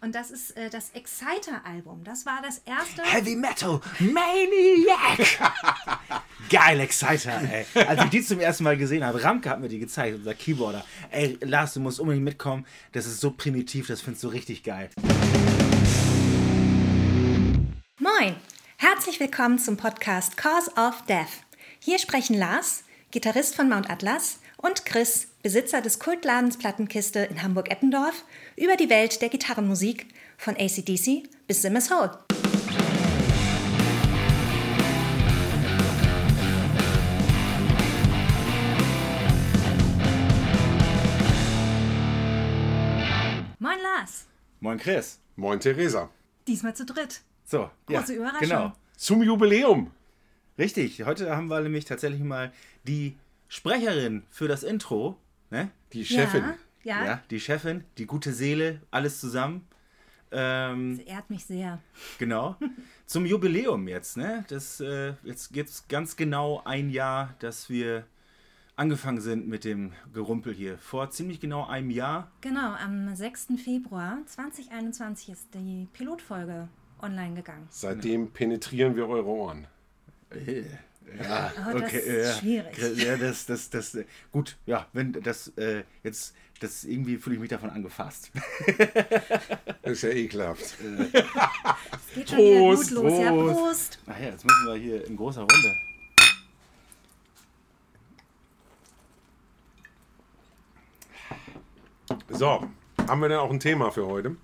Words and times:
Und 0.00 0.14
das 0.14 0.30
ist 0.30 0.56
äh, 0.56 0.70
das 0.70 0.90
Exciter-Album. 0.90 2.04
Das 2.04 2.24
war 2.24 2.40
das 2.40 2.58
erste. 2.58 3.02
Heavy 3.02 3.34
Metal 3.34 3.80
Maniac! 3.98 5.18
Geil, 6.50 6.78
Exciter, 6.78 7.42
ey. 7.42 7.66
Als 7.84 8.04
ich 8.04 8.10
die 8.10 8.22
zum 8.22 8.38
ersten 8.38 8.62
Mal 8.62 8.76
gesehen 8.76 9.04
habe, 9.04 9.22
Ramke 9.24 9.50
hat 9.50 9.60
mir 9.60 9.68
die 9.68 9.80
gezeigt, 9.80 10.16
unser 10.16 10.34
Keyboarder. 10.34 10.84
Ey, 11.10 11.36
Lars, 11.40 11.74
du 11.74 11.80
musst 11.80 11.98
unbedingt 11.98 12.24
mitkommen. 12.24 12.64
Das 12.92 13.06
ist 13.06 13.20
so 13.20 13.32
primitiv, 13.32 13.88
das 13.88 14.00
findest 14.00 14.22
du 14.22 14.28
richtig 14.28 14.62
geil. 14.62 14.88
Moin! 17.98 18.36
Herzlich 18.76 19.18
willkommen 19.18 19.58
zum 19.58 19.76
Podcast 19.76 20.36
Cause 20.36 20.70
of 20.76 21.04
Death. 21.06 21.42
Hier 21.80 21.98
sprechen 21.98 22.38
Lars, 22.38 22.84
Gitarrist 23.10 23.56
von 23.56 23.68
Mount 23.68 23.90
Atlas, 23.90 24.38
und 24.58 24.84
Chris, 24.84 25.28
Besitzer 25.42 25.80
des 25.80 25.98
Kultladens 25.98 26.58
Plattenkiste 26.58 27.20
in 27.20 27.42
Hamburg-Eppendorf, 27.42 28.24
über 28.56 28.76
die 28.76 28.90
Welt 28.90 29.22
der 29.22 29.28
Gitarrenmusik 29.28 30.06
von 30.36 30.56
ACDC 30.56 31.28
bis 31.46 31.62
Simmers 31.62 31.90
Hole. 31.90 32.18
Moin 43.60 43.78
Lars, 43.82 44.26
Moin, 44.60 44.78
Chris. 44.78 45.20
Moin 45.36 45.60
Theresa. 45.60 46.08
diesmal 46.46 46.74
zu 46.74 46.84
dritt. 46.84 47.20
So, 47.44 47.70
Große 47.86 48.14
Überraschung. 48.14 48.40
Genau. 48.40 48.72
Zum 48.96 49.22
Jubiläum. 49.22 49.92
Richtig, 50.58 51.04
heute 51.04 51.36
haben 51.36 51.48
wir 51.48 51.60
nämlich 51.60 51.84
tatsächlich 51.84 52.22
mal 52.22 52.52
die 52.84 53.16
Sprecherin 53.48 54.24
für 54.30 54.48
das 54.48 54.62
Intro, 54.62 55.18
ne? 55.50 55.70
Die 55.92 56.04
Chefin. 56.04 56.42
Ja, 56.84 56.98
ja. 57.00 57.04
Ja, 57.04 57.22
die 57.30 57.40
Chefin, 57.40 57.84
die 57.98 58.06
gute 58.06 58.32
Seele, 58.32 58.80
alles 58.90 59.20
zusammen. 59.20 59.66
Ähm, 60.30 60.98
Das 60.98 61.06
ehrt 61.06 61.30
mich 61.30 61.44
sehr. 61.44 61.80
genau. 62.18 62.56
Zum 63.06 63.24
Jubiläum 63.24 63.88
jetzt, 63.88 64.16
ne? 64.18 64.44
Das, 64.48 64.80
äh, 64.80 65.14
jetzt 65.24 65.52
geht's 65.52 65.88
ganz 65.88 66.16
genau 66.16 66.62
ein 66.64 66.90
Jahr, 66.90 67.34
dass 67.38 67.70
wir 67.70 68.04
angefangen 68.76 69.20
sind 69.20 69.48
mit 69.48 69.64
dem 69.64 69.92
Gerumpel 70.12 70.52
hier. 70.54 70.78
Vor 70.78 71.10
ziemlich 71.10 71.40
genau 71.40 71.66
einem 71.66 71.90
Jahr. 71.90 72.30
Genau, 72.42 72.74
am 72.74 73.14
6. 73.14 73.48
Februar 73.64 74.18
2021 74.26 75.30
ist 75.30 75.48
die 75.54 75.88
Pilotfolge 75.94 76.68
online 77.02 77.34
gegangen. 77.34 77.66
Seitdem 77.70 78.30
penetrieren 78.30 78.94
wir 78.94 79.08
eure 79.08 79.26
Ohren. 79.26 79.66
Ja, 81.22 81.52
Oh, 81.72 81.78
das 81.78 81.92
ist 81.92 82.38
schwierig. 82.38 82.78
Ja, 82.96 83.16
das, 83.16 83.46
das, 83.46 83.70
das, 83.70 83.94
äh, 83.94 84.04
gut, 84.30 84.56
ja, 84.66 84.86
wenn 84.92 85.12
das 85.12 85.48
äh, 85.56 85.84
jetzt, 86.02 86.34
das 86.60 86.84
irgendwie 86.84 87.16
fühle 87.16 87.36
ich 87.36 87.40
mich 87.40 87.50
davon 87.50 87.70
angefasst. 87.70 88.30
Das 89.82 89.92
ist 89.92 90.02
ja 90.02 90.10
ekelhaft. 90.10 90.62
Es 90.62 92.14
geht 92.14 92.28
schon 92.28 92.38
wieder 92.38 92.58
Prost, 92.58 92.94
gut 92.94 93.04
los. 93.04 93.18
Ja, 93.20 93.30
Prost. 93.30 93.54
Prost. 93.56 93.98
Ach 94.06 94.20
ja, 94.20 94.26
jetzt 94.26 94.44
müssen 94.44 94.66
wir 94.66 94.74
hier 94.74 95.06
in 95.06 95.16
großer 95.16 95.40
Runde. 95.40 95.74
So, 102.30 102.68
haben 103.06 103.20
wir 103.20 103.28
denn 103.28 103.38
auch 103.38 103.50
ein 103.50 103.60
Thema 103.60 103.90
für 103.90 104.06
heute? 104.06 104.36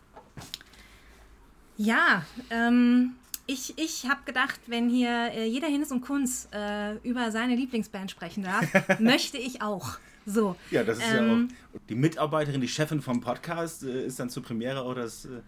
Ja, 1.77 2.25
ähm, 2.51 3.15
ich, 3.47 3.79
ich 3.79 4.09
habe 4.09 4.21
gedacht, 4.25 4.61
wenn 4.67 4.89
hier 4.89 5.31
äh, 5.33 5.47
jeder 5.47 5.69
Hinnes 5.69 5.91
und 5.93 6.01
Kunz 6.01 6.49
äh, 6.53 6.95
über 7.07 7.31
seine 7.31 7.55
Lieblingsband 7.57 8.11
sprechen 8.11 8.43
darf, 8.45 8.67
möchte 9.01 9.39
ich 9.39 9.63
auch. 9.63 9.99
So. 10.27 10.57
Ja, 10.71 10.83
das 10.85 10.99
ist 10.99 11.05
Ähm, 11.13 11.49
ja 11.51 11.79
auch. 11.79 11.81
Die 11.89 11.95
Mitarbeiterin, 11.95 12.61
die 12.61 12.69
Chefin 12.69 13.03
vom 13.03 13.21
Podcast, 13.21 13.83
äh, 13.85 14.07
ist 14.07 14.19
dann 14.19 14.31
zur 14.31 14.43
Premiere 14.43 14.81
auch 14.83 14.95
das, 14.95 15.27
äh, 15.27 15.41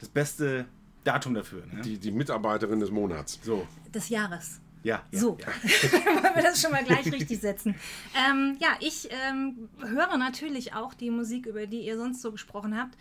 das 0.00 0.08
beste 0.08 0.64
Datum 1.04 1.34
dafür. 1.34 1.64
Ne? 1.66 1.82
Die, 1.82 1.98
die 1.98 2.10
Mitarbeiterin 2.10 2.80
des 2.80 2.90
Monats. 2.90 3.38
so, 3.42 3.66
Des 3.92 4.08
Jahres. 4.08 4.60
Ja. 4.84 5.02
ja 5.10 5.18
So, 5.18 5.36
Ja. 5.40 5.46
wollen 6.22 6.34
wir 6.34 6.42
das 6.42 6.60
schon 6.60 6.70
mal 6.70 6.84
gleich 6.84 7.10
richtig 7.10 7.40
setzen. 7.40 7.74
Ähm, 8.14 8.56
ja, 8.60 8.68
ich 8.80 9.08
ähm, 9.28 9.68
höre 9.80 10.16
natürlich 10.16 10.74
auch 10.74 10.94
die 10.94 11.10
Musik, 11.10 11.46
über 11.46 11.66
die 11.66 11.80
ihr 11.80 11.96
sonst 11.96 12.22
so 12.22 12.30
gesprochen 12.30 12.78
habt. 12.78 12.96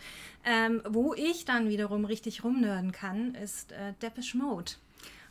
Ähm, 0.45 0.81
wo 0.89 1.13
ich 1.13 1.45
dann 1.45 1.69
wiederum 1.69 2.05
richtig 2.05 2.44
rumnörden 2.44 2.91
kann, 2.91 3.35
ist 3.35 3.71
äh, 3.71 3.94
Depeche 4.01 4.38
Mode. 4.38 4.71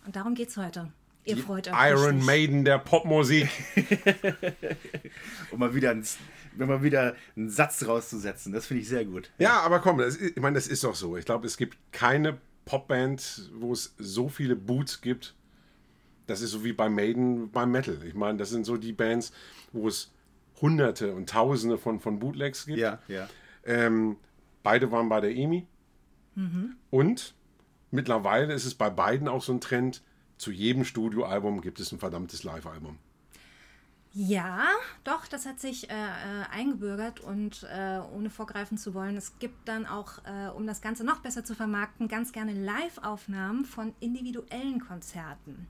Und 0.07 0.17
darum 0.17 0.35
geht's 0.35 0.57
heute. 0.57 0.93
Ihr 1.25 1.37
freut 1.37 1.69
euch. 1.69 1.75
Iron 1.75 2.05
richtig. 2.07 2.27
Maiden 2.27 2.65
der 2.65 2.79
Popmusik. 2.79 3.49
Um 5.51 5.59
mal 5.59 5.75
wieder, 5.75 5.91
ein, 5.91 6.05
wenn 6.57 6.69
mal 6.69 6.83
wieder 6.83 7.15
einen 7.37 7.51
Satz 7.51 7.87
rauszusetzen, 7.87 8.53
das 8.53 8.67
finde 8.67 8.83
ich 8.83 8.89
sehr 8.89 9.05
gut. 9.05 9.31
Ja, 9.39 9.61
aber 9.61 9.81
komm, 9.81 9.99
das 9.99 10.17
ist, 10.17 10.37
ich 10.37 10.43
meine, 10.43 10.55
das 10.55 10.67
ist 10.67 10.83
doch 10.83 10.95
so. 10.95 11.17
Ich 11.17 11.27
glaube, 11.27 11.47
es 11.47 11.57
gibt 11.57 11.77
keine 11.93 12.39
Popband, 12.65 13.51
wo 13.55 13.73
es 13.73 13.95
so 13.99 14.29
viele 14.29 14.57
Boots 14.57 15.01
gibt. 15.03 15.35
Das 16.27 16.41
ist 16.41 16.51
so 16.51 16.65
wie 16.65 16.73
bei 16.73 16.89
Maiden 16.89 17.51
beim 17.51 17.71
Metal. 17.71 17.99
Ich 18.05 18.15
meine, 18.15 18.39
das 18.39 18.51
sind 18.51 18.65
so 18.65 18.77
die 18.77 18.93
Bands, 18.93 19.33
wo 19.73 19.89
es 19.89 20.13
Hunderte 20.61 21.15
und 21.15 21.29
Tausende 21.29 21.79
von, 21.79 22.01
von 22.01 22.19
Bootlegs 22.19 22.67
gibt. 22.67 22.79
Ja, 22.79 23.01
ja. 23.09 23.29
Ähm, 23.65 24.17
beide 24.63 24.91
waren 24.93 25.09
bei 25.09 25.21
der 25.21 25.35
EMI. 25.35 25.67
Und 26.91 27.35
mittlerweile 27.91 28.55
ist 28.55 28.65
es 28.65 28.75
bei 28.75 28.91
beiden 28.91 29.29
auch 29.29 29.43
so 29.43 29.53
ein 29.53 29.61
Trend, 29.61 30.03
zu 30.39 30.51
jedem 30.51 30.85
Studioalbum 30.85 31.61
gibt 31.61 31.79
es 31.79 31.93
ein 31.93 31.99
verdammtes 31.99 32.43
Live-Album. 32.43 32.99
Ja, 34.15 34.67
doch, 35.05 35.27
das 35.27 35.47
hat 35.47 35.59
sich 35.59 35.89
äh, 35.89 35.95
äh, 35.95 36.45
eingebürgert 36.51 37.21
und 37.21 37.67
äh, 37.73 37.99
ohne 38.15 38.29
vorgreifen 38.29 38.77
zu 38.77 38.93
wollen, 38.93 39.17
es 39.17 39.39
gibt 39.39 39.69
dann 39.69 39.87
auch, 39.87 40.19
äh, 40.25 40.49
um 40.49 40.67
das 40.67 40.83
Ganze 40.83 41.05
noch 41.05 41.21
besser 41.21 41.45
zu 41.45 41.55
vermarkten, 41.55 42.09
ganz 42.09 42.33
gerne 42.33 42.53
Live-Aufnahmen 42.53 43.65
von 43.65 43.95
individuellen 44.01 44.81
Konzerten, 44.81 45.67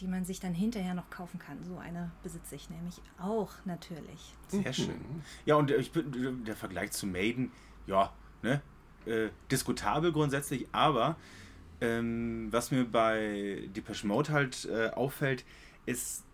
die 0.00 0.06
man 0.06 0.24
sich 0.24 0.40
dann 0.40 0.54
hinterher 0.54 0.94
noch 0.94 1.08
kaufen 1.10 1.38
kann. 1.38 1.62
So 1.64 1.78
eine 1.78 2.10
besitze 2.22 2.54
ich 2.56 2.70
nämlich 2.70 3.00
auch 3.18 3.50
natürlich. 3.64 4.34
Sehr 4.48 4.72
schön. 4.72 5.00
Ja, 5.44 5.56
und 5.56 5.70
äh, 5.70 5.76
ich 5.76 5.92
bin, 5.92 6.44
der 6.44 6.56
Vergleich 6.56 6.90
zu 6.92 7.06
Maiden, 7.06 7.52
ja, 7.86 8.12
ne, 8.42 8.60
äh, 9.06 9.28
diskutabel 9.50 10.12
grundsätzlich, 10.12 10.66
aber 10.72 11.16
ähm, 11.80 12.48
was 12.50 12.70
mir 12.70 12.84
bei 12.84 13.68
Depeche 13.74 14.06
Mode 14.06 14.32
halt 14.32 14.64
äh, 14.66 14.88
auffällt, 14.90 15.44
ist, 15.86 16.24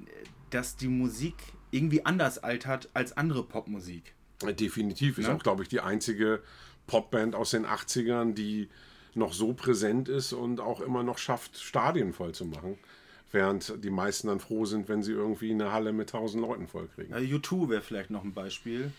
äh, 0.00 0.04
dass 0.50 0.76
die 0.76 0.88
Musik 0.88 1.34
irgendwie 1.70 2.04
anders 2.04 2.38
altert 2.38 2.88
als 2.94 3.16
andere 3.16 3.42
Popmusik. 3.42 4.14
Definitiv 4.42 5.18
ist 5.18 5.26
Ja. 5.26 5.34
auch, 5.34 5.42
glaube 5.42 5.62
ich, 5.62 5.68
die 5.68 5.80
einzige 5.80 6.42
Popband 6.86 7.34
aus 7.34 7.50
den 7.50 7.66
80ern, 7.66 8.34
die 8.34 8.68
noch 9.14 9.32
so 9.32 9.52
präsent 9.52 10.08
ist 10.08 10.32
und 10.32 10.60
auch 10.60 10.80
immer 10.80 11.02
noch 11.02 11.18
schafft, 11.18 11.58
Stadien 11.58 12.12
voll 12.12 12.32
zu 12.34 12.44
machen. 12.44 12.78
Während 13.30 13.84
die 13.84 13.90
meisten 13.90 14.28
dann 14.28 14.40
froh 14.40 14.64
sind, 14.64 14.88
wenn 14.88 15.02
sie 15.02 15.12
irgendwie 15.12 15.50
eine 15.50 15.70
Halle 15.70 15.92
mit 15.92 16.14
1000 16.14 16.42
Leuten 16.42 16.66
vollkriegen. 16.66 17.12
Also 17.12 17.26
U2 17.26 17.68
wäre 17.68 17.82
vielleicht 17.82 18.10
noch 18.10 18.24
ein 18.24 18.32
Beispiel. 18.32 18.90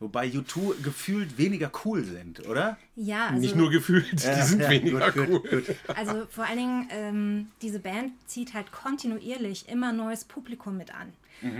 Wobei 0.00 0.28
U2 0.28 0.82
gefühlt 0.82 1.36
weniger 1.36 1.70
cool 1.84 2.02
sind, 2.02 2.46
oder? 2.48 2.78
Ja, 2.94 3.26
also, 3.26 3.40
Nicht 3.40 3.54
nur 3.54 3.70
gefühlt, 3.70 4.12
die 4.12 4.42
sind 4.42 4.62
ja, 4.62 4.70
weniger 4.70 5.12
gut, 5.12 5.26
gut, 5.26 5.52
cool. 5.52 5.60
gut. 5.60 5.76
also 5.94 6.26
vor 6.30 6.46
allen 6.46 6.58
Dingen, 6.58 6.88
ähm, 6.90 7.46
diese 7.60 7.78
Band 7.78 8.12
zieht 8.26 8.54
halt 8.54 8.72
kontinuierlich 8.72 9.68
immer 9.68 9.92
neues 9.92 10.24
Publikum 10.24 10.78
mit 10.78 10.94
an. 10.94 11.12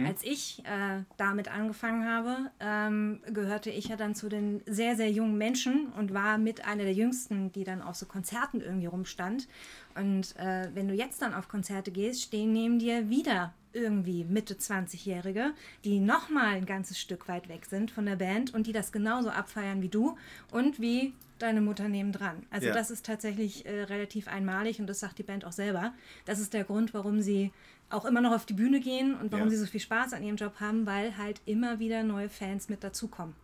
Als 0.07 0.23
ich 0.23 0.63
äh, 0.65 1.03
damit 1.19 1.49
angefangen 1.49 2.07
habe, 2.09 2.51
ähm, 2.61 3.21
gehörte 3.27 3.71
ich 3.71 3.89
ja 3.89 3.97
dann 3.97 4.15
zu 4.15 4.29
den 4.29 4.63
sehr, 4.65 4.97
sehr 4.97 5.11
jungen 5.11 5.37
Menschen 5.37 5.89
und 5.99 6.15
war 6.15 6.39
mit 6.39 6.67
einer 6.67 6.85
der 6.85 6.95
jüngsten, 6.95 7.53
die 7.53 7.65
dann 7.65 7.83
auf 7.83 7.95
so 7.95 8.07
Konzerten 8.07 8.63
irgendwie 8.63 8.87
rumstand. 8.87 9.49
Und 9.97 10.37
äh, 10.37 10.69
wenn 10.75 10.89
du 10.89 10.95
jetzt 10.95 11.23
dann 11.23 11.35
auf 11.35 11.49
Konzerte 11.49 11.91
gehst, 11.91 12.23
stehen 12.23 12.53
neben 12.53 12.79
dir 12.79 13.09
wieder 13.09 13.55
irgendwie 13.73 14.25
Mitte 14.25 14.55
20-Jährige, 14.55 15.53
die 15.85 16.01
nochmal 16.01 16.55
ein 16.55 16.67
ganzes 16.67 16.99
Stück 16.99 17.29
weit 17.29 17.49
weg 17.49 17.67
sind 17.67 17.91
von 17.91 18.07
der 18.07 18.17
Band 18.17 18.55
und 18.55 18.67
die 18.67 18.73
das 18.73 18.91
genauso 18.93 19.29
abfeiern 19.31 19.83
wie 19.83 19.89
du 19.89 20.17
und 20.51 20.81
wie 20.81 21.13
deine 21.39 21.61
Mutter 21.61 21.89
nebendran. 21.89 22.47
Also 22.51 22.69
Ja. 22.69 22.73
das 22.73 22.91
ist 22.91 23.05
tatsächlich 23.05 23.67
äh, 23.67 23.83
relativ 23.83 24.29
einmalig 24.29 24.81
und 24.81 24.87
das 24.87 25.01
sagt 25.01 25.19
die 25.19 25.23
Band 25.23 25.45
auch 25.45 25.53
selber. 25.53 25.93
Das 26.25 26.39
ist 26.39 26.55
der 26.55 26.65
Grund, 26.65 26.95
warum 26.95 27.21
sie 27.21 27.53
auch 27.91 28.07
immer 28.07 28.23
noch 28.23 28.33
auf 28.33 28.47
die 28.47 28.55
Bühne 28.55 28.81
gehen 28.81 29.15
und 29.15 29.31
warum 29.33 29.47
Ja. 29.49 29.51
sie 29.51 29.57
so 29.59 29.67
viel 29.67 29.81
Spaß 29.81 30.15
an 30.15 30.23
ihrem 30.23 30.37
Job 30.37 30.55
haben, 30.59 30.87
weil 30.87 31.19
halt 31.19 31.43
immer 31.45 31.79
wieder 31.79 32.03
neue 32.03 32.31
Fans 32.31 32.71
mit 32.71 32.83
dazukommen. 32.83 33.35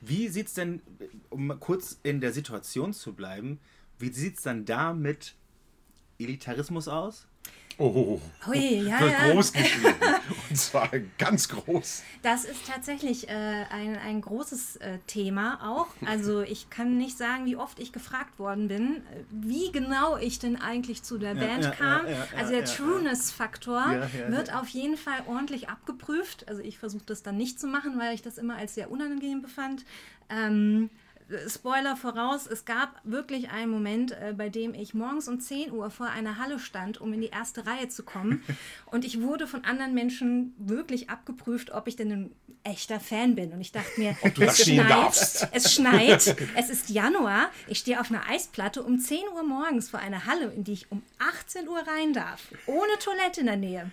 Wie 0.00 0.28
sieht 0.28 0.48
es 0.48 0.54
denn, 0.54 0.82
um 1.30 1.46
mal 1.46 1.56
kurz 1.56 1.98
in 2.02 2.20
der 2.20 2.32
Situation 2.32 2.92
zu 2.92 3.14
bleiben, 3.14 3.60
wie 3.98 4.12
sieht 4.12 4.36
es 4.36 4.42
dann 4.42 4.64
da 4.64 4.92
mit 4.92 5.34
Elitarismus 6.18 6.88
aus? 6.88 7.26
Oh, 7.76 8.20
Hui, 8.46 8.82
ja, 8.82 9.00
wird 9.00 9.12
ja. 9.12 9.32
groß 9.32 9.52
geschrieben. 9.52 9.94
Und 10.50 10.56
zwar 10.56 10.88
ganz 11.18 11.48
groß. 11.48 12.04
Das 12.22 12.44
ist 12.44 12.66
tatsächlich 12.68 13.28
äh, 13.28 13.32
ein, 13.32 13.96
ein 13.96 14.20
großes 14.20 14.76
äh, 14.76 14.98
Thema 15.08 15.58
auch. 15.72 15.88
Also 16.06 16.42
ich 16.42 16.70
kann 16.70 16.96
nicht 16.96 17.18
sagen, 17.18 17.46
wie 17.46 17.56
oft 17.56 17.80
ich 17.80 17.92
gefragt 17.92 18.38
worden 18.38 18.68
bin, 18.68 18.98
äh, 18.98 19.24
wie 19.30 19.72
genau 19.72 20.16
ich 20.16 20.38
denn 20.38 20.60
eigentlich 20.60 21.02
zu 21.02 21.18
der 21.18 21.34
Band 21.34 21.64
ja, 21.64 21.70
kam. 21.72 22.06
ja, 22.06 22.12
ja, 22.12 22.26
also 22.36 22.52
ja, 22.52 22.60
der 22.60 22.68
ja, 22.68 22.76
Trueness-Faktor 22.76 23.84
Ja, 23.92 24.06
ja, 24.06 24.30
wird 24.30 24.48
ja. 24.48 24.60
auf 24.60 24.68
jeden 24.68 24.96
Fall 24.96 25.24
ordentlich 25.26 25.68
abgeprüft. 25.68 26.46
Also 26.46 26.62
ich 26.62 26.78
versuche 26.78 27.04
das 27.06 27.24
dann 27.24 27.36
nicht 27.36 27.58
zu 27.58 27.66
machen, 27.66 27.98
weil 27.98 28.14
ich 28.14 28.22
das 28.22 28.38
immer 28.38 28.56
als 28.56 28.74
sehr 28.74 28.90
unangenehm 28.90 29.42
befand. 29.42 29.84
Ähm, 30.30 30.90
Spoiler 31.48 31.96
voraus, 31.96 32.46
es 32.46 32.66
gab 32.66 33.00
wirklich 33.02 33.50
einen 33.50 33.70
Moment, 33.70 34.12
äh, 34.12 34.34
bei 34.36 34.50
dem 34.50 34.74
ich 34.74 34.92
morgens 34.92 35.26
um 35.26 35.40
10 35.40 35.72
Uhr 35.72 35.90
vor 35.90 36.08
einer 36.08 36.38
Halle 36.38 36.58
stand, 36.58 37.00
um 37.00 37.12
in 37.14 37.22
die 37.22 37.28
erste 37.28 37.66
Reihe 37.66 37.88
zu 37.88 38.02
kommen. 38.02 38.42
und 38.86 39.04
ich 39.04 39.22
wurde 39.22 39.46
von 39.46 39.64
anderen 39.64 39.94
Menschen 39.94 40.54
wirklich 40.58 41.08
abgeprüft, 41.08 41.70
ob 41.70 41.88
ich 41.88 41.96
denn 41.96 42.12
ein 42.12 42.30
echter 42.62 43.00
Fan 43.00 43.34
bin. 43.34 43.52
Und 43.52 43.60
ich 43.60 43.72
dachte 43.72 43.98
mir, 43.98 44.16
es 44.22 44.64
schneit, 44.64 45.48
es 45.52 45.74
schneit, 45.74 46.36
es 46.56 46.70
ist 46.70 46.90
Januar, 46.90 47.50
ich 47.68 47.78
stehe 47.78 48.00
auf 48.00 48.10
einer 48.10 48.28
Eisplatte 48.28 48.82
um 48.82 48.98
10 48.98 49.20
Uhr 49.34 49.42
morgens 49.42 49.90
vor 49.90 50.00
einer 50.00 50.26
Halle, 50.26 50.52
in 50.52 50.64
die 50.64 50.72
ich 50.72 50.90
um 50.90 51.02
18 51.18 51.68
Uhr 51.68 51.82
rein 51.86 52.12
darf, 52.12 52.42
ohne 52.66 52.98
Toilette 52.98 53.40
in 53.40 53.46
der 53.46 53.56
Nähe. 53.56 53.90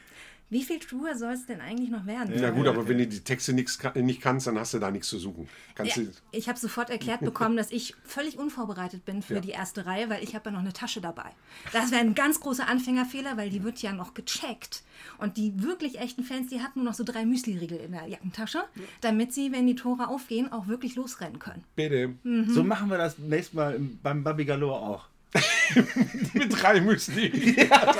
Wie 0.51 0.63
viel 0.63 0.80
Truhe 0.80 1.18
soll 1.18 1.31
es 1.31 1.45
denn 1.45 1.62
eigentlich 1.62 1.89
noch 1.89 2.06
werden? 2.06 2.38
Ja, 2.38 2.50
gut, 2.50 2.68
aber 2.68 2.86
wenn 2.86 2.98
du 2.98 3.07
die 3.07 3.21
Texte 3.21 3.53
nix, 3.53 3.80
nicht 3.95 4.19
kannst, 4.19 4.48
dann 4.48 4.59
hast 4.59 4.74
du 4.74 4.80
da 4.80 4.92
nichts 4.92 5.07
zu 5.07 5.18
suchen. 5.18 5.48
Kannst 5.75 5.95
ja, 5.95 6.03
ich 6.31 6.50
habe 6.50 6.59
sofort 6.59 6.89
erklärt 6.89 7.21
bekommen, 7.21 7.56
dass 7.56 7.71
ich 7.71 7.95
völlig 8.03 8.38
unvorbereitet 8.38 9.06
bin 9.06 9.21
für 9.21 9.36
ja. 9.36 9.39
die 9.39 9.51
erste 9.51 9.86
Reihe, 9.86 10.09
weil 10.09 10.21
ich 10.21 10.36
habe 10.36 10.50
ja 10.50 10.51
noch 10.51 10.59
eine 10.59 10.74
Tasche 10.74 11.00
dabei. 11.00 11.30
Das 11.71 11.92
wäre 11.92 12.01
ein 12.01 12.15
ganz 12.15 12.42
großer 12.42 12.68
Anfängerfehler, 12.68 13.38
weil 13.38 13.50
die 13.50 13.63
wird 13.63 13.81
ja 13.81 13.94
noch 13.94 14.13
gecheckt. 14.13 14.83
Und 15.19 15.38
die 15.38 15.63
wirklich 15.63 16.00
echten 16.00 16.25
Fans, 16.25 16.50
die 16.50 16.59
hatten 16.59 16.80
nur 16.80 16.89
noch 16.89 16.95
so 16.95 17.06
drei 17.06 17.25
Müsli-Riegel 17.25 17.77
in 17.77 17.94
der 17.94 18.07
Jackentasche, 18.07 18.63
damit 19.00 19.33
sie, 19.33 19.54
wenn 19.54 19.68
die 19.68 19.75
Tore 19.75 20.09
aufgehen, 20.09 20.51
auch 20.51 20.68
wirklich 20.68 20.95
losrennen 20.95 21.39
können. 21.39 21.63
Bitte. 21.77 22.15
Mhm. 22.24 22.50
So 22.50 22.65
machen 22.65 22.89
wir 22.89 22.97
das 22.97 23.18
nächstes 23.18 23.54
Mal 23.54 23.80
beim 24.04 24.25
Babi 24.25 24.44
Galore 24.44 24.81
auch. 24.81 25.11
Mit 26.33 26.62
drei 26.62 26.81
Müsli. 26.81 27.56
Ja. 27.56 27.95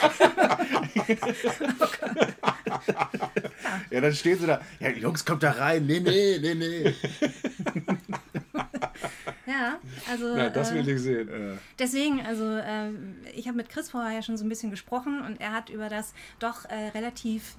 ja, 3.90 4.02
dann 4.02 4.14
stehen 4.14 4.40
sie 4.40 4.48
da. 4.48 4.62
Ja, 4.80 4.90
Jungs, 4.90 5.24
kommt 5.24 5.44
da 5.44 5.52
rein. 5.52 5.86
Nee, 5.86 6.00
nee, 6.02 6.40
nee, 6.40 6.56
nee. 6.56 6.94
Ja, 9.46 9.80
also. 10.10 10.36
Ja, 10.36 10.50
das 10.50 10.74
will 10.74 10.88
äh, 10.88 10.94
ich 10.94 11.02
sehen. 11.02 11.60
Deswegen, 11.80 12.26
also, 12.26 12.44
äh, 12.46 12.90
ich 13.36 13.48
habe 13.48 13.58
mit 13.58 13.70
Chris 13.70 13.90
vorher 13.90 14.14
ja 14.14 14.22
schon 14.22 14.38
so 14.38 14.46
ein 14.46 14.50
bisschen 14.50 14.72
gesprochen 14.72 15.22
und 15.22 15.40
er 15.40 15.54
hat 15.54 15.70
über 15.70 15.90
das 15.90 16.14
doch 16.40 16.66
äh, 16.66 16.90
relativ. 16.94 17.56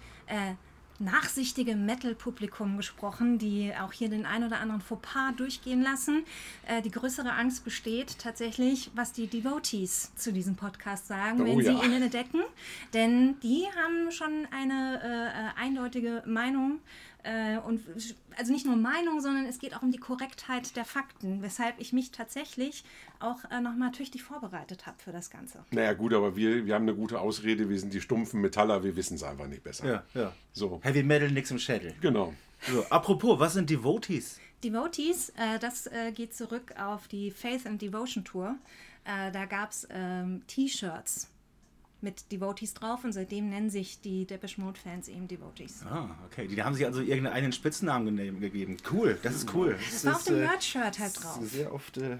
Nachsichtige 1.02 1.74
Metal-Publikum 1.76 2.76
gesprochen, 2.76 3.38
die 3.38 3.72
auch 3.80 3.92
hier 3.92 4.08
den 4.08 4.26
ein 4.26 4.44
oder 4.44 4.60
anderen 4.60 4.80
Fauxpas 4.80 5.32
durchgehen 5.36 5.82
lassen. 5.82 6.24
Äh, 6.66 6.82
die 6.82 6.90
größere 6.90 7.32
Angst 7.32 7.64
besteht 7.64 8.18
tatsächlich, 8.18 8.90
was 8.94 9.12
die 9.12 9.26
Devotees 9.26 10.14
zu 10.14 10.32
diesem 10.32 10.56
Podcast 10.56 11.08
sagen, 11.08 11.40
oh, 11.40 11.44
wenn 11.44 11.60
ja. 11.60 11.78
sie 11.78 11.86
ihn 11.86 11.92
entdecken. 11.92 12.40
Denn 12.94 13.38
die 13.40 13.66
haben 13.76 14.10
schon 14.10 14.46
eine 14.50 15.00
äh, 15.02 15.62
äh 15.62 15.66
eindeutige 15.66 16.22
Meinung 16.26 16.80
äh, 17.24 17.58
und 17.58 17.80
also 18.36 18.52
nicht 18.52 18.66
nur 18.66 18.76
Meinung, 18.76 19.20
sondern 19.20 19.46
es 19.46 19.58
geht 19.58 19.76
auch 19.76 19.82
um 19.82 19.92
die 19.92 19.98
Korrektheit 19.98 20.76
der 20.76 20.84
Fakten, 20.84 21.42
weshalb 21.42 21.78
ich 21.78 21.92
mich 21.92 22.10
tatsächlich 22.10 22.84
auch 23.20 23.38
äh, 23.50 23.60
nochmal 23.60 23.92
tüchtig 23.92 24.22
vorbereitet 24.22 24.86
habe 24.86 24.96
für 24.98 25.12
das 25.12 25.30
Ganze. 25.30 25.64
Naja, 25.70 25.92
gut, 25.92 26.14
aber 26.14 26.36
wir, 26.36 26.66
wir 26.66 26.74
haben 26.74 26.82
eine 26.82 26.94
gute 26.94 27.20
Ausrede, 27.20 27.68
wir 27.68 27.78
sind 27.78 27.92
die 27.92 28.00
stumpfen 28.00 28.40
Metaller, 28.40 28.82
wir 28.82 28.96
wissen 28.96 29.14
es 29.14 29.22
einfach 29.22 29.46
nicht 29.46 29.62
besser. 29.62 29.86
Ja, 29.86 30.02
ja. 30.14 30.32
So. 30.52 30.80
Heavy 30.82 31.02
Metal, 31.02 31.30
nix 31.30 31.50
im 31.50 31.58
Schädel. 31.58 31.94
Genau. 32.00 32.34
So, 32.70 32.84
apropos, 32.90 33.38
was 33.38 33.54
sind 33.54 33.70
Devotees? 33.70 34.38
Devotees, 34.62 35.30
äh, 35.30 35.58
das 35.60 35.86
äh, 35.86 36.12
geht 36.12 36.34
zurück 36.34 36.74
auf 36.78 37.08
die 37.08 37.30
Faith 37.30 37.66
and 37.66 37.82
Devotion 37.82 38.24
Tour. 38.24 38.56
Äh, 39.04 39.32
da 39.32 39.46
gab 39.46 39.70
es 39.70 39.86
ähm, 39.90 40.42
T-Shirts 40.46 41.31
mit 42.02 42.30
Devotees 42.32 42.74
drauf 42.74 43.04
und 43.04 43.12
seitdem 43.12 43.48
nennen 43.48 43.70
sich 43.70 44.00
die 44.00 44.26
Depeche 44.26 44.60
Mode 44.60 44.78
Fans 44.78 45.08
eben 45.08 45.28
Devotees. 45.28 45.84
Ah, 45.88 46.10
okay. 46.26 46.48
Die 46.48 46.62
haben 46.62 46.74
sich 46.74 46.84
also 46.84 47.00
irgendeinen 47.00 47.52
Spitznamen 47.52 48.16
gegeben. 48.40 48.76
Cool, 48.90 49.18
das 49.22 49.36
ist 49.36 49.54
cool. 49.54 49.76
Das, 49.78 50.02
das 50.02 50.04
war 50.06 50.16
auf 50.16 50.24
dem 50.24 50.36
äh, 50.36 50.40
Merch-Shirt 50.40 50.98
halt 50.98 51.22
drauf. 51.22 51.38
Sehr 51.42 51.72
oft. 51.72 51.96
Äh, 51.98 52.10
ja. 52.10 52.18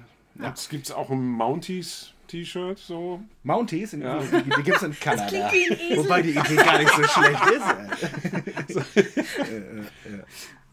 Das 0.51 0.69
gibt 0.69 0.87
es 0.87 0.93
auch 0.93 1.11
ein 1.11 1.27
Mounties 1.27 2.13
T-Shirt 2.33 2.79
so. 2.79 3.21
Mounties? 3.43 3.93
Ja. 3.93 4.21
Die, 4.21 4.43
die 4.43 4.63
gibt 4.63 4.79
es 4.79 4.83
in 4.83 4.99
Kanada. 4.99 5.51
Wobei 5.97 6.23
die 6.23 6.31
Idee 6.31 6.57
gar 6.57 6.79
nicht 6.79 6.91
so 6.91 7.03
schlecht 7.03 7.43
ist. 8.69 8.81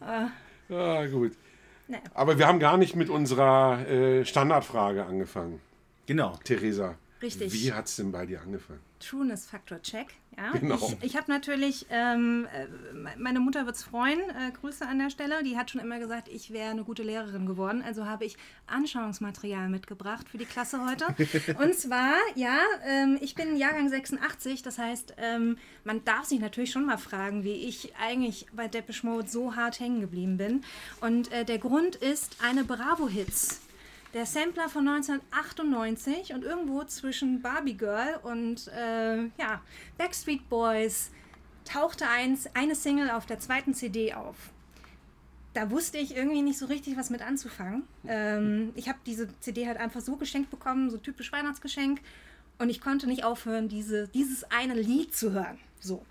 ja, 0.00 0.30
ah, 0.70 1.06
gut. 1.06 1.32
Nee. 1.86 1.98
Aber 2.14 2.38
wir 2.38 2.46
haben 2.46 2.60
gar 2.60 2.78
nicht 2.78 2.96
mit 2.96 3.10
unserer 3.10 3.86
äh, 3.86 4.24
Standardfrage 4.24 5.04
angefangen. 5.04 5.60
Genau. 6.06 6.38
Theresa. 6.44 6.96
Richtig. 7.22 7.52
Wie 7.52 7.72
hat 7.72 7.86
es 7.86 7.96
denn 7.96 8.12
bei 8.12 8.24
dir 8.24 8.40
angefangen? 8.40 8.80
Trueness 8.98 9.46
Factor 9.46 9.80
Check. 9.82 10.08
Ja? 10.36 10.52
Genau. 10.52 10.76
Ich, 10.76 11.10
ich 11.10 11.16
habe 11.16 11.30
natürlich, 11.30 11.86
ähm, 11.90 12.46
äh, 12.54 12.66
meine 13.18 13.40
Mutter 13.40 13.66
wird 13.66 13.76
es 13.76 13.82
freuen, 13.82 14.20
äh, 14.20 14.52
Grüße 14.58 14.86
an 14.86 14.98
der 14.98 15.10
Stelle, 15.10 15.42
die 15.42 15.56
hat 15.56 15.70
schon 15.70 15.80
immer 15.80 15.98
gesagt, 15.98 16.28
ich 16.28 16.50
wäre 16.50 16.70
eine 16.70 16.84
gute 16.84 17.02
Lehrerin 17.02 17.46
geworden. 17.46 17.82
Also 17.84 18.06
habe 18.06 18.24
ich 18.24 18.36
Anschauungsmaterial 18.66 19.68
mitgebracht 19.68 20.28
für 20.28 20.38
die 20.38 20.44
Klasse 20.44 20.80
heute. 20.86 21.06
Und 21.62 21.74
zwar, 21.74 22.14
ja, 22.36 22.58
ähm, 22.86 23.18
ich 23.20 23.34
bin 23.34 23.56
Jahrgang 23.56 23.88
86, 23.88 24.62
das 24.62 24.78
heißt, 24.78 25.14
ähm, 25.18 25.58
man 25.84 26.04
darf 26.04 26.24
sich 26.24 26.40
natürlich 26.40 26.70
schon 26.70 26.86
mal 26.86 26.98
fragen, 26.98 27.44
wie 27.44 27.68
ich 27.68 27.92
eigentlich 27.96 28.46
bei 28.54 28.68
Depeche 28.68 29.06
Mode 29.06 29.28
so 29.28 29.56
hart 29.56 29.80
hängen 29.80 30.00
geblieben 30.00 30.36
bin. 30.36 30.62
Und 31.00 31.30
äh, 31.32 31.44
der 31.44 31.58
Grund 31.58 31.96
ist 31.96 32.36
eine 32.42 32.64
Bravo-Hits 32.64 33.60
der 34.14 34.26
Sampler 34.26 34.68
von 34.68 34.86
1998 34.88 36.34
und 36.34 36.44
irgendwo 36.44 36.84
zwischen 36.84 37.42
Barbie 37.42 37.76
Girl 37.76 38.18
und 38.22 38.68
äh, 38.68 39.24
ja, 39.38 39.60
Backstreet 39.98 40.48
Boys 40.48 41.10
tauchte 41.64 42.08
eins, 42.08 42.48
eine 42.54 42.74
Single 42.74 43.10
auf 43.10 43.26
der 43.26 43.38
zweiten 43.38 43.74
CD 43.74 44.14
auf. 44.14 44.36
Da 45.52 45.70
wusste 45.70 45.98
ich 45.98 46.16
irgendwie 46.16 46.42
nicht 46.42 46.58
so 46.58 46.66
richtig, 46.66 46.96
was 46.96 47.10
mit 47.10 47.22
anzufangen. 47.22 47.82
Ähm, 48.06 48.72
ich 48.76 48.88
habe 48.88 48.98
diese 49.04 49.28
CD 49.40 49.66
halt 49.66 49.78
einfach 49.78 50.00
so 50.00 50.16
geschenkt 50.16 50.50
bekommen, 50.50 50.90
so 50.90 50.96
typisch 50.96 51.32
Weihnachtsgeschenk. 51.32 52.00
Und 52.58 52.68
ich 52.68 52.80
konnte 52.80 53.06
nicht 53.06 53.24
aufhören, 53.24 53.68
diese, 53.68 54.08
dieses 54.08 54.44
eine 54.50 54.74
Lied 54.74 55.14
zu 55.14 55.32
hören. 55.32 55.58
So. 55.80 56.04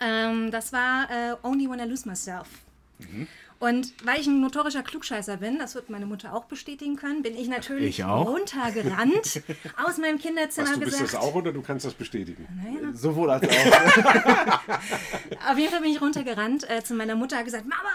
Ähm, 0.00 0.50
das 0.50 0.72
war 0.72 1.10
äh, 1.10 1.36
Only 1.42 1.68
When 1.68 1.80
I 1.80 1.84
Lose 1.84 2.08
Myself. 2.08 2.48
Mhm. 2.98 3.26
Und 3.62 3.94
weil 4.04 4.20
ich 4.20 4.26
ein 4.26 4.40
notorischer 4.40 4.82
Klugscheißer 4.82 5.36
bin, 5.36 5.60
das 5.60 5.76
wird 5.76 5.88
meine 5.88 6.04
Mutter 6.04 6.34
auch 6.34 6.46
bestätigen 6.46 6.96
können, 6.96 7.22
bin 7.22 7.36
ich 7.36 7.46
natürlich 7.46 8.00
ich 8.00 8.04
runtergerannt 8.04 9.40
aus 9.76 9.98
meinem 9.98 10.18
Kinderzimmer 10.18 10.70
Was, 10.70 10.74
du 10.74 10.80
bist 10.80 10.98
gesagt. 10.98 11.14
das 11.14 11.20
auch 11.20 11.36
oder 11.36 11.52
du 11.52 11.62
kannst 11.62 11.86
das 11.86 11.94
bestätigen? 11.94 12.48
Naja. 12.56 12.92
Sowohl 12.92 13.30
als 13.30 13.48
auch. 13.48 13.48
Auf 15.48 15.58
jeden 15.58 15.70
Fall 15.70 15.80
bin 15.80 15.92
ich 15.92 16.00
runtergerannt 16.00 16.68
äh, 16.68 16.82
zu 16.82 16.94
meiner 16.94 17.14
Mutter 17.14 17.38
und 17.38 17.44
gesagt, 17.44 17.68
Mama, 17.68 17.92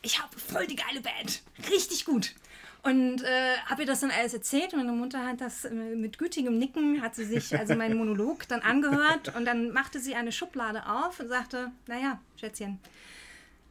ich 0.00 0.18
habe 0.18 0.34
voll 0.38 0.66
die 0.66 0.76
geile 0.76 1.02
Band, 1.02 1.42
richtig 1.70 2.06
gut. 2.06 2.34
Und 2.82 3.22
äh, 3.22 3.56
habe 3.66 3.82
ihr 3.82 3.86
das 3.86 4.00
dann 4.00 4.10
alles 4.10 4.32
erzählt 4.32 4.74
meine 4.74 4.92
Mutter 4.92 5.26
hat 5.26 5.42
das 5.42 5.66
äh, 5.66 5.74
mit 5.74 6.16
gütigem 6.16 6.56
Nicken, 6.56 7.02
hat 7.02 7.14
sie 7.14 7.26
sich 7.26 7.54
also 7.54 7.74
meinen 7.74 7.98
Monolog 7.98 8.48
dann 8.48 8.62
angehört 8.62 9.36
und 9.36 9.44
dann 9.44 9.72
machte 9.72 10.00
sie 10.00 10.14
eine 10.14 10.32
Schublade 10.32 10.88
auf 10.88 11.20
und 11.20 11.28
sagte, 11.28 11.70
naja, 11.86 12.18
Schätzchen, 12.40 12.78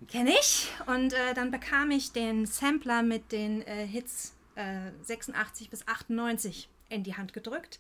Kenne 0.07 0.31
ich. 0.39 0.69
Und 0.85 1.13
äh, 1.13 1.33
dann 1.33 1.51
bekam 1.51 1.91
ich 1.91 2.11
den 2.11 2.45
Sampler 2.45 3.03
mit 3.03 3.31
den 3.31 3.61
äh, 3.63 3.85
Hits 3.85 4.33
äh, 4.55 4.91
86 5.03 5.69
bis 5.69 5.87
98 5.87 6.69
in 6.89 7.03
die 7.03 7.15
Hand 7.15 7.33
gedrückt, 7.33 7.79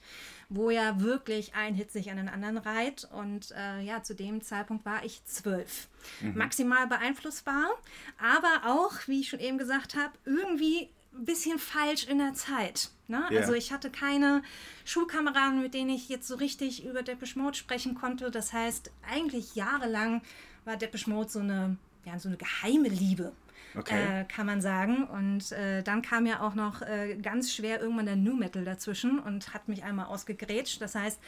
wo 0.49 0.69
ja 0.69 0.99
wirklich 0.99 1.53
ein 1.53 1.75
Hit 1.75 1.91
sich 1.91 2.09
an 2.09 2.17
den 2.17 2.29
anderen 2.29 2.57
reiht. 2.57 3.07
Und 3.11 3.51
äh, 3.51 3.81
ja, 3.81 4.03
zu 4.03 4.15
dem 4.15 4.41
Zeitpunkt 4.41 4.85
war 4.85 5.03
ich 5.03 5.23
zwölf. 5.25 5.87
Mhm. 6.21 6.37
Maximal 6.37 6.87
beeinflussbar, 6.87 7.69
aber 8.17 8.69
auch, 8.71 8.93
wie 9.07 9.21
ich 9.21 9.29
schon 9.29 9.39
eben 9.39 9.57
gesagt 9.57 9.95
habe, 9.95 10.13
irgendwie 10.25 10.89
ein 11.13 11.25
bisschen 11.25 11.59
falsch 11.59 12.07
in 12.07 12.17
der 12.17 12.33
Zeit. 12.33 12.89
Ne? 13.07 13.23
Yeah. 13.29 13.41
Also 13.41 13.53
ich 13.53 13.71
hatte 13.71 13.89
keine 13.89 14.43
Schulkameraden, 14.83 15.61
mit 15.61 15.73
denen 15.73 15.91
ich 15.91 16.09
jetzt 16.09 16.27
so 16.27 16.35
richtig 16.35 16.83
über 16.83 17.03
Depeche 17.03 17.39
Mode 17.39 17.55
sprechen 17.55 17.95
konnte. 17.95 18.31
Das 18.31 18.51
heißt, 18.51 18.91
eigentlich 19.09 19.55
jahrelang 19.55 20.21
war 20.65 20.75
Depeche 20.75 21.09
Mode 21.09 21.29
so 21.29 21.39
eine 21.39 21.77
ja, 22.05 22.17
so 22.19 22.29
eine 22.29 22.37
geheime 22.37 22.89
Liebe. 22.89 23.33
Okay. 23.77 24.21
Äh, 24.21 24.25
kann 24.25 24.45
man 24.45 24.61
sagen. 24.61 25.03
Und 25.03 25.51
äh, 25.51 25.83
dann 25.83 26.01
kam 26.01 26.25
ja 26.25 26.41
auch 26.41 26.55
noch 26.55 26.81
äh, 26.81 27.15
ganz 27.21 27.53
schwer 27.53 27.81
irgendwann 27.81 28.05
der 28.05 28.15
New 28.15 28.35
Metal 28.35 28.63
dazwischen 28.63 29.19
und 29.19 29.53
hat 29.53 29.67
mich 29.67 29.83
einmal 29.83 30.05
ausgegrätscht. 30.05 30.81
Das 30.81 30.95
heißt, 30.95 31.19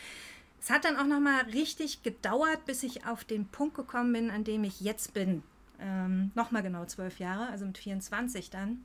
es 0.59 0.69
hat 0.69 0.85
dann 0.85 0.97
auch 0.97 1.05
noch 1.05 1.19
mal 1.19 1.41
richtig 1.53 2.03
gedauert, 2.03 2.65
bis 2.65 2.83
ich 2.83 3.05
auf 3.05 3.23
den 3.23 3.47
Punkt 3.47 3.75
gekommen 3.75 4.13
bin, 4.13 4.31
an 4.31 4.43
dem 4.43 4.63
ich 4.63 4.81
jetzt 4.81 5.13
bin. 5.13 5.43
Ähm, 5.79 6.31
mal 6.33 6.63
genau 6.63 6.85
zwölf 6.85 7.19
Jahre, 7.19 7.47
also 7.49 7.65
mit 7.65 7.77
24 7.77 8.49
dann, 8.49 8.83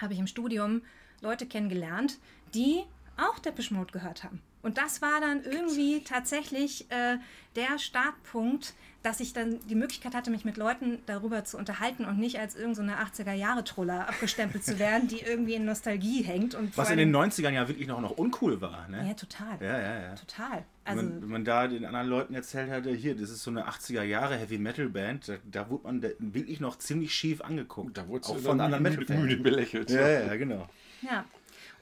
habe 0.00 0.14
ich 0.14 0.18
im 0.18 0.26
Studium 0.26 0.82
Leute 1.20 1.46
kennengelernt, 1.46 2.18
die 2.54 2.82
auch 3.16 3.38
Depeche 3.38 3.72
Mode 3.74 3.92
gehört 3.92 4.24
haben. 4.24 4.40
Und 4.64 4.78
das 4.78 5.02
war 5.02 5.20
dann 5.20 5.44
irgendwie 5.44 6.02
tatsächlich 6.02 6.90
äh, 6.90 7.18
der 7.54 7.78
Startpunkt, 7.78 8.74
dass 9.02 9.20
ich 9.20 9.34
dann 9.34 9.60
die 9.68 9.74
Möglichkeit 9.74 10.14
hatte, 10.14 10.30
mich 10.30 10.46
mit 10.46 10.56
Leuten 10.56 11.00
darüber 11.04 11.44
zu 11.44 11.58
unterhalten 11.58 12.06
und 12.06 12.18
nicht 12.18 12.38
als 12.38 12.56
irgendeine 12.56 12.92
so 12.92 13.22
80er-Jahre-Troller 13.22 14.08
abgestempelt 14.08 14.64
zu 14.64 14.78
werden, 14.78 15.06
die 15.08 15.20
irgendwie 15.20 15.54
in 15.54 15.66
Nostalgie 15.66 16.22
hängt. 16.22 16.54
Und 16.54 16.76
Was 16.78 16.90
in 16.90 16.96
den 16.96 17.14
90ern 17.14 17.50
ja 17.50 17.68
wirklich 17.68 17.86
noch, 17.86 18.00
noch 18.00 18.12
uncool 18.12 18.62
war. 18.62 18.88
Ne? 18.88 19.06
Ja, 19.06 19.12
total. 19.12 19.58
Ja, 19.60 19.78
ja, 19.78 20.00
ja. 20.00 20.14
Total. 20.14 20.64
Also, 20.84 21.02
wenn, 21.02 21.08
man, 21.10 21.22
wenn 21.22 21.28
man 21.28 21.44
da 21.44 21.68
den 21.68 21.84
anderen 21.84 22.08
Leuten 22.08 22.34
erzählt 22.34 22.70
hatte, 22.70 22.90
hier, 22.94 23.14
das 23.14 23.28
ist 23.28 23.42
so 23.42 23.50
eine 23.50 23.68
80er-Jahre-Heavy-Metal-Band, 23.68 25.28
da, 25.28 25.34
da, 25.44 25.68
wurde 25.68 25.84
man 25.84 26.02
wirklich 26.18 26.60
noch 26.60 26.78
ziemlich 26.78 27.12
schief 27.14 27.42
angeguckt. 27.42 27.98
Da 27.98 28.08
wurde 28.08 28.26
auch 28.28 28.38
von 28.38 28.58
anderen 28.58 28.82
Metal-Fans. 28.82 29.42
belächelt. 29.42 29.90
Ja, 29.90 30.08
ja, 30.08 30.36
genau. 30.36 30.66
Ja. 31.02 31.26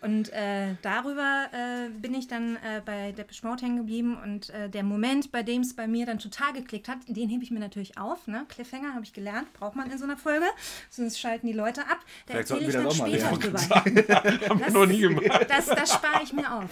Und 0.02 0.32
äh, 0.32 0.74
darüber 0.82 1.46
äh, 1.52 1.88
bin 1.88 2.12
ich 2.14 2.26
dann 2.26 2.56
äh, 2.56 2.82
bei 2.84 3.12
Depeche 3.12 3.46
Mode 3.46 3.62
hängen 3.62 3.76
geblieben 3.76 4.18
und 4.20 4.50
äh, 4.50 4.68
der 4.68 4.82
Moment, 4.82 5.30
bei 5.30 5.44
dem 5.44 5.62
es 5.62 5.74
bei 5.74 5.86
mir 5.86 6.06
dann 6.06 6.18
total 6.18 6.52
geklickt 6.52 6.88
hat, 6.88 6.98
den 7.06 7.28
hebe 7.28 7.44
ich 7.44 7.52
mir 7.52 7.60
natürlich 7.60 7.96
auf. 7.98 8.26
Ne? 8.26 8.44
Cliffhanger 8.48 8.94
habe 8.94 9.04
ich 9.04 9.12
gelernt, 9.12 9.52
braucht 9.52 9.76
man 9.76 9.88
in 9.92 9.98
so 9.98 10.04
einer 10.04 10.16
Folge, 10.16 10.46
sonst 10.90 11.20
schalten 11.20 11.46
die 11.46 11.52
Leute 11.52 11.82
ab. 11.82 12.00
Da 12.26 12.32
Vielleicht 12.32 12.50
erzähle 12.50 12.72
sollten 12.72 13.06
ich 13.06 13.12
wir 13.12 13.28
dann 13.28 13.38
später 13.40 13.60
lernen. 13.60 13.94
drüber. 13.94 14.48
Haben 14.48 14.60
wir 14.60 14.70
noch 14.70 14.86
nie 14.86 15.00
gemacht. 15.00 15.46
Das, 15.48 15.66
das 15.66 15.92
spare 15.92 16.24
ich 16.24 16.32
mir 16.32 16.52
auf. 16.52 16.70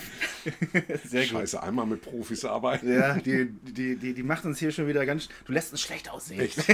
Sehr 1.04 1.22
gut. 1.22 1.30
Scheiße, 1.30 1.62
einmal 1.62 1.86
mit 1.86 2.02
Profis 2.02 2.44
arbeiten. 2.44 2.92
Ja, 2.92 3.14
die, 3.14 3.48
die, 3.62 3.94
die, 3.94 4.12
die 4.12 4.22
macht 4.24 4.44
uns 4.44 4.58
hier 4.58 4.72
schon 4.72 4.88
wieder 4.88 5.06
ganz. 5.06 5.28
Du 5.44 5.52
lässt 5.52 5.70
uns 5.70 5.80
schlecht 5.80 6.10
aussehen. 6.10 6.40
Echt? 6.40 6.58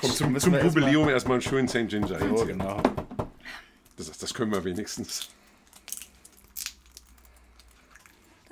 Komm, 0.00 0.10
zum, 0.12 0.36
Jubiläum 0.36 1.08
erstmal 1.08 1.34
einen 1.34 1.42
schönen 1.42 1.66
St. 1.66 1.88
Ginger. 1.88 2.18
Oh, 2.30 2.36
jetzt. 2.36 2.46
genau. 2.46 2.80
Das, 3.96 4.16
das 4.16 4.32
können 4.32 4.52
wir 4.52 4.64
wenigstens. 4.64 5.28
Dann 5.28 5.38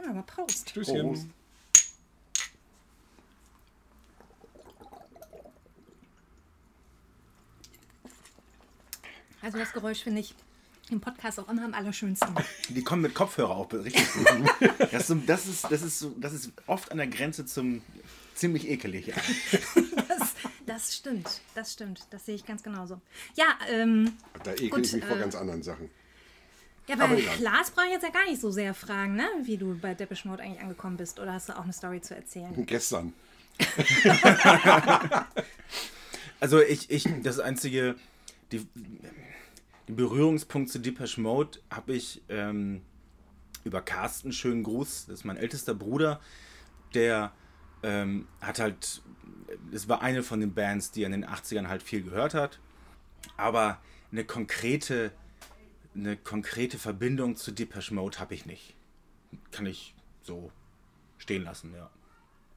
aber 0.08 0.22
Prost. 0.22 0.66
Tschüsschen. 0.72 1.02
Prost. 1.02 1.26
Also 9.40 9.58
das 9.58 9.72
Geräusch 9.72 10.02
finde 10.02 10.20
ich 10.20 10.34
im 10.90 11.00
Podcast 11.00 11.38
auch 11.38 11.48
immer 11.48 11.64
am 11.64 11.74
allerschönsten. 11.74 12.34
Die 12.68 12.82
kommen 12.82 13.02
mit 13.02 13.14
Kopfhörer 13.14 13.56
auch 13.56 13.72
richtig 13.72 14.12
gut. 14.12 14.26
Das 14.90 15.10
ist, 15.10 15.28
das, 15.28 15.46
ist, 15.46 15.64
das, 15.70 15.82
ist 15.82 16.06
das 16.16 16.32
ist 16.32 16.52
oft 16.66 16.90
an 16.90 16.98
der 16.98 17.06
Grenze 17.06 17.44
zum 17.46 17.82
ziemlich 18.34 18.68
ekelig. 18.68 19.08
Ja. 19.08 19.14
Das, 20.08 20.34
das 20.66 20.96
stimmt, 20.96 21.40
das 21.54 21.72
stimmt. 21.72 22.06
Das 22.10 22.26
sehe 22.26 22.34
ich 22.34 22.44
ganz 22.44 22.62
genauso. 22.62 23.00
Ja, 23.36 23.58
ähm, 23.70 24.16
Da 24.42 24.52
ekel 24.52 24.70
Gut, 24.70 24.86
ich 24.86 24.92
mich 24.94 25.04
vor 25.04 25.16
äh, 25.16 25.20
ganz 25.20 25.34
anderen 25.34 25.62
Sachen. 25.62 25.90
Ja 26.88 26.94
Aber 26.94 27.14
bei 27.14 27.20
egal. 27.20 27.38
Lars 27.40 27.70
brauche 27.70 27.86
ich 27.86 27.92
jetzt 27.92 28.02
ja 28.02 28.10
gar 28.10 28.24
nicht 28.24 28.40
so 28.40 28.50
sehr 28.50 28.74
fragen, 28.74 29.14
ne? 29.14 29.26
wie 29.44 29.56
du 29.56 29.78
bei 29.78 29.94
Depeche 29.94 30.26
Mode 30.26 30.42
eigentlich 30.42 30.60
angekommen 30.60 30.96
bist. 30.96 31.20
Oder 31.20 31.34
hast 31.34 31.48
du 31.48 31.56
auch 31.56 31.64
eine 31.64 31.72
Story 31.72 32.00
zu 32.00 32.14
erzählen? 32.16 32.54
Gestern. 32.66 33.12
Also 36.40 36.60
ich, 36.60 36.90
ich, 36.90 37.04
das 37.22 37.40
einzige, 37.40 37.96
die, 38.52 38.66
den 39.88 39.96
Berührungspunkt 39.96 40.70
zu 40.70 40.78
Depeche 40.78 41.20
Mode 41.20 41.58
habe 41.70 41.94
ich 41.94 42.22
ähm, 42.28 42.82
über 43.64 43.82
Carsten, 43.82 44.32
schönen 44.32 44.62
Gruß, 44.62 45.06
das 45.06 45.20
ist 45.20 45.24
mein 45.24 45.36
ältester 45.36 45.74
Bruder, 45.74 46.20
der 46.94 47.32
ähm, 47.82 48.28
hat 48.40 48.60
halt, 48.60 49.02
es 49.72 49.88
war 49.88 50.00
eine 50.02 50.22
von 50.22 50.40
den 50.40 50.54
Bands, 50.54 50.92
die 50.92 51.02
er 51.02 51.06
in 51.06 51.12
den 51.12 51.26
80ern 51.26 51.66
halt 51.66 51.82
viel 51.82 52.02
gehört 52.02 52.34
hat, 52.34 52.60
aber 53.36 53.80
eine 54.12 54.24
konkrete, 54.24 55.10
eine 55.94 56.16
konkrete 56.16 56.78
Verbindung 56.78 57.36
zu 57.36 57.52
Depeche 57.52 57.94
Mode 57.94 58.18
habe 58.18 58.34
ich 58.34 58.46
nicht. 58.46 58.74
Kann 59.50 59.66
ich 59.66 59.94
so 60.22 60.50
stehen 61.18 61.44
lassen, 61.44 61.74
ja. 61.74 61.90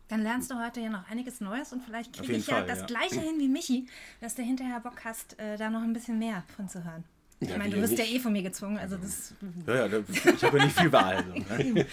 Dann 0.08 0.24
lernst 0.24 0.52
du 0.52 0.56
heute 0.62 0.82
ja 0.82 0.90
noch 0.90 1.10
einiges 1.10 1.40
Neues 1.40 1.72
und 1.72 1.84
vielleicht 1.84 2.12
kriege 2.14 2.34
ich 2.34 2.48
ja 2.48 2.56
Fall, 2.56 2.68
das 2.68 2.80
ja. 2.80 2.86
gleiche 2.86 3.22
hin 3.22 3.40
wie 3.40 3.48
Michi, 3.48 3.88
dass 4.20 4.36
du 4.36 4.42
hinterher 4.42 4.82
Bock 4.82 5.06
hast, 5.06 5.40
äh, 5.40 5.56
da 5.56 5.70
noch 5.70 5.82
ein 5.82 5.94
bisschen 5.94 6.20
mehr 6.20 6.44
von 6.56 6.68
zu 6.68 6.84
hören. 6.84 7.06
Ich 7.40 7.50
Ja, 7.50 7.58
meine, 7.58 7.72
wie 7.72 7.76
du 7.78 7.82
wirst 7.82 7.98
ja 7.98 8.04
eh 8.04 8.20
von 8.20 8.34
mir 8.34 8.44
gezwungen, 8.44 8.78
also 8.78 8.98
das 8.98 9.34
Ja, 9.66 9.88
ja, 9.88 10.00
ich 10.10 10.44
habe 10.44 10.58
ja 10.58 10.66
nicht 10.66 10.78
viel 10.78 10.92
Wahl. 10.92 11.24
So, 11.26 11.34
ne? 11.56 11.86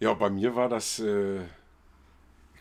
Ja, 0.00 0.14
bei 0.14 0.30
mir 0.30 0.54
war 0.54 0.68
das, 0.68 0.98
äh, 0.98 1.40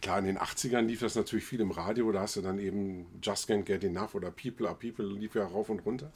klar, 0.02 0.20
in 0.20 0.26
den 0.26 0.38
80ern 0.38 0.82
lief 0.82 1.00
das 1.00 1.16
natürlich 1.16 1.44
viel 1.44 1.60
im 1.60 1.72
Radio. 1.72 2.12
Da 2.12 2.22
hast 2.22 2.36
du 2.36 2.42
dann 2.42 2.60
eben 2.60 3.06
Just 3.22 3.50
Can't 3.50 3.64
Get 3.64 3.84
Enough 3.84 4.16
oder 4.16 4.32
People 4.32 4.68
Are 4.68 4.78
People 4.78 5.06
lief 5.06 5.36
ja 5.36 5.46
rauf 5.46 5.70
und 5.70 5.86
runter. 5.86 6.12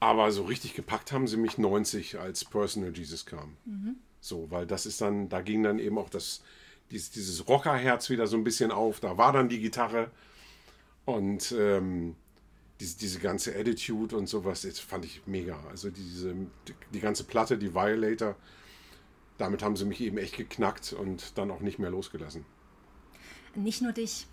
Aber 0.00 0.32
so 0.32 0.44
richtig 0.44 0.74
gepackt 0.74 1.12
haben 1.12 1.26
sie 1.28 1.36
mich 1.36 1.58
90, 1.58 2.18
als 2.18 2.44
Personal 2.44 2.96
Jesus 2.96 3.26
kam. 3.26 3.56
So, 4.20 4.50
weil 4.50 4.66
das 4.66 4.86
ist 4.86 5.00
dann, 5.00 5.28
da 5.28 5.42
ging 5.42 5.62
dann 5.62 5.78
eben 5.78 5.98
auch 5.98 6.08
das, 6.10 6.42
dieses, 6.90 7.10
dieses 7.10 7.48
Rockerherz 7.48 8.08
wieder 8.10 8.26
so 8.26 8.36
ein 8.36 8.44
bisschen 8.44 8.70
auf. 8.70 9.00
Da 9.00 9.18
war 9.18 9.32
dann 9.32 9.48
die 9.48 9.60
Gitarre 9.60 10.10
und 11.04 11.52
ähm, 11.52 12.16
diese, 12.80 12.96
diese 12.98 13.18
ganze 13.18 13.54
Attitude 13.54 14.16
und 14.16 14.26
sowas, 14.26 14.62
das 14.62 14.78
fand 14.78 15.04
ich 15.04 15.22
mega. 15.26 15.58
Also 15.68 15.90
diese, 15.90 16.34
die, 16.34 16.74
die 16.94 17.00
ganze 17.00 17.24
Platte, 17.24 17.58
die 17.58 17.74
Violator, 17.74 18.36
damit 19.36 19.62
haben 19.62 19.76
sie 19.76 19.84
mich 19.84 20.00
eben 20.00 20.16
echt 20.18 20.36
geknackt 20.36 20.92
und 20.94 21.36
dann 21.36 21.50
auch 21.50 21.60
nicht 21.60 21.78
mehr 21.78 21.90
losgelassen. 21.90 22.44
nicht 23.54 23.82
nur 23.82 23.92
dich. 23.92 24.26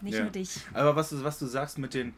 Nicht 0.00 0.14
Ja. 0.14 0.22
nur 0.22 0.30
dich. 0.30 0.60
Aber 0.74 0.96
was 0.96 1.10
du, 1.10 1.22
was 1.24 1.38
du 1.38 1.46
sagst 1.46 1.78
mit 1.78 1.94
den, 1.94 2.14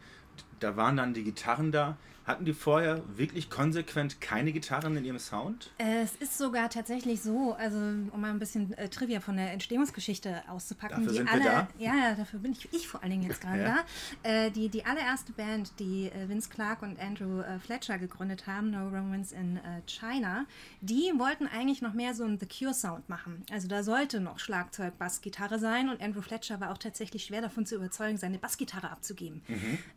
da 0.59 0.77
waren 0.77 0.97
dann 0.97 1.13
die 1.13 1.23
Gitarren 1.23 1.71
da. 1.71 1.97
Hatten 2.31 2.45
die 2.45 2.53
vorher 2.53 3.01
wirklich 3.17 3.49
konsequent 3.49 4.21
keine 4.21 4.53
Gitarren 4.53 4.95
in 4.95 5.03
ihrem 5.03 5.19
Sound? 5.19 5.69
Äh, 5.77 6.01
Es 6.03 6.15
ist 6.15 6.37
sogar 6.37 6.69
tatsächlich 6.69 7.21
so, 7.21 7.53
also 7.59 7.75
um 7.77 8.21
mal 8.21 8.29
ein 8.29 8.39
bisschen 8.39 8.71
äh, 8.77 8.87
Trivia 8.87 9.19
von 9.19 9.35
der 9.35 9.51
Entstehungsgeschichte 9.51 10.41
auszupacken. 10.47 10.97
Dafür 11.05 11.11
die 11.11 11.17
sind 11.17 11.25
wir 11.25 11.33
alle, 11.33 11.43
da. 11.43 11.67
Ja, 11.77 12.15
dafür 12.15 12.39
bin 12.39 12.53
ich, 12.53 12.71
ich 12.73 12.87
vor 12.87 13.01
allen 13.03 13.11
Dingen 13.11 13.23
jetzt 13.23 13.41
gerade 13.41 13.61
Ja. 13.61 13.83
da. 14.23 14.29
Äh, 14.29 14.51
die, 14.51 14.69
die 14.69 14.85
allererste 14.85 15.33
Band, 15.33 15.73
die 15.79 16.05
äh, 16.05 16.29
Vince 16.29 16.49
Clark 16.49 16.81
und 16.83 16.97
Andrew 17.01 17.41
äh, 17.41 17.59
Fletcher 17.59 17.97
gegründet 17.97 18.47
haben, 18.47 18.71
No 18.71 18.87
Romance 18.87 19.33
in 19.33 19.57
äh, 19.57 19.81
China, 19.87 20.45
die 20.79 21.11
wollten 21.17 21.47
eigentlich 21.47 21.81
noch 21.81 21.93
mehr 21.93 22.13
so 22.15 22.23
einen 22.23 22.39
The 22.39 22.45
Cure 22.47 22.73
Sound 22.73 23.09
machen. 23.09 23.43
Also 23.51 23.67
da 23.67 23.83
sollte 23.83 24.21
noch 24.21 24.39
Schlagzeug, 24.39 24.97
Bass, 24.97 25.19
Gitarre 25.21 25.59
sein 25.59 25.89
und 25.89 26.01
Andrew 26.01 26.21
Fletcher 26.21 26.61
war 26.61 26.71
auch 26.71 26.77
tatsächlich 26.77 27.25
schwer 27.25 27.41
davon 27.41 27.65
zu 27.65 27.75
überzeugen, 27.75 28.17
seine 28.17 28.37
Bassgitarre 28.37 28.89
abzugeben. 28.89 29.41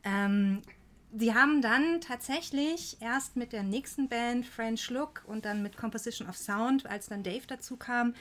Ähm, 0.02 0.62
Sie 1.16 1.32
haben 1.32 1.62
dann 1.62 2.00
tatsächlich 2.00 2.96
erst 3.00 3.36
mit 3.36 3.52
der 3.52 3.62
nächsten 3.62 4.08
Band 4.08 4.46
French 4.46 4.90
Look 4.90 5.22
und 5.26 5.44
dann 5.44 5.62
mit 5.62 5.76
Composition 5.76 6.28
of 6.28 6.36
Sound, 6.36 6.86
als 6.86 7.06
dann 7.06 7.22
Dave 7.22 7.42
dazu 7.46 7.76
kam, 7.76 8.14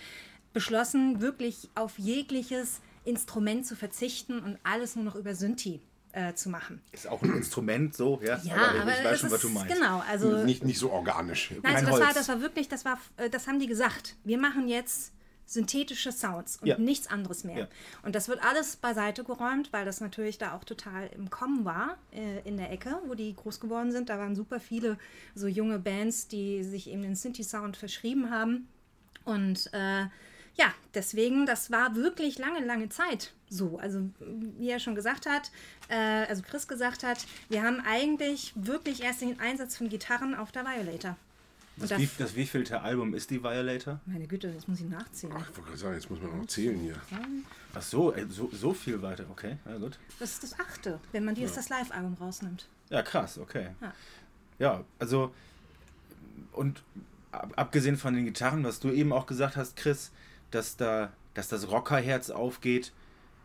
beschlossen, 0.54 1.20
wirklich 1.20 1.70
auf 1.74 1.98
jegliches 1.98 2.82
Instrument 3.04 3.66
zu 3.66 3.76
verzichten 3.76 4.40
und 4.40 4.60
alles 4.64 4.96
nur 4.96 5.06
noch 5.06 5.16
über 5.16 5.34
Synthi 5.34 5.82
äh, 6.12 6.36
zu 6.36 6.50
machen. 6.50 6.82
Ist 6.92 7.08
auch 7.08 7.24
ein 7.24 7.34
Instrument 7.36 7.96
so, 7.96 8.22
ja. 8.24 8.40
Ja, 8.44 8.54
aber, 8.56 8.82
aber, 8.82 8.92
ich 9.00 9.04
weiß 9.04 9.20
schon, 9.22 9.32
was 9.32 9.42
du 9.42 9.48
ist- 9.48 9.54
meinst. 9.56 9.76
Genau, 9.76 10.04
also 10.08 10.44
Nicht, 10.44 10.64
nicht 10.64 10.78
so 10.78 10.92
organisch. 10.92 11.50
Nein, 11.50 11.62
Kein 11.64 11.76
also 11.78 11.88
das 11.88 12.00
war, 12.00 12.06
Holz. 12.08 12.16
das 12.16 12.28
war 12.30 12.42
wirklich, 12.42 12.70
das 12.70 12.86
war, 12.86 13.00
äh, 13.18 13.30
das 13.30 13.48
haben 13.48 13.60
die 13.60 13.68
gesagt. 13.68 14.16
Wir 14.24 14.38
machen 14.38 14.68
jetzt 14.68 15.12
synthetische 15.54 16.12
Sounds 16.12 16.58
und 16.58 16.68
Ja. 16.68 16.78
nichts 16.78 17.08
anderes 17.08 17.44
mehr. 17.44 17.58
Ja. 17.60 17.68
Und 18.02 18.16
das 18.16 18.28
wird 18.28 18.44
alles 18.44 18.76
beiseite 18.76 19.24
geräumt, 19.24 19.72
weil 19.72 19.86
das 19.86 20.02
natürlich 20.02 20.38
da 20.38 20.56
auch 20.56 20.64
total 20.64 21.10
im 21.16 21.30
Kommen 21.30 21.64
war 21.66 21.98
äh, 22.12 22.40
in 22.48 22.58
der 22.58 22.72
Ecke, 22.72 23.00
wo 23.06 23.14
die 23.14 23.36
groß 23.36 23.60
geworden 23.60 23.92
sind. 23.92 24.10
Da 24.10 24.18
waren 24.18 24.36
super 24.36 24.60
viele 24.60 24.98
so 25.36 25.48
junge 25.48 25.80
Bands, 25.80 26.28
die 26.28 26.64
sich 26.64 26.90
eben 26.90 27.02
den 27.04 27.16
Synthi-Sound 27.16 27.78
verschrieben 27.78 28.30
haben. 28.30 28.68
Und 29.26 29.70
äh, 29.74 30.08
ja, 30.56 30.72
deswegen, 30.94 31.46
das 31.46 31.72
war 31.72 31.96
wirklich 31.96 32.38
lange, 32.38 32.64
lange 32.64 32.90
Zeit 32.90 33.32
so. 33.50 33.80
Also, 33.80 34.10
wie 34.20 34.70
er 34.70 34.80
schon 34.80 34.94
gesagt 34.96 35.26
hat, 35.26 35.52
äh, 35.90 35.96
also 36.28 36.44
Chris 36.44 36.68
gesagt 36.68 37.04
hat, 37.04 37.26
wir 37.50 37.64
haben 37.64 37.82
eigentlich 37.86 38.54
wirklich 38.56 39.02
erst 39.02 39.22
den 39.22 39.40
Einsatz 39.40 39.78
von 39.78 39.90
Gitarren 39.90 40.36
auf 40.36 40.52
der 40.52 40.64
Violator. 40.66 41.16
Das, 41.78 41.90
das, 41.90 42.00
wie, 42.00 42.10
das 42.18 42.36
wievielte 42.36 42.82
Album 42.82 43.14
ist 43.16 43.32
die 43.32 43.44
Violator? 43.44 44.00
meine 44.06 44.28
Güte, 44.28 44.52
das 44.52 44.68
muss 44.68 44.80
ich 44.80 44.88
nachzählen. 44.88 45.34
Ach, 45.36 45.50
ich 45.50 45.58
wollte 45.58 45.62
gerade 45.70 45.78
sagen, 45.78 45.96
jetzt 45.96 46.10
muss 46.10 46.22
man 46.22 46.32
auch 46.32 46.36
noch 46.36 46.46
zählen 46.46 46.80
hier. 46.80 46.96
Ach 47.74 47.82
so, 47.82 48.14
ey, 48.14 48.26
so, 48.30 48.50
so 48.54 48.74
viel 48.74 49.02
weiter. 49.02 49.26
Okay, 49.32 49.58
ja 49.66 49.78
gut. 49.78 49.98
Das 50.20 50.32
ist 50.34 50.44
das 50.44 50.60
achte, 50.60 51.00
wenn 51.12 51.26
man 51.26 51.34
dieses 51.34 51.56
das 51.56 51.70
Live-Album 51.70 52.14
rausnimmt. 52.20 52.68
Ja, 52.90 53.02
krass, 53.02 53.40
okay. 53.40 53.70
Ja. 53.82 53.94
Ja, 54.60 54.84
also 55.00 55.34
und 56.52 56.84
ab, 57.32 57.54
abgesehen 57.56 57.98
von 57.98 58.14
den 58.14 58.26
Gitarren, 58.26 58.64
was 58.64 58.80
du 58.80 58.92
eben 58.92 59.12
auch 59.12 59.26
gesagt 59.26 59.58
hast, 59.58 59.76
Chris, 59.76 60.12
dass 60.52 60.78
da, 60.78 61.12
dass 61.34 61.48
das 61.48 61.70
Rockerherz 61.70 62.30
aufgeht, 62.30 62.94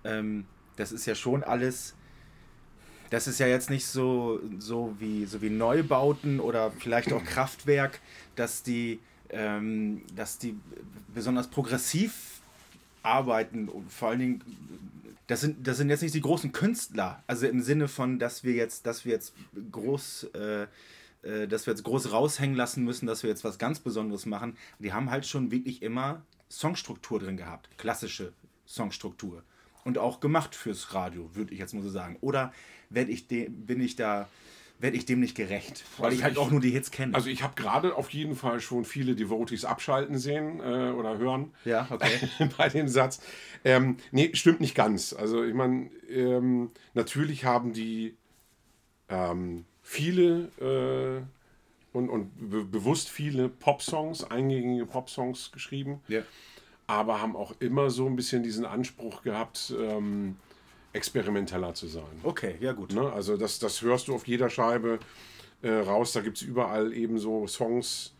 ähm, 0.05 0.47
das 0.77 0.93
ist 0.93 1.07
ja 1.07 1.15
schon 1.15 1.43
alles. 1.43 1.95
Das 3.11 3.27
ist 3.27 3.39
ja 3.39 3.47
jetzt 3.47 3.71
nicht 3.71 3.87
so, 3.87 4.41
so, 4.59 4.95
wie, 4.99 5.25
so 5.25 5.41
wie 5.41 5.51
Neubauten 5.51 6.41
oder 6.41 6.71
vielleicht 6.71 7.13
auch 7.13 7.25
Kraftwerk, 7.25 8.01
dass 8.37 8.63
die, 8.63 9.01
ähm, 9.31 10.03
dass 10.15 10.39
die 10.39 10.57
besonders 11.15 11.49
progressiv 11.49 12.41
arbeiten 13.03 13.69
und 13.69 13.91
vor 13.91 14.11
allen 14.11 14.19
Dingen 14.19 14.43
das 15.29 15.43
sind, 15.43 15.67
das 15.67 15.77
sind 15.77 15.91
jetzt 15.91 16.03
nicht 16.03 16.15
die 16.15 16.23
großen 16.23 16.53
Künstler, 16.53 17.23
also 17.27 17.47
im 17.47 17.61
Sinne 17.61 17.87
von, 17.87 18.19
dass 18.19 18.45
wir 18.45 18.55
jetzt, 18.55 18.87
dass 18.87 19.05
wir 19.05 19.13
jetzt 19.13 19.35
groß, 19.71 20.31
äh, 20.35 20.67
äh, 21.23 21.47
dass 21.47 21.67
wir 21.67 21.75
jetzt 21.75 21.85
groß 21.85 22.13
raushängen 22.13 22.57
lassen 22.57 22.83
müssen, 22.83 23.07
dass 23.07 23.23
wir 23.23 23.29
jetzt 23.29 23.45
was 23.45 23.59
ganz 23.59 23.79
Besonderes 23.79 24.25
machen. 24.25 24.57
Die 24.79 24.93
haben 24.93 25.11
halt 25.11 25.27
schon 25.27 25.51
wirklich 25.51 25.83
immer 25.83 26.23
Songstruktur 26.51 27.21
drin 27.21 27.37
gehabt, 27.37 27.69
klassische 27.77 28.33
Songstruktur 28.67 29.43
und 29.85 29.99
auch 29.99 30.21
gemacht 30.21 30.55
fürs 30.55 30.95
Radio, 30.95 31.31
würde 31.35 31.53
ich 31.53 31.61
jetzt 31.61 31.75
mal 31.75 31.83
so 31.83 31.91
sagen. 31.91 32.17
Oder 32.23 32.53
werd 32.91 33.09
ich 33.09 33.27
de, 33.27 33.49
bin 33.49 33.81
ich 33.81 33.97
da, 33.97 34.29
werde 34.81 34.97
ich 34.97 35.05
dem 35.07 35.21
nicht 35.21 35.35
gerecht, 35.37 35.85
weil 35.99 36.07
Also 36.07 36.17
ich 36.19 36.23
halt 36.23 36.33
ich- 36.35 36.39
auch 36.39 36.51
nur 36.51 36.61
die 36.61 36.71
Hits 36.71 36.91
kenne. 36.91 37.15
Also 37.15 37.29
ich 37.29 37.43
habe 37.43 37.55
gerade 37.57 37.97
auf 37.97 38.11
jeden 38.11 38.37
Fall 38.37 38.61
schon 38.61 38.85
viele 38.85 39.15
Devotees 39.17 39.65
abschalten 39.65 40.19
sehen 40.19 40.61
äh, 40.61 40.91
oder 40.91 41.19
hören 41.19 41.53
ja, 41.65 41.87
okay. 41.91 42.11
bei 42.57 42.69
dem 42.69 42.89
Satz. 42.89 43.21
Ähm, 43.65 43.97
nee, 44.13 44.31
stimmt 44.35 44.61
nicht 44.61 44.75
ganz. 44.75 45.13
Also 45.13 45.43
ich 45.45 45.55
meine, 45.55 45.91
ähm, 46.09 46.71
natürlich 46.95 47.45
haben 47.45 47.73
die 47.73 48.15
ähm, 49.09 49.65
viele 49.83 50.49
äh, 50.61 51.97
und, 51.97 52.09
und 52.11 52.51
be 52.51 52.65
bewusst 52.65 53.09
viele 53.09 53.49
Pop-Songs, 53.49 54.25
eingängige 54.31 54.87
Pop-Songs 54.87 55.51
geschrieben, 55.53 56.01
Ja. 56.09 56.21
aber 56.87 57.21
haben 57.21 57.35
auch 57.35 57.55
immer 57.61 57.91
so 57.91 58.07
ein 58.07 58.15
bisschen 58.15 58.43
diesen 58.43 58.65
Anspruch 58.67 59.23
gehabt, 59.23 59.73
ähm, 59.79 60.37
experimenteller 60.93 61.75
zu 61.75 61.87
sein. 61.87 62.21
Okay, 62.23 62.57
ja 62.61 62.73
gut. 62.73 62.93
Ne? 62.93 63.13
Also 63.13 63.37
das, 63.37 63.59
das 63.59 63.83
hörst 63.83 64.09
du 64.09 64.15
auf 64.15 64.27
jeder 64.27 64.51
Scheibe 64.51 64.99
äh, 65.63 65.71
raus. 65.71 66.13
Da 66.13 66.21
gibt 66.21 66.39
es 66.39 66.43
überall 66.43 66.93
eben 66.93 67.19
so 67.19 67.47
Songs, 67.47 68.15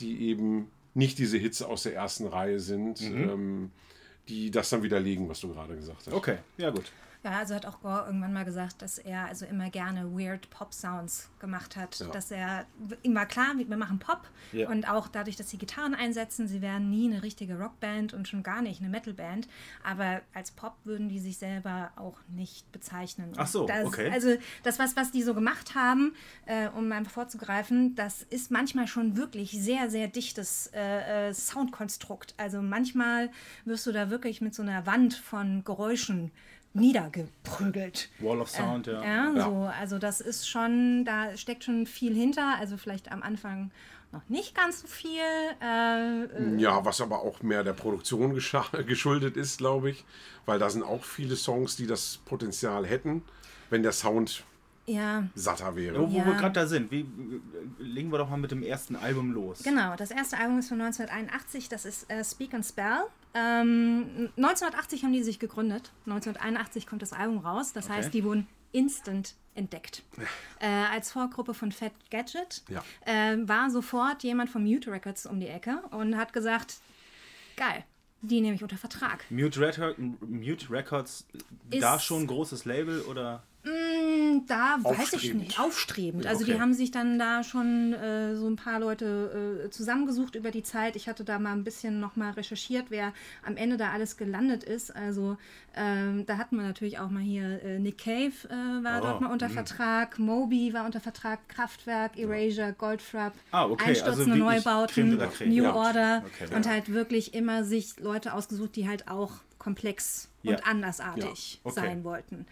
die 0.00 0.28
eben 0.28 0.70
nicht 0.94 1.18
diese 1.18 1.38
Hits 1.38 1.62
aus 1.62 1.84
der 1.84 1.94
ersten 1.94 2.26
Reihe 2.26 2.60
sind, 2.60 3.00
ähm, 3.00 3.70
die 4.28 4.50
das 4.50 4.70
dann 4.70 4.82
widerlegen, 4.82 5.28
was 5.28 5.40
du 5.40 5.52
gerade 5.52 5.74
gesagt 5.74 6.06
hast. 6.06 6.12
Okay, 6.12 6.38
ja 6.56 6.70
gut. 6.70 6.92
Ja, 7.24 7.38
also 7.38 7.54
hat 7.54 7.64
auch 7.64 7.80
Gore 7.80 8.04
irgendwann 8.06 8.34
mal 8.34 8.44
gesagt, 8.44 8.82
dass 8.82 8.98
er 8.98 9.24
also 9.24 9.46
immer 9.46 9.70
gerne 9.70 10.12
weird 10.12 10.50
Pop-Sounds 10.50 11.30
gemacht 11.40 11.74
hat. 11.74 11.98
Ja. 11.98 12.08
Dass 12.08 12.30
er, 12.30 12.66
ihm 13.02 13.14
war 13.14 13.24
klar, 13.24 13.54
wir 13.56 13.76
machen 13.78 13.98
Pop 13.98 14.28
Ja. 14.52 14.68
und 14.68 14.86
auch 14.88 15.08
dadurch, 15.08 15.36
dass 15.36 15.48
sie 15.48 15.56
Gitarren 15.56 15.94
einsetzen, 15.94 16.46
sie 16.46 16.60
wären 16.60 16.90
nie 16.90 17.10
eine 17.10 17.22
richtige 17.22 17.58
Rockband 17.58 18.12
und 18.12 18.28
schon 18.28 18.42
gar 18.42 18.60
nicht 18.60 18.80
eine 18.80 18.90
Metalband. 18.90 19.48
Aber 19.82 20.20
als 20.34 20.50
Pop 20.50 20.74
würden 20.84 21.08
die 21.08 21.18
sich 21.18 21.38
selber 21.38 21.92
auch 21.96 22.18
nicht 22.28 22.70
bezeichnen. 22.72 23.32
Ach 23.36 23.46
so, 23.46 23.66
das, 23.66 23.86
okay. 23.86 24.10
Also 24.12 24.36
das, 24.62 24.78
was, 24.78 24.94
was 24.94 25.10
die 25.10 25.22
so 25.22 25.32
gemacht 25.32 25.74
haben, 25.74 26.14
äh, 26.44 26.68
um 26.68 26.88
mal 26.88 27.04
vorzugreifen, 27.06 27.94
das 27.94 28.22
ist 28.22 28.50
manchmal 28.50 28.86
schon 28.86 29.16
wirklich 29.16 29.50
sehr, 29.52 29.88
sehr 29.88 30.08
dichtes 30.08 30.70
äh, 30.74 31.30
äh, 31.30 31.34
Soundkonstrukt. 31.34 32.34
Also 32.36 32.60
manchmal 32.60 33.30
wirst 33.64 33.86
du 33.86 33.92
da 33.92 34.10
wirklich 34.10 34.42
mit 34.42 34.54
so 34.54 34.62
einer 34.62 34.84
Wand 34.86 35.14
von 35.14 35.64
Geräuschen 35.64 36.30
niedergeprügelt. 36.74 38.10
Wall 38.20 38.40
of 38.40 38.50
Sound, 38.50 38.86
ja. 38.86 39.02
Ja, 39.02 39.32
Ja. 39.32 39.44
so, 39.44 39.70
also 39.80 39.98
das 39.98 40.20
ist 40.20 40.48
schon, 40.48 41.04
da 41.04 41.36
steckt 41.36 41.64
schon 41.64 41.86
viel 41.86 42.14
hinter. 42.14 42.56
Also 42.58 42.76
vielleicht 42.76 43.10
am 43.12 43.22
Anfang 43.22 43.70
noch 44.12 44.28
nicht 44.28 44.54
ganz 44.54 44.80
so 44.82 44.86
viel. 44.86 45.20
Äh, 45.62 46.24
äh, 46.24 46.56
Ja, 46.58 46.84
was 46.84 47.00
aber 47.00 47.20
auch 47.22 47.42
mehr 47.42 47.64
der 47.64 47.72
Produktion 47.72 48.34
geschuldet 48.86 49.36
ist, 49.36 49.58
glaube 49.58 49.90
ich. 49.90 50.04
Weil 50.46 50.58
da 50.58 50.68
sind 50.70 50.82
auch 50.82 51.04
viele 51.04 51.36
Songs, 51.36 51.76
die 51.76 51.86
das 51.86 52.18
Potenzial 52.24 52.86
hätten, 52.86 53.22
wenn 53.70 53.82
der 53.82 53.92
Sound 53.92 54.44
ja, 54.86 55.24
satter 55.34 55.74
wäre. 55.76 55.98
Wo, 55.98 56.12
wo 56.12 56.18
Ja. 56.18 56.26
wir 56.26 56.34
gerade 56.34 56.52
da 56.52 56.66
sind, 56.66 56.90
wie, 56.90 57.00
äh, 57.00 57.06
legen 57.78 58.10
wir 58.12 58.18
doch 58.18 58.28
mal 58.28 58.36
mit 58.36 58.50
dem 58.50 58.62
ersten 58.62 58.96
Album 58.96 59.32
los. 59.32 59.62
genau. 59.62 59.96
Das 59.96 60.10
erste 60.10 60.36
Album 60.36 60.58
ist 60.58 60.68
von 60.68 60.80
1981, 60.80 61.68
das 61.70 61.84
ist 61.86 62.10
äh, 62.10 62.22
Speak 62.22 62.52
and 62.52 62.64
Spell. 62.66 63.04
Ähm, 63.34 64.30
1980 64.36 65.02
haben 65.04 65.12
die 65.12 65.22
sich 65.22 65.38
gegründet. 65.38 65.90
1981 66.06 66.86
kommt 66.86 67.02
das 67.02 67.12
Album 67.12 67.38
raus. 67.38 67.72
Das 67.72 67.86
Okay. 67.86 67.94
heißt, 67.94 68.14
die 68.14 68.24
wurden 68.24 68.46
instant 68.72 69.34
entdeckt. 69.54 70.02
Äh, 70.60 70.66
als 70.90 71.12
Vorgruppe 71.12 71.52
von 71.52 71.72
Fat 71.72 71.92
Gadget 72.10 72.62
Ja. 72.70 72.82
äh, 73.04 73.36
war 73.46 73.68
sofort 73.70 74.22
jemand 74.22 74.48
von 74.48 74.64
Mute 74.64 74.90
Records 74.90 75.26
um 75.26 75.38
die 75.40 75.48
Ecke 75.48 75.82
und 75.90 76.16
hat 76.16 76.32
gesagt, 76.32 76.76
geil, 77.56 77.84
die 78.22 78.40
nehme 78.40 78.54
ich 78.54 78.62
unter 78.62 78.78
Vertrag. 78.78 79.24
Mute, 79.30 79.60
Record, 79.60 79.96
Mute 79.98 80.70
Records, 80.70 81.26
da 81.68 81.96
Ist- 81.96 82.04
schon 82.04 82.22
ein 82.22 82.26
großes 82.26 82.64
Label 82.64 83.02
oder? 83.02 83.42
Da 84.46 84.78
weiß 84.82 85.14
ich 85.14 85.32
nicht. 85.34 85.58
Aufstrebend. 85.58 86.26
Also 86.26 86.42
okay. 86.42 86.52
die 86.54 86.60
haben 86.60 86.74
sich 86.74 86.90
dann 86.90 87.18
da 87.18 87.42
schon 87.42 87.94
äh, 87.94 88.36
so 88.36 88.46
ein 88.46 88.56
paar 88.56 88.78
Leute 88.78 89.62
äh, 89.64 89.70
zusammengesucht 89.70 90.34
über 90.34 90.50
die 90.50 90.62
Zeit. 90.62 90.96
Ich 90.96 91.08
hatte 91.08 91.24
da 91.24 91.38
mal 91.38 91.52
ein 91.52 91.64
bisschen 91.64 91.98
nochmal 91.98 92.32
recherchiert, 92.32 92.86
wer 92.90 93.12
am 93.44 93.56
Ende 93.56 93.76
da 93.76 93.90
alles 93.92 94.16
gelandet 94.16 94.64
ist. 94.64 94.94
Also 94.94 95.38
ähm, 95.74 96.26
da 96.26 96.36
hatten 96.36 96.56
wir 96.56 96.62
natürlich 96.62 96.98
auch 96.98 97.08
mal 97.08 97.22
hier 97.22 97.62
äh, 97.62 97.78
Nick 97.78 97.98
Cave 97.98 98.32
äh, 98.50 98.84
war 98.84 99.00
Oh, 99.00 99.04
dort 99.06 99.20
mal 99.22 99.32
unter 99.32 99.48
Vertrag, 99.48 100.18
Moby 100.18 100.72
war 100.74 100.84
unter 100.84 101.00
Vertrag, 101.00 101.48
Kraftwerk, 101.48 102.18
Erasure, 102.18 102.74
Goldfrapp, 102.76 103.32
Ah, 103.50 103.64
okay, 103.64 103.84
also 103.88 104.10
Einstürzende 104.10 104.38
Creme 104.38 104.38
Neubauten, 104.56 105.18
la 105.18 105.26
Creme. 105.26 105.50
New 105.50 105.62
Ja. 105.64 105.74
Order 105.74 106.24
Okay. 106.26 106.54
und 106.54 106.66
Ja. 106.66 106.72
halt 106.72 106.92
wirklich 106.92 107.34
immer 107.34 107.64
sich 107.64 107.98
Leute 107.98 108.34
ausgesucht, 108.34 108.76
die 108.76 108.86
halt 108.88 109.08
auch 109.08 109.32
komplex 109.64 110.28
Ja. 110.42 110.52
und 110.52 110.66
andersartig 110.66 111.54
Ja, 111.54 111.60
okay. 111.70 111.74
sein 111.80 112.04
wollten. 112.04 112.46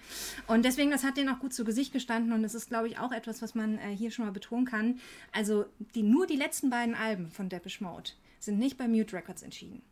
Und 0.47 0.65
deswegen, 0.65 0.91
das 0.91 1.05
hat 1.05 1.19
denen 1.19 1.29
auch 1.29 1.39
gut 1.41 1.53
zu 1.53 1.63
Gesicht 1.65 1.93
gestanden 1.93 2.33
und 2.33 2.43
das 2.43 2.55
ist, 2.55 2.69
glaube 2.71 2.89
ich, 2.89 2.99
auch 2.99 3.13
etwas, 3.13 3.43
was 3.43 3.55
man 3.55 3.77
äh, 3.79 3.95
hier 3.95 4.11
schon 4.11 4.25
mal 4.25 4.31
betonen 4.33 4.65
kann. 4.65 4.99
Also 5.31 5.67
die, 5.95 6.03
nur 6.03 6.27
die 6.27 6.37
letzten 6.37 6.71
beiden 6.71 6.95
Alben 6.95 7.31
von 7.31 7.51
Depeche 7.51 7.85
Mode 7.85 8.11
sind 8.41 8.59
nicht 8.59 8.79
bei 8.79 8.89
Mute 8.89 9.15
Records 9.15 9.43
entschieden. 9.43 9.83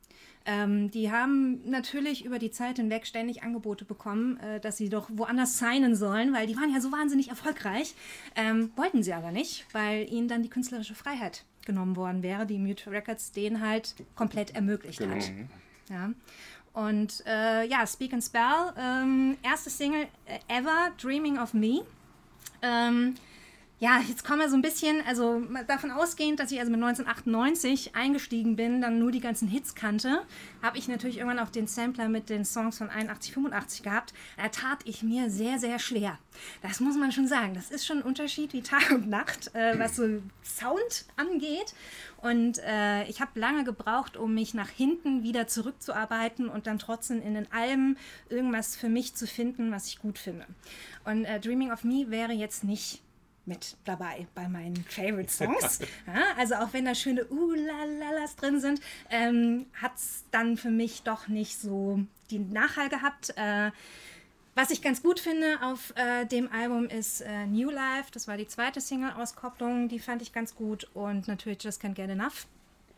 Ähm, 0.46 0.90
die 0.90 1.12
haben 1.12 1.60
natürlich 1.68 2.24
über 2.24 2.38
die 2.38 2.50
Zeit 2.50 2.76
hinweg 2.78 3.06
ständig 3.06 3.42
Angebote 3.42 3.84
bekommen, 3.84 4.38
äh, 4.40 4.58
dass 4.58 4.78
sie 4.78 4.88
doch 4.88 5.10
woanders 5.12 5.58
signen 5.58 5.94
sollen, 5.94 6.32
weil 6.32 6.46
die 6.46 6.56
waren 6.56 6.72
ja 6.72 6.80
so 6.80 6.90
wahnsinnig 6.90 7.28
erfolgreich. 7.28 7.94
Ähm, 8.34 8.70
wollten 8.76 9.02
sie 9.02 9.12
aber 9.12 9.30
nicht, 9.30 9.66
weil 9.72 10.10
ihnen 10.10 10.28
dann 10.28 10.42
die 10.42 10.48
künstlerische 10.48 10.94
Freiheit 10.94 11.44
genommen 11.66 11.94
worden 11.96 12.22
wäre, 12.22 12.46
die 12.46 12.58
Mute 12.58 12.90
Records 12.90 13.32
denen 13.32 13.60
halt 13.60 13.94
komplett 14.14 14.54
ermöglicht 14.54 15.02
hat. 15.06 15.30
Ja. 15.90 16.12
Und 16.72 17.24
äh, 17.26 17.66
ja, 17.66 17.86
Speak 17.86 18.12
and 18.12 18.22
Spell, 18.22 18.72
ähm, 18.76 19.36
erste 19.42 19.70
Single 19.70 20.06
äh, 20.26 20.38
ever, 20.48 20.92
Dreaming 21.00 21.38
of 21.38 21.52
Me. 21.52 21.82
Ähm, 22.62 23.16
ja, 23.80 23.98
jetzt 24.06 24.24
kommen 24.24 24.40
wir 24.40 24.50
so 24.50 24.56
ein 24.56 24.62
bisschen, 24.62 25.02
also 25.06 25.40
davon 25.66 25.90
ausgehend, 25.90 26.38
dass 26.38 26.52
ich 26.52 26.60
also 26.60 26.70
mit 26.70 26.82
1998 26.82 27.96
eingestiegen 27.96 28.54
bin, 28.54 28.82
dann 28.82 28.98
nur 28.98 29.10
die 29.10 29.20
ganzen 29.20 29.48
Hits 29.48 29.74
kannte, 29.74 30.20
habe 30.62 30.76
ich 30.76 30.86
natürlich 30.86 31.16
irgendwann 31.16 31.38
auch 31.38 31.48
den 31.48 31.66
Sampler 31.66 32.10
mit 32.10 32.28
den 32.28 32.44
Songs 32.44 32.76
von 32.76 32.90
81, 32.90 33.32
85 33.32 33.82
gehabt. 33.82 34.12
Da 34.36 34.48
tat 34.48 34.80
ich 34.84 35.02
mir 35.02 35.30
sehr, 35.30 35.58
sehr 35.58 35.78
schwer. 35.78 36.18
Das 36.60 36.80
muss 36.80 36.98
man 36.98 37.10
schon 37.10 37.26
sagen. 37.26 37.54
Das 37.54 37.70
ist 37.70 37.86
schon 37.86 37.98
ein 37.98 38.02
Unterschied 38.02 38.52
wie 38.52 38.60
Tag 38.60 38.90
und 38.90 39.08
Nacht, 39.08 39.54
äh, 39.54 39.78
was 39.78 39.96
so 39.96 40.20
Sound 40.44 41.06
angeht. 41.16 41.74
Und 42.18 42.58
äh, 42.58 43.04
ich 43.04 43.22
habe 43.22 43.40
lange 43.40 43.64
gebraucht, 43.64 44.18
um 44.18 44.34
mich 44.34 44.52
nach 44.52 44.68
hinten 44.68 45.22
wieder 45.22 45.46
zurückzuarbeiten 45.46 46.50
und 46.50 46.66
dann 46.66 46.78
trotzdem 46.78 47.22
in 47.22 47.32
den 47.32 47.50
Alben 47.50 47.96
irgendwas 48.28 48.76
für 48.76 48.90
mich 48.90 49.14
zu 49.14 49.26
finden, 49.26 49.72
was 49.72 49.86
ich 49.86 50.00
gut 50.00 50.18
finde. 50.18 50.44
Und 51.06 51.24
äh, 51.24 51.40
Dreaming 51.40 51.72
of 51.72 51.82
Me 51.82 52.10
wäre 52.10 52.32
jetzt 52.32 52.62
nicht 52.62 53.00
mit 53.50 53.76
dabei 53.84 54.26
bei 54.34 54.48
meinen 54.48 54.76
Favorite 54.88 55.30
Songs. 55.30 55.80
ja, 56.06 56.22
also 56.38 56.54
auch 56.54 56.72
wenn 56.72 56.84
da 56.86 56.94
schöne 56.94 57.26
Uh-la-la-las 57.30 58.36
drin 58.36 58.60
sind, 58.60 58.80
ähm, 59.10 59.66
hat 59.74 59.96
es 59.96 60.24
dann 60.30 60.56
für 60.56 60.70
mich 60.70 61.02
doch 61.02 61.28
nicht 61.28 61.60
so 61.60 62.00
die 62.30 62.38
Nachhall 62.38 62.88
gehabt. 62.88 63.34
Äh, 63.36 63.72
was 64.54 64.70
ich 64.70 64.82
ganz 64.82 65.02
gut 65.02 65.20
finde 65.20 65.58
auf 65.62 65.92
äh, 65.96 66.24
dem 66.26 66.50
Album 66.52 66.86
ist 66.86 67.20
äh, 67.22 67.46
New 67.46 67.70
Life. 67.70 68.10
Das 68.12 68.28
war 68.28 68.36
die 68.36 68.46
zweite 68.46 68.80
Single-Auskopplung. 68.80 69.88
Die 69.88 69.98
fand 69.98 70.22
ich 70.22 70.32
ganz 70.32 70.54
gut. 70.54 70.88
Und 70.94 71.28
natürlich 71.28 71.62
Just 71.62 71.82
Can't 71.82 71.94
Get 71.94 72.08
Enough. 72.10 72.46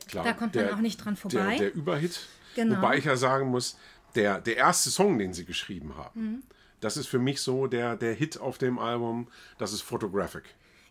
Klar, 0.09 0.25
Da 0.25 0.33
kommt 0.33 0.55
man 0.55 0.71
auch 0.71 0.79
nicht 0.79 0.99
dran 1.03 1.17
vorbei. 1.17 1.57
Der, 1.57 1.71
der 1.71 1.75
Überhit. 1.75 2.21
Genau. 2.57 2.77
Wobei 2.77 2.99
ich 2.99 3.05
ja 3.05 3.17
sagen 3.17 3.49
muss, 3.49 3.79
der, 4.15 4.41
der 4.41 4.57
erste 4.57 4.91
Song, 4.91 5.19
den 5.19 5.33
sie 5.33 5.45
geschrieben 5.45 5.97
haben, 5.97 6.21
Mhm. 6.21 6.43
Das 6.83 6.97
ist 6.97 7.07
für 7.07 7.19
mich 7.19 7.41
so 7.41 7.67
der, 7.67 7.97
der 7.97 8.13
Hit 8.13 8.39
auf 8.39 8.59
dem 8.59 8.79
Album, 8.79 9.29
das 9.59 9.73
ist 9.73 9.81
Photographic. 9.83 10.45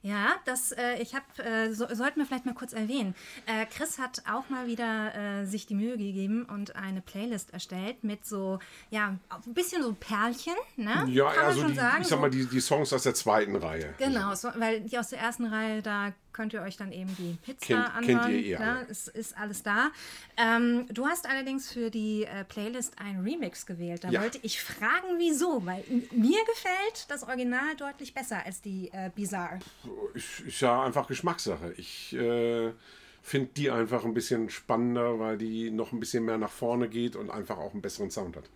Ja, 0.03 0.35
das, 0.45 0.71
äh, 0.71 0.95
ich 0.99 1.13
habe, 1.13 1.25
äh, 1.43 1.73
so, 1.73 1.85
sollten 1.93 2.19
wir 2.19 2.25
vielleicht 2.25 2.47
mal 2.47 2.55
kurz 2.55 2.73
erwähnen. 2.73 3.13
Äh, 3.45 3.67
Chris 3.67 3.99
hat 3.99 4.23
auch 4.27 4.49
mal 4.49 4.65
wieder 4.65 5.13
äh, 5.13 5.45
sich 5.45 5.67
die 5.67 5.75
Mühe 5.75 5.95
gegeben 5.95 6.45
und 6.45 6.75
eine 6.75 7.01
Playlist 7.01 7.53
erstellt 7.53 8.03
mit 8.03 8.25
so, 8.25 8.57
ja, 8.89 9.19
ein 9.29 9.53
bisschen 9.53 9.83
so 9.83 9.93
Perlchen, 9.93 10.55
ne? 10.75 11.05
Ja, 11.07 11.25
Kann 11.27 11.35
man 11.35 11.45
also 11.45 11.61
schon 11.61 11.71
die, 11.71 11.75
sagen. 11.75 12.01
ich 12.01 12.07
sag 12.07 12.19
mal, 12.19 12.31
die, 12.31 12.47
die 12.47 12.61
Songs 12.61 12.91
aus 12.93 13.03
der 13.03 13.13
zweiten 13.13 13.55
Reihe. 13.55 13.93
Genau, 13.99 14.33
so, 14.33 14.49
weil 14.55 14.81
die 14.81 14.97
aus 14.97 15.09
der 15.09 15.19
ersten 15.19 15.45
Reihe, 15.45 15.83
da 15.83 16.13
könnt 16.33 16.53
ihr 16.53 16.61
euch 16.61 16.77
dann 16.77 16.91
eben 16.91 17.15
die 17.17 17.37
Hits 17.43 17.65
Kennt- 17.67 17.85
da 17.87 17.99
kennt 18.01 18.19
anhören. 18.21 18.31
ihr 18.31 18.45
eh 18.45 18.55
alle. 18.55 18.87
Es 18.89 19.07
ist 19.07 19.37
alles 19.37 19.63
da. 19.63 19.91
Ähm, 20.37 20.85
du 20.89 21.05
hast 21.05 21.27
allerdings 21.29 21.71
für 21.71 21.89
die 21.89 22.23
äh, 22.25 22.43
Playlist 22.45 22.97
einen 22.99 23.23
Remix 23.23 23.65
gewählt. 23.65 24.03
Da 24.03 24.09
Ja. 24.09 24.21
wollte 24.21 24.39
ich 24.41 24.61
fragen, 24.61 25.17
wieso, 25.17 25.65
weil 25.65 25.83
mir 26.11 26.39
gefällt 26.45 27.05
das 27.09 27.23
Original 27.23 27.75
deutlich 27.77 28.13
besser 28.13 28.45
als 28.45 28.61
die 28.61 28.89
äh, 28.93 29.09
Bizarre. 29.15 29.59
Ist, 30.13 30.39
ist 30.41 30.61
ja 30.61 30.83
einfach 30.83 31.07
Geschmackssache. 31.07 31.73
Ich 31.77 32.13
äh, 32.13 32.71
finde 33.21 33.49
die 33.55 33.69
einfach 33.69 34.03
ein 34.05 34.13
bisschen 34.13 34.49
spannender, 34.49 35.19
weil 35.19 35.37
die 35.37 35.69
noch 35.71 35.91
ein 35.91 35.99
bisschen 35.99 36.25
mehr 36.25 36.37
nach 36.37 36.49
vorne 36.51 36.89
geht 36.89 37.15
und 37.15 37.29
einfach 37.29 37.57
auch 37.57 37.73
einen 37.73 37.81
besseren 37.81 38.09
Sound 38.09 38.35
hat. 38.35 38.49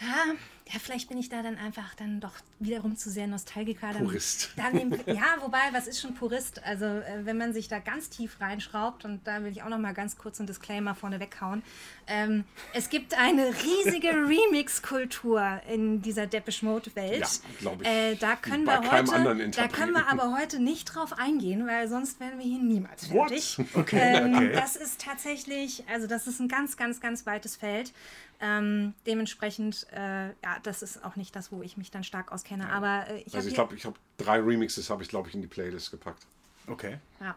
Ja, 0.00 0.34
ja, 0.72 0.78
vielleicht 0.78 1.10
bin 1.10 1.18
ich 1.18 1.28
da 1.28 1.42
dann 1.42 1.58
einfach 1.58 1.94
dann 1.94 2.20
doch 2.20 2.32
wiederum 2.58 2.96
zu 2.96 3.10
sehr 3.10 3.26
Nostalgiker. 3.26 3.92
Dann, 3.92 4.04
Purist. 4.06 4.50
Dann 4.56 4.78
im, 4.78 4.92
ja, 5.06 5.36
wobei, 5.40 5.58
was 5.72 5.86
ist 5.86 6.00
schon 6.00 6.14
Purist? 6.14 6.64
Also, 6.64 6.86
äh, 6.86 7.24
wenn 7.24 7.36
man 7.36 7.52
sich 7.52 7.68
da 7.68 7.80
ganz 7.80 8.08
tief 8.08 8.40
reinschraubt, 8.40 9.04
und 9.04 9.26
da 9.26 9.44
will 9.44 9.52
ich 9.52 9.62
auch 9.62 9.68
noch 9.68 9.78
mal 9.78 9.92
ganz 9.92 10.16
kurz 10.16 10.40
einen 10.40 10.46
Disclaimer 10.46 10.94
vorne 10.94 11.20
weghauen. 11.20 11.62
Ähm, 12.06 12.44
es 12.72 12.88
gibt 12.88 13.12
eine 13.18 13.48
riesige 13.48 14.08
Remix-Kultur 14.28 15.60
in 15.70 16.00
dieser 16.00 16.26
Depeche 16.26 16.64
Mode-Welt. 16.64 17.20
Ja, 17.20 17.28
glaub 17.60 17.82
ich. 17.82 17.86
Äh, 17.86 18.14
da 18.14 18.34
können 18.36 18.64
wir 18.64 18.90
heute, 18.90 19.50
da 19.50 19.68
können 19.68 19.92
wir 19.92 20.08
aber 20.10 20.34
heute 20.34 20.60
nicht 20.60 20.86
drauf 20.86 21.12
eingehen, 21.12 21.66
weil 21.66 21.88
sonst 21.88 22.20
werden 22.20 22.38
wir 22.38 22.46
hier 22.46 22.58
niemals 22.58 23.10
What? 23.12 23.28
fertig. 23.28 23.58
Okay, 23.74 23.98
Ähm, 24.00 24.34
okay. 24.34 24.52
Das 24.52 24.76
ist 24.76 25.00
tatsächlich, 25.00 25.84
also 25.88 26.06
das 26.06 26.26
ist 26.26 26.40
ein 26.40 26.48
ganz, 26.48 26.76
ganz, 26.76 27.00
ganz 27.00 27.26
weites 27.26 27.56
Feld. 27.56 27.92
Ähm, 28.44 28.92
dementsprechend, 29.06 29.86
äh, 29.92 30.26
ja, 30.26 30.34
ja, 30.42 30.58
das 30.62 30.82
ist 30.82 31.02
auch 31.02 31.16
nicht 31.16 31.34
das, 31.34 31.50
wo 31.50 31.62
ich 31.62 31.78
mich 31.78 31.90
dann 31.90 32.04
stark 32.04 32.30
auskenne. 32.30 32.70
Aber 32.70 33.06
äh, 33.08 33.22
ich 33.22 33.34
Also 33.34 33.48
ich 33.48 33.54
glaube, 33.54 33.74
ich 33.74 33.86
habe 33.86 33.96
drei 34.18 34.38
Remixes 34.38 34.90
habe 34.90 35.02
ich, 35.02 35.08
glaube 35.08 35.28
ich, 35.28 35.34
in 35.34 35.40
die 35.40 35.46
Playlist 35.46 35.90
gepackt. 35.90 36.26
Okay. 36.66 36.98
Ja. 37.20 37.36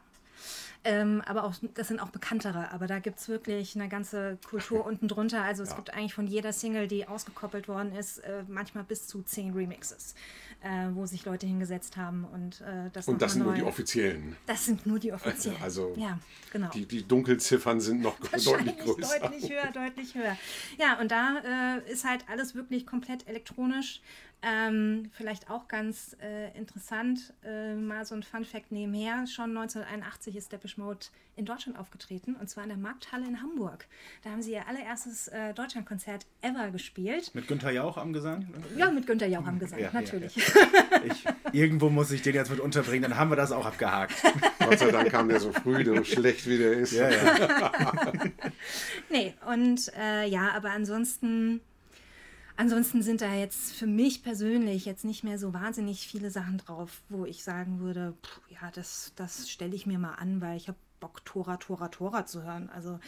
Ähm, 0.84 1.22
aber 1.26 1.44
auch, 1.44 1.54
das 1.74 1.88
sind 1.88 2.00
auch 2.00 2.10
bekanntere. 2.10 2.72
Aber 2.72 2.88
da 2.88 3.00
gibt 3.00 3.20
es 3.20 3.28
wirklich 3.28 3.76
eine 3.76 3.90
ganze 3.90 4.38
Kultur 4.50 4.86
unten 4.86 5.08
drunter. 5.08 5.44
Also 5.44 5.64
es 5.64 5.72
ja. 5.72 5.76
gibt 5.76 5.94
eigentlich 5.94 6.14
von 6.14 6.28
jeder 6.28 6.54
Single, 6.54 6.88
die 6.88 7.08
ausgekoppelt 7.08 7.68
worden 7.68 7.94
ist, 7.94 8.20
äh, 8.20 8.44
manchmal 8.48 8.84
bis 8.84 9.08
zu 9.08 9.22
zehn 9.24 9.54
Remixes 9.54 10.16
äh, 10.62 10.88
wo 10.94 11.06
sich 11.06 11.26
Leute 11.26 11.46
hingesetzt 11.46 11.98
haben 11.98 12.26
und 12.26 12.62
äh, 12.62 12.90
das 12.92 13.08
Und 13.08 13.22
das 13.22 13.34
sind 13.34 13.44
neu. 13.44 13.50
nur 13.50 13.56
die 13.56 13.64
offiziellen. 13.64 14.36
Das 14.46 14.66
sind 14.66 14.86
nur 14.86 15.00
die 15.00 15.14
offiziellen. 15.14 15.58
Also 15.68 15.94
ja, 15.98 16.18
genau. 16.52 16.70
die, 16.70 16.86
die 16.86 17.06
Dunkelziffern 17.06 17.82
sind 17.82 18.02
noch 18.02 18.18
deutlich 18.20 18.78
größer. 18.84 19.20
Deutlich 19.20 19.52
höher, 19.52 19.72
deutlich 19.72 20.16
höher. 20.16 20.38
Ja, 20.78 21.00
und 21.00 21.12
da 21.12 21.80
äh, 21.86 21.92
ist 21.92 22.06
halt 22.06 22.26
alles 22.30 22.56
wirklich 22.56 22.86
komplett 22.86 23.28
elektronisch. 23.28 24.02
Ähm, 24.44 25.10
vielleicht 25.14 25.50
auch 25.50 25.68
ganz 25.68 26.16
äh, 26.22 26.56
interessant, 26.56 27.34
äh, 27.44 27.74
mal 27.74 28.06
so 28.06 28.14
ein 28.14 28.22
Fun 28.22 28.46
Fact 28.46 28.72
nebenher. 28.72 29.26
Schon 29.26 29.58
1981 29.58 30.36
ist 30.36 30.52
Depeche 30.52 30.80
Mode 30.80 31.08
in 31.36 31.46
Deutschland 31.46 31.78
aufgetreten 31.78 32.36
und 32.36 32.48
zwar 32.48 32.64
in 32.64 32.70
der 32.70 32.78
Markthalle 32.78 33.26
in 33.26 33.42
Hamburg. 33.42 33.88
Da 34.24 34.32
haben 34.32 34.42
sie 34.42 34.54
ihr 34.54 34.68
allererstes 34.68 35.28
äh, 35.30 35.54
Deutschlandkonzert 35.54 36.26
ever 36.42 36.70
gespielt. 36.72 37.34
Mit 37.34 37.48
Günther 37.48 37.72
Jauch 37.72 37.98
am 37.98 38.14
Gesang? 38.14 38.48
Ja, 38.76 38.92
mit 38.92 39.08
Günther 39.08 39.28
Jauch 39.28 39.46
am 39.46 39.60
Gesang, 39.60 39.80
ja, 39.80 39.92
natürlich. 39.92 40.36
Ja, 40.36 40.44
ja. 40.44 40.68
Ich, 41.06 41.26
irgendwo 41.54 41.90
muss 41.90 42.12
ich 42.12 42.24
den 42.24 42.34
jetzt 42.34 42.50
mit 42.50 42.60
unterbringen, 42.60 43.04
dann 43.04 43.18
haben 43.18 43.30
wir 43.30 43.36
das 43.36 43.52
auch 43.52 43.66
abgehakt. 43.66 44.16
Gott 44.60 44.80
sei 44.80 44.92
Dank 44.92 45.12
kam 45.12 45.30
der 45.30 45.40
so 45.40 45.52
früh, 45.52 45.86
so 45.86 46.04
schlecht 46.04 46.48
wie 46.48 46.58
der 46.58 46.74
ist. 46.74 46.92
Ja, 46.92 47.10
ja. 47.10 48.14
nee, 49.10 49.34
und 49.48 49.92
äh, 49.98 50.28
ja, 50.28 50.52
aber 50.56 50.72
ansonsten 50.72 51.62
Ansonsten 52.58 53.04
sind 53.04 53.22
da 53.22 53.36
jetzt 53.36 53.76
für 53.76 53.86
mich 53.86 54.24
persönlich 54.24 54.86
jetzt 54.86 55.06
nicht 55.06 55.24
mehr 55.24 55.38
so 55.38 55.54
wahnsinnig 55.54 56.08
viele 56.08 56.32
Sachen 56.32 56.58
drauf, 56.58 57.02
wo 57.08 57.24
ich 57.24 57.44
sagen 57.44 57.80
würde, 57.80 58.16
pff, 58.24 58.42
ja, 58.50 58.72
das, 58.74 59.14
das 59.16 59.50
stelle 59.50 59.76
ich 59.76 59.86
mir 59.86 60.00
mal 60.00 60.16
an, 60.16 60.42
weil 60.42 60.58
ich 60.58 60.68
habe 60.68 60.78
Bock, 61.00 61.24
Tora, 61.24 61.58
Tora, 61.58 61.90
Tora 61.90 62.26
zu 62.26 62.42
hören. 62.42 62.70
Also 62.74 63.00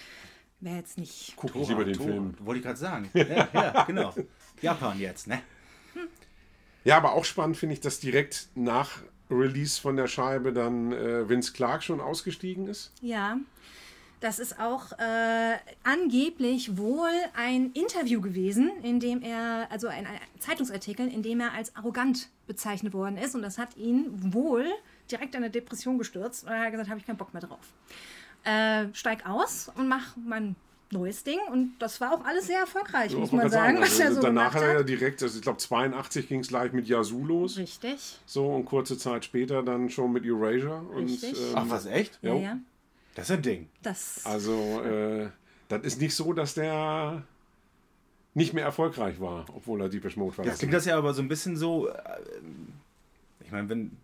wäre 0.60 0.78
jetzt 0.78 1.00
nicht. 1.00 1.34
Guck 1.36 1.56
ich 1.56 1.68
lieber 1.68 1.84
den 1.84 1.96
Tora. 1.96 2.10
Film. 2.10 2.36
Wollte 2.40 2.60
ich 2.60 2.66
gerade 2.66 2.78
sagen. 2.78 3.10
Ja, 3.14 3.48
ja, 3.52 3.84
genau. 3.86 4.14
Japan 4.62 5.00
jetzt, 5.00 5.26
ne? 5.26 5.42
Hm. 5.94 6.08
Ja, 6.84 6.98
aber 6.98 7.14
auch 7.14 7.26
spannend 7.26 7.58
finde 7.58 7.74
ich, 7.74 7.82
dass 7.82 8.00
direkt 8.00 8.50
nach 8.54 9.02
Release 9.32 9.82
von 9.82 9.96
der 9.96 10.08
Scheibe 10.08 10.54
dann 10.54 10.92
äh, 10.92 11.28
Vince 11.28 11.54
Clark 11.54 11.84
schon 11.84 12.02
ausgestiegen 12.02 12.68
ist. 12.68 12.92
Ja, 13.02 13.40
das 14.20 14.40
ist 14.40 14.60
auch 14.60 14.92
äh, 14.94 15.58
angeblich 15.84 16.78
wohl 16.78 17.12
ein 17.36 17.72
Interview 17.72 18.22
gewesen, 18.22 18.72
in 18.84 19.00
dem 19.00 19.22
er, 19.22 19.68
also 19.72 19.88
ein, 19.88 20.06
ein, 20.06 20.20
Zeitungsartikel, 20.40 21.08
in 21.08 21.24
dem 21.24 21.40
er 21.40 21.54
als 21.54 21.76
arrogant 21.76 22.30
bezeichnet 22.48 22.94
worden 22.94 23.18
ist. 23.18 23.36
Und 23.36 23.42
das 23.42 23.58
hat 23.58 23.78
ihn 23.78 24.08
wohl 24.34 24.66
direkt 25.10 25.36
in 25.36 25.44
eine 25.44 25.52
Depression 25.52 25.98
gestürzt. 25.98 26.44
Und 26.44 26.52
er 26.52 26.66
hat 26.66 26.72
gesagt, 26.72 26.90
habe 26.90 27.00
ich 27.00 27.06
keinen 27.06 27.18
Bock 27.18 27.34
mehr 27.34 27.42
drauf. 27.42 27.60
Äh, 28.44 28.94
steig 28.94 29.26
aus 29.26 29.72
und 29.76 29.88
mach 29.88 30.16
mein 30.18 30.56
neues 30.92 31.24
Ding 31.24 31.38
und 31.52 31.74
das 31.80 32.02
war 32.02 32.14
auch 32.14 32.26
alles 32.26 32.48
sehr 32.48 32.60
erfolgreich, 32.60 33.12
ja, 33.12 33.20
muss 33.20 33.32
man 33.32 33.50
sagen. 33.50 33.78
sagen. 33.78 34.06
Also 34.06 34.16
so 34.16 34.22
danach 34.22 34.56
hat 34.56 34.64
er 34.64 34.74
ja 34.74 34.84
direkt, 34.84 35.22
also 35.22 35.38
ich 35.38 35.44
glaube 35.44 35.60
82 35.60 36.28
ging 36.28 36.40
es 36.40 36.50
live 36.50 36.74
mit 36.74 36.88
Yazoo 36.88 37.26
los. 37.26 37.58
Richtig. 37.58 38.20
So 38.26 38.48
und 38.48 38.66
kurze 38.66 38.98
Zeit 38.98 39.26
später 39.26 39.62
dann 39.62 39.90
schon 39.90 40.12
mit 40.12 40.26
Erasure. 40.26 40.84
Richtig. 40.96 41.34
Und, 41.34 41.38
ähm, 41.38 41.54
Ach 41.56 41.66
was, 41.68 41.86
echt? 41.86 42.18
Ja, 42.24 42.34
ja. 42.34 42.58
Das 43.16 43.30
ist 43.30 43.36
ein 43.36 43.42
Ding. 43.42 43.70
Das 43.82 44.26
also, 44.26 44.82
äh, 44.84 45.30
das 45.68 45.84
ist 45.84 46.02
nicht 46.02 46.16
so, 46.16 46.34
dass 46.34 46.54
der 46.54 47.24
nicht 48.34 48.54
mehr 48.54 48.64
erfolgreich 48.64 49.20
war, 49.20 49.46
obwohl 49.54 49.82
er 49.82 49.90
Deepish 49.90 50.16
Mode 50.16 50.38
war. 50.38 50.46
Das 50.46 50.60
klingt 50.60 50.74
das 50.74 50.86
ja 50.86 50.98
aber 50.98 51.14
so 51.14 51.22
ein 51.22 51.28
bisschen 51.28 51.58
so. 51.58 51.90
Äh, 51.90 52.22
ich 53.44 53.52
meine, 53.52 53.68
wenn 53.70 53.98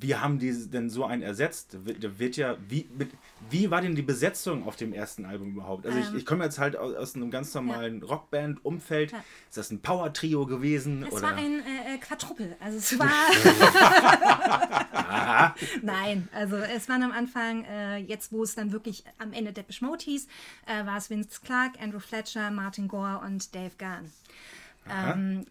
wie 0.00 0.16
haben 0.16 0.38
die 0.38 0.70
denn 0.70 0.88
so 0.88 1.04
einen 1.04 1.22
ersetzt? 1.22 1.74
Da 1.74 2.18
wird 2.18 2.36
ja, 2.36 2.56
wie, 2.68 2.88
mit, 2.96 3.10
wie 3.50 3.70
war 3.70 3.82
denn 3.82 3.94
die 3.94 4.02
Besetzung 4.02 4.66
auf 4.66 4.76
dem 4.76 4.92
ersten 4.92 5.26
Album 5.26 5.50
überhaupt? 5.50 5.86
Also 5.86 5.98
ähm, 5.98 6.04
ich, 6.08 6.20
ich 6.20 6.26
komme 6.26 6.44
jetzt 6.44 6.58
halt 6.58 6.76
aus, 6.76 6.94
aus 6.94 7.14
einem 7.14 7.30
ganz 7.30 7.52
normalen 7.54 8.00
ja. 8.00 8.06
Rockband-Umfeld. 8.06 9.12
Ja. 9.12 9.18
Ist 9.48 9.58
das 9.58 9.70
ein 9.70 9.80
Power-Trio 9.80 10.46
gewesen? 10.46 11.04
Es 11.04 11.12
oder? 11.12 11.22
war 11.22 11.34
ein 11.34 11.60
äh, 11.60 11.94
äh 11.94 11.98
Quadruppel. 11.98 12.56
Also 12.60 12.78
es 12.78 12.98
war... 12.98 13.10
Nein, 15.82 16.28
also 16.32 16.56
es 16.56 16.88
waren 16.88 17.02
am 17.02 17.12
Anfang, 17.12 17.64
äh, 17.64 17.98
jetzt 17.98 18.32
wo 18.32 18.42
es 18.42 18.54
dann 18.54 18.72
wirklich 18.72 19.04
am 19.18 19.32
Ende 19.32 19.52
Depeche 19.52 19.84
Mode 19.84 20.04
hieß, 20.04 20.26
äh, 20.66 20.86
war 20.86 20.96
es 20.96 21.10
Vince 21.10 21.40
Clark, 21.44 21.72
Andrew 21.80 22.00
Fletcher, 22.00 22.50
Martin 22.50 22.88
Gore 22.88 23.20
und 23.24 23.54
Dave. 23.54 23.70
Ähm, 24.88 25.46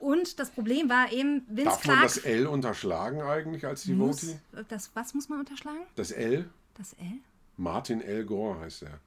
und 0.00 0.40
das 0.40 0.50
Problem 0.50 0.88
war 0.88 1.12
eben, 1.12 1.44
Vince 1.46 1.64
Darf 1.64 1.80
Clark. 1.82 1.98
man 1.98 2.06
das 2.08 2.16
L 2.18 2.46
unterschlagen 2.46 3.20
eigentlich 3.20 3.66
als 3.66 3.84
Devotee? 3.84 4.40
Das, 4.68 4.90
was 4.94 5.14
muss 5.14 5.28
man 5.28 5.40
unterschlagen? 5.40 5.82
Das 5.94 6.10
L. 6.10 6.48
Das 6.76 6.94
L? 6.94 7.18
Martin 7.58 8.00
L. 8.00 8.24
Gore 8.24 8.60
heißt 8.60 8.84
er. 8.84 8.98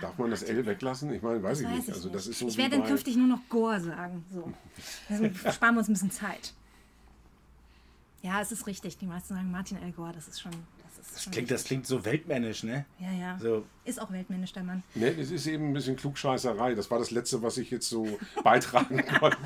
Darf 0.00 0.18
man 0.18 0.30
das 0.30 0.42
L 0.42 0.64
weglassen? 0.66 1.12
Ich 1.12 1.22
meine, 1.22 1.42
weiß 1.42 1.58
das 1.58 1.60
ich 1.60 1.66
weiß 1.66 1.76
nicht. 1.76 1.88
Ich 1.88 1.94
also, 1.94 2.08
das 2.08 2.26
ist 2.26 2.38
so 2.38 2.48
ich 2.48 2.56
werde 2.56 2.78
dann 2.78 2.86
künftig 2.86 3.16
nur 3.16 3.26
noch 3.26 3.48
Gore 3.48 3.80
sagen. 3.80 4.24
So. 4.32 4.52
Also 5.08 5.52
sparen 5.52 5.74
wir 5.74 5.80
uns 5.80 5.88
ein 5.88 5.92
bisschen 5.92 6.10
Zeit. 6.10 6.54
Ja, 8.22 8.40
es 8.40 8.52
ist 8.52 8.66
richtig. 8.66 8.96
Die 8.96 9.06
meisten 9.06 9.34
sagen 9.34 9.50
Martin 9.50 9.76
L. 9.82 9.92
Gore, 9.92 10.12
das 10.12 10.28
ist 10.28 10.40
schon 10.40 10.52
das 11.12 11.30
klingt, 11.30 11.50
das 11.50 11.64
klingt 11.64 11.86
so 11.86 12.04
weltmännisch, 12.04 12.62
ne? 12.62 12.84
Ja, 12.98 13.12
ja. 13.12 13.38
So. 13.38 13.64
Ist 13.84 14.00
auch 14.00 14.10
weltmännisch, 14.10 14.52
der 14.52 14.62
Mann. 14.62 14.82
Ne, 14.94 15.08
es 15.08 15.30
ist 15.30 15.46
eben 15.46 15.68
ein 15.68 15.72
bisschen 15.74 15.96
Klugscheißerei. 15.96 16.74
Das 16.74 16.90
war 16.90 16.98
das 16.98 17.10
Letzte, 17.10 17.42
was 17.42 17.58
ich 17.58 17.70
jetzt 17.70 17.88
so 17.88 18.18
beitragen 18.42 19.04
konnte. 19.18 19.38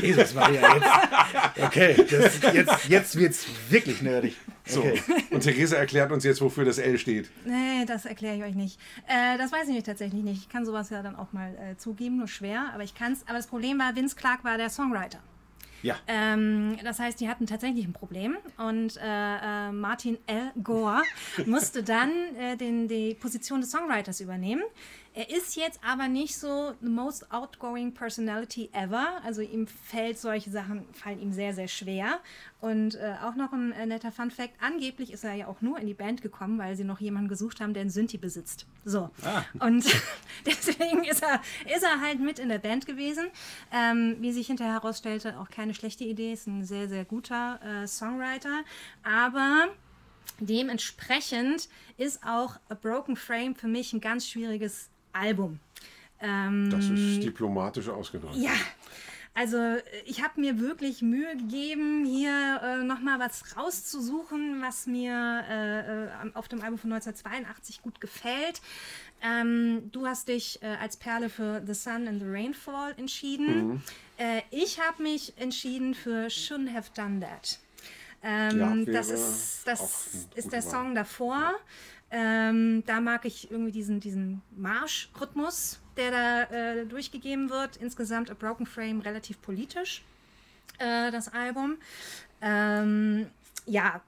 Jesus 0.00 0.34
Maria, 0.34 0.74
jetzt. 0.74 1.62
Okay, 1.64 2.06
das, 2.10 2.40
jetzt, 2.52 2.88
jetzt 2.88 3.16
wird 3.16 3.32
es 3.32 3.46
wirklich 3.70 4.02
nerdig. 4.02 4.36
Okay. 4.76 5.02
So, 5.06 5.34
und 5.34 5.40
Theresa 5.40 5.76
erklärt 5.76 6.12
uns 6.12 6.24
jetzt, 6.24 6.40
wofür 6.40 6.64
das 6.64 6.78
L 6.78 6.98
steht. 6.98 7.30
Nee, 7.44 7.84
das 7.86 8.04
erkläre 8.04 8.36
ich 8.36 8.42
euch 8.42 8.54
nicht. 8.54 8.78
Äh, 9.08 9.38
das 9.38 9.50
weiß 9.52 9.68
ich 9.68 9.74
nicht, 9.74 9.86
tatsächlich 9.86 10.22
nicht. 10.22 10.42
Ich 10.42 10.48
kann 10.48 10.64
sowas 10.66 10.90
ja 10.90 11.02
dann 11.02 11.16
auch 11.16 11.32
mal 11.32 11.54
äh, 11.56 11.76
zugeben, 11.76 12.18
nur 12.18 12.28
schwer, 12.28 12.70
aber 12.74 12.84
ich 12.84 12.94
kann 12.94 13.12
es. 13.12 13.22
Aber 13.26 13.38
das 13.38 13.46
Problem 13.46 13.78
war, 13.78 13.96
Vince 13.96 14.16
Clark 14.16 14.44
war 14.44 14.58
der 14.58 14.70
Songwriter. 14.70 15.18
Ja. 15.82 15.96
Ähm, 16.06 16.76
das 16.84 16.98
heißt, 16.98 17.20
die 17.20 17.28
hatten 17.28 17.46
tatsächlich 17.46 17.84
ein 17.84 17.92
Problem 17.92 18.36
und 18.56 18.96
äh, 18.96 19.68
äh, 19.68 19.72
Martin 19.72 20.18
L. 20.26 20.52
Gore 20.62 21.02
musste 21.46 21.82
dann 21.82 22.10
äh, 22.38 22.56
den, 22.56 22.88
die 22.88 23.14
Position 23.14 23.60
des 23.60 23.70
Songwriters 23.70 24.20
übernehmen. 24.20 24.62
Er 25.14 25.28
ist 25.28 25.56
jetzt 25.56 25.78
aber 25.86 26.08
nicht 26.08 26.38
so 26.38 26.72
the 26.80 26.88
most 26.88 27.30
outgoing 27.30 27.92
personality 27.92 28.70
ever. 28.72 29.20
Also 29.22 29.42
ihm 29.42 29.66
fällt 29.66 30.18
solche 30.18 30.50
Sachen, 30.50 30.86
fallen 30.94 31.20
ihm 31.20 31.32
sehr, 31.32 31.52
sehr 31.52 31.68
schwer. 31.68 32.20
Und 32.62 32.94
äh, 32.94 33.16
auch 33.22 33.34
noch 33.34 33.52
ein 33.52 33.72
äh, 33.72 33.84
netter 33.84 34.10
Fun 34.10 34.30
Fact, 34.30 34.54
angeblich 34.60 35.12
ist 35.12 35.24
er 35.24 35.34
ja 35.34 35.48
auch 35.48 35.60
nur 35.60 35.78
in 35.78 35.86
die 35.86 35.94
Band 35.94 36.22
gekommen, 36.22 36.58
weil 36.58 36.76
sie 36.76 36.84
noch 36.84 37.00
jemanden 37.00 37.28
gesucht 37.28 37.60
haben, 37.60 37.74
der 37.74 37.82
einen 37.82 37.90
Synthi 37.90 38.16
besitzt. 38.16 38.66
So. 38.86 39.10
Ah. 39.22 39.44
Und 39.58 39.84
deswegen 40.46 41.04
ist 41.04 41.22
er, 41.22 41.42
ist 41.74 41.82
er 41.82 42.00
halt 42.00 42.18
mit 42.20 42.38
in 42.38 42.48
der 42.48 42.58
Band 42.58 42.86
gewesen. 42.86 43.26
Ähm, 43.70 44.16
wie 44.20 44.32
sich 44.32 44.46
hinterher 44.46 44.74
herausstellte, 44.74 45.38
auch 45.38 45.50
keine 45.50 45.74
schlechte 45.74 46.04
Idee, 46.04 46.32
ist 46.32 46.46
ein 46.46 46.64
sehr, 46.64 46.88
sehr 46.88 47.04
guter 47.04 47.60
äh, 47.62 47.86
Songwriter. 47.86 48.62
Aber 49.02 49.68
dementsprechend 50.40 51.68
ist 51.98 52.22
auch 52.24 52.56
A 52.70 52.74
Broken 52.74 53.16
Frame 53.16 53.54
für 53.54 53.68
mich 53.68 53.92
ein 53.92 54.00
ganz 54.00 54.26
schwieriges 54.26 54.88
Album. 55.12 55.60
Ähm, 56.20 56.70
das 56.70 56.86
ist 56.86 57.22
diplomatisch 57.22 57.88
ausgedrückt. 57.88 58.36
Ja. 58.36 58.52
Also 59.34 59.56
ich 60.04 60.22
habe 60.22 60.40
mir 60.40 60.60
wirklich 60.60 61.00
Mühe 61.00 61.36
gegeben, 61.36 62.04
hier 62.04 62.60
äh, 62.62 62.84
nochmal 62.84 63.18
was 63.18 63.56
rauszusuchen, 63.56 64.60
was 64.60 64.86
mir 64.86 65.44
äh, 65.48 66.04
äh 66.04 66.30
auf 66.34 66.48
dem 66.48 66.60
Album 66.60 66.78
von 66.78 66.92
1982 66.92 67.80
gut 67.80 67.98
gefällt. 68.00 68.60
Ähm, 69.22 69.90
du 69.90 70.06
hast 70.06 70.28
dich 70.28 70.62
äh, 70.62 70.66
als 70.80 70.96
Perle 70.96 71.30
für 71.30 71.62
The 71.64 71.72
Sun 71.72 72.08
and 72.08 72.20
the 72.20 72.28
Rainfall 72.28 72.92
entschieden. 72.98 73.68
Mhm. 73.68 73.82
Äh, 74.18 74.42
ich 74.50 74.80
habe 74.80 75.02
mich 75.02 75.32
entschieden 75.38 75.94
für 75.94 76.26
Shouldn't 76.26 76.74
Have 76.74 76.90
Done 76.94 77.20
That. 77.20 77.58
Ähm, 78.24 78.86
ja, 78.86 78.92
das 78.92 79.10
ist, 79.10 79.62
das 79.64 80.28
ist 80.34 80.52
der 80.52 80.62
Song 80.62 80.94
davor. 80.94 81.54
Ähm, 82.14 82.84
da 82.84 83.00
mag 83.00 83.24
ich 83.24 83.50
irgendwie 83.50 83.72
diesen, 83.72 83.98
diesen 83.98 84.42
Marschrhythmus, 84.54 85.80
der 85.96 86.10
da 86.10 86.42
äh, 86.42 86.86
durchgegeben 86.86 87.48
wird. 87.48 87.78
Insgesamt 87.78 88.30
A 88.30 88.34
Broken 88.34 88.66
Frame 88.66 89.00
relativ 89.00 89.40
politisch, 89.40 90.04
äh, 90.78 91.10
das 91.10 91.32
Album. 91.32 91.78
Ähm, 92.42 93.28
ja, 93.64 94.02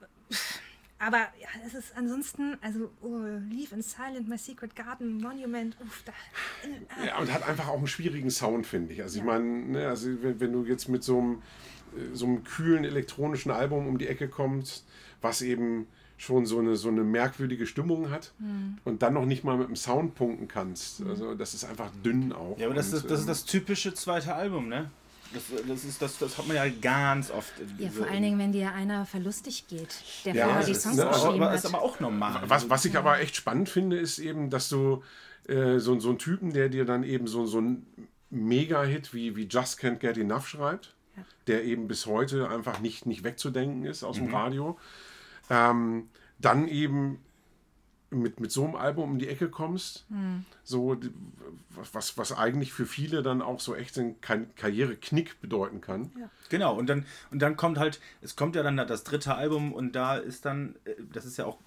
aber 0.99 1.17
ja, 1.17 1.47
es 1.65 1.73
ist 1.73 1.97
ansonsten, 1.97 2.57
also 2.61 2.91
oh, 3.01 3.17
Leave 3.49 3.73
in 3.73 3.81
Silent, 3.81 4.29
My 4.29 4.37
Secret 4.37 4.75
Garden, 4.75 5.17
Monument. 5.19 5.75
Uff, 5.81 6.03
da, 6.05 6.11
äh, 7.01 7.07
ja, 7.07 7.17
und 7.17 7.33
hat 7.33 7.47
einfach 7.47 7.69
auch 7.69 7.77
einen 7.77 7.87
schwierigen 7.87 8.29
Sound, 8.29 8.67
finde 8.67 8.93
ich. 8.93 9.01
Also 9.01 9.17
ja. 9.17 9.23
ich 9.23 9.27
meine, 9.27 9.45
ne, 9.45 9.87
also 9.87 10.09
wenn, 10.21 10.39
wenn, 10.39 10.53
du 10.53 10.63
jetzt 10.65 10.89
mit 10.89 11.03
so 11.03 11.17
einem, 11.17 11.41
äh, 11.97 12.13
so 12.13 12.27
einem 12.27 12.43
kühlen 12.43 12.85
elektronischen 12.85 13.51
Album 13.51 13.87
um 13.87 13.97
die 13.97 14.07
Ecke 14.07 14.27
kommst, 14.27 14.85
was 15.21 15.41
eben 15.41 15.87
schon 16.17 16.45
so 16.45 16.59
eine, 16.59 16.75
so 16.75 16.89
eine 16.89 17.03
merkwürdige 17.03 17.67
Stimmung 17.67 18.09
hat 18.09 18.33
mhm. 18.39 18.77
und 18.85 19.01
dann 19.01 19.13
noch 19.13 19.25
nicht 19.25 19.43
mal 19.43 19.57
mit 19.57 19.67
dem 19.67 19.75
Sound 19.75 20.15
punkten 20.15 20.47
kannst. 20.47 21.01
Mhm. 21.01 21.09
Also 21.09 21.35
das 21.35 21.53
ist 21.53 21.65
einfach 21.65 21.91
dünn 22.03 22.31
auch. 22.31 22.57
Ja, 22.57 22.67
aber 22.67 22.75
das, 22.75 22.89
und, 22.89 22.97
ist, 22.97 23.05
das 23.05 23.19
ist 23.19 23.21
ähm, 23.21 23.27
das 23.27 23.45
typische 23.45 23.93
zweite 23.93 24.33
Album, 24.33 24.69
ne? 24.69 24.89
Das, 25.33 25.43
das, 25.67 25.83
ist, 25.83 26.01
das, 26.01 26.17
das 26.17 26.37
hat 26.37 26.47
man 26.47 26.55
ja 26.55 26.67
ganz 26.81 27.29
oft. 27.29 27.51
Ja, 27.77 27.89
vor 27.89 28.07
allen 28.07 28.21
Dingen, 28.21 28.39
wenn 28.39 28.53
dir 28.53 28.71
einer 28.73 29.05
verlustig 29.05 29.67
geht, 29.67 29.89
der 30.23 30.33
ja, 30.33 30.45
vorher 30.45 30.65
die 30.65 30.73
Songs 30.73 30.95
ne, 30.95 31.05
geschrieben 31.07 31.35
aber, 31.35 31.45
hat. 31.45 31.53
Das 31.55 31.65
ist 31.65 31.73
aber 31.73 31.83
auch 31.83 31.99
normal. 31.99 32.43
Was, 32.47 32.69
was 32.69 32.85
ich 32.85 32.97
aber 32.97 33.19
echt 33.19 33.35
spannend 33.35 33.67
finde, 33.67 33.97
ist 33.97 34.19
eben, 34.19 34.49
dass 34.49 34.69
du 34.69 35.03
äh, 35.47 35.79
so, 35.79 35.99
so 35.99 36.09
einen 36.09 36.19
Typen, 36.19 36.53
der 36.53 36.69
dir 36.69 36.85
dann 36.85 37.03
eben 37.03 37.27
so, 37.27 37.45
so 37.45 37.57
einen 37.57 37.85
Mega-Hit 38.29 39.13
wie, 39.13 39.35
wie 39.35 39.45
Just 39.45 39.79
Can't 39.79 39.97
Get 39.97 40.17
Enough 40.17 40.47
schreibt, 40.47 40.95
ja. 41.17 41.23
der 41.47 41.63
eben 41.65 41.87
bis 41.87 42.05
heute 42.05 42.49
einfach 42.49 42.79
nicht, 42.79 43.05
nicht 43.05 43.23
wegzudenken 43.23 43.85
ist 43.85 44.03
aus 44.03 44.17
mhm. 44.17 44.27
dem 44.27 44.35
Radio. 44.35 44.79
Ähm, 45.49 46.09
dann 46.39 46.67
eben 46.67 47.19
mit, 48.09 48.39
mit 48.39 48.51
so 48.51 48.63
einem 48.63 48.75
Album 48.75 49.11
um 49.11 49.19
die 49.19 49.27
Ecke 49.27 49.49
kommst, 49.49 50.05
mhm. 50.09 50.45
so 50.63 50.97
was, 51.93 52.17
was 52.17 52.31
eigentlich 52.31 52.73
für 52.73 52.85
viele 52.85 53.21
dann 53.21 53.41
auch 53.41 53.59
so 53.59 53.75
echt 53.75 53.97
ein 53.97 54.15
Karriereknick 54.21 55.41
bedeuten 55.41 55.81
kann. 55.81 56.11
Ja. 56.19 56.29
Genau, 56.49 56.75
und 56.75 56.87
dann, 56.87 57.05
und 57.31 57.41
dann 57.41 57.57
kommt 57.57 57.77
halt, 57.77 57.99
es 58.21 58.35
kommt 58.35 58.55
ja 58.55 58.63
dann 58.63 58.77
das 58.77 59.03
dritte 59.03 59.35
Album 59.35 59.73
und 59.73 59.93
da 59.95 60.15
ist 60.15 60.45
dann, 60.45 60.75
äh, 60.85 60.93
das 61.11 61.25
ist 61.25 61.37
ja 61.37 61.45
auch, 61.45 61.59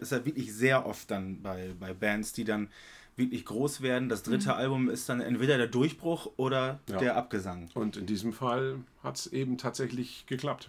ist 0.00 0.12
ja 0.12 0.24
wirklich 0.24 0.54
sehr 0.54 0.86
oft 0.86 1.10
dann 1.10 1.42
bei, 1.42 1.70
bei 1.78 1.94
Bands, 1.94 2.32
die 2.32 2.44
dann 2.44 2.68
wirklich 3.16 3.44
groß 3.44 3.80
werden. 3.80 4.08
Das 4.08 4.22
dritte 4.22 4.50
mhm. 4.50 4.54
Album 4.54 4.90
ist 4.90 5.08
dann 5.08 5.20
entweder 5.20 5.56
der 5.56 5.66
Durchbruch 5.66 6.30
oder 6.36 6.78
ja. 6.88 6.98
der 6.98 7.16
Abgesang. 7.16 7.68
Und 7.74 7.96
in 7.96 8.06
diesem 8.06 8.32
Fall 8.32 8.76
hat 9.02 9.16
es 9.16 9.26
eben 9.26 9.58
tatsächlich 9.58 10.26
geklappt. 10.26 10.68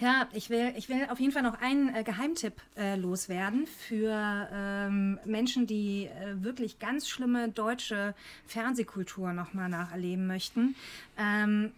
Ja, 0.00 0.28
ich 0.32 0.48
will, 0.48 0.72
ich 0.76 0.88
will 0.88 1.06
auf 1.10 1.18
jeden 1.18 1.32
Fall 1.32 1.42
noch 1.42 1.60
einen 1.60 1.94
äh, 1.94 2.04
Geheimtipp 2.04 2.54
äh, 2.76 2.94
loswerden 2.94 3.66
für 3.66 4.48
ähm, 4.52 5.18
Menschen, 5.24 5.66
die 5.66 6.06
äh, 6.06 6.42
wirklich 6.42 6.78
ganz 6.78 7.08
schlimme 7.08 7.48
deutsche 7.48 8.14
Fernsehkultur 8.46 9.32
nochmal 9.32 9.68
nacherleben 9.68 10.26
möchten. 10.26 10.76
Ähm, 11.18 11.72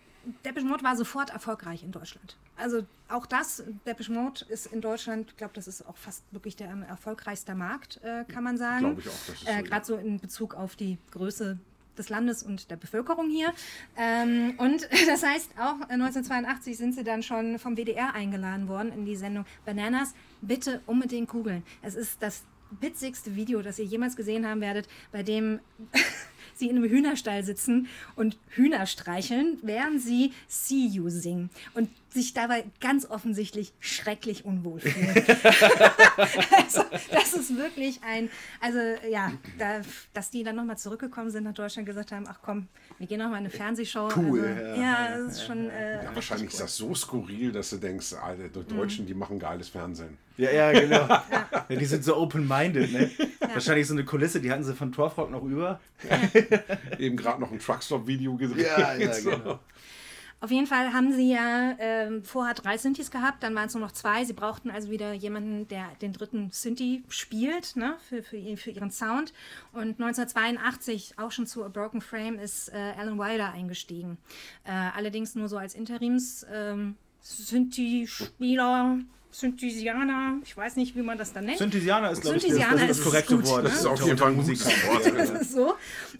Depeche 0.45 0.67
Mode 0.67 0.85
war 0.85 0.97
sofort 0.97 1.31
erfolgreich 1.31 1.83
in 1.83 1.93
Deutschland. 1.93 2.37
Also 2.59 2.85
auch 3.09 3.25
das, 3.25 3.63
Depeche 3.87 4.13
Mode 4.13 4.45
ist 4.49 4.67
in 4.67 4.83
Deutschland, 4.83 5.31
ich 5.31 5.37
glaube, 5.39 5.55
das 5.55 5.67
ist 5.67 5.87
auch 5.87 5.97
fast 5.97 6.23
wirklich 6.31 6.57
der 6.57 6.69
erfolgreichste 6.69 7.55
Markt, 7.55 8.01
äh, 8.03 8.25
kann 8.31 8.45
man 8.45 8.59
sagen. 8.59 8.97
Glaube 8.97 9.01
ich 9.01 9.49
auch. 9.49 9.59
Äh, 9.59 9.63
Gerade 9.63 9.87
so 9.87 9.97
in 9.97 10.21
Bezug 10.21 10.55
auf 10.55 10.77
die 10.77 10.99
Größe 11.13 11.59
des 12.01 12.09
Landes 12.09 12.43
und 12.43 12.71
der 12.71 12.77
Bevölkerung 12.77 13.31
hier. 13.31 13.53
Ähm, 13.97 14.55
und 14.57 14.89
das 15.07 15.23
heißt, 15.23 15.51
auch 15.59 15.89
1982 15.89 16.77
sind 16.77 16.95
sie 16.95 17.05
dann 17.05 17.23
schon 17.23 17.59
vom 17.59 17.77
WDR 17.77 18.15
eingeladen 18.15 18.69
worden 18.69 18.93
in 18.93 19.05
die 19.05 19.17
Sendung 19.17 19.45
Bananas. 19.65 20.15
Bitte 20.41 20.81
unbedingt 20.87 21.29
googeln. 21.29 21.63
Es 21.83 21.95
ist 21.95 22.23
das 22.23 22.45
witzigste 22.81 23.37
Video, 23.37 23.63
das 23.63 23.79
ihr 23.79 23.85
jemals 23.85 24.17
gesehen 24.17 24.47
haben 24.47 24.61
werdet, 24.61 24.89
bei 25.13 25.23
dem 25.23 25.61
sie 26.55 26.69
in 26.69 26.77
einem 26.77 26.89
Hühnerstall 26.89 27.43
sitzen 27.45 27.89
und 28.17 28.39
Hühner 28.51 28.87
streicheln, 28.87 29.59
während 29.63 30.01
sie 30.01 30.33
See 30.49 30.87
You 30.87 31.09
singen. 31.09 31.51
Und 31.75 31.91
sich 32.13 32.35
dabei 32.35 32.65
ganz 32.81 33.07
offensichtlich 33.07 33.73
schrecklich 33.79 34.45
unwohl 34.45 34.81
fühlen. 34.81 35.15
also, 36.57 36.83
das 37.13 37.35
ist 37.35 37.57
wirklich 37.57 38.01
ein, 38.03 38.29
also 38.61 38.79
ja, 39.09 39.33
da, 39.59 39.81
dass 40.13 40.31
die 40.31 40.43
dann 40.43 40.57
nochmal 40.57 40.79
zurückgekommen 40.79 41.31
sind 41.31 41.45
nach 41.45 41.55
Deutschland 41.55 41.87
gesagt 41.87 42.13
haben, 42.13 42.27
ach 42.29 42.41
komm, 42.43 42.69
wir 42.99 43.07
gehen 43.07 43.19
nochmal 43.19 43.41
in 43.41 43.47
eine 43.47 43.51
Fernsehshow. 43.51 44.09
Cool. 44.15 44.41
Also, 44.41 44.61
ja, 44.61 44.77
ja, 44.77 45.19
das 45.19 45.33
ist 45.33 45.47
schon. 45.47 45.71
Äh, 45.71 46.05
ja, 46.05 46.15
wahrscheinlich 46.15 46.49
cool. 46.49 46.53
ist 46.55 46.61
das 46.61 46.77
so 46.77 46.95
skurril, 46.95 47.53
dass 47.53 47.71
du 47.71 47.77
denkst, 47.77 48.15
Alter, 48.15 48.49
die 48.49 48.75
Deutschen, 48.75 49.05
mhm. 49.05 49.09
die 49.09 49.15
machen 49.15 49.39
geiles 49.39 49.69
Fernsehen. 49.69 50.19
Ja, 50.37 50.51
ja, 50.51 50.73
genau. 50.73 51.07
ja. 51.07 51.25
ja 51.69 51.77
die 51.77 51.85
sind 51.85 52.03
so 52.03 52.17
open-minded, 52.17 52.93
ne? 52.93 53.11
Wahrscheinlich 53.53 53.87
so 53.87 53.95
eine 53.95 54.05
Kulisse, 54.05 54.41
die 54.41 54.51
hatten 54.51 54.65
sie 54.65 54.75
von 54.75 54.91
Torfrock 54.91 55.31
noch 55.31 55.43
über. 55.43 55.81
Eben 56.99 57.17
gerade 57.17 57.41
noch 57.41 57.53
ein 57.53 57.59
Truckstop-Video 57.59 58.37
gedreht. 58.37 58.67
Ja, 58.67 58.95
ja, 58.95 59.13
so. 59.15 59.31
genau. 59.31 59.61
Auf 60.43 60.51
jeden 60.51 60.67
Fall 60.67 60.95
haben 60.95 61.13
sie 61.13 61.33
ja 61.33 61.73
äh, 61.73 62.23
vorher 62.23 62.55
drei 62.55 62.79
Synthes 62.79 63.11
gehabt, 63.11 63.43
dann 63.43 63.55
waren 63.55 63.67
es 63.67 63.75
nur 63.75 63.83
noch 63.83 63.93
zwei. 63.93 64.25
Sie 64.25 64.33
brauchten 64.33 64.71
also 64.71 64.91
wieder 64.91 65.13
jemanden, 65.13 65.69
der 65.69 65.87
den 66.01 66.15
dritten 66.15 66.51
Synthi 66.51 67.05
spielt 67.09 67.77
ne, 67.77 67.97
für, 68.09 68.23
für, 68.23 68.57
für 68.57 68.71
ihren 68.71 68.91
Sound. 68.91 69.35
Und 69.73 70.01
1982, 70.01 71.19
auch 71.19 71.31
schon 71.31 71.47
zu 71.47 71.63
A 71.63 71.69
Broken 71.69 72.01
Frame, 72.01 72.39
ist 72.39 72.71
äh, 72.71 72.95
Alan 72.99 73.19
Wilder 73.19 73.53
eingestiegen. 73.53 74.17
Äh, 74.65 74.71
allerdings 74.71 75.35
nur 75.35 75.49
so 75.49 75.59
als 75.59 75.75
Interims. 75.75 76.47
Ähm, 76.51 76.97
Synthi-Spieler, 77.23 78.99
Synthesianer, 79.33 80.39
ich 80.45 80.57
weiß 80.57 80.77
nicht, 80.77 80.97
wie 80.97 81.03
man 81.03 81.17
das 81.17 81.33
dann 81.33 81.45
nennt. 81.45 81.59
Synthesianer 81.59 82.11
ist, 82.11 82.23
glaube 82.23 82.39
ich, 82.39 82.47
das, 82.47 82.59
das, 82.59 82.87
das 82.89 83.03
korrekte 83.03 83.37
gut, 83.37 83.47
Wort. 83.47 83.65
Das 83.65 83.77
ist 83.77 83.87
auf 83.87 84.03
jeden 84.03 84.19
Fall 84.19 84.31
ein 84.31 84.37
Musikwort. 84.37 85.07
das 85.17 85.31
ist 85.31 85.53
so. 85.53 85.75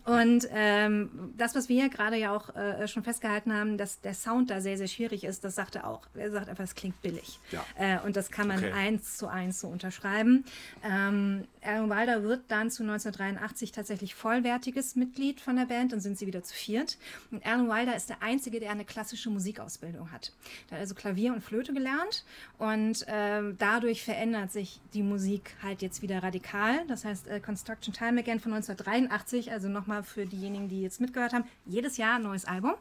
Und 0.05 0.49
ähm, 0.53 1.33
das, 1.37 1.55
was 1.55 1.69
wir 1.69 1.89
gerade 1.89 2.17
ja 2.17 2.35
auch 2.35 2.55
äh, 2.55 2.87
schon 2.87 3.03
festgehalten 3.03 3.53
haben, 3.53 3.79
dass 3.79 4.01
der 4.01 4.15
Sound 4.15 4.51
da 4.51 4.61
sehr, 4.61 4.79
sehr 4.79 4.87
schwierig 4.87 5.25
ist, 5.25 5.43
das 5.45 5.57
sagt 5.57 5.75
er 5.75 5.87
auch. 5.87 6.07
Er 6.15 6.31
sagt 6.31 6.49
einfach, 6.49 6.65
es 6.65 6.75
klingt 6.75 7.03
billig. 7.03 7.41
Ja. 7.51 7.65
Äh, 7.79 7.99
und 8.07 8.17
das 8.17 8.31
kann 8.31 8.47
man 8.47 8.59
okay. 8.59 8.73
eins 8.73 9.17
zu 9.17 9.27
eins 9.27 9.61
so 9.61 9.67
unterschreiben. 9.67 10.45
Ähm, 10.85 11.45
Aaron 11.63 11.91
Wilder 11.91 12.23
wird 12.23 12.43
dann 12.49 12.71
zu 12.71 12.83
1983 12.85 13.73
tatsächlich 13.73 14.15
vollwertiges 14.15 14.95
Mitglied 14.95 15.41
von 15.41 15.57
der 15.57 15.67
Band. 15.67 15.93
Dann 15.93 16.01
sind 16.01 16.17
sie 16.17 16.27
wieder 16.27 16.43
zu 16.43 16.55
viert. 16.55 16.97
Und 17.31 17.45
Aaron 17.45 17.69
Wilder 17.69 17.97
ist 17.97 18.09
der 18.09 18.23
Einzige, 18.23 18.61
der 18.61 18.71
eine 18.71 18.85
klassische 18.85 19.31
Musikausbildung 19.31 20.13
hat. 20.13 20.33
Der 20.71 20.77
hat 20.77 20.83
also 20.83 20.95
Klavier 20.95 21.33
und 21.33 21.43
Flöte 21.43 21.73
gelernt 21.73 22.25
und 22.59 23.00
ähm, 23.09 23.57
dadurch 23.59 24.03
verändert 24.03 24.53
sich 24.53 24.81
die 24.95 25.03
Musik 25.03 25.57
halt 25.63 25.83
jetzt 25.83 26.03
wieder 26.03 26.23
radikal. 26.23 26.87
Das 26.89 27.05
heißt, 27.05 27.29
äh, 27.29 27.41
Construction 27.41 27.93
Time 27.93 28.21
Again 28.21 28.41
von 28.41 28.53
1983, 28.53 29.53
also 29.53 29.69
nochmal 29.69 30.03
für 30.03 30.27
diejenigen, 30.27 30.69
die 30.69 30.83
jetzt 30.83 31.01
mitgehört 31.01 31.33
haben, 31.33 31.45
jedes 31.67 31.97
Jahr 31.97 32.17
ein 32.17 32.23
neues 32.23 32.45
Album. 32.45 32.75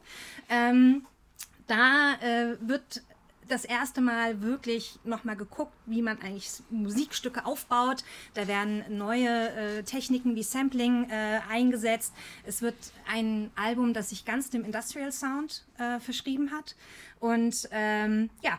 Ähm, 0.48 1.06
da 1.66 2.14
äh, 2.20 2.56
wird 2.60 3.02
das 3.50 3.64
erste 3.64 4.00
Mal 4.00 4.42
wirklich 4.42 4.98
nochmal 5.04 5.36
geguckt, 5.36 5.74
wie 5.86 6.02
man 6.02 6.20
eigentlich 6.22 6.50
Musikstücke 6.70 7.44
aufbaut. 7.44 8.04
Da 8.34 8.46
werden 8.46 8.84
neue 8.96 9.50
äh, 9.50 9.82
Techniken 9.82 10.36
wie 10.36 10.42
Sampling 10.42 11.08
äh, 11.10 11.40
eingesetzt. 11.50 12.14
Es 12.44 12.62
wird 12.62 12.76
ein 13.10 13.50
Album, 13.56 13.92
das 13.92 14.10
sich 14.10 14.24
ganz 14.24 14.50
dem 14.50 14.64
Industrial 14.64 15.12
Sound 15.12 15.64
äh, 15.78 15.98
verschrieben 16.00 16.52
hat. 16.52 16.76
Und 17.18 17.68
ähm, 17.72 18.30
ja, 18.42 18.58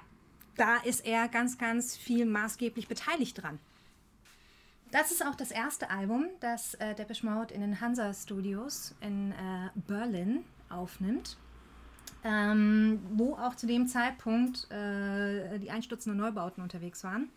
da 0.57 0.77
ist 0.77 1.05
er 1.05 1.27
ganz, 1.27 1.57
ganz 1.57 1.95
viel 1.97 2.25
maßgeblich 2.25 2.87
beteiligt 2.87 3.41
dran. 3.41 3.59
Das 4.91 5.11
ist 5.11 5.25
auch 5.25 5.35
das 5.35 5.51
erste 5.51 5.89
Album, 5.89 6.27
das 6.41 6.73
äh, 6.75 6.93
Depeche 6.95 7.25
Mode 7.25 7.53
in 7.53 7.61
den 7.61 7.79
Hansa 7.79 8.13
Studios 8.13 8.93
in 8.99 9.31
äh, 9.31 9.69
Berlin 9.75 10.43
aufnimmt 10.69 11.37
ähm, 12.23 12.99
wo 13.13 13.33
auch 13.33 13.55
zu 13.55 13.67
dem 13.67 13.87
Zeitpunkt 13.87 14.69
äh, 14.71 15.57
die 15.59 15.71
einstürzenden 15.71 16.19
Neubauten 16.19 16.61
unterwegs 16.61 17.03
waren. 17.03 17.29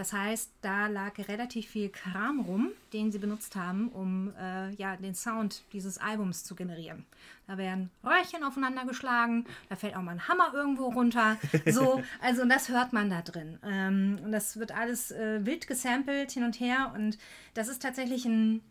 Das 0.00 0.14
heißt, 0.14 0.50
da 0.62 0.86
lag 0.86 1.18
relativ 1.28 1.68
viel 1.68 1.90
Kram 1.90 2.40
rum, 2.40 2.70
den 2.94 3.12
sie 3.12 3.18
benutzt 3.18 3.54
haben, 3.54 3.90
um 3.90 4.32
äh, 4.40 4.70
ja, 4.76 4.96
den 4.96 5.14
Sound 5.14 5.62
dieses 5.74 5.98
Albums 5.98 6.42
zu 6.42 6.54
generieren. 6.54 7.04
Da 7.46 7.58
werden 7.58 7.90
Röhrchen 8.02 8.42
aufeinander 8.42 8.86
geschlagen, 8.86 9.44
da 9.68 9.76
fällt 9.76 9.94
auch 9.94 10.00
mal 10.00 10.12
ein 10.12 10.26
Hammer 10.26 10.52
irgendwo 10.54 10.86
runter. 10.86 11.36
So, 11.66 12.02
also 12.22 12.40
und 12.40 12.48
das 12.48 12.70
hört 12.70 12.94
man 12.94 13.10
da 13.10 13.20
drin. 13.20 13.58
Ähm, 13.62 14.18
und 14.24 14.32
das 14.32 14.58
wird 14.58 14.72
alles 14.72 15.10
äh, 15.10 15.44
wild 15.44 15.66
gesampelt 15.66 16.30
hin 16.30 16.44
und 16.44 16.58
her. 16.60 16.92
Und 16.94 17.18
das 17.52 17.68
ist 17.68 17.82
tatsächlich 17.82 18.24
ein 18.24 18.62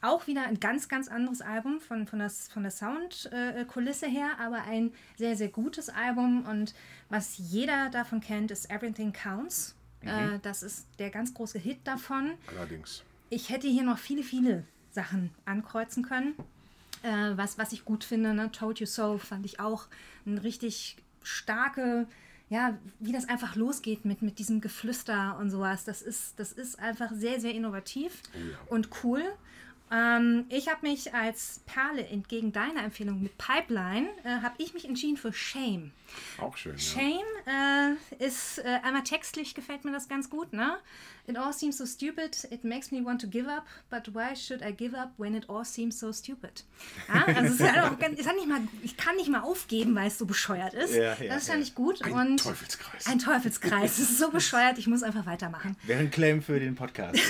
auch 0.00 0.26
wieder 0.26 0.42
ein 0.42 0.58
ganz, 0.58 0.88
ganz 0.88 1.06
anderes 1.06 1.42
Album 1.42 1.78
von, 1.78 2.08
von, 2.08 2.18
das, 2.18 2.48
von 2.48 2.64
der 2.64 2.72
Soundkulisse 2.72 4.06
äh, 4.06 4.10
her, 4.10 4.30
aber 4.40 4.64
ein 4.64 4.92
sehr, 5.16 5.36
sehr 5.36 5.48
gutes 5.48 5.88
Album. 5.90 6.44
Und 6.44 6.74
was 7.08 7.38
jeder 7.38 7.88
davon 7.90 8.20
kennt, 8.20 8.50
ist 8.50 8.68
Everything 8.68 9.12
Counts. 9.12 9.76
Mhm. 10.02 10.08
Äh, 10.08 10.38
das 10.42 10.62
ist 10.62 10.86
der 10.98 11.10
ganz 11.10 11.34
große 11.34 11.58
Hit 11.58 11.78
davon. 11.84 12.32
Allerdings. 12.46 13.02
Ich 13.30 13.50
hätte 13.50 13.68
hier 13.68 13.82
noch 13.82 13.98
viele, 13.98 14.22
viele 14.22 14.64
Sachen 14.90 15.30
ankreuzen 15.44 16.02
können. 16.02 16.34
Äh, 17.02 17.36
was, 17.36 17.58
was 17.58 17.72
ich 17.72 17.84
gut 17.84 18.04
finde, 18.04 18.34
ne? 18.34 18.52
Told 18.52 18.80
You 18.80 18.86
So 18.86 19.18
fand 19.18 19.44
ich 19.46 19.58
auch 19.58 19.86
ein 20.26 20.38
richtig 20.38 20.96
starke, 21.22 22.06
ja, 22.48 22.78
wie 23.00 23.12
das 23.12 23.28
einfach 23.28 23.56
losgeht 23.56 24.04
mit, 24.04 24.22
mit 24.22 24.38
diesem 24.38 24.60
Geflüster 24.60 25.38
und 25.38 25.50
sowas. 25.50 25.84
Das 25.84 26.02
ist, 26.02 26.38
das 26.38 26.52
ist 26.52 26.78
einfach 26.78 27.10
sehr, 27.12 27.40
sehr 27.40 27.54
innovativ 27.54 28.22
oh 28.34 28.38
ja. 28.38 28.58
und 28.68 28.88
cool. 29.02 29.22
Ähm, 29.90 30.46
ich 30.48 30.68
habe 30.68 30.86
mich 30.86 31.12
als 31.12 31.60
Perle 31.66 32.06
entgegen 32.06 32.52
deiner 32.52 32.82
Empfehlung 32.82 33.22
mit 33.22 33.36
Pipeline, 33.36 34.08
äh, 34.24 34.40
habe 34.40 34.54
ich 34.58 34.74
mich 34.74 34.86
entschieden 34.86 35.16
für 35.16 35.32
Shame. 35.32 35.92
Auch 36.38 36.56
schön. 36.56 36.76
Ja. 36.76 36.78
Shame 36.78 37.98
äh, 38.18 38.24
ist 38.24 38.58
äh, 38.58 38.78
einmal 38.82 39.02
textlich 39.04 39.54
gefällt 39.54 39.84
mir 39.84 39.92
das 39.92 40.08
ganz 40.08 40.30
gut, 40.30 40.52
ne? 40.52 40.78
It 41.28 41.38
all 41.38 41.52
seems 41.52 41.78
so 41.78 41.86
stupid, 41.86 42.48
it 42.50 42.64
makes 42.64 42.90
me 42.90 43.04
want 43.04 43.20
to 43.20 43.28
give 43.28 43.48
up, 43.48 43.64
but 43.90 44.12
why 44.12 44.34
should 44.34 44.60
I 44.60 44.72
give 44.72 44.96
up 44.98 45.12
when 45.18 45.36
it 45.36 45.48
all 45.48 45.64
seems 45.64 46.00
so 46.00 46.12
stupid? 46.12 46.64
Ja, 47.08 47.24
also 47.36 47.54
es 47.54 47.60
ist 47.60 47.72
halt 47.72 47.92
auch, 47.92 47.98
ganz- 47.98 48.18
es 48.18 48.26
hat 48.26 48.34
nicht 48.34 48.48
mal, 48.48 48.60
ich 48.82 48.96
kann 48.96 49.14
nicht 49.14 49.30
mal 49.30 49.42
aufgeben, 49.42 49.94
weil 49.94 50.08
es 50.08 50.18
so 50.18 50.26
bescheuert 50.26 50.74
ist. 50.74 50.94
Ja, 50.94 51.14
ja, 51.14 51.34
das 51.34 51.46
fand 51.46 51.60
ja. 51.60 51.64
ich 51.64 51.74
gut. 51.76 52.02
Ein 52.02 52.12
und 52.12 52.38
Teufelskreis. 52.38 53.06
Ein 53.06 53.20
Teufelskreis. 53.20 53.98
Es 53.98 54.10
ist 54.10 54.18
so 54.18 54.30
bescheuert, 54.32 54.78
ich 54.78 54.88
muss 54.88 55.04
einfach 55.04 55.24
weitermachen. 55.24 55.76
Wäre 55.84 56.00
ein 56.00 56.10
Claim 56.10 56.42
für 56.42 56.58
den 56.58 56.74
Podcast. 56.74 57.20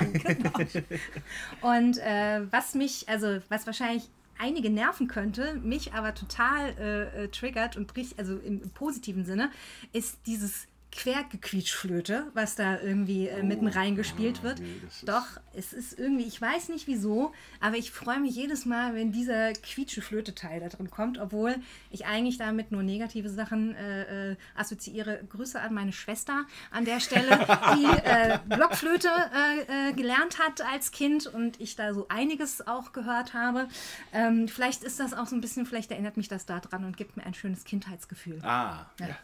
Und 1.60 1.98
äh, 1.98 2.42
was 2.50 2.74
mich, 2.74 3.08
also 3.08 3.40
was 3.48 3.66
wahrscheinlich 3.66 4.08
einige 4.40 4.70
nerven 4.70 5.06
könnte, 5.06 5.54
mich 5.62 5.92
aber 5.92 6.14
total 6.14 6.70
äh, 6.78 7.24
äh, 7.24 7.28
triggert 7.28 7.76
und 7.76 7.94
richtig, 7.96 8.18
also 8.18 8.38
im, 8.38 8.62
im 8.62 8.70
positiven 8.70 9.24
Sinne, 9.24 9.50
ist 9.92 10.18
dieses 10.26 10.66
Quergequietschflöte, 10.92 12.26
was 12.34 12.56
da 12.56 12.80
irgendwie 12.80 13.28
äh, 13.28 13.42
mitten 13.42 13.68
reingespielt 13.68 14.42
wird. 14.42 14.60
Oh, 14.60 14.62
nee, 14.62 14.80
Doch, 15.06 15.26
es 15.54 15.72
ist 15.72 15.98
irgendwie, 15.98 16.24
ich 16.24 16.40
weiß 16.40 16.68
nicht 16.68 16.86
wieso, 16.86 17.32
aber 17.60 17.76
ich 17.76 17.90
freue 17.90 18.20
mich 18.20 18.34
jedes 18.34 18.66
Mal, 18.66 18.94
wenn 18.94 19.12
dieser 19.12 19.52
Quietscheflöte-Teil 19.52 20.60
da 20.60 20.68
drin 20.68 20.90
kommt, 20.90 21.18
obwohl 21.18 21.56
ich 21.90 22.06
eigentlich 22.06 22.38
damit 22.38 22.72
nur 22.72 22.82
negative 22.82 23.28
Sachen 23.28 23.74
äh, 23.74 24.32
äh, 24.32 24.36
assoziiere. 24.54 25.20
Grüße 25.28 25.60
an 25.60 25.74
meine 25.74 25.92
Schwester 25.92 26.44
an 26.70 26.84
der 26.84 27.00
Stelle, 27.00 27.38
die 27.76 27.84
äh, 28.04 28.38
Blockflöte 28.48 29.08
äh, 29.08 29.90
äh, 29.90 29.92
gelernt 29.92 30.38
hat 30.38 30.60
als 30.62 30.90
Kind 30.90 31.26
und 31.26 31.60
ich 31.60 31.76
da 31.76 31.94
so 31.94 32.06
einiges 32.08 32.66
auch 32.66 32.92
gehört 32.92 33.34
habe. 33.34 33.68
Ähm, 34.12 34.48
vielleicht 34.48 34.82
ist 34.84 35.00
das 35.00 35.14
auch 35.14 35.26
so 35.26 35.36
ein 35.36 35.40
bisschen, 35.40 35.66
vielleicht 35.66 35.90
erinnert 35.90 36.16
mich 36.16 36.28
das 36.28 36.46
daran 36.46 36.84
und 36.84 36.96
gibt 36.96 37.16
mir 37.16 37.24
ein 37.24 37.34
schönes 37.34 37.64
Kindheitsgefühl. 37.64 38.40
ah, 38.42 38.86
Ja. 38.98 39.16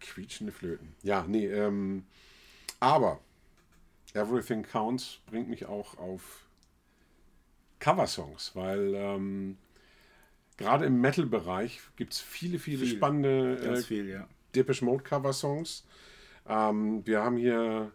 Quietschende 0.00 0.52
Flöten. 0.52 0.94
Ja, 1.02 1.24
nee, 1.26 1.46
ähm, 1.46 2.04
aber 2.80 3.20
Everything 4.14 4.62
Counts 4.62 5.20
bringt 5.26 5.48
mich 5.48 5.66
auch 5.66 5.98
auf 5.98 6.46
Coversongs, 7.78 8.52
weil 8.54 8.94
ähm, 8.94 9.56
gerade 10.56 10.86
im 10.86 11.00
Metal-Bereich 11.00 11.80
gibt 11.96 12.14
es 12.14 12.20
viele, 12.20 12.58
viele 12.58 12.84
Viel. 12.84 12.96
spannende 12.96 13.56
äh, 13.58 13.82
viel, 13.82 14.08
ja. 14.08 14.28
Depeche 14.54 14.84
Mode 14.84 15.04
Cover-Songs. 15.04 15.84
Ähm, 16.48 17.06
wir 17.06 17.22
haben 17.22 17.36
hier 17.36 17.92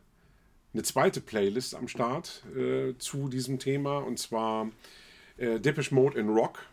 eine 0.74 0.84
zweite 0.84 1.22
Playlist 1.22 1.76
am 1.76 1.88
Start 1.88 2.44
äh, 2.56 2.94
zu 2.98 3.28
diesem 3.28 3.60
Thema 3.60 4.00
und 4.00 4.20
zwar 4.20 4.70
äh, 5.38 5.60
Depeche 5.60 5.94
Mode 5.94 6.20
in 6.20 6.30
Rock, 6.30 6.66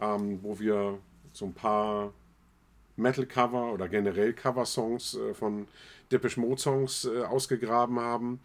ähm, 0.00 0.42
wo 0.42 0.58
wir 0.58 0.98
so 1.32 1.46
ein 1.46 1.54
paar 1.54 2.12
Metal-Cover 2.98 3.72
oder 3.72 3.88
generell 3.88 4.32
Cover-Songs 4.32 5.14
äh, 5.14 5.34
von 5.34 5.68
Depeche 6.10 6.40
Mode-Songs 6.40 7.04
äh, 7.06 7.22
ausgegraben 7.22 7.98
haben. 8.00 8.40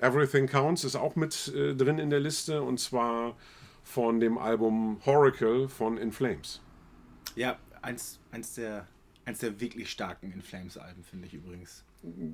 Everything 0.00 0.46
Counts 0.46 0.84
ist 0.84 0.96
auch 0.96 1.16
mit 1.16 1.52
äh, 1.54 1.74
drin 1.74 1.98
in 1.98 2.10
der 2.10 2.20
Liste 2.20 2.62
und 2.62 2.80
zwar 2.80 3.36
von 3.82 4.20
dem 4.20 4.38
Album 4.38 5.00
Horacle 5.04 5.68
von 5.68 5.98
In 5.98 6.12
Flames. 6.12 6.60
Ja, 7.36 7.58
eins, 7.82 8.18
eins, 8.30 8.54
der, 8.54 8.86
eins 9.24 9.38
der 9.38 9.60
wirklich 9.60 9.90
starken 9.90 10.32
In 10.32 10.42
Flames 10.42 10.78
Alben, 10.78 11.04
finde 11.04 11.26
ich 11.26 11.34
übrigens. 11.34 11.84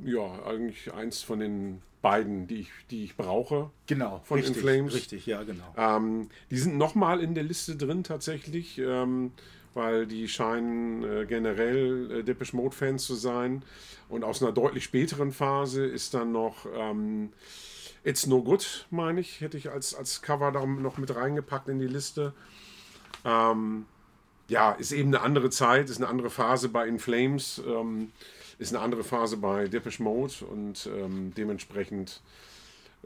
Ja, 0.04 0.44
eigentlich 0.44 0.92
eins 0.94 1.22
von 1.22 1.40
den 1.40 1.82
beiden, 2.02 2.46
die 2.46 2.60
ich, 2.60 2.70
die 2.90 3.04
ich 3.04 3.16
brauche. 3.16 3.70
Genau, 3.86 4.20
Von 4.24 4.38
richtig, 4.38 4.56
In 4.56 4.62
Flames. 4.62 4.94
Richtig, 4.94 5.26
ja, 5.26 5.42
genau. 5.42 5.74
Ähm, 5.76 6.28
die 6.50 6.58
sind 6.58 6.76
nochmal 6.76 7.20
in 7.20 7.34
der 7.34 7.42
Liste 7.42 7.74
drin 7.74 8.04
tatsächlich, 8.04 8.78
ähm, 8.78 9.32
weil 9.76 10.06
die 10.06 10.26
scheinen 10.26 11.04
äh, 11.04 11.26
generell 11.26 12.10
äh, 12.10 12.22
Depeche 12.24 12.56
Mode 12.56 12.74
Fans 12.74 13.04
zu 13.04 13.14
sein. 13.14 13.62
Und 14.08 14.24
aus 14.24 14.42
einer 14.42 14.52
deutlich 14.52 14.84
späteren 14.84 15.32
Phase 15.32 15.84
ist 15.84 16.14
dann 16.14 16.32
noch 16.32 16.66
ähm, 16.74 17.32
It's 18.02 18.26
No 18.26 18.42
Good, 18.42 18.86
meine 18.90 19.20
ich, 19.20 19.40
hätte 19.40 19.58
ich 19.58 19.70
als, 19.70 19.94
als 19.94 20.22
Cover 20.22 20.50
da 20.52 20.64
noch 20.64 20.96
mit 20.96 21.14
reingepackt 21.14 21.68
in 21.68 21.78
die 21.78 21.86
Liste. 21.86 22.32
Ähm, 23.24 23.86
ja, 24.48 24.72
ist 24.72 24.92
eben 24.92 25.14
eine 25.14 25.22
andere 25.22 25.50
Zeit, 25.50 25.90
ist 25.90 25.98
eine 25.98 26.08
andere 26.08 26.30
Phase 26.30 26.68
bei 26.68 26.86
In 26.86 26.98
Flames, 26.98 27.60
ähm, 27.66 28.12
ist 28.58 28.74
eine 28.74 28.82
andere 28.82 29.04
Phase 29.04 29.36
bei 29.36 29.68
Depeche 29.68 30.02
Mode 30.02 30.44
und 30.48 30.88
ähm, 30.96 31.32
dementsprechend 31.36 32.22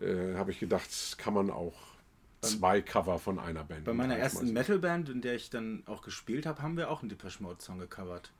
äh, 0.01 0.35
habe 0.37 0.51
ich 0.51 0.61
gedacht, 0.61 0.91
kann 1.19 1.35
man 1.35 1.51
auch 1.51 1.90
zwei 2.43 2.81
Cover 2.83 3.19
von 3.19 3.39
einer 3.39 3.65
Band. 3.65 3.85
Bei 3.85 3.93
meiner 3.93 4.17
ersten. 4.17 4.53
Metalband, 4.53 5.09
in 5.09 5.21
der 5.21 5.35
ich 5.35 5.51
dann 5.51 5.83
auch 5.87 6.03
gespielt 6.03 6.47
habe, 6.47 6.63
haben 6.63 6.77
wir 6.77 6.91
auch 6.91 7.01
einen 7.03 7.09
Depeche 7.09 7.43
Mode 7.43 7.61
Song 7.63 7.79
gecovert. 7.79 8.33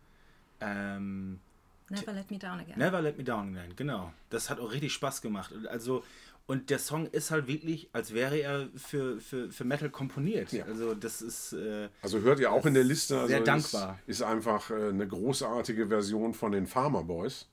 Ähm, 0.61 1.41
Never 1.89 2.13
Let 2.13 2.31
Me 2.31 2.39
Down 2.39 2.61
Again. 2.61 2.79
Never 2.79 3.01
Let 3.03 3.19
Me 3.19 3.25
Down 3.25 3.57
Again, 3.57 3.75
genau. 3.77 4.13
Das 4.31 4.49
hat 4.51 4.61
auch 4.61 4.73
richtig 4.73 4.93
Spaß 4.93 5.23
gemacht. 5.23 5.53
Und 5.53 5.67
Also, 5.67 6.05
und 6.47 6.71
der 6.71 6.79
Song 6.79 7.07
ist 7.07 7.31
halt 7.31 7.47
wirklich, 7.47 7.89
als 7.93 8.13
wäre 8.15 8.37
er 8.39 8.69
für, 8.77 9.21
für, 9.21 9.51
für 9.53 9.65
Metal 9.65 9.89
komponiert. 9.91 10.53
Ja. 10.53 10.65
Also, 10.65 10.95
das 10.95 11.23
ist. 11.23 11.53
Äh, 11.53 11.89
Also 12.03 12.21
hört 12.21 12.41
ihr 12.41 12.51
auch 12.53 12.67
in 12.67 12.75
der 12.75 12.85
Liste. 12.85 13.17
Also 13.17 13.29
Sehr 13.29 13.39
ist- 13.39 13.47
dankbar. 13.47 13.99
Ist, 14.07 14.23
einfach 14.23 14.71
äh, 14.71 14.89
eine 14.89 15.07
großartige 15.07 15.89
Version 15.89 16.35
von 16.35 16.53
den 16.53 16.67
Farmer 16.67 17.03
Boys. 17.05 17.49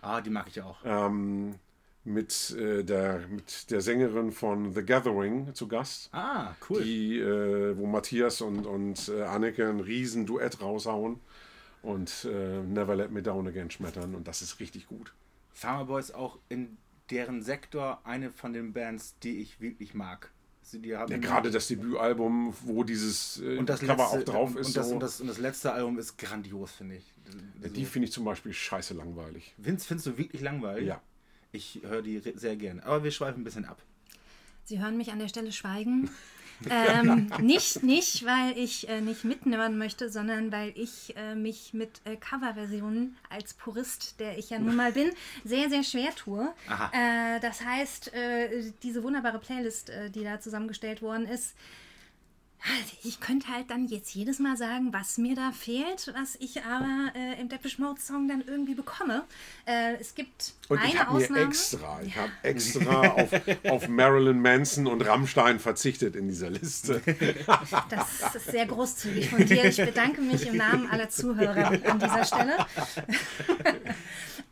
ah, 0.00 0.20
die 0.20 0.30
mag 0.30 0.48
ich 0.48 0.60
auch. 0.62 0.78
Ähm, 0.84 1.54
mit, 2.04 2.50
äh, 2.58 2.82
der, 2.82 3.26
mit 3.28 3.70
der 3.70 3.80
Sängerin 3.80 4.32
von 4.32 4.72
The 4.72 4.82
Gathering 4.84 5.54
zu 5.54 5.68
Gast. 5.68 6.08
Ah, 6.12 6.54
cool. 6.68 6.82
Die, 6.82 7.18
äh, 7.18 7.76
wo 7.76 7.86
Matthias 7.86 8.40
und, 8.40 8.66
und 8.66 9.08
äh, 9.08 9.22
Anneke 9.22 9.68
ein 9.68 9.80
riesen 9.80 10.26
Duett 10.26 10.60
raushauen 10.60 11.20
und 11.82 12.26
äh, 12.30 12.62
Never 12.62 12.96
Let 12.96 13.10
Me 13.12 13.22
Down 13.22 13.46
Again 13.46 13.70
schmettern. 13.70 14.14
Und 14.14 14.26
das 14.26 14.42
ist 14.42 14.58
richtig 14.60 14.86
gut. 14.86 15.12
Farmer 15.52 15.84
Boys 15.84 16.10
auch 16.10 16.38
in 16.48 16.76
deren 17.10 17.42
Sektor 17.42 18.00
eine 18.04 18.30
von 18.30 18.52
den 18.52 18.72
Bands, 18.72 19.16
die 19.22 19.40
ich 19.40 19.60
wirklich 19.60 19.94
mag. 19.94 20.30
Also 20.64 20.78
die 20.78 20.96
haben 20.96 21.10
Ja, 21.10 21.18
gerade 21.18 21.50
das 21.50 21.68
Debütalbum, 21.68 22.54
wo 22.62 22.84
dieses 22.84 23.40
äh, 23.42 23.58
und 23.58 23.68
das 23.68 23.80
Cover 23.80 23.96
letzte, 24.12 24.18
auch 24.18 24.24
drauf 24.24 24.50
und 24.50 24.60
ist. 24.60 24.76
das, 24.76 24.88
so, 24.88 24.94
und, 24.94 25.00
das, 25.00 25.20
und 25.20 25.26
das 25.26 25.38
letzte 25.38 25.72
Album 25.72 25.98
ist 25.98 26.16
grandios, 26.18 26.72
finde 26.72 26.96
ich. 26.96 27.12
Also, 27.62 27.74
die 27.74 27.84
finde 27.84 28.06
ich 28.06 28.12
zum 28.12 28.24
Beispiel 28.24 28.52
scheiße 28.52 28.94
langweilig. 28.94 29.54
Vince, 29.58 29.86
findest 29.86 30.06
du 30.06 30.18
wirklich 30.18 30.40
langweilig? 30.40 30.86
Ja. 30.86 31.00
Ich 31.52 31.80
höre 31.84 32.02
die 32.02 32.18
sehr 32.18 32.56
gerne. 32.56 32.84
Aber 32.84 33.04
wir 33.04 33.10
schweifen 33.10 33.42
ein 33.42 33.44
bisschen 33.44 33.66
ab. 33.66 33.80
Sie 34.64 34.80
hören 34.80 34.96
mich 34.96 35.12
an 35.12 35.18
der 35.18 35.28
Stelle 35.28 35.52
schweigen. 35.52 36.10
ähm, 36.70 37.30
nicht, 37.40 37.82
nicht, 37.82 38.24
weil 38.24 38.56
ich 38.56 38.88
äh, 38.88 39.00
nicht 39.00 39.24
mitnehmen 39.24 39.78
möchte, 39.78 40.10
sondern 40.10 40.52
weil 40.52 40.72
ich 40.76 41.14
äh, 41.16 41.34
mich 41.34 41.74
mit 41.74 42.00
äh, 42.04 42.16
Coverversionen 42.16 43.16
als 43.30 43.54
Purist, 43.54 44.20
der 44.20 44.38
ich 44.38 44.50
ja 44.50 44.58
nun 44.58 44.76
mal 44.76 44.92
bin, 44.92 45.10
sehr, 45.44 45.68
sehr 45.68 45.82
schwer 45.82 46.14
tue. 46.14 46.52
Äh, 46.92 47.40
das 47.40 47.64
heißt, 47.64 48.14
äh, 48.14 48.72
diese 48.82 49.02
wunderbare 49.02 49.40
Playlist, 49.40 49.90
äh, 49.90 50.10
die 50.10 50.22
da 50.22 50.40
zusammengestellt 50.40 51.02
worden 51.02 51.26
ist, 51.26 51.54
ich 53.02 53.20
könnte 53.20 53.48
halt 53.48 53.70
dann 53.70 53.86
jetzt 53.86 54.14
jedes 54.14 54.38
Mal 54.38 54.56
sagen, 54.56 54.92
was 54.92 55.18
mir 55.18 55.34
da 55.34 55.50
fehlt, 55.52 56.12
was 56.14 56.36
ich 56.36 56.62
aber 56.62 57.12
äh, 57.14 57.40
im 57.40 57.48
Depeche 57.48 57.82
Mode 57.82 58.00
Song 58.00 58.28
dann 58.28 58.42
irgendwie 58.46 58.74
bekomme. 58.74 59.24
Äh, 59.66 59.94
es 60.00 60.14
gibt 60.14 60.54
Und 60.68 60.78
ich 60.84 60.98
eine 60.98 61.10
mir 61.10 61.10
Ausnahme. 61.10 61.42
extra, 61.46 62.00
ich 62.02 62.16
habe 62.16 62.32
extra 62.42 63.08
auf, 63.08 63.30
auf 63.68 63.88
Marilyn 63.88 64.40
Manson 64.40 64.86
und 64.86 65.02
Rammstein 65.02 65.58
verzichtet 65.58 66.14
in 66.16 66.28
dieser 66.28 66.50
Liste. 66.50 67.02
Das 67.88 68.34
ist 68.34 68.46
sehr 68.46 68.66
großzügig 68.66 69.28
von 69.28 69.44
dir. 69.44 69.64
Ich 69.64 69.76
bedanke 69.76 70.20
mich 70.20 70.46
im 70.46 70.56
Namen 70.56 70.88
aller 70.88 71.08
Zuhörer 71.08 71.72
an 71.88 71.98
dieser 71.98 72.24
Stelle. 72.24 72.56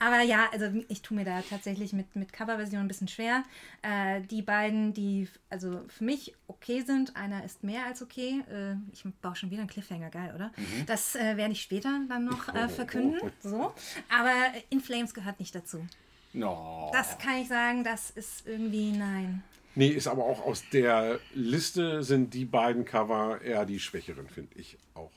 Aber 0.03 0.23
ja, 0.23 0.49
also 0.51 0.67
ich 0.89 1.03
tue 1.03 1.17
mir 1.17 1.27
da 1.27 1.43
tatsächlich 1.43 1.93
mit, 1.93 2.17
mit 2.17 2.33
Coverversion 2.33 2.81
ein 2.81 2.89
bisschen 2.89 3.09
schwer. 3.09 3.43
Äh, 3.83 4.23
die 4.23 4.41
beiden, 4.41 4.95
die 4.95 5.29
also 5.51 5.83
für 5.89 6.05
mich 6.05 6.35
okay 6.51 6.83
sind, 6.83 7.17
einer 7.17 7.45
ist 7.45 7.65
mehr 7.65 7.87
als 7.87 8.03
okay. 8.03 8.43
Äh, 8.51 8.75
ich 8.93 9.05
baue 9.23 9.37
schon 9.37 9.51
wieder 9.51 9.61
einen 9.61 9.71
Cliffhanger, 9.71 10.11
geil, 10.11 10.33
oder? 10.35 10.53
Das 10.87 11.15
äh, 11.15 11.37
werde 11.37 11.53
ich 11.53 11.63
später 11.63 12.01
dann 12.09 12.25
noch 12.25 12.49
äh, 12.55 12.69
verkünden. 12.69 13.33
So. 13.41 13.73
Aber 14.09 14.35
In 14.69 14.81
Flames 14.81 15.15
gehört 15.15 15.41
nicht 15.41 15.55
dazu. 15.55 15.87
No. 16.33 16.91
Das 16.93 17.19
kann 17.19 17.39
ich 17.39 17.49
sagen, 17.49 17.83
das 17.85 18.11
ist 18.11 18.47
irgendwie 18.47 18.93
nein. 18.93 19.43
Nee, 19.75 19.89
ist 19.89 20.09
aber 20.09 20.25
auch 20.25 20.45
aus 20.45 20.65
der 20.73 21.21
Liste 21.35 22.03
sind 22.03 22.35
die 22.35 22.45
beiden 22.45 22.85
Cover 22.85 23.41
eher 23.41 23.65
die 23.65 23.79
schwächeren, 23.79 24.29
finde 24.29 24.59
ich 24.59 24.77
auch. 24.95 25.13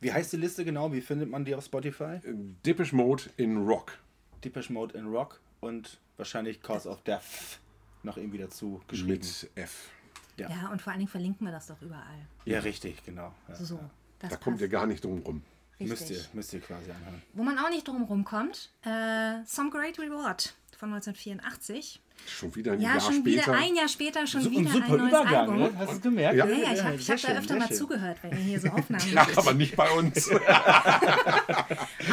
Wie 0.00 0.12
heißt 0.12 0.32
die 0.34 0.36
Liste 0.36 0.64
genau? 0.64 0.92
Wie 0.92 1.00
findet 1.00 1.30
man 1.30 1.44
die 1.44 1.54
auf 1.54 1.64
Spotify? 1.64 2.20
Depeche 2.66 2.94
Mode 2.94 3.24
in 3.38 3.66
Rock. 3.66 3.98
Depeche 4.44 4.72
Mode 4.72 4.98
in 4.98 5.06
Rock 5.06 5.40
und 5.60 5.98
wahrscheinlich 6.18 6.60
Cause 6.60 6.88
of 6.90 7.02
Death 7.02 7.58
noch 8.02 8.18
irgendwie 8.18 8.38
dazu 8.38 8.82
geschrieben. 8.86 9.12
Mit 9.12 9.50
F. 9.54 9.90
Ja. 10.36 10.48
Ja, 10.50 10.68
und 10.70 10.82
vor 10.82 10.92
allen 10.92 11.00
Dingen 11.00 11.10
verlinken 11.10 11.46
wir 11.46 11.52
das 11.52 11.66
doch 11.68 11.80
überall. 11.82 12.26
Ja, 12.44 12.60
richtig, 12.60 13.04
genau. 13.04 13.32
Ja. 13.48 13.54
So. 13.56 13.78
Das 14.18 14.30
Da 14.30 14.36
kommt 14.36 14.56
passt. 14.56 14.62
ihr 14.62 14.68
gar 14.68 14.86
nicht 14.86 15.04
drum 15.04 15.20
rum. 15.20 15.42
Richtig. 15.80 15.88
Müsst 15.88 16.10
ihr, 16.10 16.20
müsst 16.34 16.52
ihr 16.52 16.60
quasi 16.60 16.90
anhören. 16.90 17.22
Wo 17.32 17.42
man 17.42 17.58
auch 17.58 17.68
nicht 17.68 17.86
drum 17.88 18.04
rumkommt, 18.04 18.70
äh, 18.82 19.44
Some 19.44 19.70
Great 19.70 19.98
Reward 19.98 20.54
von 20.78 20.92
1984. 20.92 22.00
Schon 22.26 22.54
wieder 22.56 22.72
ein 22.72 22.80
Ja, 22.80 22.92
Jahr 22.92 23.00
schon 23.00 23.14
später. 23.16 23.46
wieder 23.48 23.52
ein 23.58 23.74
Jahr 23.74 23.88
später 23.88 24.26
schon 24.26 24.40
So, 24.42 24.50
wieder 24.50 24.60
ein 24.60 24.66
super 24.68 24.84
ein 24.86 24.96
neues 24.98 25.08
Übergang, 25.08 25.34
Album. 25.36 25.58
ne? 25.58 25.72
Hast 25.78 25.90
du 25.90 25.94
es 25.96 26.00
gemerkt? 26.00 26.36
Ja. 26.36 26.46
Ja, 26.46 26.56
ja, 26.56 26.72
ich 26.72 26.82
habe 26.84 26.96
hab 26.98 27.20
da 27.34 27.38
öfter 27.38 27.56
mal 27.56 27.68
schön. 27.68 27.76
zugehört, 27.76 28.18
wenn 28.22 28.30
ihr 28.32 28.38
hier 28.44 28.60
so 28.60 28.68
Aufnahmen 28.68 29.08
Ja, 29.08 29.14
macht. 29.14 29.36
aber 29.38 29.52
nicht 29.54 29.76
bei 29.76 29.90
uns. 29.90 30.30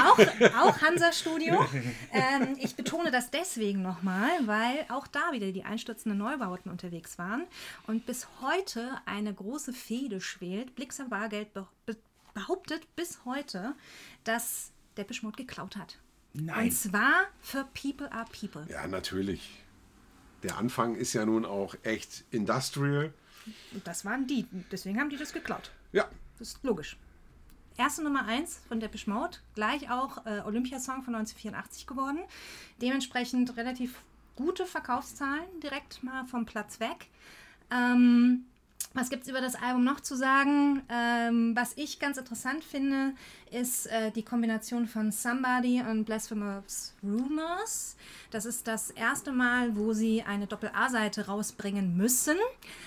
Auch, 0.02 0.20
auch 0.60 0.82
Hansa 0.82 1.12
Studio. 1.12 1.66
Ähm, 2.14 2.56
ich 2.60 2.76
betone 2.76 3.12
das 3.12 3.30
deswegen 3.32 3.82
nochmal, 3.82 4.30
weil 4.46 4.86
auch 4.90 5.08
da 5.08 5.32
wieder 5.32 5.52
die 5.52 5.64
einstürzenden 5.64 6.18
Neubauten 6.18 6.72
unterwegs 6.72 7.18
waren 7.18 7.44
und 7.88 8.06
bis 8.06 8.28
heute 8.42 8.90
eine 9.06 9.34
große 9.34 9.74
Fehde 9.74 10.22
schwelt. 10.22 10.76
Blixer 10.76 11.06
Bargeld 11.06 11.54
be 11.54 11.68
be 11.86 11.98
behauptet 12.34 12.82
bis 12.96 13.20
heute, 13.26 13.76
dass 14.24 14.72
Depeche 14.98 15.26
Mode 15.26 15.36
geklaut 15.38 15.76
hat. 15.76 15.98
Nein. 16.34 16.66
Und 16.68 16.72
zwar 16.72 17.26
für 17.42 17.66
People 17.74 18.10
are 18.14 18.26
People. 18.40 18.66
ja, 18.72 18.88
natürlich. 18.88 19.50
Der 20.44 20.58
Anfang 20.58 20.96
ist 20.96 21.14
ja 21.14 21.26
nun 21.26 21.46
auch 21.46 21.76
echt 21.84 22.24
industrial. 22.32 23.14
Und 23.74 23.86
das 23.88 24.06
waren 24.06 24.28
die. 24.28 24.46
Deswegen 24.72 25.00
haben 25.00 25.10
die 25.10 25.18
das 25.18 25.34
geklaut. 25.34 25.72
Ja, 25.92 26.08
Das 26.40 26.50
ist 26.50 26.64
logisch. 26.64 26.98
Erste 27.78 28.04
Nummer 28.04 28.26
1 28.26 28.62
von 28.68 28.80
Depeche 28.80 29.10
Mode, 29.10 29.38
gleich 29.56 29.90
auch 29.90 30.26
äh, 30.26 30.42
Olympiasong 30.42 31.04
von 31.04 31.16
1984 31.16 31.88
geworden. 31.88 32.20
Dementsprechend 32.82 33.56
relativ 33.58 33.96
gute 34.36 34.66
Verkaufszahlen, 34.66 35.46
direkt 35.64 36.04
mal 36.04 36.26
vom 36.26 36.46
Platz 36.46 36.80
weg. 36.80 37.08
Ähm, 37.72 38.46
was 38.94 39.10
gibt 39.10 39.24
es 39.24 39.30
über 39.30 39.40
das 39.42 39.56
Album 39.56 39.84
noch 39.84 40.02
zu 40.02 40.16
sagen? 40.16 40.84
Ähm, 40.90 41.56
was 41.56 41.74
ich 41.78 42.00
ganz 42.00 42.18
interessant 42.18 42.64
finde, 42.64 43.14
ist 43.50 43.88
äh, 43.88 44.12
die 44.12 44.24
Kombination 44.24 44.88
von 44.88 45.12
Somebody 45.12 45.82
und 45.82 46.06
Blasphemous 46.06 46.94
Rumors. 47.02 47.96
Das 48.32 48.46
ist 48.46 48.68
das 48.68 48.90
erste 48.92 49.32
Mal, 49.32 49.76
wo 49.76 49.94
sie 49.94 50.24
eine 50.24 50.48
Doppel-A-Seite 50.48 51.28
rausbringen 51.28 51.96
müssen, 51.96 52.38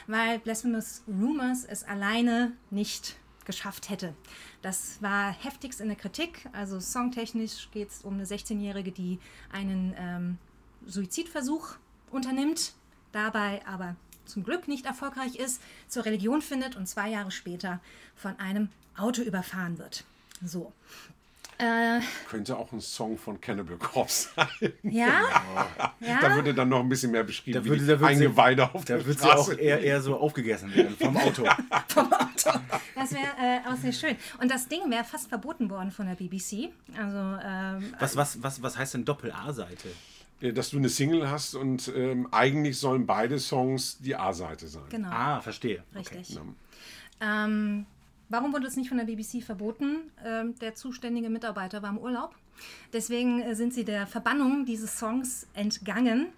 weil 0.06 0.38
Blasphemous 0.40 1.02
Rumors 1.08 1.64
es 1.64 1.84
alleine 1.84 2.52
nicht 2.70 3.16
geschafft 3.44 3.90
hätte. 3.90 4.14
Das 4.62 5.00
war 5.02 5.32
heftigst 5.32 5.80
in 5.80 5.88
der 5.88 5.96
Kritik. 5.96 6.48
Also 6.52 6.80
songtechnisch 6.80 7.70
geht 7.72 7.90
es 7.90 8.02
um 8.02 8.14
eine 8.14 8.24
16-Jährige, 8.24 8.92
die 8.92 9.18
einen 9.52 9.94
ähm, 9.98 10.38
Suizidversuch 10.86 11.76
unternimmt, 12.10 12.74
dabei 13.12 13.62
aber 13.66 13.96
zum 14.26 14.44
Glück 14.44 14.68
nicht 14.68 14.86
erfolgreich 14.86 15.36
ist, 15.36 15.60
zur 15.88 16.04
Religion 16.04 16.42
findet 16.42 16.76
und 16.76 16.86
zwei 16.88 17.08
Jahre 17.10 17.30
später 17.30 17.80
von 18.16 18.38
einem 18.38 18.68
Auto 18.96 19.22
überfahren 19.22 19.78
wird. 19.78 20.04
So. 20.44 20.72
Äh, 21.56 22.00
könnte 22.28 22.56
auch 22.56 22.72
ein 22.72 22.80
Song 22.80 23.16
von 23.16 23.40
Cannibal 23.40 23.76
Corpse 23.76 24.28
sein. 24.34 24.48
ja, 24.82 25.20
ja. 26.00 26.18
Da 26.20 26.34
würde 26.34 26.52
dann 26.52 26.68
noch 26.68 26.80
ein 26.80 26.88
bisschen 26.88 27.12
mehr 27.12 27.22
beschrieben, 27.22 27.54
Da 27.60 27.64
wie 27.64 27.68
würde- 27.68 27.82
die 27.82 27.86
da 27.86 28.00
würde 28.00 28.16
sie- 28.16 28.24
Eingeweide 28.24 28.74
auf 28.74 28.84
Da 28.84 28.96
der 28.96 29.06
wird 29.06 29.20
sie 29.20 29.30
auch 29.30 29.48
eher, 29.52 29.80
eher 29.80 30.02
so 30.02 30.16
aufgegessen 30.18 30.74
werden 30.74 30.96
vom 30.96 31.16
Auto. 31.16 31.44
vom 31.88 32.12
Auto. 32.12 32.58
Das 32.96 33.12
wäre 33.12 33.22
äh, 33.40 33.60
auch 33.70 33.76
sehr 33.76 33.92
schön. 33.92 34.16
Und 34.40 34.50
das 34.50 34.66
Ding 34.66 34.90
wäre 34.90 35.04
fast 35.04 35.28
verboten 35.28 35.70
worden 35.70 35.92
von 35.92 36.06
der 36.06 36.16
BBC. 36.16 36.70
Also 36.98 37.18
ähm, 37.44 37.94
Was, 38.00 38.16
was, 38.16 38.42
was, 38.42 38.60
was 38.60 38.76
heißt 38.76 38.94
denn 38.94 39.04
Doppel-A-Seite? 39.04 39.88
Ja, 40.40 40.52
Dass 40.52 40.70
du 40.70 40.76
eine 40.78 40.88
Single 40.88 41.30
hast 41.30 41.54
und 41.54 41.90
ähm, 41.96 42.28
eigentlich 42.32 42.78
sollen 42.78 43.06
beide 43.06 43.38
Songs 43.38 43.98
die 43.98 44.14
A-Seite 44.16 44.66
sein. 44.68 44.82
genau. 44.90 45.08
Ah, 45.10 45.40
verstehe. 45.40 45.82
Richtig. 45.94 46.30
Ja. 46.30 46.42
Ähm, 47.20 47.86
warum 48.28 48.52
wurde 48.52 48.66
es 48.66 48.76
nicht 48.76 48.88
von 48.88 48.98
der 48.98 49.04
BBC 49.04 49.42
verboten? 49.42 50.10
Ähm, 50.24 50.54
der 50.58 50.74
zuständige 50.74 51.30
Mitarbeiter 51.30 51.82
war 51.82 51.90
im 51.90 51.98
Urlaub. 51.98 52.34
Deswegen 52.92 53.40
äh, 53.42 53.54
sind 53.54 53.72
sie 53.74 53.84
der 53.84 54.06
Verbannung 54.06 54.64
dieses 54.66 54.98
Songs 54.98 55.46
entgangen. 55.54 56.28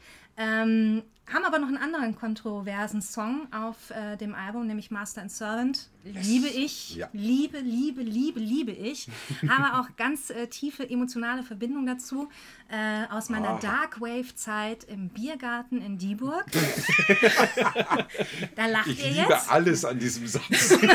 Haben 1.32 1.44
aber 1.44 1.58
noch 1.58 1.66
einen 1.66 1.78
anderen 1.78 2.14
kontroversen 2.14 3.02
Song 3.02 3.48
auf 3.52 3.90
äh, 3.90 4.16
dem 4.16 4.32
Album, 4.34 4.68
nämlich 4.68 4.92
Master 4.92 5.22
and 5.22 5.32
Servant. 5.32 5.88
Liebe 6.04 6.46
ich, 6.46 6.94
Ja. 6.94 7.08
liebe, 7.12 7.58
liebe, 7.58 8.00
liebe, 8.02 8.38
liebe 8.38 8.70
ich. 8.70 9.08
Habe 9.48 9.80
auch 9.80 9.88
ganz 9.96 10.30
äh, 10.30 10.46
tiefe 10.46 10.88
emotionale 10.88 11.42
Verbindung 11.42 11.84
dazu. 11.84 12.28
Äh, 12.68 13.12
aus 13.12 13.28
meiner 13.28 13.50
Ah. 13.50 13.58
Dark 13.60 14.00
Wave-Zeit 14.00 14.84
im 14.84 15.08
Biergarten 15.08 15.82
in 15.82 15.98
Dieburg. 15.98 16.44
da 18.54 18.66
lacht 18.66 18.86
Ich 18.86 19.04
ihr 19.04 19.10
liebe 19.10 19.32
jetzt. 19.32 19.50
alles 19.50 19.84
an 19.84 19.98
diesem 19.98 20.28
Satz. 20.28 20.78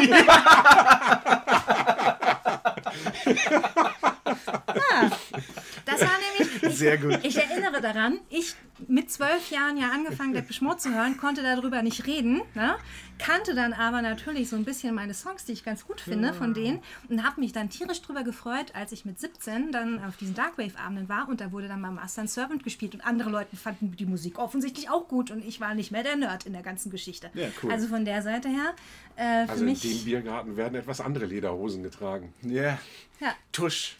Das 5.85 6.01
war 6.01 6.09
nämlich. 6.37 6.77
Sehr 6.77 6.97
gut. 6.97 7.19
Ich 7.23 7.37
erinnere 7.37 7.81
daran, 7.81 8.19
ich 8.29 8.55
mit 8.87 9.11
zwölf 9.11 9.49
Jahren 9.51 9.77
ja 9.77 9.91
angefangen, 9.91 10.33
der 10.33 10.43
Mode 10.61 10.77
zu 10.77 10.93
hören, 10.93 11.17
konnte 11.17 11.43
darüber 11.43 11.81
nicht 11.81 12.05
reden, 12.07 12.41
ne? 12.53 12.75
Kannte 13.21 13.55
dann 13.55 13.73
aber 13.73 14.01
natürlich 14.01 14.49
so 14.49 14.55
ein 14.55 14.65
bisschen 14.65 14.93
meine 14.95 15.13
Songs, 15.13 15.45
die 15.45 15.51
ich 15.53 15.63
ganz 15.63 15.85
gut 15.85 16.01
finde 16.01 16.33
von 16.33 16.53
denen 16.53 16.81
und 17.09 17.23
habe 17.23 17.39
mich 17.39 17.53
dann 17.53 17.69
tierisch 17.69 18.01
drüber 18.01 18.23
gefreut, 18.23 18.73
als 18.73 18.91
ich 18.91 19.05
mit 19.05 19.19
17 19.19 19.71
dann 19.71 20.03
auf 20.03 20.17
diesen 20.17 20.35
Darkwave-Abenden 20.35 21.07
war 21.07 21.29
und 21.29 21.39
da 21.39 21.51
wurde 21.51 21.67
dann 21.67 21.81
mal 21.81 21.91
Master 21.91 22.21
and 22.21 22.29
Servant 22.29 22.63
gespielt 22.63 22.95
und 22.95 23.01
andere 23.01 23.29
Leute 23.29 23.55
fanden 23.55 23.95
die 23.95 24.05
Musik 24.05 24.39
offensichtlich 24.39 24.89
auch 24.89 25.07
gut 25.07 25.31
und 25.31 25.45
ich 25.45 25.61
war 25.61 25.73
nicht 25.75 25.91
mehr 25.91 26.03
der 26.03 26.15
Nerd 26.15 26.45
in 26.45 26.53
der 26.53 26.63
ganzen 26.63 26.89
Geschichte. 26.91 27.29
Ja, 27.33 27.47
cool. 27.63 27.71
Also 27.71 27.87
von 27.87 28.03
der 28.05 28.21
Seite 28.21 28.49
her, 28.49 28.73
äh, 29.15 29.45
für 29.45 29.51
Also 29.51 29.63
in 29.63 29.69
mich. 29.71 29.81
dem 29.81 30.03
Biergarten 30.03 30.57
werden 30.57 30.75
etwas 30.75 30.99
andere 31.01 31.25
Lederhosen 31.25 31.83
getragen. 31.83 32.33
Ja. 32.41 32.79
Ja, 33.19 33.35
Tusch. 33.51 33.97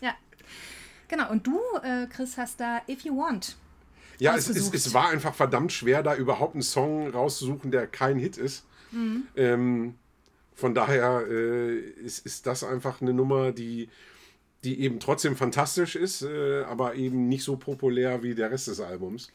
ja. 0.00 0.14
Genau, 1.08 1.30
und 1.30 1.46
du, 1.46 1.60
äh, 1.82 2.06
Chris, 2.06 2.38
hast 2.38 2.60
da 2.60 2.80
If 2.88 3.02
You 3.02 3.16
Want. 3.16 3.56
Ja, 4.18 4.36
es, 4.36 4.48
es, 4.48 4.72
es 4.72 4.94
war 4.94 5.08
einfach 5.08 5.34
verdammt 5.34 5.72
schwer, 5.72 6.02
da 6.02 6.14
überhaupt 6.14 6.54
einen 6.54 6.62
Song 6.62 7.10
rauszusuchen, 7.10 7.70
der 7.70 7.86
kein 7.86 8.18
Hit 8.18 8.36
ist. 8.36 8.64
Mhm. 8.92 9.26
Ähm, 9.36 9.94
von 10.54 10.74
daher 10.74 11.24
äh, 11.28 11.78
ist, 11.78 12.24
ist 12.24 12.46
das 12.46 12.62
einfach 12.62 13.00
eine 13.00 13.12
Nummer, 13.12 13.52
die, 13.52 13.88
die 14.62 14.80
eben 14.80 15.00
trotzdem 15.00 15.36
fantastisch 15.36 15.96
ist, 15.96 16.22
äh, 16.22 16.62
aber 16.62 16.94
eben 16.94 17.28
nicht 17.28 17.44
so 17.44 17.56
populär 17.56 18.22
wie 18.22 18.34
der 18.34 18.50
Rest 18.50 18.68
des 18.68 18.80
Albums. 18.80 19.28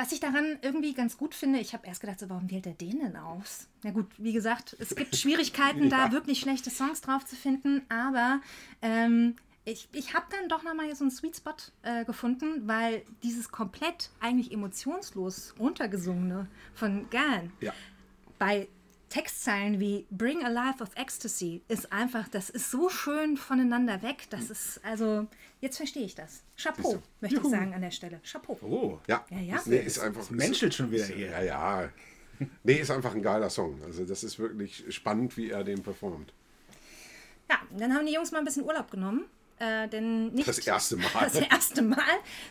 Was 0.00 0.12
ich 0.12 0.20
daran 0.20 0.58
irgendwie 0.62 0.94
ganz 0.94 1.18
gut 1.18 1.34
finde, 1.34 1.58
ich 1.58 1.74
habe 1.74 1.86
erst 1.88 2.00
gedacht, 2.00 2.20
so, 2.20 2.30
warum 2.30 2.48
wählt 2.50 2.66
er 2.66 2.72
den 2.72 3.00
denn 3.00 3.16
aus? 3.16 3.66
Na 3.82 3.90
gut, 3.90 4.06
wie 4.16 4.32
gesagt, 4.32 4.76
es 4.78 4.94
gibt 4.94 5.16
Schwierigkeiten, 5.16 5.90
da 5.90 6.12
wirklich 6.12 6.38
schlechte 6.38 6.70
Songs 6.70 7.00
drauf 7.00 7.26
zu 7.26 7.34
finden, 7.34 7.82
aber 7.88 8.40
ähm, 8.80 9.34
ich, 9.70 9.88
ich 9.92 10.14
habe 10.14 10.26
dann 10.30 10.48
doch 10.48 10.62
nochmal 10.62 10.94
so 10.94 11.04
einen 11.04 11.10
Sweet 11.10 11.36
Spot 11.36 11.52
äh, 11.82 12.04
gefunden, 12.04 12.66
weil 12.66 13.02
dieses 13.22 13.50
komplett 13.50 14.10
eigentlich 14.20 14.52
emotionslos 14.52 15.54
runtergesungene 15.58 16.48
von 16.74 17.08
Gan 17.10 17.52
Ja. 17.60 17.72
bei 18.38 18.68
Textzeilen 19.10 19.80
wie 19.80 20.06
Bring 20.10 20.44
a 20.44 20.48
Life 20.48 20.82
of 20.82 20.90
Ecstasy 20.94 21.62
ist 21.68 21.92
einfach, 21.92 22.28
das 22.28 22.50
ist 22.50 22.70
so 22.70 22.90
schön 22.90 23.38
voneinander 23.38 24.02
weg. 24.02 24.26
Das 24.28 24.50
ist, 24.50 24.84
also, 24.84 25.26
jetzt 25.62 25.78
verstehe 25.78 26.04
ich 26.04 26.14
das. 26.14 26.42
Chapeau, 26.62 27.02
möchte 27.22 27.40
ich 27.40 27.46
sagen 27.46 27.72
an 27.72 27.80
der 27.80 27.90
Stelle. 27.90 28.20
Chapeau. 28.22 28.58
Oh. 28.60 28.98
Ja, 29.06 29.24
Ja, 29.30 29.38
ja. 29.38 29.62
Nee, 29.64 29.78
ist 29.78 29.98
einfach. 29.98 30.20
Es 30.20 30.30
menschelt 30.30 30.74
schon 30.74 30.90
wieder 30.90 31.06
hier. 31.06 31.30
Ja, 31.30 31.40
ja. 31.42 31.88
Nee, 32.62 32.74
ist 32.74 32.90
einfach 32.90 33.14
ein 33.14 33.22
geiler 33.22 33.48
Song. 33.48 33.80
Also, 33.82 34.04
das 34.04 34.22
ist 34.22 34.38
wirklich 34.38 34.84
spannend, 34.94 35.36
wie 35.38 35.50
er 35.50 35.64
den 35.64 35.82
performt. 35.82 36.32
Ja, 37.50 37.56
dann 37.78 37.94
haben 37.94 38.04
die 38.04 38.12
Jungs 38.12 38.30
mal 38.30 38.40
ein 38.40 38.44
bisschen 38.44 38.64
Urlaub 38.64 38.90
genommen. 38.90 39.24
Äh, 39.60 39.88
denn 39.88 40.28
nicht 40.28 40.46
Das 40.46 40.58
erste 40.58 40.96
Mal. 40.96 41.08
Das 41.20 41.34
erste 41.36 41.82
Mal, 41.82 41.98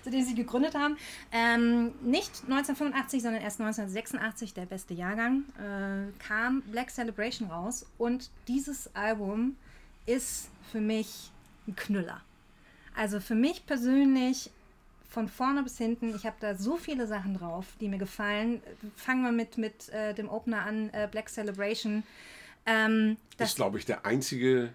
seitdem 0.04 0.24
sie 0.24 0.36
gegründet 0.36 0.76
haben. 0.76 0.98
Ähm, 1.32 1.94
nicht 2.02 2.32
1985, 2.44 3.22
sondern 3.22 3.42
erst 3.42 3.62
1986, 3.62 4.54
der 4.54 4.66
beste 4.66 4.94
Jahrgang, 4.94 5.44
äh, 5.58 6.12
kam 6.26 6.62
Black 6.64 6.92
Celebration 6.92 7.50
raus. 7.50 7.86
Und 7.98 8.30
dieses 8.48 8.94
Album 8.96 9.56
ist 10.06 10.50
für 10.72 10.82
mich 10.82 11.32
ein 11.68 11.76
Knüller. 11.76 12.22
Also 12.96 13.20
für 13.20 13.36
mich 13.36 13.66
persönlich 13.66 14.50
von 15.10 15.30
vorne 15.30 15.64
bis 15.64 15.78
hinten, 15.78 16.14
ich 16.16 16.26
habe 16.26 16.36
da 16.40 16.56
so 16.56 16.76
viele 16.78 17.08
Sachen 17.08 17.38
drauf, 17.38 17.66
die 17.80 17.88
mir 17.88 17.98
gefallen. 17.98 18.62
Fangen 18.96 19.24
wir 19.24 19.32
mit, 19.32 19.58
mit 19.58 19.90
äh, 19.90 20.14
dem 20.14 20.30
Opener 20.30 20.66
an, 20.66 20.90
äh, 20.90 21.08
Black 21.10 21.30
Celebration. 21.30 22.04
Ähm, 22.66 23.18
das 23.38 23.50
ist, 23.50 23.56
glaube 23.56 23.78
ich, 23.78 23.86
der 23.86 24.06
einzige 24.06 24.72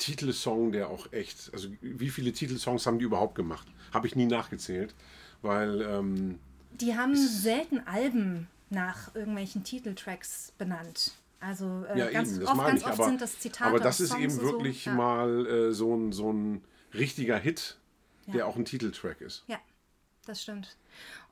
Titelsong, 0.00 0.72
der 0.72 0.90
auch 0.90 1.12
echt. 1.12 1.50
Also, 1.52 1.68
wie 1.80 2.10
viele 2.10 2.32
Titelsongs 2.32 2.86
haben 2.86 2.98
die 2.98 3.04
überhaupt 3.04 3.34
gemacht? 3.36 3.66
Habe 3.92 4.06
ich 4.06 4.16
nie 4.16 4.26
nachgezählt, 4.26 4.94
weil. 5.42 5.82
Ähm, 5.82 6.38
Die 6.80 6.96
haben 6.96 7.14
selten 7.16 7.80
Alben 7.86 8.48
nach 8.70 9.14
irgendwelchen 9.14 9.62
Titeltracks 9.64 10.52
benannt. 10.58 11.12
Also 11.40 11.84
äh, 11.92 11.98
ja, 11.98 12.10
ganz 12.10 12.32
eben, 12.32 12.40
das 12.40 12.48
oft, 12.50 12.66
ganz 12.66 12.80
ich. 12.80 12.86
oft 12.86 12.94
Aber, 12.94 13.04
sind 13.08 13.20
das 13.20 13.38
Zitate. 13.38 13.70
aber 13.70 13.80
das 13.80 14.00
ist 14.00 14.10
Songs 14.10 14.22
eben 14.22 14.30
so. 14.32 14.42
wirklich 14.42 14.84
ja. 14.84 14.94
mal 14.94 15.46
äh, 15.46 15.72
so, 15.72 15.94
ein, 15.96 16.12
so 16.12 16.32
ein 16.32 16.62
richtiger 16.92 17.38
Hit, 17.38 17.78
der 18.26 18.40
Ja. 18.40 18.44
auch 18.44 18.56
ein 18.56 18.64
Titeltrack 18.66 19.20
ist. 19.22 19.44
Ja, 19.46 19.58
das 20.26 20.42
stimmt. 20.42 20.76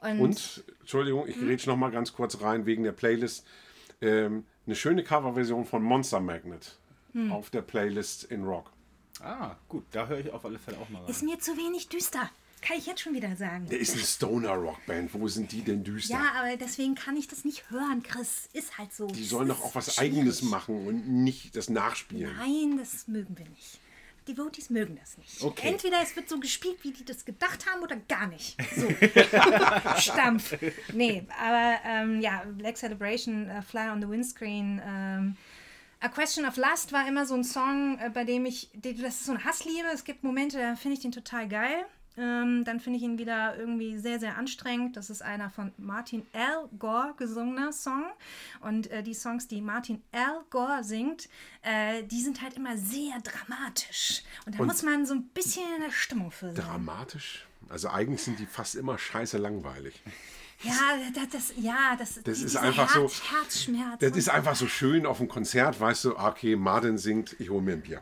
Und, 0.00 0.20
Und, 0.20 0.64
Entschuldigung, 0.80 1.28
ich 1.28 1.38
grätsch 1.38 1.66
noch 1.66 1.76
mal 1.76 1.90
ganz 1.90 2.12
kurz 2.14 2.40
rein 2.40 2.64
wegen 2.66 2.84
der 2.84 2.92
Playlist. 2.92 3.46
Ähm, 4.00 4.44
eine 4.66 4.76
schöne 4.76 5.04
Coverversion 5.04 5.64
von 5.66 5.82
Monster 5.82 6.20
Magnet 6.20 6.78
Hm. 7.12 7.32
auf 7.32 7.50
der 7.50 7.62
Playlist 7.62 8.24
in 8.24 8.44
Rock. 8.44 8.70
Ah, 9.20 9.56
gut. 9.68 9.84
Da 9.92 10.06
höre 10.06 10.18
ich 10.18 10.30
auf 10.30 10.44
alle 10.44 10.58
Fälle 10.58 10.78
auch 10.78 10.88
mal 10.88 11.00
rein. 11.00 11.10
ist 11.10 11.22
mir 11.22 11.38
zu 11.38 11.56
wenig 11.56 11.88
düster. 11.88 12.30
Kann 12.60 12.76
ich 12.76 12.86
jetzt 12.86 13.00
schon 13.00 13.14
wieder 13.14 13.36
sagen. 13.36 13.66
Der 13.68 13.78
ist 13.78 13.94
eine 13.94 14.02
Stoner-Rockband. 14.02 15.14
Wo 15.14 15.28
sind 15.28 15.52
die 15.52 15.62
denn 15.62 15.84
düster? 15.84 16.14
Ja, 16.14 16.32
aber 16.38 16.56
deswegen 16.56 16.94
kann 16.96 17.16
ich 17.16 17.28
das 17.28 17.44
nicht 17.44 17.70
hören, 17.70 18.02
Chris. 18.02 18.48
Ist 18.52 18.78
halt 18.78 18.92
so. 18.92 19.06
die 19.06 19.24
sollen 19.24 19.48
doch 19.48 19.62
auch 19.62 19.74
was 19.74 19.94
Schwierig. 19.94 20.18
Eigenes 20.18 20.42
machen 20.42 20.86
und 20.86 21.08
nicht 21.08 21.54
das 21.56 21.70
Nachspielen. 21.70 22.34
Nein, 22.36 22.78
das 22.78 23.06
mögen 23.06 23.38
wir 23.38 23.48
nicht. 23.48 23.78
Die 24.26 24.34
Devotees 24.34 24.68
mögen 24.70 24.98
das 25.00 25.16
nicht. 25.16 25.42
Okay. 25.42 25.68
Entweder 25.68 26.02
es 26.02 26.14
wird 26.14 26.28
so 26.28 26.38
gespielt, 26.38 26.78
wie 26.82 26.92
die 26.92 27.04
das 27.04 27.24
gedacht 27.24 27.64
haben, 27.66 27.82
oder 27.82 27.96
gar 27.96 28.26
nicht. 28.26 28.58
So. 28.76 28.88
Stampf. 29.98 30.54
Nee, 30.92 31.26
aber 31.40 31.78
ähm, 31.86 32.20
ja, 32.20 32.44
Black 32.58 32.76
Celebration, 32.76 33.48
äh, 33.48 33.62
Fly 33.62 33.88
on 33.88 34.02
the 34.02 34.08
Windscreen. 34.08 34.82
Ähm, 34.84 35.36
A 36.00 36.08
Question 36.08 36.44
of 36.46 36.56
Lust 36.56 36.92
war 36.92 37.06
immer 37.08 37.26
so 37.26 37.34
ein 37.34 37.44
Song, 37.44 37.98
äh, 37.98 38.10
bei 38.10 38.24
dem 38.24 38.46
ich, 38.46 38.70
das 38.74 38.92
ist 39.16 39.24
so 39.26 39.32
eine 39.32 39.44
Hassliebe. 39.44 39.88
Es 39.92 40.04
gibt 40.04 40.22
Momente, 40.22 40.58
da 40.58 40.76
finde 40.76 40.94
ich 40.96 41.00
den 41.02 41.12
total 41.12 41.48
geil. 41.48 41.84
Ähm, 42.16 42.64
dann 42.64 42.80
finde 42.80 42.96
ich 42.98 43.04
ihn 43.04 43.18
wieder 43.18 43.56
irgendwie 43.56 43.96
sehr, 43.98 44.18
sehr 44.18 44.36
anstrengend. 44.38 44.96
Das 44.96 45.08
ist 45.10 45.22
einer 45.22 45.50
von 45.50 45.72
Martin 45.76 46.26
Al 46.32 46.68
Gore 46.78 47.14
gesungener 47.16 47.72
Song. 47.72 48.04
Und 48.60 48.90
äh, 48.90 49.02
die 49.04 49.14
Songs, 49.14 49.46
die 49.48 49.60
Martin 49.60 50.02
Al 50.12 50.40
Gore 50.50 50.82
singt, 50.82 51.28
äh, 51.62 52.02
die 52.04 52.20
sind 52.20 52.42
halt 52.42 52.54
immer 52.54 52.76
sehr 52.76 53.20
dramatisch. 53.22 54.22
Und 54.46 54.54
da 54.56 54.60
Und- 54.60 54.66
muss 54.68 54.82
man 54.82 55.06
so 55.06 55.14
ein 55.14 55.28
bisschen 55.28 55.62
in 55.76 55.82
der 55.82 55.92
Stimmung 55.92 56.30
für 56.32 56.46
sein. 56.52 56.64
Dramatisch? 56.64 57.44
Also 57.68 57.88
eigentlich 57.88 58.22
sind 58.22 58.38
die 58.38 58.46
fast 58.46 58.74
immer 58.76 58.98
scheiße 58.98 59.38
langweilig. 59.38 60.00
Ja, 60.62 60.72
das, 61.14 61.28
das, 61.30 61.52
ja, 61.56 61.94
das, 61.98 62.20
Das 62.24 62.40
ist 62.42 62.56
einfach 62.56 62.88
so- 62.92 63.02
Herz, 63.02 63.22
Herzschmerz. 63.30 64.00
Das 64.00 64.16
ist 64.16 64.24
so. 64.26 64.30
einfach 64.32 64.56
so 64.56 64.66
schön 64.66 65.06
auf 65.06 65.18
dem 65.18 65.28
Konzert, 65.28 65.78
weißt 65.80 66.04
du, 66.06 66.18
okay, 66.18 66.56
Martin 66.56 66.98
singt, 66.98 67.36
ich 67.38 67.50
hole 67.50 67.62
mir 67.62 67.72
ein 67.74 67.80
Bier. 67.82 68.00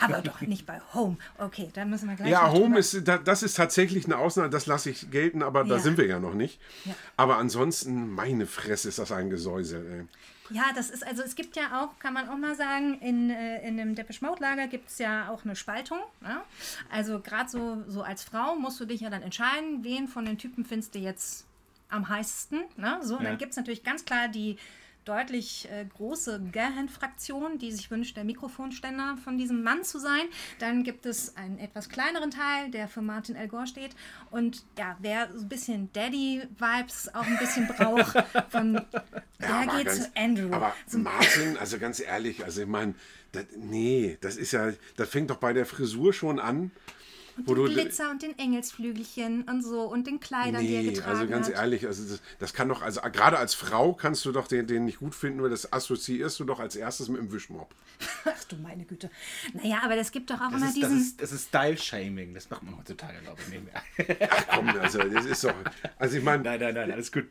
Aber 0.00 0.22
doch 0.22 0.40
nicht 0.42 0.64
bei 0.64 0.80
Home. 0.94 1.16
Okay, 1.36 1.70
dann 1.74 1.90
müssen 1.90 2.08
wir 2.08 2.14
gleich. 2.14 2.30
Ja, 2.30 2.50
Home 2.52 2.66
drüber- 2.66 2.78
ist, 2.78 3.06
da- 3.08 3.18
das 3.18 3.42
ist 3.42 3.54
tatsächlich 3.56 4.04
eine 4.04 4.16
Ausnahme, 4.16 4.48
das 4.50 4.66
lasse 4.66 4.90
ich 4.90 5.10
gelten, 5.10 5.42
aber 5.42 5.64
da 5.64 5.74
Ja. 5.76 5.80
sind 5.80 5.98
wir 5.98 6.06
ja 6.06 6.20
noch 6.20 6.34
nicht. 6.34 6.60
Ja. 6.84 6.94
Aber 7.16 7.38
ansonsten, 7.38 8.08
meine 8.12 8.46
Fresse, 8.46 8.88
ist 8.88 9.00
das 9.00 9.10
ein 9.10 9.28
Gesäusel. 9.28 10.06
Ey. 10.50 10.56
Ja, 10.56 10.66
das 10.74 10.88
ist, 10.88 11.04
also 11.06 11.22
es 11.22 11.34
gibt 11.34 11.56
ja 11.56 11.82
auch, 11.82 11.98
kann 11.98 12.14
man 12.14 12.28
auch 12.30 12.38
mal 12.38 12.54
sagen, 12.56 12.98
in, 13.00 13.28
äh, 13.28 13.66
in 13.68 13.76
dem 13.76 13.94
Depeche 13.96 14.24
Mode 14.24 14.40
Lager 14.40 14.66
gibt 14.68 14.88
es 14.88 14.98
ja 14.98 15.28
auch 15.28 15.44
eine 15.44 15.56
Spaltung. 15.56 15.98
Ja? 16.22 16.42
Also 16.90 17.18
gerade 17.20 17.50
so, 17.50 17.82
so 17.88 18.02
als 18.02 18.22
Frau 18.22 18.54
musst 18.56 18.80
du 18.80 18.86
dich 18.86 19.00
ja 19.02 19.10
dann 19.10 19.20
entscheiden, 19.22 19.82
wen 19.84 20.06
von 20.08 20.24
den 20.24 20.38
Typen 20.38 20.64
findest 20.64 20.94
du 20.94 21.00
jetzt 21.00 21.44
am 21.88 22.08
heißesten. 22.08 22.60
Ne? 22.76 22.98
So, 23.02 23.16
und 23.16 23.22
Ja. 23.24 23.30
dann 23.30 23.38
gibt 23.38 23.50
es 23.52 23.56
natürlich 23.56 23.82
ganz 23.84 24.04
klar 24.04 24.28
die 24.28 24.56
deutlich 25.04 25.66
äh, 25.72 25.86
große 25.86 26.38
Gahan-Fraktion, 26.52 27.56
die 27.58 27.72
sich 27.72 27.90
wünscht, 27.90 28.14
der 28.18 28.24
Mikrofonständer 28.24 29.16
von 29.24 29.38
diesem 29.38 29.62
Mann 29.62 29.82
zu 29.82 29.98
sein. 29.98 30.20
Dann 30.58 30.84
gibt 30.84 31.06
es 31.06 31.34
einen 31.34 31.58
etwas 31.58 31.88
kleineren 31.88 32.30
Teil, 32.30 32.70
der 32.70 32.88
für 32.88 33.00
Martin 33.00 33.34
Al 33.34 33.48
Gore 33.48 33.66
steht. 33.66 33.92
Und 34.30 34.64
ja, 34.78 34.98
wer 35.00 35.30
so 35.32 35.40
ein 35.40 35.48
bisschen 35.48 35.90
Daddy-Vibes 35.94 37.14
auch 37.14 37.24
ein 37.26 37.38
bisschen 37.38 37.66
braucht, 37.68 38.22
von 38.50 38.74
der 39.40 39.48
aber 39.54 39.76
geht 39.78 39.86
ganz- 39.86 40.02
zu 40.04 40.10
Andrew. 40.14 40.52
Aber 40.52 40.74
so, 40.86 40.98
Martin, 40.98 41.56
also 41.56 41.78
ganz 41.78 42.00
ehrlich, 42.00 42.44
also 42.44 42.60
ich 42.62 42.68
meine, 42.68 42.94
nee, 43.56 44.18
das 44.20 44.36
ist 44.36 44.52
ja, 44.52 44.72
das 44.96 45.08
fängt 45.08 45.30
doch 45.30 45.38
bei 45.38 45.54
der 45.54 45.64
Frisur 45.64 46.12
schon 46.12 46.38
an. 46.38 46.70
Wo 47.44 47.54
den 47.54 47.66
Glitzer 47.66 48.10
und 48.10 48.22
den 48.22 48.38
Engelsflügelchen 48.38 49.42
und 49.44 49.62
so 49.62 49.82
und 49.82 50.06
den 50.06 50.20
Kleidern, 50.20 50.62
die 50.62 50.74
er 50.74 50.82
Nee, 50.82 50.92
getragen 50.92 51.10
also 51.18 51.26
ganz 51.26 51.46
hat. 51.48 51.54
ehrlich, 51.54 51.86
also 51.86 52.04
das, 52.08 52.20
das 52.38 52.52
kann 52.54 52.68
doch, 52.68 52.82
also 52.82 53.00
gerade 53.00 53.38
als 53.38 53.54
Frau 53.54 53.92
kannst 53.92 54.24
du 54.24 54.32
doch 54.32 54.48
den, 54.48 54.66
den 54.66 54.84
nicht 54.84 54.98
gut 54.98 55.14
finden, 55.14 55.42
weil 55.42 55.50
das 55.50 55.72
assoziierst 55.72 56.38
du 56.40 56.44
doch 56.44 56.60
als 56.60 56.76
erstes 56.76 57.08
mit 57.08 57.20
dem 57.20 57.32
Wischmopp. 57.32 57.74
Ach 58.24 58.44
du 58.44 58.56
meine 58.56 58.84
Güte. 58.84 59.10
Naja, 59.54 59.80
aber 59.84 59.96
das 59.96 60.10
gibt 60.12 60.30
doch 60.30 60.40
auch 60.40 60.50
Das 60.50 60.60
immer 60.60 60.68
ist, 60.68 60.82
das, 60.82 60.88
diesen. 60.90 60.98
ist, 61.00 61.22
das 61.22 61.32
ist 61.32 61.48
Style-Shaming. 61.48 62.34
Das 62.34 62.48
macht 62.50 62.62
man 62.62 62.76
heutzutage, 62.78 63.18
glaube 63.22 63.40
ich, 63.42 63.48
nicht 63.48 63.64
mehr. 63.64 64.28
Ach 64.30 64.44
komm, 64.54 64.68
also 64.80 64.98
das 64.98 65.24
ist 65.24 65.44
doch, 65.44 65.54
also 65.98 66.16
ich 66.16 66.22
meine, 66.24 66.42
nein, 66.42 66.60
nein, 66.60 66.74
nein, 66.74 66.90
alles 66.92 67.10
gut. 67.12 67.26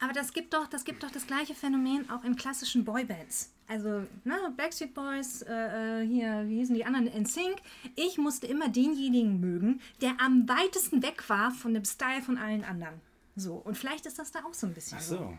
Aber 0.00 0.12
das 0.12 0.32
gibt 0.32 0.54
doch, 0.54 0.68
das 0.68 0.84
gibt 0.84 1.02
doch 1.02 1.10
das 1.10 1.26
gleiche 1.26 1.54
Phänomen 1.54 2.08
auch 2.10 2.22
in 2.22 2.36
klassischen 2.36 2.84
Boybands. 2.84 3.52
Also, 3.66 4.06
ne, 4.24 4.54
Backstreet 4.56 4.94
Boys, 4.94 5.42
äh, 5.42 6.02
äh, 6.02 6.06
hier, 6.06 6.44
wie 6.46 6.58
hießen 6.58 6.74
die 6.74 6.84
anderen, 6.84 7.06
NSYNC. 7.06 7.58
Ich 7.96 8.16
musste 8.16 8.46
immer 8.46 8.68
denjenigen 8.68 9.40
mögen, 9.40 9.80
der 10.00 10.14
am 10.20 10.48
weitesten 10.48 11.02
weg 11.02 11.28
war 11.28 11.50
von 11.50 11.74
dem 11.74 11.84
Style 11.84 12.22
von 12.22 12.38
allen 12.38 12.64
anderen. 12.64 13.00
So, 13.36 13.54
und 13.54 13.76
vielleicht 13.76 14.06
ist 14.06 14.18
das 14.18 14.30
da 14.30 14.44
auch 14.44 14.54
so 14.54 14.66
ein 14.66 14.74
bisschen 14.74 14.98
Ach 14.98 15.04
so. 15.04 15.38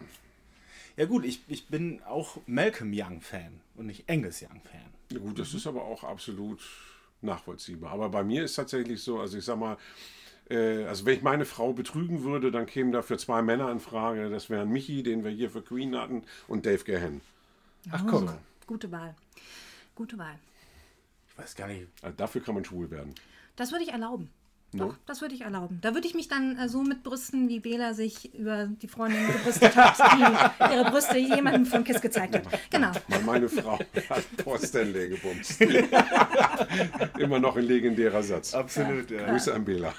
Ja 0.95 1.05
gut, 1.05 1.25
ich, 1.25 1.41
ich 1.47 1.67
bin 1.67 2.03
auch 2.03 2.37
Malcolm 2.45 2.91
Young-Fan 2.93 3.61
und 3.75 3.87
nicht 3.87 4.09
Angus 4.09 4.41
Young-Fan. 4.41 4.81
Ja, 5.11 5.19
gut, 5.19 5.39
das 5.39 5.53
ist 5.53 5.65
aber 5.65 5.83
auch 5.83 6.03
absolut 6.03 6.61
nachvollziehbar. 7.21 7.93
Aber 7.93 8.09
bei 8.09 8.23
mir 8.23 8.43
ist 8.43 8.55
tatsächlich 8.55 9.01
so, 9.01 9.19
also 9.19 9.37
ich 9.37 9.45
sag 9.45 9.57
mal, 9.57 9.73
äh, 9.73 9.77
also 10.55 11.05
wenn 11.05 11.15
ich 11.15 11.21
meine 11.21 11.45
Frau 11.45 11.73
betrügen 11.73 12.23
würde, 12.23 12.51
dann 12.51 12.65
kämen 12.65 12.91
dafür 12.91 13.17
zwei 13.17 13.41
Männer 13.41 13.71
in 13.71 13.79
Frage. 13.79 14.29
Das 14.29 14.49
wären 14.49 14.69
Michi, 14.69 15.03
den 15.03 15.23
wir 15.23 15.31
hier 15.31 15.49
für 15.49 15.61
Queen 15.61 15.95
hatten, 15.95 16.23
und 16.47 16.65
Dave 16.65 16.83
Gahan. 16.83 17.21
Ach 17.91 18.03
guck, 18.07 18.33
Gute 18.65 18.91
Wahl. 18.91 19.15
Gute 19.95 20.17
Wahl. 20.17 20.39
ich 21.29 21.37
weiß 21.37 21.55
gar 21.55 21.67
nicht. 21.67 21.87
Also 22.01 22.15
dafür 22.17 22.41
kann 22.41 22.55
man 22.55 22.65
schwul 22.65 22.89
werden. 22.91 23.15
Das 23.55 23.71
würde 23.71 23.83
ich 23.83 23.91
erlauben. 23.91 24.29
No. 24.71 24.89
Doch, 24.89 24.95
das 25.07 25.21
würde 25.21 25.33
ich 25.33 25.41
erlauben. 25.41 25.79
Da 25.81 25.95
würde 25.95 26.07
ich 26.07 26.13
mich 26.13 26.27
dann 26.27 26.57
äh, 26.57 26.69
so 26.69 26.83
mitbrüsten, 26.83 27.49
wie 27.49 27.59
Bela 27.59 27.93
sich 27.95 28.35
über 28.35 28.67
die 28.67 28.87
Freundin 28.87 29.25
gebrüstet 29.25 29.75
hat, 29.75 29.97
die 30.59 30.73
ihre 30.73 30.91
Brüste 30.91 31.17
jemandem 31.17 31.65
von 31.65 31.83
Kiss 31.83 31.99
gezeigt 31.99 32.35
hat. 32.35 32.43
Genau. 32.69 32.91
Meine 33.25 33.49
Frau 33.49 33.79
hat 34.09 34.25
Paul 34.43 34.59
Stanley 34.59 35.09
gebumst. 35.09 35.59
Immer 37.19 37.39
noch 37.39 37.55
ein 37.55 37.63
legendärer 37.63 38.21
Satz. 38.21 38.53
Absolut, 38.53 39.09
ja. 39.09 39.25
Grüße 39.25 39.53
an 39.53 39.65
Bela. 39.65 39.93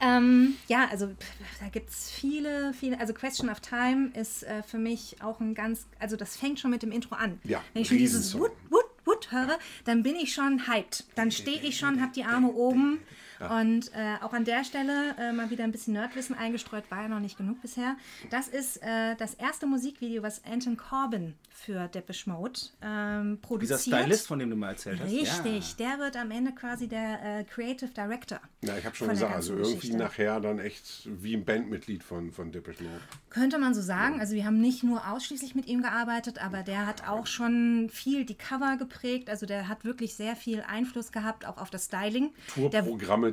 Ähm, 0.00 0.56
ja, 0.68 0.88
also 0.90 1.06
pff, 1.08 1.58
da 1.60 1.68
gibt 1.68 1.90
es 1.90 2.10
viele, 2.10 2.72
viele. 2.74 3.00
Also 3.00 3.14
Question 3.14 3.48
of 3.48 3.60
Time 3.60 4.10
ist 4.14 4.42
äh, 4.42 4.62
für 4.62 4.78
mich 4.78 5.16
auch 5.22 5.40
ein 5.40 5.54
ganz, 5.54 5.86
also 5.98 6.16
das 6.16 6.36
fängt 6.36 6.60
schon 6.60 6.70
mit 6.70 6.82
dem 6.82 6.92
Intro 6.92 7.14
an. 7.14 7.40
Ja, 7.44 7.62
Wenn 7.72 7.82
ich 7.82 7.88
schon 7.88 7.98
dieses. 7.98 8.38
Wood, 8.38 8.52
Wood, 8.68 8.84
Wood 9.16 9.32
höre, 9.32 9.58
dann 9.84 10.02
bin 10.02 10.16
ich 10.16 10.34
schon 10.34 10.68
hyped. 10.68 11.04
Dann 11.14 11.30
stehe 11.30 11.60
ich 11.62 11.78
schon, 11.78 12.00
habe 12.00 12.12
die 12.12 12.24
Arme 12.24 12.52
oben. 12.52 13.00
Und 13.40 13.92
äh, 13.94 14.16
auch 14.22 14.32
an 14.32 14.44
der 14.44 14.64
Stelle 14.64 15.14
äh, 15.18 15.32
mal 15.32 15.50
wieder 15.50 15.64
ein 15.64 15.72
bisschen 15.72 15.94
Nerdwissen 15.94 16.36
eingestreut, 16.36 16.84
war 16.90 17.02
ja 17.02 17.08
noch 17.08 17.20
nicht 17.20 17.36
genug 17.36 17.60
bisher. 17.62 17.96
Das 18.30 18.48
ist 18.48 18.82
äh, 18.82 19.14
das 19.16 19.34
erste 19.34 19.66
Musikvideo, 19.66 20.22
was 20.22 20.42
Anton 20.44 20.76
Corbin 20.76 21.34
für 21.50 21.88
Depeche 21.88 22.28
Mode 22.30 22.60
ähm, 22.82 23.38
Dieser 23.40 23.46
produziert. 23.46 23.80
Stylist, 23.80 24.26
von 24.26 24.38
dem 24.38 24.50
du 24.50 24.56
mal 24.56 24.70
erzählt 24.70 25.00
hast. 25.00 25.10
Richtig, 25.10 25.76
der 25.76 25.98
wird 25.98 26.16
am 26.16 26.30
Ende 26.30 26.52
quasi 26.52 26.86
der 26.86 27.40
äh, 27.40 27.44
Creative 27.44 27.90
Director. 27.90 28.40
Ja, 28.62 28.76
ich 28.76 28.84
habe 28.84 28.94
schon 28.94 29.08
gesagt, 29.08 29.34
also 29.34 29.54
irgendwie 29.54 29.74
Geschichte. 29.74 29.96
nachher 29.96 30.40
dann 30.40 30.58
echt 30.58 31.08
wie 31.22 31.34
ein 31.34 31.44
Bandmitglied 31.44 32.02
von, 32.02 32.30
von 32.32 32.52
Depeche 32.52 32.84
Mode. 32.84 33.00
Könnte 33.30 33.58
man 33.58 33.74
so 33.74 33.80
sagen. 33.80 34.20
Also 34.20 34.34
wir 34.34 34.44
haben 34.44 34.60
nicht 34.60 34.82
nur 34.82 35.08
ausschließlich 35.10 35.54
mit 35.54 35.66
ihm 35.66 35.82
gearbeitet, 35.82 36.42
aber 36.42 36.62
der 36.62 36.86
hat 36.86 37.08
auch 37.08 37.26
schon 37.26 37.88
viel 37.90 38.24
die 38.24 38.34
Cover 38.34 38.76
geprägt. 38.76 39.30
Also 39.30 39.46
der 39.46 39.68
hat 39.68 39.84
wirklich 39.84 40.14
sehr 40.14 40.36
viel 40.36 40.62
Einfluss 40.66 41.12
gehabt, 41.12 41.46
auch 41.46 41.56
auf 41.58 41.70
das 41.70 41.86
Styling. 41.86 42.32
Der, 42.56 42.82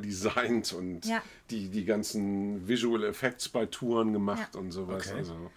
designt 0.00 0.72
und 0.72 1.06
Ja. 1.06 1.22
die, 1.50 1.68
die 1.68 1.84
ganzen 1.84 2.66
Visual 2.68 3.04
Effects 3.04 3.48
bei 3.48 3.66
Touren 3.66 4.12
gemacht 4.12 4.50
Ja. 4.54 4.60
und 4.60 4.70
sowas. 4.72 5.06
Okay. 5.08 5.18
Also 5.18 5.50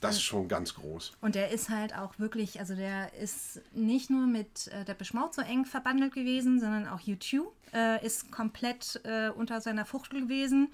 das 0.00 0.16
ist 0.16 0.22
schon 0.22 0.48
ganz 0.48 0.74
groß. 0.74 1.12
und 1.22 1.34
der 1.34 1.50
ist 1.50 1.70
halt 1.70 1.96
auch 1.96 2.18
wirklich, 2.18 2.60
also 2.60 2.74
der 2.74 3.14
ist 3.14 3.62
nicht 3.72 4.10
nur 4.10 4.26
mit 4.26 4.68
äh, 4.68 4.84
Depeche 4.84 5.16
Mode 5.16 5.30
so 5.32 5.40
eng 5.42 5.64
verbandelt 5.64 6.12
gewesen, 6.12 6.60
sondern 6.60 6.86
auch 6.86 7.00
U2 7.00 7.44
äh, 7.72 8.04
ist 8.04 8.30
komplett 8.30 9.00
äh, 9.04 9.30
unter 9.30 9.60
seiner 9.62 9.86
Fuchtel 9.86 10.22
gewesen. 10.22 10.68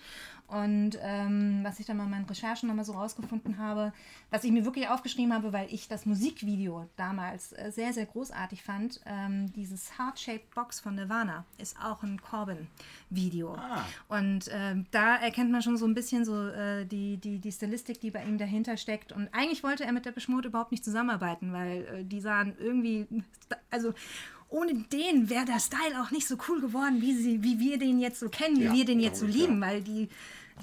Und 0.50 0.98
ähm, 1.00 1.60
was 1.62 1.78
ich 1.78 1.86
dann 1.86 1.96
mal 1.96 2.04
in 2.04 2.10
meinen 2.10 2.24
Recherchen 2.24 2.68
nochmal 2.68 2.84
so 2.84 2.92
rausgefunden 2.92 3.58
habe, 3.58 3.92
was 4.30 4.42
ich 4.42 4.50
mir 4.50 4.64
wirklich 4.64 4.88
aufgeschrieben 4.88 5.32
habe, 5.32 5.52
weil 5.52 5.72
ich 5.72 5.86
das 5.86 6.06
Musikvideo 6.06 6.88
damals 6.96 7.52
äh, 7.52 7.70
sehr, 7.70 7.92
sehr 7.92 8.06
großartig 8.06 8.62
fand, 8.62 9.00
ähm, 9.06 9.52
dieses 9.52 9.96
Heart-Shaped 9.96 10.52
Box 10.52 10.80
von 10.80 10.96
Nirvana 10.96 11.44
ist 11.58 11.76
auch 11.80 12.02
ein 12.02 12.20
Corbin-Video. 12.20 13.56
Und 14.08 14.50
ähm, 14.52 14.86
da 14.90 15.16
erkennt 15.16 15.52
man 15.52 15.62
schon 15.62 15.76
so 15.76 15.86
ein 15.86 15.94
bisschen 15.94 16.24
so 16.24 16.48
äh, 16.48 16.84
die, 16.84 17.18
die, 17.18 17.38
die 17.38 17.52
Stilistik, 17.52 18.00
die 18.00 18.10
bei 18.10 18.24
ihm 18.24 18.36
dahinter 18.36 18.76
steckt. 18.76 19.12
Und 19.12 19.28
eigentlich 19.32 19.62
wollte 19.62 19.84
er 19.84 19.92
mit 19.92 20.04
der 20.04 20.14
Mode 20.26 20.48
überhaupt 20.48 20.72
nicht 20.72 20.84
zusammenarbeiten, 20.84 21.52
weil 21.52 21.84
äh, 21.84 22.04
die 22.04 22.20
sahen 22.20 22.54
irgendwie, 22.58 23.06
also 23.70 23.94
ohne 24.48 24.74
den 24.74 25.30
wäre 25.30 25.44
der 25.44 25.60
Style 25.60 26.02
auch 26.02 26.10
nicht 26.10 26.26
so 26.26 26.36
cool 26.48 26.60
geworden, 26.60 27.00
wie, 27.00 27.14
sie, 27.14 27.42
wie 27.42 27.60
wir 27.60 27.78
den 27.78 28.00
jetzt 28.00 28.18
so 28.18 28.28
kennen, 28.28 28.58
wie 28.58 28.64
Ja, 28.64 28.72
wir 28.72 28.84
den 28.84 28.98
jetzt 29.00 29.20
so 29.20 29.26
lieben, 29.26 29.60
weil 29.60 29.80
die, 29.80 30.08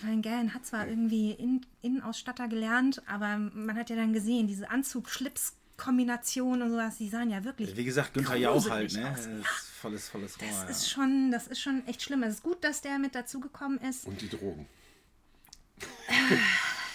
meine, 0.04 0.22
Galen 0.22 0.54
hat 0.54 0.66
zwar 0.66 0.88
irgendwie 0.88 1.32
In 1.32 1.66
Innenausstatter 1.82 2.48
gelernt, 2.48 3.02
aber 3.08 3.38
man 3.38 3.76
hat 3.78 3.90
ja 3.90 3.96
dann 3.96 4.14
gesehen, 4.14 4.48
diese 4.48 4.70
Anzug-Schlips-Kombination 4.70 6.62
und 6.62 6.70
sowas, 6.72 6.98
die 6.98 7.10
sahen 7.10 7.30
ja 7.30 7.44
wirklich. 7.44 7.76
Wie 7.76 7.84
gesagt, 7.86 8.14
Günther 8.14 8.36
Jauch 8.36 8.70
halt, 8.70 8.94
ne? 8.94 9.12
aus. 9.12 9.16
Das 9.18 9.28
ist 9.28 9.70
volles, 9.82 10.10
volles 10.10 10.40
Rohr. 10.40 10.48
Das 10.50 10.62
ja. 10.64 10.70
ist 10.70 10.90
schon, 10.90 11.32
das 11.32 11.48
ist 11.48 11.60
schon 11.62 11.86
echt 11.88 12.02
schlimm. 12.02 12.24
Es 12.24 12.36
ist 12.36 12.44
gut, 12.44 12.64
dass 12.64 12.82
der 12.82 12.98
mit 13.00 13.16
dazugekommen 13.16 13.80
ist. 13.82 14.06
Und 14.06 14.20
die 14.22 14.30
Drogen. 14.30 14.68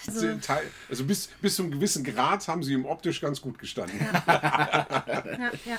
So. 0.05 0.19
Sie- 0.19 0.41
Teil- 0.41 0.69
Also 0.91 1.05
bis, 1.05 1.29
bis 1.41 1.55
zu 1.57 1.63
einem 1.63 1.71
gewissen 1.73 2.03
Grad 2.03 2.47
haben 2.49 2.63
sie 2.65 2.73
ihm 2.73 2.85
optisch 2.87 3.21
ganz 3.21 3.41
gut 3.41 3.59
gestanden. 3.59 4.01
Ja, 4.01 5.53
ja. 5.65 5.79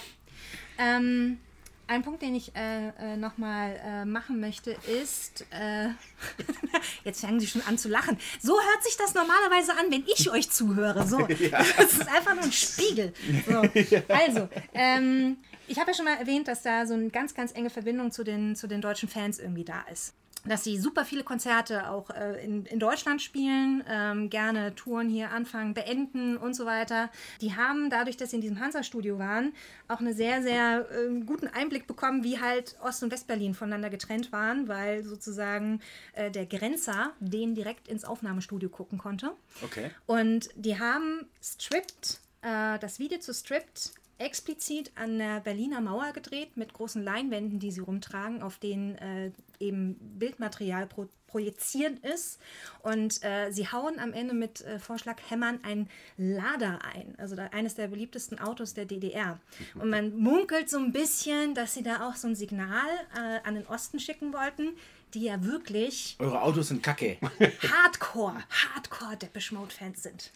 Ähm, 0.77 1.39
ein 1.93 2.03
Punkt, 2.03 2.21
den 2.21 2.35
ich 2.35 2.55
äh, 2.55 2.89
äh, 2.89 3.17
nochmal 3.17 3.79
äh, 3.83 4.05
machen 4.05 4.39
möchte, 4.39 4.71
ist, 5.01 5.45
äh, 5.51 5.89
jetzt 7.03 7.21
fangen 7.21 7.39
Sie 7.39 7.47
schon 7.47 7.61
an 7.61 7.77
zu 7.77 7.89
lachen. 7.89 8.17
So 8.41 8.53
hört 8.53 8.83
sich 8.83 8.97
das 8.97 9.13
normalerweise 9.13 9.73
an, 9.73 9.85
wenn 9.89 10.03
ich 10.07 10.29
euch 10.31 10.49
zuhöre. 10.49 11.07
So, 11.07 11.19
ja. 11.27 11.63
das 11.77 11.93
ist 11.93 12.07
einfach 12.07 12.35
nur 12.35 12.43
ein 12.43 12.51
Spiegel. 12.51 13.13
So. 13.47 13.61
Also, 14.07 14.49
ähm, 14.73 15.37
ich 15.67 15.79
habe 15.79 15.91
ja 15.91 15.95
schon 15.95 16.05
mal 16.05 16.17
erwähnt, 16.17 16.47
dass 16.47 16.61
da 16.61 16.85
so 16.85 16.93
eine 16.93 17.09
ganz, 17.09 17.33
ganz 17.33 17.53
enge 17.53 17.69
Verbindung 17.69 18.11
zu 18.11 18.23
den, 18.23 18.55
zu 18.55 18.67
den 18.67 18.81
deutschen 18.81 19.09
Fans 19.09 19.39
irgendwie 19.39 19.63
da 19.63 19.81
ist 19.91 20.13
dass 20.45 20.63
sie 20.63 20.77
super 20.77 21.05
viele 21.05 21.23
Konzerte 21.23 21.89
auch 21.89 22.09
äh, 22.09 22.43
in, 22.43 22.65
in 22.65 22.79
Deutschland 22.79 23.21
spielen, 23.21 23.83
ähm, 23.87 24.29
gerne 24.29 24.75
Touren 24.75 25.09
hier 25.09 25.31
anfangen, 25.31 25.73
beenden 25.73 26.37
und 26.37 26.53
so 26.53 26.65
weiter. 26.65 27.09
Die 27.41 27.55
haben 27.55 27.89
dadurch, 27.89 28.17
dass 28.17 28.31
sie 28.31 28.37
in 28.37 28.41
diesem 28.41 28.59
Hansa-Studio 28.59 29.19
waren, 29.19 29.53
auch 29.87 29.99
einen 29.99 30.13
sehr, 30.13 30.41
sehr 30.41 30.87
äh, 30.91 31.19
guten 31.21 31.47
Einblick 31.47 31.87
bekommen, 31.87 32.23
wie 32.23 32.39
halt 32.39 32.75
Ost- 32.81 33.03
und 33.03 33.11
Westberlin 33.11 33.53
voneinander 33.53 33.89
getrennt 33.89 34.31
waren, 34.31 34.67
weil 34.67 35.03
sozusagen 35.03 35.79
äh, 36.13 36.29
der 36.29 36.45
Grenzer 36.45 37.13
den 37.19 37.55
direkt 37.55 37.87
ins 37.87 38.03
Aufnahmestudio 38.03 38.69
gucken 38.69 38.97
konnte. 38.97 39.31
Okay. 39.63 39.91
Und 40.05 40.49
die 40.55 40.79
haben 40.79 41.25
Stripped, 41.41 42.19
äh, 42.41 42.79
das 42.79 42.99
Video 42.99 43.19
zu 43.19 43.33
Stripped 43.33 43.93
explizit 44.23 44.91
an 44.95 45.17
der 45.17 45.39
Berliner 45.39 45.81
Mauer 45.81 46.11
gedreht 46.13 46.57
mit 46.57 46.73
großen 46.73 47.03
Leinwänden, 47.03 47.59
die 47.59 47.71
sie 47.71 47.81
rumtragen, 47.81 48.41
auf 48.41 48.57
denen 48.57 48.95
äh, 48.97 49.31
eben 49.59 49.95
Bildmaterial 50.17 50.87
pro 50.87 51.07
projiziert 51.33 51.97
ist. 52.05 52.39
Und 52.83 53.23
äh, 53.23 53.49
sie 53.49 53.67
hauen 53.67 53.97
am 53.97 54.13
Ende 54.13 54.35
mit 54.35 54.61
äh, 54.61 54.77
Vorschlaghämmern 54.77 55.61
ein 55.63 55.89
Lada 56.15 56.77
ein, 56.93 57.15
also 57.17 57.35
da, 57.35 57.47
eines 57.47 57.73
der 57.73 57.87
beliebtesten 57.87 58.37
Autos 58.39 58.75
der 58.75 58.85
DDR. 58.85 59.39
Und 59.73 59.89
man 59.89 60.15
munkelt 60.15 60.69
so 60.69 60.77
ein 60.77 60.93
bisschen, 60.93 61.55
dass 61.55 61.73
sie 61.73 61.81
da 61.81 62.07
auch 62.07 62.15
so 62.15 62.27
ein 62.27 62.35
Signal 62.35 62.87
äh, 63.15 63.47
an 63.47 63.55
den 63.55 63.65
Osten 63.65 63.99
schicken 63.99 64.31
wollten, 64.31 64.73
die 65.15 65.23
ja 65.23 65.43
wirklich. 65.43 66.15
Eure 66.19 66.39
Autos 66.39 66.67
sind 66.67 66.83
kacke. 66.83 67.17
Hardcore, 67.71 68.43
Hardcore 68.51 69.17
Depeche 69.17 69.55
Mode-Fans 69.55 70.03
sind. 70.03 70.31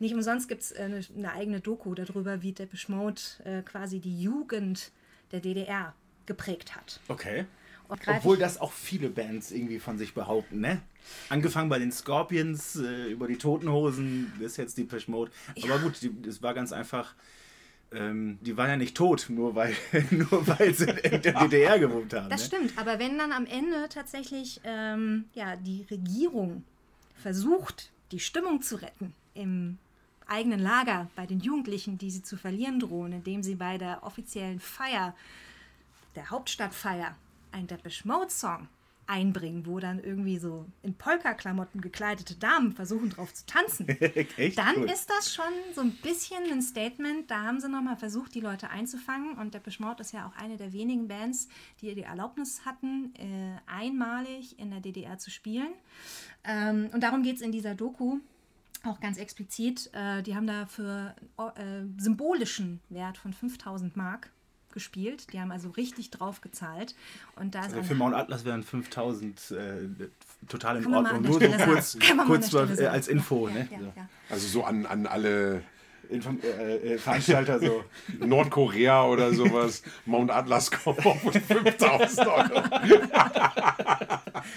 Nicht 0.00 0.14
umsonst 0.14 0.48
gibt 0.48 0.62
es 0.62 0.72
äh, 0.72 0.82
eine, 0.82 1.04
eine, 1.14 1.32
eigene 1.32 1.60
Doku 1.60 1.94
darüber, 1.94 2.42
wie 2.42 2.52
Depeche 2.52 2.90
Mode 2.90 3.20
äh, 3.44 3.62
quasi 3.62 4.00
die 4.00 4.20
Jugend 4.20 4.90
der 5.30 5.40
DDR 5.40 5.94
geprägt 6.26 6.74
hat. 6.74 7.00
Okay. 7.06 7.44
Obwohl 7.88 8.38
das 8.38 8.60
auch 8.60 8.72
viele 8.72 9.08
Bands 9.08 9.50
irgendwie 9.50 9.80
von 9.80 9.98
sich 9.98 10.14
behaupten, 10.14 10.60
ne? 10.60 10.80
Angefangen 11.28 11.68
bei 11.68 11.78
den 11.78 11.90
Scorpions, 11.90 12.76
äh, 12.76 13.10
über 13.10 13.26
die 13.26 13.36
Totenhosen, 13.36 14.32
ist 14.40 14.56
jetzt 14.56 14.78
die 14.78 14.84
Depeche 14.84 15.10
Mode. 15.10 15.32
Ja. 15.56 15.74
Aber 15.74 15.82
gut, 15.82 15.98
es 16.26 16.40
war 16.40 16.54
ganz 16.54 16.72
einfach, 16.72 17.14
ähm, 17.92 18.38
die 18.42 18.56
waren 18.56 18.70
ja 18.70 18.76
nicht 18.76 18.96
tot, 18.96 19.26
nur 19.28 19.54
weil, 19.56 19.74
nur 20.10 20.46
weil 20.46 20.72
sie 20.72 20.88
in 20.88 21.20
der 21.20 21.32
DDR 21.32 21.78
gewohnt 21.78 22.14
haben. 22.14 22.30
Das 22.30 22.42
ne? 22.42 22.46
stimmt, 22.46 22.78
aber 22.78 22.98
wenn 23.00 23.18
dann 23.18 23.32
am 23.32 23.44
Ende 23.44 23.88
tatsächlich 23.88 24.60
ähm, 24.64 25.24
ja, 25.34 25.56
die 25.56 25.84
Regierung 25.90 26.64
versucht, 27.16 27.90
die 28.12 28.20
Stimmung 28.20 28.62
zu 28.62 28.76
retten 28.76 29.12
im 29.34 29.78
eigenen 30.30 30.60
Lager 30.60 31.08
bei 31.16 31.26
den 31.26 31.40
Jugendlichen, 31.40 31.98
die 31.98 32.10
sie 32.10 32.22
zu 32.22 32.36
verlieren 32.36 32.80
drohen, 32.80 33.12
indem 33.12 33.42
sie 33.42 33.56
bei 33.56 33.78
der 33.78 34.02
offiziellen 34.02 34.60
Feier, 34.60 35.14
der 36.14 36.30
Hauptstadtfeier, 36.30 37.14
ein 37.52 37.66
Depeche 37.66 38.06
Mode 38.06 38.30
Song 38.30 38.68
einbringen, 39.10 39.66
wo 39.66 39.80
dann 39.80 39.98
irgendwie 39.98 40.38
so 40.38 40.66
in 40.84 40.94
Polka-Klamotten 40.94 41.80
gekleidete 41.80 42.36
Damen 42.36 42.72
versuchen 42.72 43.10
drauf 43.10 43.34
zu 43.34 43.44
tanzen, 43.44 43.86
dann 44.56 44.76
cool. 44.76 44.88
ist 44.88 45.10
das 45.10 45.34
schon 45.34 45.52
so 45.74 45.80
ein 45.80 45.90
bisschen 45.96 46.44
ein 46.52 46.62
Statement. 46.62 47.28
Da 47.28 47.42
haben 47.42 47.58
sie 47.58 47.68
nochmal 47.68 47.96
versucht, 47.96 48.36
die 48.36 48.40
Leute 48.40 48.70
einzufangen. 48.70 49.36
Und 49.36 49.54
Depeche 49.54 49.82
Mode 49.82 50.02
ist 50.02 50.12
ja 50.12 50.26
auch 50.26 50.40
eine 50.40 50.56
der 50.56 50.72
wenigen 50.72 51.08
Bands, 51.08 51.48
die 51.80 51.92
die 51.92 52.02
Erlaubnis 52.02 52.64
hatten, 52.64 53.12
äh, 53.16 53.58
einmalig 53.66 54.56
in 54.60 54.70
der 54.70 54.80
DDR 54.80 55.18
zu 55.18 55.30
spielen. 55.30 55.72
Ähm, 56.44 56.88
und 56.92 57.02
darum 57.02 57.24
geht 57.24 57.36
es 57.36 57.42
in 57.42 57.50
dieser 57.50 57.74
Doku 57.74 58.20
auch 58.84 59.00
ganz 59.00 59.18
explizit, 59.18 59.90
äh, 59.92 60.22
die 60.22 60.34
haben 60.34 60.46
da 60.46 60.66
für 60.66 61.14
äh, 61.38 61.82
symbolischen 61.98 62.80
Wert 62.88 63.18
von 63.18 63.32
5000 63.32 63.96
Mark 63.96 64.30
gespielt. 64.72 65.32
Die 65.32 65.40
haben 65.40 65.50
also 65.50 65.70
richtig 65.70 66.10
drauf 66.10 66.40
gezahlt. 66.40 66.94
Und 67.36 67.54
da 67.54 67.62
also 67.62 67.82
für 67.82 67.94
Mount 67.94 68.14
Atlas 68.14 68.44
wären 68.44 68.62
5000 68.62 69.50
äh, 69.50 70.06
total 70.48 70.82
in 70.82 70.94
Ordnung. 70.94 71.22
Nur 71.22 71.40
so 71.40 71.48
kurz, 71.64 71.98
kurz 72.26 72.52
äh, 72.80 72.86
als 72.86 73.08
Info. 73.08 73.48
Ja, 73.48 73.54
ne? 73.54 73.68
ja, 73.70 73.78
ja, 73.96 74.08
also 74.28 74.46
so 74.46 74.64
an, 74.64 74.86
an 74.86 75.06
alle 75.06 75.62
Inform 76.08 76.40
äh, 76.42 76.76
äh, 76.94 76.98
Veranstalter 76.98 77.60
so. 77.60 77.84
Nordkorea 78.24 79.04
oder 79.04 79.32
sowas. 79.32 79.82
Mount 80.06 80.30
Atlas 80.30 80.70
kommt 80.70 81.04
auf 81.04 81.20
5000 81.20 82.26
Euro. 82.26 82.62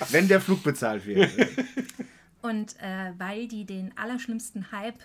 Wenn 0.10 0.28
der 0.28 0.42
Flug 0.42 0.64
bezahlt 0.64 1.06
wird. 1.06 1.30
Und 2.44 2.80
äh, 2.82 3.14
weil 3.18 3.48
die 3.48 3.66
den 3.66 3.98
allerschlimmsten 3.98 4.72
Hype 4.72 5.00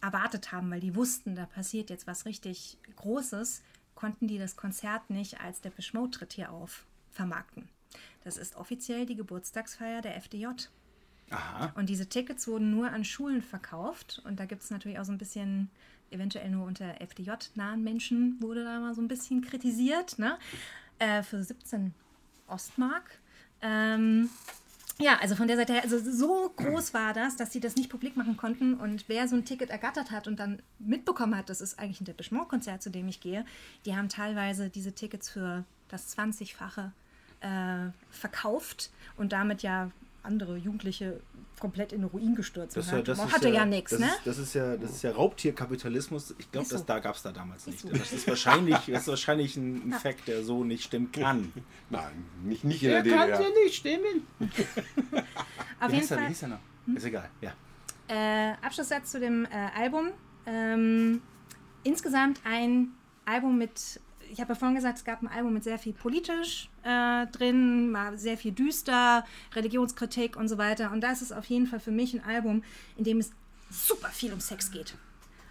erwartet 0.00 0.52
haben, 0.52 0.70
weil 0.70 0.80
die 0.80 0.94
wussten, 0.94 1.34
da 1.34 1.46
passiert 1.46 1.90
jetzt 1.90 2.06
was 2.06 2.26
richtig 2.26 2.76
Großes, 2.96 3.62
konnten 3.94 4.28
die 4.28 4.38
das 4.38 4.54
Konzert 4.54 5.10
nicht 5.10 5.40
als 5.40 5.60
der 5.60 5.72
Mode-Tritt 5.92 6.34
hier 6.34 6.52
auf 6.52 6.84
vermarkten. 7.10 7.68
Das 8.22 8.36
ist 8.36 8.54
offiziell 8.54 9.06
die 9.06 9.16
Geburtstagsfeier 9.16 10.02
der 10.02 10.16
FDJ. 10.16 10.46
Aha. 11.30 11.72
Und 11.74 11.88
diese 11.88 12.08
Tickets 12.08 12.46
wurden 12.46 12.70
nur 12.70 12.90
an 12.90 13.04
Schulen 13.04 13.42
verkauft. 13.42 14.22
Und 14.24 14.38
da 14.38 14.44
gibt 14.44 14.62
es 14.62 14.70
natürlich 14.70 14.98
auch 14.98 15.04
so 15.04 15.12
ein 15.12 15.18
bisschen, 15.18 15.70
eventuell 16.10 16.50
nur 16.50 16.66
unter 16.66 17.00
FDJ-nahen 17.00 17.82
Menschen 17.82 18.40
wurde 18.40 18.64
da 18.64 18.78
mal 18.78 18.94
so 18.94 19.00
ein 19.00 19.08
bisschen 19.08 19.42
kritisiert, 19.42 20.18
ne? 20.18 20.38
Äh, 20.98 21.22
für 21.22 21.42
17 21.42 21.94
Ostmark. 22.46 23.18
Ähm, 23.62 24.30
ja, 25.00 25.18
also 25.20 25.36
von 25.36 25.46
der 25.46 25.56
Seite 25.56 25.74
her, 25.74 25.82
also 25.82 25.98
so 25.98 26.52
groß 26.56 26.92
war 26.92 27.12
das, 27.12 27.36
dass 27.36 27.52
sie 27.52 27.60
das 27.60 27.76
nicht 27.76 27.88
publik 27.88 28.16
machen 28.16 28.36
konnten. 28.36 28.74
Und 28.74 29.08
wer 29.08 29.28
so 29.28 29.36
ein 29.36 29.44
Ticket 29.44 29.70
ergattert 29.70 30.10
hat 30.10 30.26
und 30.26 30.40
dann 30.40 30.60
mitbekommen 30.78 31.36
hat, 31.36 31.48
das 31.48 31.60
ist 31.60 31.78
eigentlich 31.78 32.00
ein 32.00 32.04
Depeche 32.04 32.34
Mode-Konzert, 32.34 32.82
zu 32.82 32.90
dem 32.90 33.06
ich 33.08 33.20
gehe, 33.20 33.44
die 33.86 33.96
haben 33.96 34.08
teilweise 34.08 34.70
diese 34.70 34.92
Tickets 34.92 35.30
für 35.30 35.64
das 35.88 36.16
20-fache 36.16 36.90
äh, 37.40 37.90
verkauft 38.10 38.90
und 39.16 39.32
damit 39.32 39.62
ja 39.62 39.90
andere 40.22 40.56
Jugendliche 40.56 41.20
komplett 41.58 41.92
in 41.92 42.02
den 42.02 42.10
Ruin 42.10 42.34
gestürzt 42.34 42.76
das, 42.76 42.92
hat. 42.92 43.08
Das 43.08 43.18
hatte 43.18 43.48
ja, 43.48 43.54
ja 43.54 43.64
nichts, 43.64 43.98
ne? 43.98 44.08
das 44.24 44.38
ist 44.38 44.54
ja, 44.54 44.76
das 44.76 44.92
ist 44.92 45.02
ja 45.02 45.10
Raubtierkapitalismus. 45.10 46.34
Ich 46.38 46.50
glaube, 46.50 46.66
so. 46.66 46.76
das 46.76 46.86
da 46.86 46.98
gab 47.00 47.16
es 47.16 47.22
da 47.22 47.32
damals 47.32 47.66
nicht. 47.66 47.80
So. 47.80 47.88
Das 47.88 48.12
ist 48.12 48.28
wahrscheinlich, 48.28 48.78
das 48.86 49.02
ist 49.02 49.08
wahrscheinlich 49.08 49.56
ein 49.56 49.90
ja. 49.90 49.98
Fakt, 49.98 50.28
der 50.28 50.44
so 50.44 50.64
nicht 50.64 50.84
stimmen 50.84 51.10
kann. 51.10 51.52
Nein, 51.90 52.24
nicht, 52.44 52.64
nicht 52.64 52.82
in 52.82 52.90
der, 52.90 53.02
der 53.02 53.12
DDR. 53.12 53.36
kann 53.36 53.42
ja 53.42 53.62
nicht 53.64 53.74
stimmen. 53.74 54.26
Auf 55.80 55.92
jeden 55.92 56.06
Fall. 56.06 56.18
Er, 56.18 56.48
noch? 56.48 56.58
Hm? 56.86 56.96
Ist 56.96 57.04
egal, 57.04 57.28
ja. 57.40 57.52
Äh, 58.08 58.54
Abschlusssatz 58.62 59.10
zu 59.10 59.20
dem 59.20 59.44
äh, 59.46 59.48
Album. 59.76 60.10
Ähm, 60.46 61.20
insgesamt 61.82 62.40
ein 62.44 62.88
Album 63.24 63.58
mit 63.58 64.00
ich 64.30 64.40
habe 64.40 64.52
ja 64.52 64.58
vorhin 64.58 64.74
gesagt, 64.74 64.98
es 64.98 65.04
gab 65.04 65.22
ein 65.22 65.28
Album 65.28 65.54
mit 65.54 65.64
sehr 65.64 65.78
viel 65.78 65.92
politisch 65.92 66.68
äh, 66.84 67.26
drin, 67.26 67.96
sehr 68.16 68.36
viel 68.36 68.52
düster, 68.52 69.24
Religionskritik 69.54 70.36
und 70.36 70.48
so 70.48 70.58
weiter. 70.58 70.92
Und 70.92 71.00
das 71.00 71.22
ist 71.22 71.32
auf 71.32 71.46
jeden 71.46 71.66
Fall 71.66 71.80
für 71.80 71.90
mich 71.90 72.14
ein 72.14 72.24
Album, 72.24 72.62
in 72.96 73.04
dem 73.04 73.18
es 73.18 73.30
super 73.70 74.08
viel 74.08 74.32
um 74.32 74.40
Sex 74.40 74.70
geht. 74.70 74.94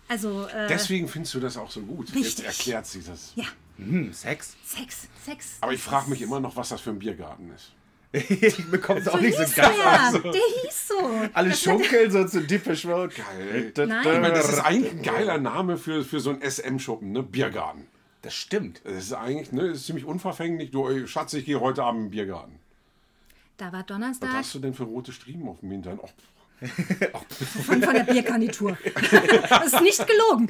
Also, 0.07 0.47
äh, 0.47 0.67
Deswegen 0.67 1.07
findest 1.07 1.33
du 1.33 1.39
das 1.39 1.57
auch 1.57 1.69
so 1.69 1.81
gut. 1.81 2.13
Richtig. 2.15 2.45
Jetzt 2.45 2.59
erklärt 2.59 2.85
sie 2.85 3.03
das. 3.03 3.33
Ja. 3.35 3.45
Hm, 3.77 4.13
Sex? 4.13 4.55
Sex, 4.63 5.07
Sex. 5.23 5.57
Aber 5.61 5.73
ich 5.73 5.81
frage 5.81 6.09
mich 6.09 6.21
immer 6.21 6.39
noch, 6.39 6.55
was 6.55 6.69
das 6.69 6.81
für 6.81 6.91
ein 6.91 6.99
Biergarten 6.99 7.51
ist. 7.51 7.73
ich 8.13 8.71
bekomme 8.71 9.01
es 9.01 9.07
auch 9.09 9.17
so 9.17 9.21
nicht 9.21 9.37
so 9.37 9.43
geil. 9.61 9.73
Ja, 9.77 10.11
der 10.11 10.31
hieß 10.31 10.87
so. 10.87 11.29
Alle 11.33 11.53
schunkeln 11.53 12.09
so 12.09 12.25
zu 12.25 12.41
Deepish 12.41 12.85
Road. 12.85 13.13
Geil. 13.13 13.73
Nein. 13.75 13.99
Ich 13.99 14.21
meine, 14.21 14.33
das 14.33 14.49
ist 14.49 14.59
eigentlich 14.59 14.93
ein 14.93 15.03
geiler 15.03 15.37
Name 15.37 15.77
für, 15.77 16.03
für 16.05 16.21
so 16.21 16.29
einen 16.29 16.41
SM-Schuppen, 16.41 17.11
ne? 17.11 17.21
Biergarten. 17.21 17.85
Das 18.21 18.33
stimmt. 18.33 18.81
Das 18.83 18.95
ist 18.95 19.13
eigentlich 19.13 19.51
ne, 19.51 19.67
ist 19.67 19.85
ziemlich 19.85 20.05
unverfänglich. 20.05 20.71
Du, 20.71 21.05
Schatz, 21.07 21.33
ich 21.33 21.45
gehe 21.45 21.59
heute 21.59 21.83
Abend 21.83 22.05
im 22.05 22.09
Biergarten. 22.09 22.59
Da 23.57 23.71
war 23.71 23.83
Donnerstag. 23.83 24.29
Was 24.29 24.35
hast 24.37 24.55
du 24.55 24.59
denn 24.59 24.73
für 24.73 24.83
rote 24.83 25.11
Striemen 25.11 25.47
auf 25.47 25.59
dem 25.59 25.71
Hintern? 25.71 25.99
Oh. 26.01 26.09
von, 27.65 27.83
von 27.83 27.93
der 27.93 28.03
Biergarnitur. 28.03 28.77
das 29.49 29.73
ist 29.73 29.81
nicht 29.81 30.07
gelogen. 30.07 30.49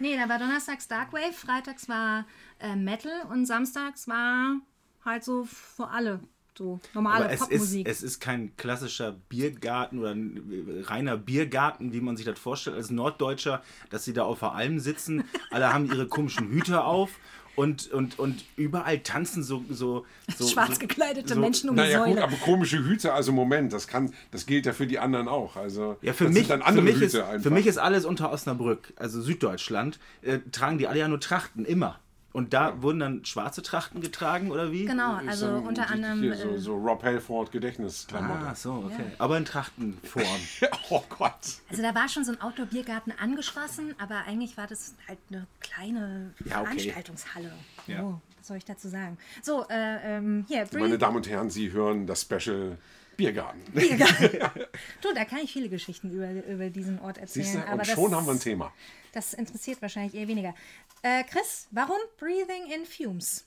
nee, 0.00 0.16
da 0.16 0.28
war 0.28 0.38
donnerstags 0.38 0.88
Darkwave, 0.88 1.32
freitags 1.32 1.88
war 1.88 2.26
äh, 2.60 2.76
Metal 2.76 3.22
und 3.30 3.46
samstags 3.46 4.08
war 4.08 4.60
halt 5.04 5.24
so 5.24 5.44
für 5.44 5.88
alle 5.88 6.20
so 6.56 6.80
normale 6.94 7.28
es 7.30 7.40
Popmusik. 7.40 7.86
Ist, 7.86 7.98
es 7.98 8.02
ist 8.02 8.20
kein 8.20 8.56
klassischer 8.56 9.12
Biergarten 9.28 9.98
oder 9.98 10.10
ein 10.10 10.82
reiner 10.84 11.16
Biergarten, 11.16 11.92
wie 11.92 12.00
man 12.00 12.16
sich 12.16 12.26
das 12.26 12.38
vorstellt, 12.38 12.76
als 12.76 12.90
Norddeutscher, 12.90 13.62
dass 13.90 14.04
sie 14.04 14.12
da 14.12 14.24
auf 14.24 14.40
der 14.40 14.52
Alm 14.52 14.78
sitzen. 14.78 15.24
Alle 15.50 15.72
haben 15.72 15.86
ihre 15.86 16.06
komischen 16.06 16.48
Hüte 16.50 16.84
auf 16.84 17.10
und, 17.56 17.90
und, 17.90 18.18
und 18.18 18.44
überall 18.56 18.98
tanzen 19.00 19.42
so. 19.42 19.64
so, 19.70 20.04
so 20.36 20.46
Schwarz 20.46 20.78
gekleidete 20.78 21.34
so, 21.34 21.40
Menschen 21.40 21.70
um 21.70 21.76
naja, 21.76 22.04
die 22.04 22.10
Säule. 22.10 22.14
Gut, 22.14 22.22
aber 22.22 22.36
komische 22.36 22.84
Hüte, 22.84 23.12
also 23.12 23.32
Moment, 23.32 23.72
das, 23.72 23.88
kann, 23.88 24.12
das 24.30 24.46
gilt 24.46 24.66
ja 24.66 24.72
für 24.72 24.86
die 24.86 24.98
anderen 24.98 25.26
auch. 25.26 25.56
Also, 25.56 25.96
ja, 26.02 26.12
für, 26.12 26.28
mich, 26.28 26.46
für, 26.46 26.82
mich 26.82 27.00
ist, 27.00 27.16
für 27.40 27.50
mich 27.50 27.66
ist 27.66 27.78
alles 27.78 28.04
unter 28.04 28.30
Osnabrück, 28.30 28.92
also 28.96 29.20
Süddeutschland, 29.20 29.98
äh, 30.22 30.38
tragen 30.52 30.78
die 30.78 30.86
alle 30.86 31.00
ja 31.00 31.08
nur 31.08 31.20
Trachten, 31.20 31.64
immer. 31.64 31.98
Und 32.36 32.52
da 32.52 32.82
wurden 32.82 32.98
dann 32.98 33.24
schwarze 33.24 33.62
Trachten 33.62 34.02
getragen 34.02 34.50
oder 34.50 34.70
wie? 34.70 34.84
Genau, 34.84 35.14
also 35.14 35.46
dann 35.46 35.66
unter 35.68 35.88
anderem. 35.88 36.34
So, 36.34 36.58
so 36.58 36.76
Rob 36.76 37.02
Halford 37.02 37.50
Gedächtnisklamotten. 37.50 38.46
Ah, 38.46 38.54
so, 38.54 38.72
okay. 38.84 39.06
Aber 39.16 39.38
in 39.38 39.46
Trachtenform. 39.46 40.26
oh 40.90 41.02
Gott. 41.08 41.32
Also 41.70 41.80
da 41.80 41.94
war 41.94 42.10
schon 42.10 42.26
so 42.26 42.32
ein 42.32 42.40
Outdoor-Biergarten 42.42 43.14
angeschlossen, 43.18 43.94
aber 43.96 44.24
eigentlich 44.26 44.58
war 44.58 44.66
das 44.66 44.96
halt 45.08 45.18
eine 45.30 45.46
kleine 45.60 46.34
Ja, 46.44 46.60
okay. 46.60 46.78
Veranstaltungshalle. 46.78 47.52
Ja. 47.86 48.02
Oh, 48.02 48.20
was 48.36 48.48
soll 48.48 48.58
ich 48.58 48.66
dazu 48.66 48.88
sagen? 48.88 49.16
So, 49.40 49.64
äh, 49.70 50.16
ähm, 50.18 50.44
hier, 50.46 50.66
Bree- 50.66 50.80
Meine 50.80 50.98
Damen 50.98 51.16
und 51.16 51.26
Herren, 51.30 51.48
Sie 51.48 51.72
hören 51.72 52.06
das 52.06 52.20
Special 52.20 52.76
Biergarten. 53.16 53.62
Du, 55.00 55.14
da 55.14 55.24
kann 55.24 55.38
ich 55.42 55.54
viele 55.54 55.70
Geschichten 55.70 56.10
über, 56.10 56.30
über 56.46 56.68
diesen 56.68 56.98
Ort 57.00 57.16
erzählen. 57.16 57.46
Siehst 57.46 57.56
du? 57.56 57.66
aber 57.66 57.84
schon 57.86 58.14
haben 58.14 58.26
wir 58.26 58.32
ein 58.32 58.40
Thema. 58.40 58.74
Das 59.16 59.32
interessiert 59.32 59.80
wahrscheinlich 59.80 60.14
eher 60.14 60.28
weniger. 60.28 60.54
Äh, 61.00 61.24
Chris, 61.24 61.68
warum 61.70 61.96
Breathing 62.18 62.70
in 62.70 62.84
Fumes? 62.84 63.46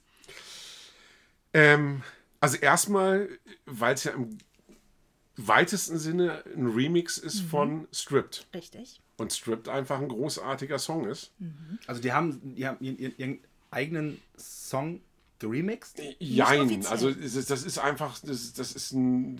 Ähm, 1.53 2.01
also 2.39 2.57
erstmal, 2.57 3.30
weil 3.67 3.93
es 3.93 4.03
ja 4.05 4.13
im 4.13 4.39
weitesten 5.38 5.99
Sinne 5.99 6.43
ein 6.55 6.65
Remix 6.65 7.20
ist 7.20 7.41
von 7.41 7.88
Stripped. 7.93 8.47
Richtig. 8.51 8.99
Und 9.17 9.32
Stripped 9.32 9.70
einfach 9.70 9.99
ein 9.99 10.07
großartiger 10.07 10.80
Song 10.80 11.05
ist. 11.05 11.34
Also 11.86 12.01
die 12.01 12.13
haben, 12.13 12.55
die 12.55 12.65
haben 12.65 12.78
ihren, 12.82 12.97
ihren, 12.97 13.17
ihren 13.20 13.39
eigenen 13.70 14.22
Song 14.39 15.01
geremixed? 15.38 16.01
Jein, 16.17 16.61
offiziell. 16.61 16.88
also 16.88 17.11
das 17.11 17.63
ist 17.63 17.78
einfach, 17.78 18.17
das, 18.24 18.53
das 18.53 18.72
ist 18.72 18.91
ein, 18.93 19.39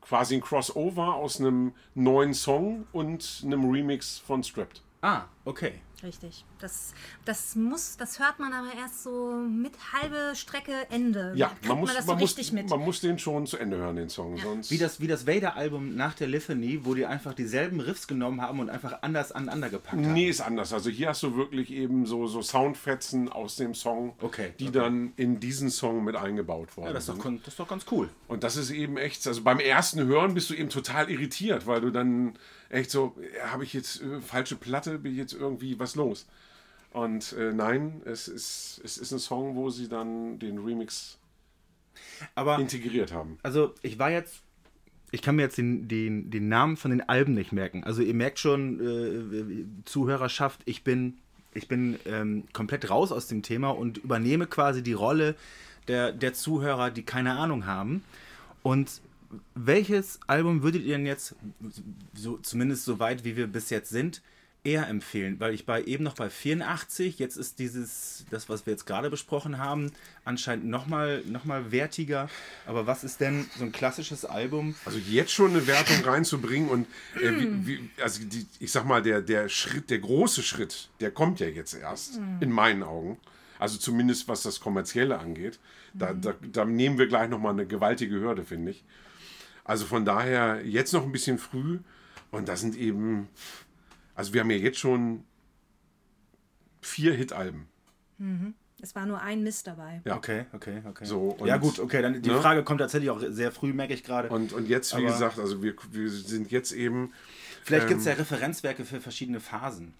quasi 0.00 0.36
ein 0.36 0.42
Crossover 0.42 1.16
aus 1.16 1.40
einem 1.40 1.72
neuen 1.96 2.34
Song 2.34 2.86
und 2.92 3.42
einem 3.44 3.68
Remix 3.68 4.18
von 4.18 4.44
Stripped. 4.44 4.82
Ah, 5.02 5.28
okay. 5.44 5.80
Richtig. 6.02 6.44
Das, 6.60 6.92
das 7.24 7.56
muss, 7.56 7.96
das 7.96 8.18
hört 8.18 8.38
man 8.38 8.52
aber 8.52 8.68
erst 8.78 9.02
so 9.02 9.32
mit 9.48 9.72
halbe 9.92 10.34
Strecke 10.34 10.72
Ende. 10.90 11.32
Ja, 11.34 11.48
Kriegt 11.48 11.68
man 11.68 11.78
muss, 11.80 11.88
man 11.88 11.96
das 11.96 12.06
so 12.06 12.12
man, 12.12 12.20
muss, 12.20 12.30
richtig 12.30 12.52
mit. 12.52 12.68
man 12.68 12.80
muss 12.80 13.00
den 13.00 13.18
schon 13.18 13.46
zu 13.46 13.56
Ende 13.56 13.78
hören, 13.78 13.96
den 13.96 14.08
Song. 14.08 14.36
Sonst 14.36 14.70
Wie 14.70 14.78
das, 14.78 15.00
wie 15.00 15.06
das 15.06 15.26
Vader-Album 15.26 15.96
nach 15.96 16.14
der 16.14 16.28
Litany, 16.28 16.80
wo 16.84 16.94
die 16.94 17.06
einfach 17.06 17.34
dieselben 17.34 17.80
Riffs 17.80 18.06
genommen 18.06 18.40
haben 18.42 18.60
und 18.60 18.70
einfach 18.70 19.02
anders 19.02 19.32
aneinander 19.32 19.70
gepackt 19.70 19.94
haben. 19.94 20.12
Nee, 20.12 20.28
ist 20.28 20.40
anders. 20.40 20.72
Also 20.72 20.90
hier 20.90 21.08
hast 21.08 21.22
du 21.22 21.36
wirklich 21.36 21.70
eben 21.70 22.06
so, 22.06 22.26
so 22.26 22.42
Soundfetzen 22.42 23.30
aus 23.30 23.56
dem 23.56 23.74
Song, 23.74 24.14
Okay, 24.20 24.52
die 24.58 24.68
okay. 24.68 24.78
dann 24.78 25.12
in 25.16 25.40
diesen 25.40 25.70
Song 25.70 26.04
mit 26.04 26.16
eingebaut 26.16 26.76
worden 26.76 26.88
Ja, 26.88 26.92
das 26.92 27.08
ist, 27.08 27.18
doch, 27.18 27.24
das 27.24 27.48
ist 27.48 27.58
doch 27.60 27.68
ganz 27.68 27.86
cool. 27.90 28.08
Und 28.28 28.44
das 28.44 28.56
ist 28.56 28.70
eben 28.70 28.96
echt, 28.96 29.26
also 29.26 29.42
beim 29.42 29.60
ersten 29.60 30.04
Hören 30.04 30.34
bist 30.34 30.50
du 30.50 30.54
eben 30.54 30.68
total 30.68 31.10
irritiert, 31.10 31.66
weil 31.66 31.80
du 31.80 31.90
dann 31.90 32.34
echt 32.68 32.90
so, 32.90 33.16
ja, 33.36 33.50
habe 33.52 33.64
ich 33.64 33.72
jetzt 33.72 34.02
äh, 34.02 34.20
falsche 34.20 34.56
Platte, 34.56 34.98
bin 34.98 35.12
ich 35.12 35.18
jetzt 35.18 35.32
irgendwie 35.32 35.78
was 35.78 35.94
los? 35.94 36.26
Und 36.92 37.32
äh, 37.34 37.52
nein, 37.52 38.02
es 38.04 38.26
ist, 38.26 38.80
es 38.84 38.98
ist 38.98 39.12
ein 39.12 39.18
Song, 39.18 39.54
wo 39.54 39.70
sie 39.70 39.88
dann 39.88 40.38
den 40.38 40.58
Remix 40.58 41.18
Aber 42.34 42.58
integriert 42.58 43.12
haben. 43.12 43.38
also 43.42 43.74
ich 43.82 43.98
war 43.98 44.10
jetzt, 44.10 44.42
ich 45.12 45.22
kann 45.22 45.36
mir 45.36 45.42
jetzt 45.42 45.58
den, 45.58 45.86
den, 45.86 46.30
den 46.30 46.48
Namen 46.48 46.76
von 46.76 46.90
den 46.90 47.08
Alben 47.08 47.34
nicht 47.34 47.52
merken. 47.52 47.84
Also 47.84 48.02
ihr 48.02 48.14
merkt 48.14 48.38
schon, 48.38 48.80
äh, 48.80 49.84
Zuhörerschaft, 49.84 50.62
ich 50.64 50.82
bin, 50.82 51.18
ich 51.54 51.68
bin 51.68 51.98
ähm, 52.06 52.44
komplett 52.52 52.90
raus 52.90 53.12
aus 53.12 53.28
dem 53.28 53.42
Thema 53.42 53.70
und 53.70 53.98
übernehme 53.98 54.46
quasi 54.46 54.82
die 54.82 54.92
Rolle 54.92 55.36
der, 55.86 56.12
der 56.12 56.34
Zuhörer, 56.34 56.90
die 56.90 57.04
keine 57.04 57.32
Ahnung 57.32 57.66
haben. 57.66 58.02
Und 58.62 59.00
welches 59.54 60.18
Album 60.26 60.62
würdet 60.62 60.82
ihr 60.82 60.96
denn 60.96 61.06
jetzt, 61.06 61.36
so, 62.14 62.36
zumindest 62.38 62.84
so 62.84 62.98
weit 62.98 63.24
wie 63.24 63.36
wir 63.36 63.46
bis 63.46 63.70
jetzt 63.70 63.90
sind, 63.90 64.22
eher 64.64 64.88
empfehlen? 64.88 65.40
Weil 65.40 65.54
ich 65.54 65.66
bei 65.66 65.82
eben 65.82 66.04
noch 66.04 66.14
bei 66.14 66.30
84, 66.30 67.18
jetzt 67.18 67.36
ist 67.36 67.58
dieses, 67.58 68.24
das, 68.30 68.48
was 68.48 68.66
wir 68.66 68.72
jetzt 68.72 68.86
gerade 68.86 69.10
besprochen 69.10 69.58
haben, 69.58 69.92
anscheinend 70.24 70.66
nochmal 70.66 71.22
noch 71.26 71.44
mal 71.44 71.72
wertiger. 71.72 72.28
Aber 72.66 72.86
was 72.86 73.04
ist 73.04 73.20
denn 73.20 73.46
so 73.56 73.64
ein 73.64 73.72
klassisches 73.72 74.24
Album? 74.24 74.74
Also 74.84 74.98
jetzt 74.98 75.32
schon 75.32 75.50
eine 75.50 75.66
Wertung 75.66 76.04
reinzubringen 76.04 76.68
und 76.68 76.86
äh, 77.16 77.30
wie, 77.30 77.66
wie, 77.66 77.90
also 78.02 78.22
die, 78.24 78.46
ich 78.58 78.72
sag 78.72 78.84
mal, 78.84 79.02
der, 79.02 79.22
der 79.22 79.48
Schritt, 79.48 79.90
der 79.90 79.98
große 79.98 80.42
Schritt, 80.42 80.88
der 81.00 81.10
kommt 81.10 81.40
ja 81.40 81.46
jetzt 81.46 81.74
erst, 81.74 82.20
in 82.40 82.50
meinen 82.50 82.82
Augen. 82.82 83.18
Also 83.58 83.78
zumindest 83.78 84.26
was 84.26 84.42
das 84.42 84.58
Kommerzielle 84.58 85.18
angeht. 85.18 85.58
Da, 85.92 86.14
da, 86.14 86.34
da 86.40 86.64
nehmen 86.64 86.98
wir 86.98 87.08
gleich 87.08 87.28
nochmal 87.28 87.52
eine 87.52 87.66
gewaltige 87.66 88.18
Hürde, 88.20 88.44
finde 88.44 88.70
ich. 88.72 88.84
Also 89.64 89.84
von 89.84 90.04
daher 90.04 90.64
jetzt 90.64 90.92
noch 90.92 91.04
ein 91.04 91.12
bisschen 91.12 91.38
früh 91.38 91.78
und 92.30 92.48
das 92.48 92.60
sind 92.60 92.76
eben, 92.76 93.28
also 94.20 94.34
wir 94.34 94.42
haben 94.42 94.50
ja 94.50 94.56
jetzt 94.58 94.78
schon 94.78 95.24
vier 96.80 97.14
Hit-Alben. 97.14 97.66
Es 98.82 98.94
war 98.94 99.06
nur 99.06 99.20
ein 99.20 99.42
Mist 99.42 99.66
dabei. 99.66 100.02
Ja. 100.04 100.16
Okay, 100.16 100.44
okay, 100.52 100.82
okay. 100.86 101.04
So, 101.04 101.30
und- 101.38 101.46
ja 101.48 101.56
gut, 101.56 101.78
okay, 101.78 102.02
dann 102.02 102.20
die 102.20 102.28
ne? 102.30 102.40
Frage 102.40 102.62
kommt 102.64 102.80
tatsächlich 102.80 103.10
auch 103.10 103.20
sehr 103.28 103.50
früh, 103.50 103.72
merke 103.72 103.94
ich 103.94 104.04
gerade. 104.04 104.28
Und, 104.28 104.52
und 104.52 104.68
jetzt, 104.68 104.92
wie 104.96 105.02
Aber- 105.02 105.12
gesagt, 105.12 105.38
also 105.38 105.62
wir, 105.62 105.74
wir 105.90 106.10
sind 106.10 106.50
jetzt 106.50 106.72
eben 106.72 107.12
Vielleicht 107.64 107.84
ähm, 107.84 107.88
gibt 107.88 108.00
es 108.00 108.06
ja 108.06 108.12
Referenzwerke 108.14 108.84
für 108.84 109.00
verschiedene 109.00 109.40
Phasen. 109.40 109.94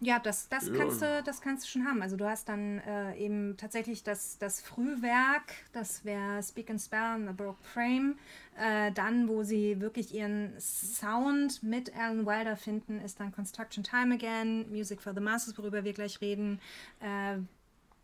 Ja, 0.00 0.18
das, 0.18 0.48
das, 0.48 0.72
kannst 0.72 1.02
du, 1.02 1.22
das 1.24 1.40
kannst 1.40 1.64
du 1.64 1.68
schon 1.68 1.86
haben. 1.86 2.02
Also 2.02 2.16
du 2.16 2.28
hast 2.28 2.48
dann 2.48 2.78
äh, 2.78 3.16
eben 3.16 3.56
tatsächlich 3.56 4.02
das, 4.02 4.38
das 4.38 4.60
Frühwerk, 4.60 5.54
das 5.72 6.04
wäre 6.04 6.42
Speak 6.42 6.70
and 6.70 6.80
Spell 6.80 6.98
and 6.98 7.28
the 7.28 7.34
Broke 7.34 7.62
Frame. 7.62 8.16
Äh, 8.56 8.92
dann, 8.92 9.28
wo 9.28 9.42
sie 9.42 9.80
wirklich 9.80 10.14
ihren 10.14 10.52
Sound 10.60 11.62
mit 11.62 11.94
Alan 11.96 12.26
Wilder 12.26 12.56
finden, 12.56 13.00
ist 13.00 13.18
dann 13.18 13.32
Construction 13.32 13.82
Time 13.82 14.14
Again, 14.14 14.70
Music 14.70 15.02
for 15.02 15.12
the 15.14 15.20
Masses, 15.20 15.56
worüber 15.58 15.84
wir 15.84 15.92
gleich 15.92 16.20
reden. 16.20 16.60
Äh, 17.00 17.38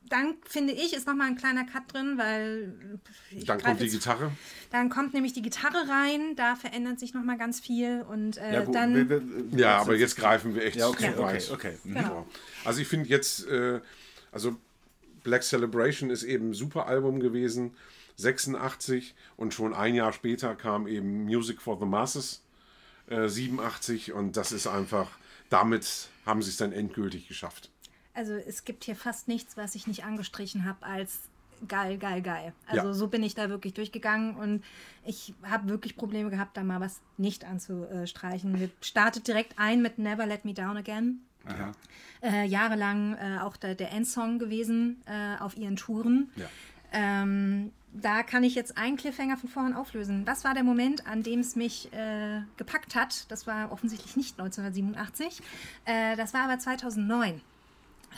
dann 0.09 0.35
finde 0.45 0.73
ich, 0.73 0.93
ist 0.95 1.07
nochmal 1.07 1.29
ein 1.29 1.37
kleiner 1.37 1.65
Cut 1.65 1.93
drin, 1.93 2.15
weil 2.17 2.99
ich 3.31 3.45
Dann 3.45 3.61
kommt 3.61 3.79
die 3.81 3.85
jetzt- 3.85 3.93
Gitarre. 3.93 4.33
Dann 4.71 4.89
kommt 4.89 5.15
nämlich 5.15 5.33
die 5.33 5.43
Gitarre 5.43 5.89
rein, 5.89 6.35
da 6.37 6.57
verändert 6.57 6.99
sich 6.99 7.15
nochmal 7.15 7.39
ganz 7.39 7.61
viel 7.61 8.03
und 8.09 8.37
äh, 8.39 8.55
Ja, 8.55 8.65
gut, 8.65 8.75
dann 8.75 8.95
wir- 8.95 9.09
wir- 9.09 9.59
Ja, 9.59 9.79
aber 9.79 9.95
jetzt 9.97 10.17
greifen 10.17 10.55
wir 10.55 10.65
echt 10.65 10.77
Ja, 10.77 10.89
okay, 10.89 11.13
zu 11.15 11.23
okay, 11.23 11.23
weit. 11.23 11.51
okay. 11.53 11.79
Mhm. 11.85 11.95
Genau. 11.95 12.27
Also 12.65 12.81
ich 12.81 12.89
finde 12.89 13.09
jetzt, 13.09 13.47
äh, 13.47 13.81
also 14.33 14.57
Black 15.23 15.43
Celebration 15.45 16.11
ist 16.11 16.23
eben 16.23 16.51
ein 16.51 16.55
super 16.55 16.87
Album 16.87 17.21
gewesen, 17.21 17.75
86 18.17 19.15
und 19.37 19.55
schon 19.55 19.75
ein 19.75 19.95
Jahr 19.95 20.13
später 20.13 20.55
kam 20.55 20.87
eben 20.87 21.25
Music 21.25 21.61
for 21.61 21.79
the 21.79 21.87
Masses, 21.87 22.43
äh, 23.09 23.29
87 23.29 24.13
und 24.13 24.37
das 24.37 24.53
ist 24.53 24.67
einfach, 24.67 25.11
damit 25.51 26.09
haben 26.27 26.43
sie 26.43 26.51
es 26.51 26.57
dann 26.57 26.73
endgültig 26.73 27.29
geschafft. 27.29 27.71
Also 28.15 28.35
es 28.35 28.65
gibt 28.65 28.85
hier 28.85 28.97
fast 28.97 29.29
nichts, 29.29 29.57
was 29.57 29.75
ich 29.75 29.87
nicht 29.87 30.05
angestrichen 30.05 30.65
habe 30.65 30.85
als 30.85 31.21
geil, 31.69 31.99
geil, 31.99 32.23
geil. 32.23 32.53
Also 32.67 32.89
Ja. 32.89 32.93
so 32.95 33.07
bin 33.09 33.23
ich 33.23 33.35
da 33.35 33.49
wirklich 33.49 33.75
durchgegangen 33.75 34.35
und 34.37 34.65
ich 35.05 35.35
habe 35.43 35.69
wirklich 35.69 35.97
Probleme 35.97 36.31
gehabt, 36.31 36.57
da 36.57 36.63
mal 36.65 36.81
was 36.81 37.01
nicht 37.19 37.45
anzustreichen. 37.45 38.59
Wir 38.59 38.71
startet 38.81 39.29
direkt 39.29 39.59
ein 39.59 39.83
mit 39.83 39.99
Never 39.99 40.27
Let 40.27 40.45
Me 40.45 40.55
Down 40.55 40.77
Again. 40.77 41.21
Äh, 42.23 42.45
jahrelang 42.47 43.15
äh, 43.15 43.39
auch 43.41 43.57
der, 43.57 43.75
der 43.75 43.93
Endsong 43.93 44.39
gewesen 44.39 45.03
äh, 45.07 45.37
auf 45.41 45.57
ihren 45.57 45.77
Touren. 45.77 46.31
Ja. 46.37 46.47
Ähm, 46.93 47.73
da 47.93 48.23
kann 48.23 48.45
ich 48.45 48.55
jetzt 48.55 48.77
einen 48.77 48.97
Cliffhanger 48.97 49.37
von 49.37 49.49
vorhin 49.49 49.75
auflösen. 49.75 50.27
Was 50.27 50.45
war 50.45 50.55
der 50.55 50.63
Moment, 50.65 51.07
an 51.07 51.23
dem 51.23 51.41
es 51.41 51.57
mich 51.57 51.93
äh, 51.93 52.43
gepackt 52.57 52.95
hat? 52.95 53.31
Das 53.31 53.47
war 53.47 53.73
offensichtlich 53.73 54.17
nicht 54.17 54.39
1987. 54.39 55.41
Äh, 55.87 56.17
das 56.17 56.35
war 56.35 56.43
aber 56.43 56.59
2009. 56.59 57.41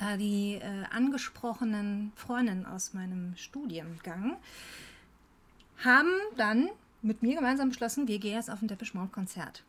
Äh, 0.00 0.16
die 0.16 0.54
äh, 0.54 0.84
angesprochenen 0.90 2.12
Freundinnen 2.16 2.66
aus 2.66 2.94
meinem 2.94 3.36
Studiengang 3.36 4.36
haben 5.84 6.12
dann 6.36 6.68
mit 7.02 7.22
mir 7.22 7.34
gemeinsam 7.34 7.70
beschlossen, 7.70 8.06
wir 8.08 8.18
gehen 8.18 8.34
jetzt 8.34 8.50
auf 8.50 8.62
ein 8.62 8.68
Depeche 8.68 8.96
Mode 8.96 9.10
Konzert. 9.10 9.64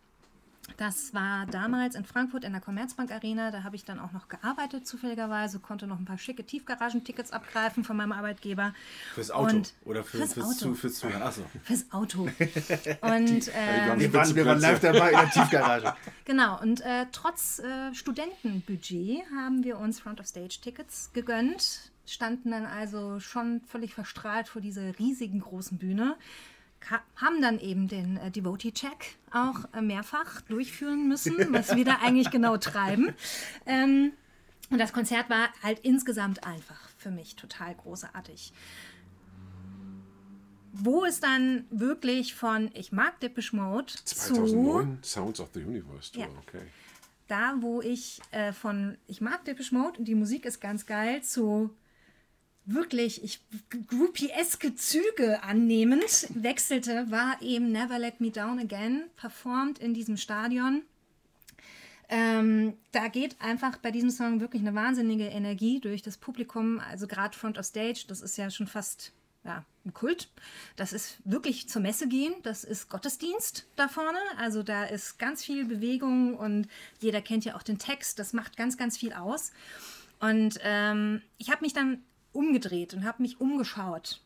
Das 0.78 1.14
war 1.14 1.46
damals 1.46 1.96
in 1.96 2.06
Frankfurt 2.06 2.44
in 2.44 2.54
der 2.54 2.62
Commerzbank 2.62 3.12
Arena. 3.12 3.52
Da 3.52 3.64
habe 3.64 3.76
ich 3.76 3.84
dann 3.84 4.00
auch 4.00 4.12
noch 4.12 4.30
gearbeitet, 4.30 4.88
zufälligerweise, 4.88 5.60
konnte 5.60 5.88
noch 5.88 6.00
ein 6.00 6.06
paar 6.06 6.18
schicke 6.18 6.46
Tiefgaragentickets 6.46 7.32
abgreifen 7.32 7.84
von 7.84 7.98
meinem 7.98 8.14
Arbeitgeber. 8.14 8.74
Fürs 9.14 9.30
Auto 9.30 9.58
Und 9.58 9.74
oder 9.84 10.04
für, 10.04 10.18
fürs 10.18 10.34
fürs, 10.34 10.46
Auto. 10.46 10.56
Zu, 10.56 10.76
fürs 10.76 10.96
Zuhören. 10.96 11.22
Achso. 11.22 11.44
Fürs 11.64 11.92
Auto. 11.92 12.24
Und 13.02 13.48
äh, 13.50 14.00
Wir 14.00 14.14
waren, 14.14 14.36
wir 14.36 14.46
waren 14.46 14.60
live 14.60 14.80
dabei 14.80 15.12
in 15.12 15.18
der 15.18 15.30
Tiefgarage. 15.32 15.96
genau, 16.26 16.60
und 16.62 16.82
äh, 16.82 17.06
trotz 17.12 17.60
äh, 17.60 17.94
Studentenbudget 17.94 19.24
haben 19.36 19.64
wir 19.64 19.78
uns 19.78 20.00
Front-of-Stage-Tickets 20.00 21.12
gegönnt, 21.14 21.92
standen 22.06 22.52
dann 22.52 22.66
also 22.66 23.20
schon 23.20 23.62
völlig 23.68 23.94
verstrahlt 23.94 24.48
vor 24.48 24.62
dieser 24.62 24.98
riesigen 25.00 25.42
großen 25.42 25.78
Bühne, 25.78 26.16
haben 27.16 27.42
dann 27.42 27.60
eben 27.60 27.88
den 27.88 28.18
äh, 28.18 28.32
Devotee-Check 28.32 29.18
auch 29.32 29.66
äh, 29.74 29.82
mehrfach 29.82 30.42
durchführen 30.42 31.08
müssen, 31.08 31.36
was 31.54 31.76
wir 31.76 31.86
da 31.86 31.98
eigentlich 32.02 32.30
genau 32.32 32.58
treiben. 32.58 33.14
Ähm, 33.66 34.14
und 34.70 34.78
das 34.80 34.94
Konzert 34.94 35.30
war 35.30 35.50
halt 35.62 35.80
insgesamt 35.80 36.44
einfach 36.46 36.80
für 36.98 37.12
mich 37.12 37.36
total 37.36 37.76
großartig. 37.76 38.54
Wo 40.74 41.06
es 41.06 41.20
dann 41.20 41.66
wirklich 41.70 42.34
von 42.34 42.72
ich 42.74 42.92
mag 42.92 43.20
Depeche 43.20 43.56
Mode 43.56 43.94
zu 44.04 44.16
2009 44.16 45.00
Sounds 45.04 45.40
of 45.40 45.50
the 45.54 45.64
Universe 45.64 46.12
Tour, 46.12 46.24
Ja. 46.24 46.30
okay. 46.40 46.64
da, 47.28 47.56
wo 47.60 47.82
ich 47.82 48.20
äh, 48.32 48.52
von, 48.54 48.98
ich 49.06 49.22
mag 49.22 49.46
Depeche 49.46 49.76
Mode 49.76 50.00
und 50.00 50.06
die 50.06 50.16
Musik 50.16 50.46
ist 50.46 50.60
ganz 50.60 50.88
geil, 50.88 51.22
zu 51.22 51.70
wirklich 52.66 53.24
ich, 53.24 53.40
groupie-eske 53.88 54.76
Züge 54.76 55.44
annehmend 55.44 56.28
wechselte, 56.34 57.10
war 57.12 57.42
eben 57.42 57.72
Never 57.72 58.00
Let 58.00 58.22
Me 58.22 58.32
Down 58.32 58.60
Again 58.60 59.04
performt 59.16 59.80
in 59.80 59.94
diesem 59.94 60.18
Stadion. 60.18 60.84
Ähm, 62.10 62.74
da 62.92 63.08
geht 63.08 63.40
einfach 63.42 63.78
bei 63.78 63.92
diesem 63.92 64.12
Song 64.12 64.40
wirklich 64.40 64.62
eine 64.62 64.76
wahnsinnige 64.76 65.26
Energie 65.26 65.80
durch 65.80 66.02
das 66.02 66.18
Publikum, 66.18 66.80
also 66.80 67.08
gerade 67.08 67.38
Front 67.38 67.58
of 67.58 67.66
Stage, 67.66 68.06
das 68.08 68.22
ist 68.22 68.38
ja 68.38 68.50
schon 68.50 68.68
fast 68.68 69.14
ja, 69.44 69.66
ein 69.86 69.94
Kult. 69.94 70.30
Das 70.76 70.94
ist 70.94 71.18
wirklich 71.26 71.68
zur 71.68 71.82
Messe 71.82 72.08
gehen, 72.08 72.34
das 72.44 72.64
ist 72.64 72.90
Gottesdienst 72.90 73.68
da 73.76 73.88
vorne. 73.88 74.20
Also 74.38 74.64
da 74.64 74.86
ist 74.86 75.20
ganz 75.20 75.44
viel 75.44 75.66
Bewegung 75.66 76.36
und 76.38 76.68
jeder 77.00 77.22
kennt 77.22 77.46
ja 77.46 77.56
auch 77.56 77.64
den 77.64 77.80
Text, 77.80 78.20
das 78.20 78.34
macht 78.34 78.58
ganz, 78.58 78.78
ganz 78.78 78.98
viel 78.98 79.14
aus. 79.14 79.52
Und 80.20 80.60
ähm, 80.64 81.22
ich 81.38 81.50
habe 81.50 81.62
mich 81.62 81.74
dann 81.74 82.04
umgedreht 82.34 82.94
und 82.94 83.06
habe 83.06 83.22
mich 83.22 83.40
umgeschaut, 83.40 84.22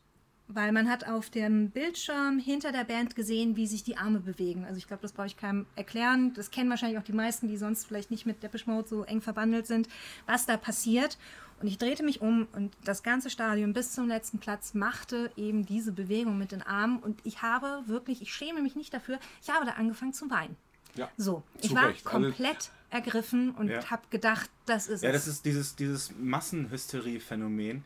weil 0.47 0.71
man 0.71 0.89
hat 0.89 1.07
auf 1.07 1.29
dem 1.29 1.69
Bildschirm 1.69 2.39
hinter 2.39 2.71
der 2.71 2.85
Band 2.85 3.15
gesehen, 3.15 3.55
wie 3.55 3.67
sich 3.67 3.83
die 3.83 3.97
Arme 3.97 4.19
bewegen. 4.19 4.65
Also 4.65 4.77
ich 4.77 4.87
glaube, 4.87 5.01
das 5.01 5.11
brauche 5.11 5.27
ich 5.27 5.37
keinem 5.37 5.65
erklären. 5.75 6.33
Das 6.33 6.51
kennen 6.51 6.69
wahrscheinlich 6.69 6.97
auch 6.97 7.03
die 7.03 7.13
meisten, 7.13 7.47
die 7.47 7.57
sonst 7.57 7.85
vielleicht 7.85 8.11
nicht 8.11 8.25
mit 8.25 8.41
Depeche 8.43 8.69
Mode 8.69 8.87
so 8.87 9.03
eng 9.03 9.21
verbandelt 9.21 9.67
sind, 9.67 9.89
was 10.25 10.45
da 10.45 10.57
passiert. 10.57 11.17
Und 11.59 11.67
ich 11.67 11.77
drehte 11.77 12.03
mich 12.03 12.21
um 12.21 12.47
und 12.53 12.75
das 12.83 13.01
ganze 13.03 13.29
Stadion 13.29 13.73
bis 13.73 13.91
zum 13.91 14.07
letzten 14.07 14.37
Platz 14.37 14.73
machte 14.73 15.31
eben 15.35 15.65
diese 15.65 15.91
Bewegung 15.91 16.37
mit 16.37 16.51
den 16.51 16.61
Armen. 16.61 16.99
Und 16.99 17.19
ich 17.23 17.41
habe 17.41 17.81
wirklich, 17.87 18.21
ich 18.21 18.33
schäme 18.33 18.61
mich 18.61 18.75
nicht 18.75 18.93
dafür, 18.93 19.19
ich 19.41 19.49
habe 19.49 19.65
da 19.65 19.73
angefangen 19.73 20.13
zu 20.13 20.29
weinen. 20.29 20.55
Ja, 20.95 21.09
so, 21.17 21.43
ich 21.61 21.75
war 21.75 21.89
Recht. 21.89 22.05
komplett 22.05 22.71
ergriffen 22.89 23.51
und 23.51 23.69
ja. 23.69 23.89
habe 23.89 24.03
gedacht, 24.09 24.49
das 24.65 24.87
ist 24.87 25.03
Ja, 25.03 25.11
das 25.11 25.27
ist 25.27 25.45
dieses, 25.45 25.75
dieses 25.75 26.11
Massenhysterie-Phänomen, 26.17 27.83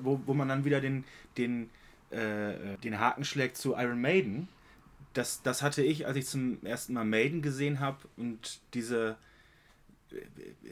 wo, 0.00 0.20
wo 0.26 0.34
man 0.34 0.48
dann 0.48 0.64
wieder 0.64 0.80
den, 0.80 1.04
den, 1.36 1.70
äh, 2.10 2.76
den 2.82 2.98
Haken 2.98 3.24
schlägt 3.24 3.56
zu 3.56 3.74
Iron 3.74 4.00
Maiden. 4.00 4.48
Das, 5.12 5.42
das 5.42 5.62
hatte 5.62 5.82
ich, 5.82 6.06
als 6.06 6.16
ich 6.16 6.26
zum 6.26 6.64
ersten 6.64 6.94
Mal 6.94 7.04
Maiden 7.04 7.42
gesehen 7.42 7.80
habe 7.80 7.98
und 8.16 8.60
diese, 8.74 9.16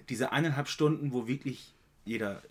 diese 0.09 0.33
eineinhalb 0.33 0.68
Stunden, 0.68 1.12
wo 1.12 1.26
wirklich 1.26 1.74
jeder, 2.05 2.43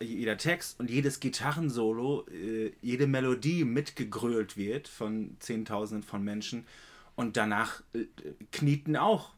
jeder 0.00 0.38
Text 0.38 0.80
und 0.80 0.88
jedes 0.88 1.20
Gitarrensolo, 1.20 2.26
äh, 2.28 2.72
jede 2.80 3.06
Melodie 3.06 3.64
mitgegrölt 3.64 4.56
wird 4.56 4.88
von 4.88 5.36
Zehntausenden 5.38 6.02
von 6.02 6.24
Menschen 6.24 6.66
und 7.14 7.36
danach 7.36 7.82
äh, 7.92 8.06
knieten 8.52 8.96
auch 8.96 9.34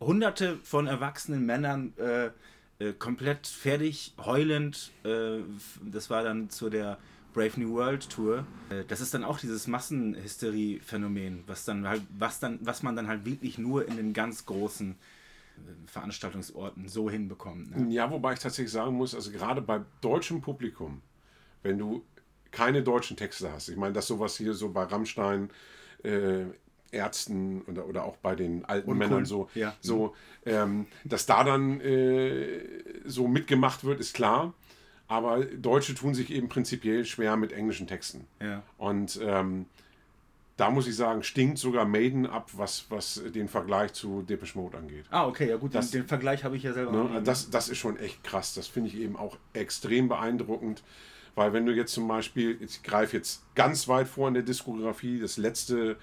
hunderte 0.00 0.58
von 0.62 0.86
erwachsenen 0.86 1.46
Männern 1.46 1.92
äh, 1.98 2.30
äh, 2.80 2.92
komplett 2.94 3.46
fertig, 3.46 4.14
heulend. 4.18 4.90
Äh, 5.04 5.40
das 5.84 6.10
war 6.10 6.24
dann 6.24 6.50
zu 6.50 6.70
der 6.70 6.98
Brave 7.32 7.60
New 7.60 7.74
World 7.74 8.08
Tour. 8.08 8.46
Äh, 8.70 8.84
das 8.88 9.00
ist 9.00 9.14
dann 9.14 9.22
auch 9.24 9.38
dieses 9.38 9.66
Massenhysterie-Phänomen, 9.66 11.44
was 11.46 11.68
halt, 11.68 12.02
was 12.18 12.40
was 12.60 12.82
man 12.82 12.96
dann 12.96 13.06
halt 13.06 13.24
wirklich 13.24 13.58
nur 13.58 13.86
in 13.86 13.96
den 13.96 14.12
ganz 14.12 14.46
großen 14.46 14.92
äh, 14.92 15.60
Veranstaltungsorten 15.86 16.88
so 16.88 17.10
hinbekommt. 17.10 17.76
Ne? 17.76 17.92
Ja, 17.92 18.10
wobei 18.10 18.32
ich 18.32 18.38
tatsächlich 18.38 18.72
sagen 18.72 18.96
muss, 18.96 19.14
also 19.14 19.30
gerade 19.30 19.60
bei 19.60 19.82
deutschem 20.00 20.40
Publikum, 20.40 21.02
wenn 21.62 21.78
du 21.78 22.02
keine 22.50 22.82
deutschen 22.82 23.16
Texte 23.16 23.52
hast, 23.52 23.68
ich 23.68 23.76
meine, 23.76 23.92
das 23.92 24.06
sowas 24.06 24.36
hier 24.36 24.54
so 24.54 24.70
bei 24.70 24.84
Rammstein, 24.84 25.50
äh, 26.02 26.46
Ärzten 26.92 27.62
oder, 27.62 27.86
oder 27.86 28.04
auch 28.04 28.16
bei 28.16 28.34
den 28.34 28.64
alten 28.64 28.90
Uncool. 28.90 29.08
Männern 29.08 29.24
so, 29.24 29.48
ja. 29.54 29.74
so 29.80 30.14
ähm, 30.46 30.86
dass 31.04 31.26
da 31.26 31.44
dann 31.44 31.80
äh, 31.80 32.60
so 33.04 33.28
mitgemacht 33.28 33.84
wird, 33.84 34.00
ist 34.00 34.14
klar. 34.14 34.54
Aber 35.08 35.44
Deutsche 35.44 35.94
tun 35.94 36.14
sich 36.14 36.30
eben 36.30 36.48
prinzipiell 36.48 37.04
schwer 37.04 37.36
mit 37.36 37.52
englischen 37.52 37.88
Texten. 37.88 38.26
Ja. 38.40 38.62
Und 38.78 39.18
ähm, 39.22 39.66
da 40.56 40.70
muss 40.70 40.86
ich 40.86 40.94
sagen, 40.94 41.22
stinkt 41.22 41.58
sogar 41.58 41.84
Maiden 41.84 42.26
ab, 42.26 42.50
was, 42.52 42.86
was 42.90 43.20
den 43.34 43.48
Vergleich 43.48 43.92
zu 43.94 44.22
Depeche 44.22 44.56
Mode 44.58 44.78
angeht. 44.78 45.06
Ah, 45.10 45.26
okay, 45.26 45.48
ja 45.48 45.56
gut, 45.56 45.74
das, 45.74 45.90
den, 45.90 46.02
den 46.02 46.08
Vergleich 46.08 46.44
habe 46.44 46.56
ich 46.56 46.62
ja 46.62 46.72
selber. 46.72 46.92
Ne, 46.92 47.22
das, 47.22 47.50
das 47.50 47.68
ist 47.68 47.78
schon 47.78 47.98
echt 47.98 48.22
krass. 48.22 48.54
Das 48.54 48.68
finde 48.68 48.90
ich 48.90 48.96
eben 48.98 49.16
auch 49.16 49.36
extrem 49.52 50.08
beeindruckend. 50.08 50.82
Weil 51.34 51.52
wenn 51.52 51.64
du 51.64 51.72
jetzt 51.72 51.92
zum 51.92 52.06
Beispiel, 52.06 52.58
ich 52.60 52.82
greife 52.82 53.16
jetzt 53.16 53.42
ganz 53.54 53.88
weit 53.88 54.06
vor 54.06 54.28
in 54.28 54.34
der 54.34 54.42
Diskografie, 54.42 55.18
das 55.18 55.38
letzte 55.38 55.96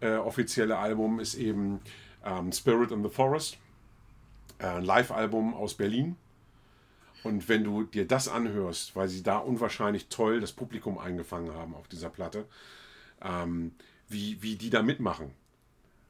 äh, 0.00 0.16
offizielle 0.16 0.78
Album 0.78 1.20
ist 1.20 1.34
eben 1.34 1.80
ähm, 2.24 2.52
Spirit 2.52 2.90
in 2.90 3.02
the 3.02 3.08
Forest, 3.08 3.58
äh, 4.58 4.66
ein 4.66 4.84
Live-Album 4.84 5.54
aus 5.54 5.74
Berlin. 5.74 6.16
Und 7.22 7.48
wenn 7.48 7.64
du 7.64 7.84
dir 7.84 8.06
das 8.06 8.28
anhörst, 8.28 8.94
weil 8.94 9.08
sie 9.08 9.22
da 9.22 9.38
unwahrscheinlich 9.38 10.08
toll 10.08 10.40
das 10.40 10.52
Publikum 10.52 10.98
eingefangen 10.98 11.54
haben 11.54 11.74
auf 11.74 11.88
dieser 11.88 12.10
Platte, 12.10 12.46
ähm, 13.22 13.72
wie, 14.08 14.40
wie 14.42 14.56
die 14.56 14.70
da 14.70 14.82
mitmachen. 14.82 15.32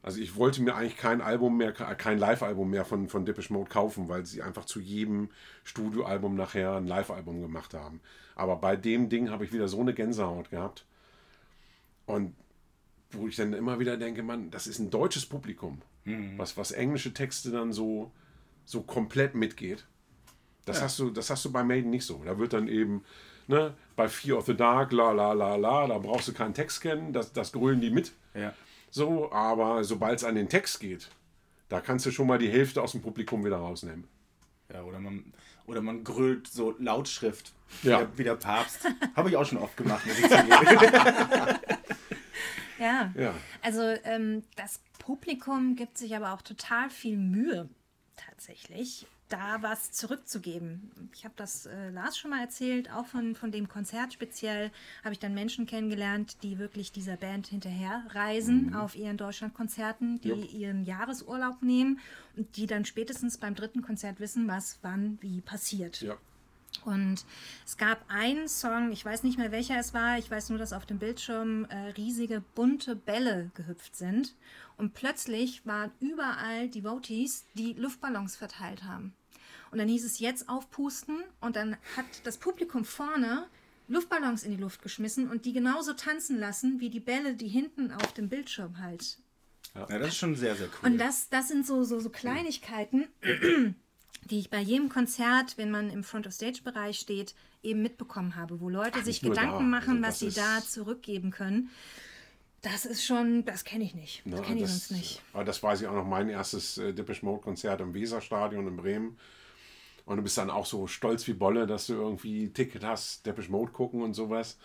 Also 0.03 0.21
ich 0.21 0.37
wollte 0.37 0.63
mir 0.63 0.77
eigentlich 0.77 0.97
kein 0.97 1.21
Album 1.21 1.57
mehr, 1.57 1.73
kein 1.73 2.19
Live-Album 2.19 2.71
mehr 2.71 2.85
von, 2.85 3.09
von 3.09 3.25
Depeche 3.25 3.53
Mode 3.53 3.71
kaufen, 3.71 4.09
weil 4.09 4.25
sie 4.25 4.41
einfach 4.41 4.65
zu 4.65 4.79
jedem 4.79 5.31
Studioalbum 5.65 6.37
nachher 6.37 6.77
ein 6.77 6.87
Live-Album 6.87 7.41
gemacht 7.41 7.75
haben. 7.75 8.01
Aber 8.37 8.57
bei 8.57 8.77
dem 8.77 9.09
Ding 9.09 9.31
habe 9.31 9.45
ich 9.45 9.53
wieder 9.53 9.67
so 9.67 9.81
eine 9.81 9.95
Gänsehaut 9.95 10.51
gehabt. 10.51 10.85
Und 12.05 12.37
wo 13.13 13.29
ich 13.29 13.37
dann 13.37 13.53
immer 13.53 13.79
wieder 13.79 13.97
denke, 13.97 14.23
man, 14.23 14.51
das 14.51 14.67
ist 14.67 14.79
ein 14.79 14.91
deutsches 14.91 15.27
Publikum, 15.27 15.83
mhm. 16.05 16.39
was, 16.39 16.57
was 16.57 16.73
englische 16.73 17.13
Texte 17.13 17.51
dann 17.51 17.73
so, 17.73 18.11
so 18.65 18.83
komplett 18.83 19.35
mitgeht. 19.35 19.87
Das, 20.65 20.79
ja. 20.79 20.85
hast 20.85 20.99
du, 20.99 21.11
das 21.11 21.31
hast 21.31 21.45
du 21.45 21.53
bei 21.53 21.63
Maiden 21.63 21.91
nicht 21.91 22.05
so. 22.05 22.23
Da 22.25 22.39
wird 22.39 22.53
dann 22.53 22.69
eben, 22.69 23.05
ne, 23.47 23.75
bei 23.95 24.09
Fear 24.09 24.39
of 24.39 24.47
the 24.47 24.57
Dark, 24.57 24.93
la 24.93 25.13
la 25.13 25.33
la 25.33 25.57
la, 25.57 25.87
da 25.87 25.99
brauchst 25.99 26.29
du 26.29 26.33
keinen 26.33 26.55
Text 26.55 26.81
kennen, 26.81 27.13
das, 27.13 27.33
das 27.33 27.53
grölen 27.53 27.81
die 27.81 27.91
mit. 27.91 28.13
Ja. 28.35 28.53
So, 28.91 29.31
aber 29.33 29.85
sobald 29.85 30.19
es 30.19 30.25
an 30.25 30.35
den 30.35 30.49
Text 30.49 30.81
geht, 30.81 31.09
da 31.69 31.81
kannst 31.81 32.07
du 32.07 32.11
schon 32.11 32.27
mal 32.27 32.39
die 32.39 32.51
Hälfte 32.51 32.83
aus 32.83 32.93
dem 32.93 33.03
Publikum 33.03 33.45
wieder 33.45 33.57
rausnehmen. 33.57 34.05
Ja, 34.73 34.83
oder 34.83 34.99
man, 34.99 35.33
oder 35.67 35.81
man 35.81 36.03
grölt 36.05 36.49
so 36.49 36.75
Lautschrift, 36.79 37.53
ja. 37.83 38.01
wie, 38.01 38.05
der, 38.05 38.19
wie 38.19 38.25
der 38.25 38.35
Papst. 38.37 38.81
Habe 39.15 39.29
ich 39.29 39.37
auch 39.37 39.45
schon 39.45 39.59
oft 39.59 39.77
gemacht, 39.77 40.05
muss 40.07 40.19
ich 40.19 40.25
Ja. 42.79 43.13
ja. 43.17 43.35
Also 43.63 43.83
ähm, 44.05 44.43
das 44.57 44.81
Publikum 44.99 45.77
gibt 45.77 45.99
sich 45.99 46.15
aber 46.17 46.33
auch 46.33 46.43
total 46.43 46.91
viel 46.91 47.17
Mühe, 47.17 47.69
tatsächlich, 48.17 49.07
da 49.29 49.63
was 49.63 49.91
zurückzugeben. 49.93 51.11
Ich 51.13 51.25
habe 51.25 51.35
das 51.37 51.67
äh, 51.67 51.91
Lars 51.91 52.17
schon 52.17 52.31
mal 52.31 52.41
erzählt, 52.41 52.93
auch 52.93 53.07
von, 53.07 53.35
von 53.35 53.51
dem 53.51 53.69
Konzert 53.69 54.13
speziell 54.13 54.71
habe 55.03 55.13
ich 55.13 55.19
dann 55.19 55.35
Menschen 55.35 55.67
kennengelernt, 55.67 56.43
die 56.43 56.59
wirklich 56.59 56.93
dieser 56.93 57.17
Band 57.17 57.49
hinterher 57.49 58.05
reisen 58.11 58.67
mhm. 58.67 58.77
auf 58.77 58.95
ihren 58.95 59.17
Deutschlandkonzerten, 59.17 60.21
die 60.21 60.29
Jupp. 60.29 60.53
ihren 60.53 60.85
Jahresurlaub 60.85 61.63
nehmen 61.63 61.99
und 62.37 62.57
die 62.57 62.67
dann 62.67 62.85
spätestens 62.85 63.39
beim 63.39 63.55
dritten 63.55 63.83
Konzert 63.83 64.21
wissen, 64.21 64.47
was 64.47 64.79
wann 64.83 65.19
wie 65.21 65.41
passiert. 65.41 66.01
Ja. 66.03 66.17
Und 66.85 67.25
es 67.65 67.77
gab 67.77 68.05
einen 68.09 68.49
Song, 68.49 68.93
ich 68.93 69.05
weiß 69.05 69.23
nicht 69.23 69.39
mehr 69.39 69.53
welcher 69.53 69.79
es 69.79 69.95
war, 69.95 70.19
ich 70.19 70.31
weiß 70.31 70.51
nur, 70.51 70.59
dass 70.59 70.73
auf 70.73 70.87
dem 70.87 70.99
Bildschirm 70.99 71.67
äh, 71.67 71.91
riesige 71.97 72.43
bunte 72.55 72.97
Bälle 72.97 73.51
gehüpft 73.55 73.97
sind. 73.97 74.35
Und 74.77 74.95
plötzlich 74.95 75.65
waren 75.67 75.91
überall 76.01 76.69
Devotees, 76.69 77.47
die 77.55 77.73
Luftballons 77.75 78.37
verteilt 78.37 78.85
haben. 78.85 79.15
Und 79.71 79.79
dann 79.79 79.89
hieß 79.89 80.05
es 80.05 80.21
jetzt 80.21 80.49
aufpusten 80.49 81.23
und 81.41 81.57
dann 81.57 81.77
hat 81.97 82.07
das 82.25 82.39
Publikum 82.39 82.85
vorne 82.85 83.47
Luftballons 83.89 84.45
in 84.45 84.51
die 84.51 84.57
Luft 84.57 84.83
geschmissen 84.83 85.31
und 85.31 85.45
die 85.45 85.53
genauso 85.53 85.93
tanzen 85.93 86.39
lassen 86.39 86.81
wie 86.81 86.91
die 86.91 87.01
Bälle, 87.01 87.35
die 87.35 87.49
hinten 87.49 87.93
auf 87.93 88.13
dem 88.15 88.29
Bildschirm 88.29 88.79
halt. 88.79 89.19
Ja, 89.75 89.87
das 89.99 90.09
ist 90.09 90.17
schon 90.17 90.35
sehr, 90.35 90.57
sehr 90.57 90.69
cool. 90.69 90.91
Und 90.91 90.99
das, 90.99 91.29
das 91.29 91.49
sind 91.49 91.67
so, 91.67 91.85
so, 91.85 92.01
so 92.01 92.11
Kleinigkeiten 92.11 93.09
die 94.31 94.41
ich 94.41 94.51
bei 94.51 94.61
jedem 94.61 94.89
Konzert, 94.89 95.57
wenn 95.57 95.71
man 95.71 95.91
im 95.91 96.05
Front-of-Stage-Bereich 96.05 96.99
steht, 96.99 97.35
eben 97.63 97.83
mitbekommen 97.83 98.37
habe, 98.37 98.61
wo 98.61 98.69
Leute 98.69 98.99
Ach, 99.01 99.05
sich 99.05 99.21
Gedanken 99.21 99.71
da. 99.71 99.79
machen, 99.79 100.05
also 100.05 100.27
was 100.27 100.35
sie 100.35 100.41
da 100.41 100.61
zurückgeben 100.63 101.31
können. 101.31 101.71
Das 102.63 102.85
ist 102.85 103.05
schon, 103.05 103.45
das 103.45 103.65
kenne 103.65 103.85
ich 103.85 103.95
nicht. 103.95 104.23
Das 104.25 104.43
kenne 104.43 104.63
ich 104.63 104.69
sonst 104.69 104.91
nicht. 104.91 105.23
Aber 105.33 105.45
das 105.45 105.63
weiß 105.63 105.81
ich 105.81 105.87
auch 105.87 105.95
noch, 105.95 106.07
mein 106.07 106.29
erstes 106.29 106.79
äh, 106.79 106.93
Depeche 106.93 107.25
Mode-Konzert 107.25 107.81
im 107.81 107.95
Weserstadion 107.95 108.67
in 108.67 108.77
Bremen. 108.77 109.17
Und 110.05 110.17
du 110.17 110.23
bist 110.23 110.39
dann 110.39 110.51
auch 110.51 110.67
so 110.67 110.87
stolz 110.87 111.27
wie 111.27 111.33
Bolle, 111.33 111.67
dass 111.67 111.87
du 111.87 111.95
irgendwie 111.95 112.51
Ticket 112.51 112.85
hast, 112.85 113.27
Depeche 113.27 113.51
Mode 113.51 113.73
gucken 113.73 114.03
und 114.03 114.15
sowas. 114.15 114.59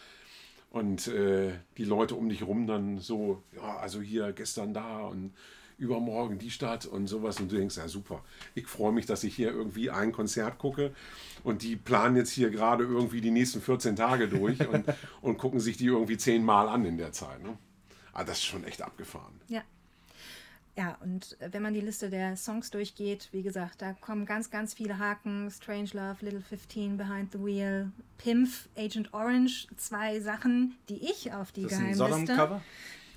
Und 0.71 1.07
äh, 1.07 1.53
die 1.77 1.83
Leute 1.83 2.15
um 2.15 2.29
dich 2.29 2.43
rum 2.43 2.65
dann 2.65 2.99
so, 2.99 3.43
ja, 3.55 3.77
also 3.77 4.01
hier 4.01 4.31
gestern 4.31 4.73
da 4.73 4.99
und 4.99 5.33
übermorgen 5.81 6.37
die 6.37 6.51
Stadt 6.51 6.85
und 6.85 7.07
sowas. 7.07 7.39
Und 7.39 7.51
du 7.51 7.57
denkst, 7.57 7.75
ja 7.75 7.87
super, 7.87 8.23
ich 8.53 8.67
freue 8.67 8.93
mich, 8.93 9.07
dass 9.07 9.23
ich 9.23 9.35
hier 9.35 9.51
irgendwie 9.51 9.89
ein 9.89 10.11
Konzert 10.11 10.59
gucke 10.59 10.93
und 11.43 11.63
die 11.63 11.75
planen 11.75 12.15
jetzt 12.15 12.31
hier 12.31 12.51
gerade 12.51 12.83
irgendwie 12.83 13.19
die 13.19 13.31
nächsten 13.31 13.61
14 13.61 13.95
Tage 13.95 14.27
durch 14.27 14.65
und, 14.71 14.85
und 15.21 15.37
gucken 15.37 15.59
sich 15.59 15.77
die 15.77 15.87
irgendwie 15.87 16.17
zehnmal 16.17 16.69
an 16.69 16.85
in 16.85 16.97
der 16.97 17.11
Zeit. 17.11 17.41
Ne? 17.41 17.57
Aber 18.13 18.21
ah, 18.21 18.23
das 18.25 18.37
ist 18.37 18.45
schon 18.45 18.63
echt 18.63 18.81
abgefahren. 18.81 19.41
Ja. 19.47 19.63
ja, 20.77 20.97
und 21.01 21.37
wenn 21.39 21.63
man 21.63 21.73
die 21.73 21.81
Liste 21.81 22.09
der 22.09 22.35
Songs 22.35 22.69
durchgeht, 22.69 23.29
wie 23.31 23.41
gesagt, 23.41 23.81
da 23.81 23.93
kommen 23.93 24.25
ganz, 24.25 24.51
ganz 24.51 24.73
viele 24.75 24.99
Haken. 24.99 25.49
Strange 25.49 25.89
Love, 25.93 26.17
Little 26.19 26.41
15, 26.41 26.97
Behind 26.97 27.31
the 27.31 27.39
Wheel, 27.39 27.91
Pimpf, 28.17 28.67
Agent 28.77 29.13
Orange. 29.13 29.67
Zwei 29.77 30.19
Sachen, 30.19 30.75
die 30.89 30.97
ich 31.09 31.33
auf 31.33 31.51
die 31.51 31.63
Das 31.63 31.71
ist 31.71 31.77
ein 31.79 31.93
Geheimliste... 31.93 32.35
Sodom-Cover? 32.35 32.61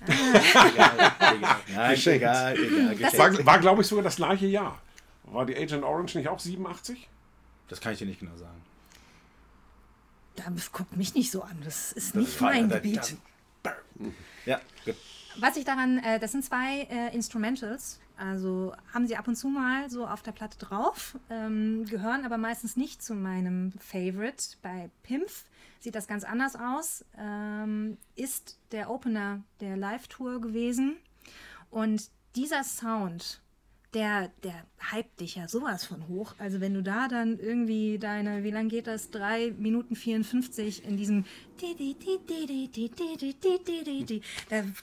Egal, 0.07 1.11
egal. 1.37 1.89
Geschenkt. 1.91 2.21
egal, 2.21 2.57
egal. 2.57 2.95
Das- 2.97 3.11
geschenkt. 3.11 3.37
War, 3.39 3.45
war 3.45 3.59
glaube 3.59 3.81
ich, 3.81 3.87
sogar 3.87 4.03
das 4.03 4.15
gleiche 4.17 4.47
Jahr. 4.47 4.79
War 5.23 5.45
die 5.45 5.55
Agent 5.57 5.83
Orange 5.83 6.17
nicht 6.17 6.27
auch 6.29 6.39
87? 6.39 7.07
Das 7.67 7.81
kann 7.81 7.93
ich 7.93 7.99
dir 7.99 8.05
nicht 8.05 8.19
genau 8.19 8.35
sagen. 8.37 8.61
Da 10.35 10.43
guckt 10.71 10.95
mich 10.97 11.15
nicht 11.15 11.31
so 11.31 11.41
an, 11.43 11.57
das 11.63 11.91
ist 11.93 12.09
Das 12.15 12.21
nicht 12.21 12.41
war- 12.41 12.51
mein 12.51 12.69
da- 12.69 12.75
Gebiet. 12.75 13.17
da- 13.63 13.75
Ja, 14.45 14.59
gut. 14.83 14.95
Was 15.37 15.57
ich 15.57 15.65
daran, 15.65 15.97
äh, 15.99 16.19
das 16.19 16.31
sind 16.31 16.43
zwei 16.45 16.81
äh, 16.89 17.13
Instrumentals, 17.13 17.99
also 18.17 18.73
haben 18.93 19.07
sie 19.07 19.17
ab 19.17 19.27
und 19.27 19.35
zu 19.35 19.47
mal 19.49 19.89
so 19.89 20.05
auf 20.07 20.21
der 20.21 20.31
Platte 20.31 20.57
drauf, 20.57 21.17
ähm, 21.29 21.85
gehören 21.89 22.25
aber 22.25 22.37
meistens 22.37 22.77
nicht 22.77 23.03
zu 23.03 23.15
meinem 23.15 23.73
Favorite. 23.79 24.55
Bei 24.61 24.89
Pimpf 25.03 25.45
sieht 25.79 25.95
das 25.95 26.07
ganz 26.07 26.23
anders 26.23 26.55
aus, 26.55 27.05
ähm, 27.17 27.97
ist 28.15 28.59
der 28.71 28.89
Opener 28.89 29.43
der 29.59 29.77
Live-Tour 29.77 30.41
gewesen 30.41 30.97
und 31.69 32.09
dieser 32.35 32.63
Sound, 32.63 33.41
der, 33.93 34.29
der 34.43 34.65
hypt 34.91 35.21
dich 35.21 35.35
ja 35.35 35.47
sowas 35.47 35.85
von 35.85 36.07
hoch. 36.09 36.35
Also 36.37 36.59
wenn 36.59 36.73
du 36.73 36.83
da 36.83 37.07
dann 37.07 37.39
irgendwie 37.39 37.97
deine, 37.97 38.43
wie 38.43 38.51
lang 38.51 38.67
geht 38.67 38.87
das? 38.87 39.09
3 39.09 39.55
Minuten 39.57 39.95
54 39.95 40.85
in 40.85 40.97
diesem 40.97 41.23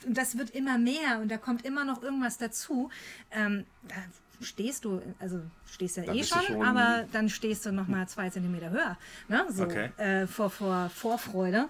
das 0.07 0.37
wird 0.37 0.49
immer 0.49 0.79
mehr 0.79 1.19
und 1.21 1.29
da 1.29 1.37
kommt 1.37 1.63
immer 1.63 1.85
noch 1.85 2.01
irgendwas 2.01 2.39
dazu. 2.39 2.89
Ähm, 3.31 3.65
da 3.87 3.95
stehst 4.41 4.85
du, 4.85 5.01
also 5.19 5.41
stehst 5.71 5.97
ja 5.97 6.03
Da 6.03 6.13
eh 6.13 6.23
schon, 6.23 6.41
schon- 6.41 6.63
aber 6.63 7.05
dann 7.11 7.29
stehst 7.29 7.65
du 7.65 7.71
noch 7.71 7.87
mal 7.87 8.07
zwei 8.07 8.29
Zentimeter 8.29 8.69
höher. 8.71 8.97
Ne? 9.29 9.45
So, 9.49 9.63
Okay. 9.63 9.91
äh, 9.97 10.27
vor, 10.27 10.49
vor 10.49 10.89
Vorfreude. 10.89 11.69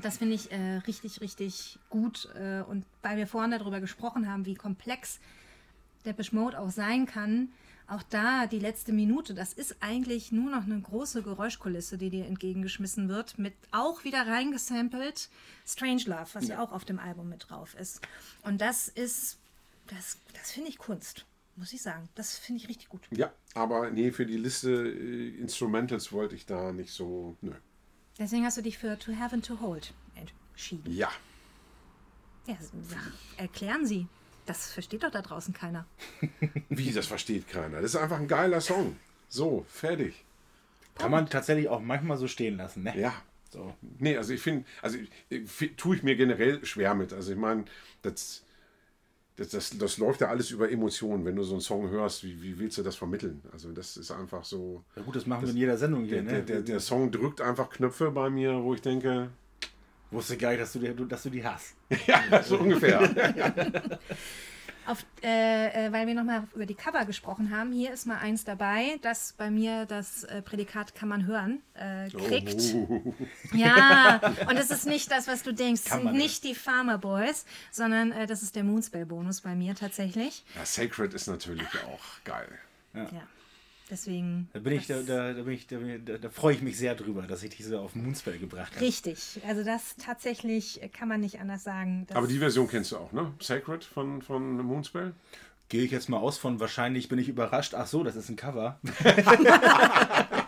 Das 0.00 0.18
finde 0.18 0.34
ich 0.34 0.50
äh, 0.50 0.76
richtig, 0.86 1.20
richtig 1.20 1.78
gut. 1.90 2.28
Äh, 2.34 2.62
und 2.62 2.84
weil 3.02 3.16
wir 3.18 3.26
vorhin 3.26 3.50
darüber 3.50 3.80
gesprochen 3.80 4.30
haben, 4.30 4.46
wie 4.46 4.54
komplex 4.54 5.20
Depeche 6.06 6.34
Mode 6.34 6.58
auch 6.58 6.70
sein 6.70 7.06
kann, 7.06 7.50
auch 7.88 8.02
da 8.04 8.46
die 8.46 8.58
letzte 8.58 8.92
Minute, 8.92 9.34
das 9.34 9.52
ist 9.52 9.76
eigentlich 9.80 10.32
nur 10.32 10.50
noch 10.50 10.64
eine 10.64 10.80
große 10.80 11.22
Geräuschkulisse, 11.22 11.98
die 11.98 12.08
dir 12.10 12.26
entgegengeschmissen 12.26 13.08
wird, 13.08 13.38
mit 13.38 13.52
auch 13.70 14.02
wieder 14.04 14.26
reingesampelt 14.26 15.28
Strange 15.66 16.02
Love, 16.06 16.26
was 16.32 16.48
ja, 16.48 16.60
auch 16.62 16.72
auf 16.72 16.84
dem 16.86 16.98
Album 16.98 17.28
mit 17.28 17.50
drauf 17.50 17.74
ist. 17.74 18.00
Und 18.42 18.60
das 18.62 18.88
ist, 18.88 19.36
das, 19.88 20.16
das 20.32 20.52
finde 20.52 20.70
ich 20.70 20.78
Kunst, 20.78 21.26
muss 21.56 21.72
ich 21.72 21.82
sagen. 21.82 22.08
Das 22.14 22.38
finde 22.38 22.62
ich 22.62 22.68
richtig 22.68 22.88
gut. 22.88 23.02
Ja, 23.10 23.32
aber 23.54 23.90
nee, 23.90 24.10
für 24.12 24.26
die 24.26 24.36
Liste 24.36 24.70
äh, 24.70 25.36
Instrumentals 25.38 26.12
wollte 26.12 26.34
ich 26.34 26.46
da 26.46 26.72
nicht 26.72 26.92
so. 26.92 27.36
Nö. 27.40 27.52
Deswegen 28.18 28.44
hast 28.44 28.56
du 28.56 28.62
dich 28.62 28.78
für 28.78 28.98
To 28.98 29.12
Have 29.16 29.34
and 29.34 29.46
To 29.46 29.60
Hold 29.60 29.94
entschieden. 30.14 30.92
Ja. 30.92 31.10
Ja, 32.46 32.56
erklären 33.36 33.86
Sie. 33.86 34.06
Das 34.46 34.72
versteht 34.72 35.04
doch 35.04 35.10
da 35.10 35.22
draußen 35.22 35.54
keiner. 35.54 35.86
Wie, 36.68 36.92
das 36.92 37.06
versteht 37.06 37.48
keiner. 37.48 37.80
Das 37.80 37.94
ist 37.94 38.00
einfach 38.00 38.18
ein 38.18 38.26
geiler 38.26 38.60
Song. 38.60 38.96
So, 39.28 39.64
fertig. 39.68 40.24
Kann 40.96 41.10
man 41.10 41.28
tatsächlich 41.28 41.68
auch 41.68 41.80
manchmal 41.80 42.16
so 42.16 42.26
stehen 42.26 42.56
lassen, 42.56 42.82
ne? 42.82 42.98
Ja. 42.98 43.14
So. 43.50 43.74
Nee, 43.98 44.16
also 44.16 44.32
ich 44.32 44.40
finde, 44.40 44.64
also 44.80 44.98
ich, 44.98 45.10
ich, 45.28 45.76
tue 45.76 45.96
ich 45.96 46.02
mir 46.02 46.16
generell 46.16 46.64
schwer 46.64 46.94
mit. 46.94 47.12
Also 47.12 47.32
ich 47.32 47.38
meine, 47.38 47.64
das, 48.00 48.44
das, 49.42 49.70
das, 49.70 49.78
das 49.78 49.98
läuft 49.98 50.20
ja 50.20 50.28
alles 50.28 50.50
über 50.50 50.70
Emotionen. 50.70 51.24
Wenn 51.24 51.36
du 51.36 51.42
so 51.42 51.54
einen 51.54 51.60
Song 51.60 51.90
hörst, 51.90 52.24
wie, 52.24 52.42
wie 52.42 52.58
willst 52.58 52.78
du 52.78 52.82
das 52.82 52.96
vermitteln? 52.96 53.42
Also 53.52 53.72
das 53.72 53.96
ist 53.96 54.10
einfach 54.10 54.44
so. 54.44 54.84
Ja 54.96 55.02
gut, 55.02 55.16
das 55.16 55.26
machen 55.26 55.42
wir 55.42 55.50
in 55.50 55.56
jeder 55.56 55.76
Sendung 55.76 56.04
hier, 56.04 56.22
Der, 56.22 56.38
ne? 56.38 56.42
der, 56.42 56.62
der 56.62 56.80
Song 56.80 57.10
drückt 57.10 57.40
einfach 57.40 57.70
Knöpfe 57.70 58.10
bei 58.10 58.30
mir, 58.30 58.62
wo 58.62 58.74
ich 58.74 58.82
denke, 58.82 59.30
Wusste 60.12 60.36
gar 60.36 60.50
nicht, 60.50 60.60
dass 60.60 60.74
du, 60.74 60.78
die, 60.78 61.08
dass 61.08 61.22
du 61.22 61.30
die 61.30 61.42
hast. 61.42 61.74
ja, 62.06 62.42
so 62.42 62.58
ungefähr. 62.58 63.00
Auf, 64.86 65.04
äh, 65.22 65.86
äh, 65.86 65.92
weil 65.92 66.06
wir 66.06 66.14
nochmal 66.14 66.44
über 66.54 66.66
die 66.66 66.74
Cover 66.74 67.04
gesprochen 67.04 67.56
haben, 67.56 67.72
hier 67.72 67.92
ist 67.92 68.06
mal 68.06 68.18
eins 68.18 68.44
dabei, 68.44 68.98
das 69.02 69.34
bei 69.36 69.50
mir 69.50 69.86
das 69.86 70.24
äh, 70.24 70.42
Prädikat 70.42 70.94
kann 70.94 71.08
man 71.08 71.26
hören, 71.26 71.60
äh, 71.74 72.08
kriegt. 72.10 72.74
Oh. 72.74 73.14
Ja, 73.52 74.20
und 74.48 74.56
es 74.56 74.70
ist 74.70 74.86
nicht 74.86 75.10
das, 75.10 75.28
was 75.28 75.42
du 75.42 75.52
denkst. 75.52 75.84
Kann 75.84 76.02
sind 76.02 76.14
nicht 76.14 76.42
die 76.44 76.54
Farmer 76.54 76.98
Boys, 76.98 77.44
sondern 77.70 78.12
das 78.26 78.42
ist 78.42 78.56
der 78.56 78.64
Moonspell-Bonus 78.64 79.42
bei 79.42 79.54
mir 79.54 79.74
tatsächlich. 79.74 80.44
Ja, 80.56 80.64
Sacred 80.64 81.12
ist 81.12 81.26
natürlich 81.26 81.68
auch 81.86 82.24
geil. 82.24 82.48
Ja. 82.94 83.22
Deswegen. 83.90 84.48
Da 84.52 84.60
bin 84.60 84.72
ich, 84.72 84.86
da, 84.86 85.02
da, 85.02 85.32
da, 85.32 85.42
bin 85.42 85.54
ich, 85.54 85.66
da, 85.66 85.76
da, 85.76 86.18
da 86.18 86.30
freue 86.30 86.54
ich 86.54 86.62
mich 86.62 86.78
sehr 86.78 86.94
drüber, 86.94 87.22
dass 87.22 87.42
ich 87.42 87.50
diese 87.50 87.80
auf 87.80 87.94
Moonspell 87.94 88.38
gebracht 88.38 88.74
habe. 88.74 88.84
Richtig. 88.84 89.40
Also 89.46 89.64
das 89.64 89.96
tatsächlich 89.96 90.80
kann 90.92 91.08
man 91.08 91.20
nicht 91.20 91.40
anders 91.40 91.64
sagen. 91.64 92.06
Aber 92.14 92.26
die 92.26 92.38
Version 92.38 92.68
kennst 92.68 92.92
du 92.92 92.96
auch, 92.96 93.12
ne? 93.12 93.32
Sacred 93.40 93.84
von, 93.84 94.22
von 94.22 94.56
Moonspell? 94.58 95.14
Gehe 95.68 95.84
ich 95.84 95.90
jetzt 95.90 96.08
mal 96.08 96.18
aus 96.18 96.38
von 96.38 96.60
wahrscheinlich 96.60 97.08
bin 97.08 97.18
ich 97.18 97.28
überrascht. 97.28 97.74
Ach 97.74 97.86
so, 97.86 98.02
das 98.04 98.16
ist 98.16 98.28
ein 98.28 98.36
Cover. 98.36 98.78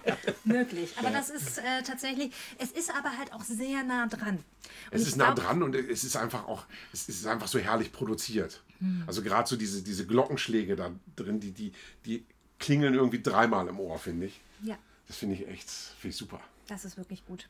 möglich. 0.44 0.94
Aber 0.96 1.10
das 1.10 1.30
ist 1.30 1.58
äh, 1.58 1.82
tatsächlich, 1.84 2.32
es 2.58 2.70
ist 2.70 2.90
aber 2.90 3.16
halt 3.16 3.32
auch 3.32 3.42
sehr 3.42 3.82
nah 3.84 4.06
dran. 4.06 4.36
Und 4.36 4.44
Es 4.90 5.06
ist 5.06 5.16
nah 5.16 5.34
dran 5.34 5.62
und 5.62 5.74
es 5.74 6.04
ist 6.04 6.16
einfach 6.16 6.46
auch, 6.46 6.64
es 6.92 7.08
ist 7.08 7.26
einfach 7.26 7.48
so 7.48 7.58
herrlich 7.58 7.92
produziert. 7.92 8.62
Hm. 8.78 9.04
Also 9.06 9.22
gerade 9.22 9.48
so 9.48 9.56
diese, 9.56 9.82
diese 9.82 10.06
Glockenschläge 10.06 10.76
da 10.76 10.90
drin, 11.16 11.40
die, 11.40 11.52
die, 11.52 11.72
die 12.04 12.24
klingeln 12.64 12.94
irgendwie 12.94 13.20
dreimal 13.22 13.68
im 13.68 13.78
Ohr, 13.78 13.98
finde 13.98 14.26
ich. 14.26 14.40
Ja. 14.62 14.76
Das 15.06 15.18
finde 15.18 15.34
ich 15.34 15.46
echt, 15.46 15.68
finde 15.70 16.08
ich 16.08 16.16
super. 16.16 16.40
Das 16.66 16.84
ist 16.84 16.96
wirklich 16.96 17.24
gut. 17.26 17.48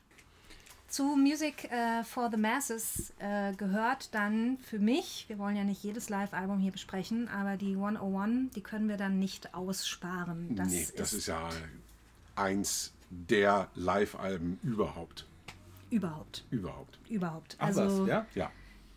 Zu 0.89 1.17
Music 1.17 1.71
äh, 1.73 2.05
for 2.05 2.31
the 2.31 2.37
Masses 2.37 3.12
äh, 3.19 3.53
gehört 3.55 4.15
dann 4.15 4.59
für 4.59 4.79
mich, 4.79 5.25
wir 5.29 5.39
wollen 5.39 5.57
ja 5.57 5.65
nicht 5.65 5.83
jedes 5.83 6.09
Live-Album 6.09 6.59
hier 6.59 6.73
besprechen, 6.73 7.29
aber 7.29 7.57
die 7.57 7.73
101, 7.75 8.53
die 8.55 8.61
können 8.61 8.89
wir 8.89 8.97
dann 8.97 9.19
nicht 9.19 9.55
aussparen. 9.55 10.55
Das, 10.57 10.69
nee, 10.69 10.83
ist, 10.83 10.99
das 10.99 11.12
ist 11.12 11.27
ja 11.27 11.49
eins 12.37 12.93
der 13.11 13.69
Live-Alben 13.75 14.59
überhaupt. 14.62 15.27
überhaupt, 15.91 16.45
Überhaupt. 16.51 16.99
überhaupt. 17.09 17.57
Ach 17.61 17.67
also 17.69 18.03
was, 18.03 18.09
ja? 18.09 18.27
Ja. 18.35 18.51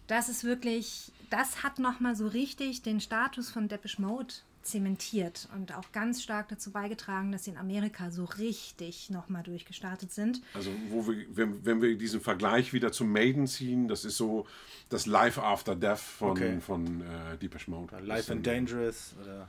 das 0.07 0.29
ist 0.29 0.43
wirklich, 0.43 1.11
das 1.29 1.63
hat 1.63 1.77
nochmal 1.79 2.15
so 2.15 2.27
richtig 2.27 2.81
den 2.81 2.99
Status 2.99 3.49
von 3.51 3.67
Depeche 3.67 4.01
Mode 4.01 4.33
zementiert 4.67 5.47
und 5.55 5.73
auch 5.73 5.91
ganz 5.91 6.21
stark 6.21 6.49
dazu 6.49 6.71
beigetragen, 6.71 7.31
dass 7.31 7.45
sie 7.45 7.51
in 7.51 7.57
Amerika 7.57 8.11
so 8.11 8.25
richtig 8.25 9.09
nochmal 9.09 9.43
durchgestartet 9.43 10.11
sind. 10.11 10.41
Also, 10.53 10.71
wo 10.89 11.07
wir, 11.07 11.25
wenn, 11.35 11.65
wenn 11.65 11.81
wir 11.81 11.97
diesen 11.97 12.21
Vergleich 12.21 12.73
wieder 12.73 12.91
zum 12.91 13.11
Maiden 13.11 13.47
ziehen, 13.47 13.87
das 13.87 14.05
ist 14.05 14.17
so 14.17 14.45
das 14.89 15.05
Live 15.05 15.37
After 15.37 15.75
Death 15.75 15.99
von, 15.99 16.31
Okay. 16.31 16.59
von 16.61 17.01
äh, 17.01 17.37
Deepesh 17.37 17.67
Mode. 17.67 17.97
Life 17.99 18.19
Ist 18.21 18.31
and 18.31 18.45
Dangerous 18.45 19.15
oder 19.21 19.47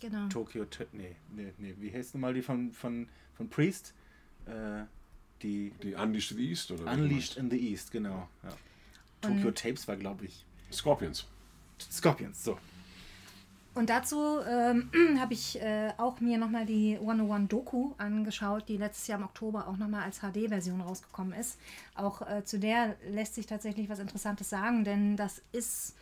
Genau. 0.00 0.28
Tokyo. 0.28 0.64
T 0.64 0.86
nee, 0.92 1.16
nee, 1.34 1.52
nee. 1.58 1.74
Wie 1.78 1.92
heißt 1.92 2.14
nochmal 2.14 2.32
die 2.34 2.42
von, 2.42 2.70
von, 2.72 3.08
von 3.36 3.48
Priest? 3.48 3.94
Äh, 4.46 4.84
die 5.42 5.72
Die 5.82 5.94
Unleashed 5.94 6.30
in 6.32 6.36
the 6.38 6.48
East? 6.50 6.70
Oder 6.70 6.92
Unleashed 6.92 7.36
in 7.36 7.50
the 7.50 7.58
East, 7.70 7.90
genau. 7.90 8.28
Ja. 8.42 8.50
Tokyo 9.20 9.50
Tapes 9.50 9.88
war, 9.88 9.96
glaube 9.96 10.26
ich? 10.26 10.44
Scorpions. 10.72 11.26
Scorpions. 11.90 12.44
So. 12.44 12.58
Und 13.78 13.90
dazu 13.90 14.40
ähm, 14.40 14.90
habe 15.20 15.34
ich 15.34 15.62
äh, 15.62 15.92
auch 15.98 16.18
mir 16.18 16.36
nochmal 16.36 16.66
die 16.66 16.98
101 17.00 17.48
Doku 17.48 17.92
angeschaut, 17.96 18.64
die 18.66 18.76
letztes 18.76 19.06
Jahr 19.06 19.20
im 19.20 19.24
Oktober 19.24 19.68
auch 19.68 19.76
nochmal 19.76 20.02
als 20.02 20.18
HD-Version 20.18 20.80
rausgekommen 20.80 21.32
ist. 21.32 21.60
Auch 21.94 22.28
äh, 22.28 22.44
zu 22.44 22.58
der 22.58 22.96
lässt 23.08 23.36
sich 23.36 23.46
tatsächlich 23.46 23.88
was 23.88 24.00
Interessantes 24.00 24.50
sagen, 24.50 24.82
denn 24.82 25.16
das 25.16 25.42
ist 25.52 25.94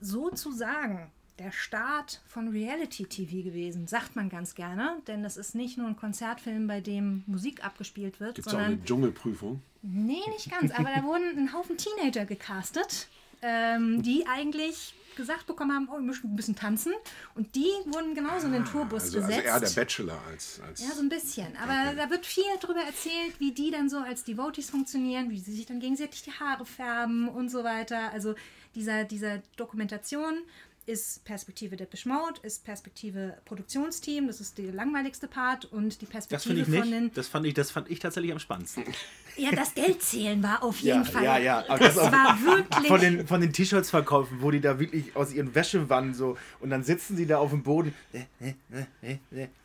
sozusagen 0.00 1.12
der 1.38 1.52
Start 1.52 2.20
von 2.26 2.48
Reality-TV 2.48 3.44
gewesen, 3.44 3.86
sagt 3.86 4.16
man 4.16 4.28
ganz 4.28 4.56
gerne. 4.56 4.96
Denn 5.06 5.22
das 5.22 5.36
ist 5.36 5.54
nicht 5.54 5.78
nur 5.78 5.86
ein 5.86 5.96
Konzertfilm, 5.96 6.66
bei 6.66 6.80
dem 6.80 7.22
Musik 7.28 7.64
abgespielt 7.64 8.18
wird, 8.18 8.34
Gibt 8.34 8.48
es 8.48 8.54
auch 8.54 8.58
eine 8.58 8.82
Dschungelprüfung? 8.82 9.62
Nee, 9.82 10.22
nicht 10.30 10.50
ganz, 10.50 10.72
aber 10.72 10.90
da 10.92 11.04
wurden 11.04 11.38
ein 11.38 11.52
Haufen 11.52 11.76
Teenager 11.76 12.24
gecastet, 12.26 13.06
ähm, 13.42 14.02
die 14.02 14.26
eigentlich 14.26 14.94
gesagt 15.16 15.46
bekommen 15.46 15.72
haben, 15.72 15.88
oh, 15.90 15.94
wir 15.94 16.00
möchten 16.00 16.28
ein 16.28 16.36
bisschen 16.36 16.56
tanzen. 16.56 16.92
Und 17.34 17.54
die 17.54 17.70
wurden 17.86 18.14
genauso 18.14 18.46
in 18.46 18.52
den 18.52 18.64
Tourbus 18.64 19.04
Also, 19.04 19.18
also 19.18 19.28
gesetzt. 19.28 19.46
eher 19.46 19.60
der 19.60 19.70
Bachelor 19.70 20.20
als. 20.28 20.60
als 20.66 20.80
ja, 20.80 20.90
so 20.94 21.00
ein 21.02 21.08
bisschen. 21.08 21.56
Aber 21.56 21.94
da 21.96 22.10
wird 22.10 22.26
viel 22.26 22.44
darüber 22.60 22.80
erzählt, 22.80 23.38
wie 23.38 23.52
die 23.52 23.70
dann 23.70 23.88
so 23.88 23.98
als 23.98 24.24
Devotees 24.24 24.70
funktionieren, 24.70 25.30
wie 25.30 25.38
sie 25.38 25.52
sich 25.54 25.66
dann 25.66 25.80
gegenseitig 25.80 26.22
die 26.22 26.32
Haare 26.32 26.64
färben 26.66 27.28
und 27.28 27.48
so 27.50 27.64
weiter. 27.64 28.10
Also 28.12 28.34
dieser, 28.74 29.04
dieser 29.04 29.38
Dokumentation 29.56 30.38
ist 30.86 31.24
Perspektive 31.24 31.76
Depeche 31.76 32.08
Mode, 32.08 32.40
ist 32.42 32.64
Perspektive 32.64 33.38
Produktionsteam, 33.44 34.26
das 34.26 34.40
ist 34.40 34.58
der 34.58 34.72
langweiligste 34.72 35.28
Part 35.28 35.64
und 35.66 36.00
die 36.00 36.06
Das 36.06 36.26
Perspektive 36.26 36.64
finde 36.64 36.76
ich 36.76 36.80
von 36.82 36.90
nicht. 36.90 37.10
den. 37.10 37.14
Das 37.14 37.28
fand 37.28 37.46
ich, 37.46 37.54
das 37.54 37.70
fand 37.70 37.90
ich 37.90 37.98
tatsächlich 37.98 38.32
am 38.32 38.38
spannendsten. 38.38 38.84
Ja, 39.34 39.50
das 39.50 39.72
Geldzählen 39.74 40.42
war 40.42 40.62
auf 40.62 40.80
jeden 40.80 41.04
Ja, 41.04 41.10
Fall. 41.10 41.24
ja, 41.24 41.38
ja, 41.38 41.58
aber 41.66 41.78
Das 41.78 41.94
das 41.94 42.04
auch- 42.08 42.12
war 42.12 42.38
wirklich. 42.44 42.86
Von 42.86 43.00
den, 43.00 43.26
von 43.26 43.40
den 43.40 43.50
T-Shirts 43.50 43.88
verkaufen, 43.88 44.42
wo 44.42 44.50
die 44.50 44.60
da 44.60 44.78
wirklich 44.78 45.16
aus 45.16 45.32
ihren 45.32 45.54
Wäschewannen 45.54 46.12
so 46.12 46.36
und 46.60 46.68
dann 46.68 46.82
sitzen 46.84 47.16
sie 47.16 47.24
da 47.24 47.38
auf 47.38 47.48
dem 47.48 47.62
Boden. 47.62 47.94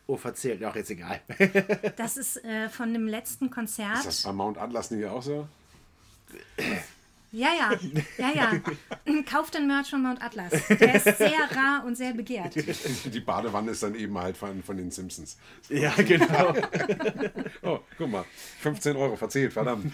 Oh, 0.06 0.16
verzählt. 0.16 0.62
Ach, 0.64 0.74
jetzt 0.74 0.90
egal. 0.90 1.20
Das 1.98 2.16
ist 2.16 2.42
äh, 2.44 2.70
von 2.70 2.94
dem 2.94 3.06
letzten 3.06 3.50
Konzert. 3.50 3.98
Ist 3.98 4.06
das 4.06 4.22
bei 4.22 4.32
Mount 4.32 4.56
Atlas 4.56 4.90
nicht 4.90 5.04
auch 5.06 5.22
so? 5.22 5.46
Ja, 7.30 7.48
ja, 7.58 7.72
ja, 8.18 8.34
ja. 8.34 9.22
Kauft 9.30 9.54
den 9.54 9.66
Merch 9.66 9.90
von 9.90 10.02
Mount 10.02 10.22
Atlas. 10.22 10.52
Der 10.68 10.94
ist 10.94 11.18
sehr 11.18 11.50
rar 11.54 11.84
und 11.84 11.96
sehr 11.96 12.14
begehrt. 12.14 12.54
Die 13.04 13.20
Badewanne 13.20 13.72
ist 13.72 13.82
dann 13.82 13.94
eben 13.94 14.16
halt 14.16 14.36
von, 14.36 14.62
von 14.62 14.76
den 14.76 14.90
Simpsons. 14.90 15.36
ja, 15.68 15.92
genau. 15.96 16.54
Oh, 17.62 17.80
guck 17.96 18.10
mal. 18.10 18.24
15 18.60 18.96
Euro 18.96 19.16
verzählt, 19.16 19.52
verdammt. 19.52 19.92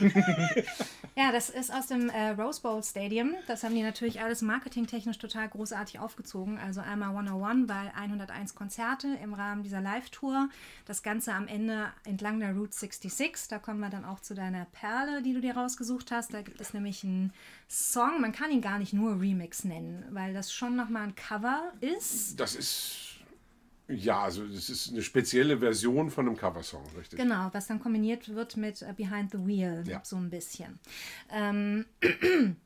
Ja, 1.16 1.32
das 1.32 1.50
ist 1.50 1.72
aus 1.72 1.86
dem 1.86 2.08
äh, 2.08 2.30
Rose 2.30 2.60
Bowl 2.60 2.82
Stadium. 2.82 3.34
Das 3.46 3.62
haben 3.62 3.74
die 3.74 3.82
natürlich 3.82 4.20
alles 4.20 4.42
marketingtechnisch 4.42 5.18
total 5.18 5.48
großartig 5.48 5.98
aufgezogen. 5.98 6.58
Also 6.58 6.80
einmal 6.80 7.10
101 7.10 7.66
bei 7.66 7.92
101 7.94 8.54
Konzerte 8.54 9.08
im 9.22 9.34
Rahmen 9.34 9.62
dieser 9.62 9.80
Live-Tour. 9.80 10.48
Das 10.86 11.02
Ganze 11.02 11.32
am 11.32 11.46
Ende 11.48 11.86
entlang 12.04 12.40
der 12.40 12.54
Route 12.54 12.76
66. 12.76 13.48
Da 13.48 13.58
kommen 13.58 13.80
wir 13.80 13.90
dann 13.90 14.04
auch 14.04 14.20
zu 14.20 14.34
deiner 14.34 14.66
Perle, 14.66 15.22
die 15.22 15.34
du 15.34 15.40
dir 15.40 15.56
rausgesucht 15.56 16.10
hast. 16.10 16.34
Da 16.34 16.42
gibt 16.42 16.60
es 16.60 16.74
nämlich 16.74 17.04
Song, 17.68 18.20
man 18.20 18.32
kann 18.32 18.50
ihn 18.50 18.60
gar 18.60 18.78
nicht 18.78 18.92
nur 18.92 19.20
Remix 19.20 19.64
nennen, 19.64 20.04
weil 20.10 20.32
das 20.34 20.52
schon 20.52 20.76
nochmal 20.76 21.04
ein 21.04 21.14
Cover 21.14 21.72
ist. 21.80 22.38
Das 22.38 22.54
ist. 22.54 23.00
Ja, 23.88 24.22
also 24.22 24.46
das 24.46 24.70
ist 24.70 24.90
eine 24.92 25.02
spezielle 25.02 25.58
Version 25.58 26.10
von 26.10 26.26
einem 26.26 26.36
Coversong, 26.38 26.84
richtig? 26.96 27.18
Genau, 27.18 27.50
was 27.52 27.66
dann 27.66 27.80
kombiniert 27.80 28.34
wird 28.34 28.56
mit 28.56 28.80
äh, 28.80 28.94
Behind 28.96 29.30
the 29.32 29.44
Wheel, 29.46 29.84
Ja. 29.86 30.00
so 30.04 30.16
ein 30.16 30.30
bisschen. 30.30 30.78
Ähm, 31.30 31.84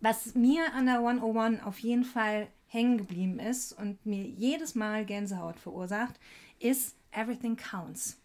was 0.00 0.34
mir 0.34 0.72
an 0.74 0.86
der 0.86 0.98
101 1.00 1.62
auf 1.64 1.78
jeden 1.80 2.04
Fall 2.04 2.48
hängen 2.66 2.96
geblieben 2.98 3.38
ist 3.38 3.72
und 3.74 4.04
mir 4.06 4.24
jedes 4.24 4.74
Mal 4.74 5.04
Gänsehaut 5.04 5.58
verursacht, 5.60 6.14
ist 6.60 6.96
Everything 7.12 7.56
Counts. 7.56 8.18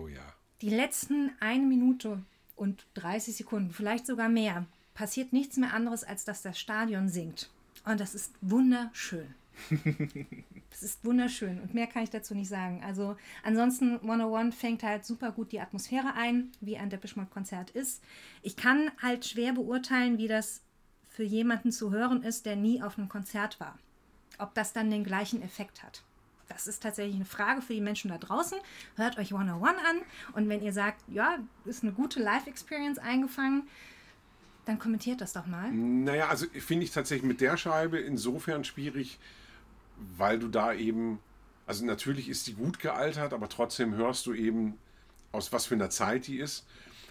Oh 0.00 0.08
ja. 0.08 0.22
Die 0.62 0.70
letzten 0.70 1.32
eine 1.40 1.64
Minute 1.64 2.22
und 2.56 2.86
30 2.94 3.36
Sekunden, 3.36 3.72
vielleicht 3.72 4.06
sogar 4.06 4.28
mehr, 4.30 4.64
passiert 4.94 5.32
nichts 5.32 5.56
mehr 5.56 5.74
anderes, 5.74 6.04
als 6.04 6.24
dass 6.24 6.42
das 6.42 6.58
Stadion 6.58 7.08
singt. 7.08 7.50
Und 7.84 8.00
das 8.00 8.14
ist 8.14 8.32
wunderschön. 8.40 9.34
Das 10.70 10.82
ist 10.82 11.04
wunderschön 11.04 11.60
und 11.60 11.72
mehr 11.72 11.86
kann 11.86 12.02
ich 12.02 12.10
dazu 12.10 12.34
nicht 12.34 12.48
sagen. 12.48 12.82
Also 12.84 13.16
ansonsten 13.44 14.00
101 14.00 14.56
fängt 14.56 14.82
halt 14.82 15.04
super 15.04 15.30
gut 15.30 15.52
die 15.52 15.60
Atmosphäre 15.60 16.14
ein, 16.16 16.50
wie 16.60 16.76
ein 16.76 16.90
Depeche 16.90 17.16
Mode 17.16 17.30
Konzert 17.30 17.70
ist. 17.70 18.02
Ich 18.42 18.56
kann 18.56 18.90
halt 19.00 19.24
schwer 19.24 19.52
beurteilen, 19.52 20.18
wie 20.18 20.26
das 20.26 20.62
für 21.08 21.22
jemanden 21.22 21.70
zu 21.70 21.92
hören 21.92 22.24
ist, 22.24 22.44
der 22.44 22.56
nie 22.56 22.82
auf 22.82 22.98
einem 22.98 23.08
Konzert 23.08 23.60
war. 23.60 23.78
Ob 24.38 24.52
das 24.54 24.72
dann 24.72 24.90
den 24.90 25.04
gleichen 25.04 25.42
Effekt 25.42 25.84
hat. 25.84 26.02
Das 26.48 26.66
ist 26.66 26.82
tatsächlich 26.82 27.14
eine 27.14 27.24
Frage 27.24 27.62
für 27.62 27.72
die 27.72 27.80
Menschen 27.80 28.10
da 28.10 28.18
draußen. 28.18 28.58
Hört 28.96 29.16
euch 29.16 29.32
101 29.32 29.78
an 29.78 30.00
und 30.32 30.48
wenn 30.48 30.60
ihr 30.60 30.72
sagt, 30.72 31.04
ja, 31.06 31.38
ist 31.64 31.84
eine 31.84 31.92
gute 31.92 32.20
Live-Experience 32.20 32.98
eingefangen, 32.98 33.68
dann 34.64 34.78
kommentiert 34.78 35.20
das 35.20 35.32
doch 35.32 35.46
mal. 35.46 35.70
Naja, 35.72 36.28
also 36.28 36.46
finde 36.58 36.84
ich 36.84 36.90
tatsächlich 36.90 37.26
mit 37.26 37.40
der 37.40 37.56
Scheibe 37.56 37.98
insofern 37.98 38.64
schwierig, 38.64 39.18
weil 40.16 40.38
du 40.38 40.48
da 40.48 40.72
eben, 40.72 41.18
also 41.66 41.84
natürlich 41.84 42.28
ist 42.28 42.46
die 42.46 42.54
gut 42.54 42.78
gealtert, 42.78 43.32
aber 43.32 43.48
trotzdem 43.48 43.94
hörst 43.94 44.26
du 44.26 44.32
eben, 44.32 44.78
aus 45.32 45.52
was 45.52 45.66
für 45.66 45.74
einer 45.74 45.90
Zeit 45.90 46.26
die 46.26 46.38
ist. 46.38 46.66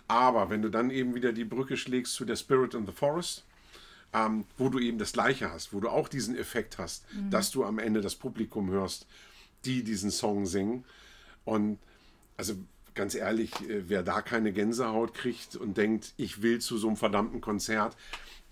Aber 0.07 0.49
wenn 0.49 0.61
du 0.61 0.69
dann 0.69 0.89
eben 0.89 1.15
wieder 1.15 1.31
die 1.33 1.45
Brücke 1.45 1.77
schlägst 1.77 2.13
zu 2.13 2.25
der 2.25 2.35
Spirit 2.35 2.73
in 2.73 2.85
the 2.85 2.91
Forest, 2.91 3.45
ähm, 4.13 4.45
wo 4.57 4.69
du 4.69 4.79
eben 4.79 4.97
das 4.97 5.13
Gleiche 5.13 5.51
hast, 5.51 5.73
wo 5.73 5.79
du 5.79 5.89
auch 5.89 6.07
diesen 6.07 6.37
Effekt 6.37 6.77
hast, 6.77 7.05
dass 7.29 7.51
du 7.51 7.63
am 7.65 7.79
Ende 7.79 8.01
das 8.01 8.15
Publikum 8.15 8.69
hörst, 8.69 9.07
die 9.65 9.83
diesen 9.83 10.11
Song 10.11 10.45
singen. 10.45 10.85
Und 11.45 11.79
also 12.37 12.55
ganz 12.95 13.15
ehrlich, 13.15 13.51
äh, 13.69 13.89
wer 13.89 14.03
da 14.03 14.21
keine 14.21 14.51
Gänsehaut 14.53 15.13
kriegt 15.13 15.55
und 15.55 15.77
denkt, 15.77 16.13
ich 16.17 16.41
will 16.41 16.59
zu 16.59 16.77
so 16.77 16.87
einem 16.87 16.97
verdammten 16.97 17.41
Konzert, 17.41 17.95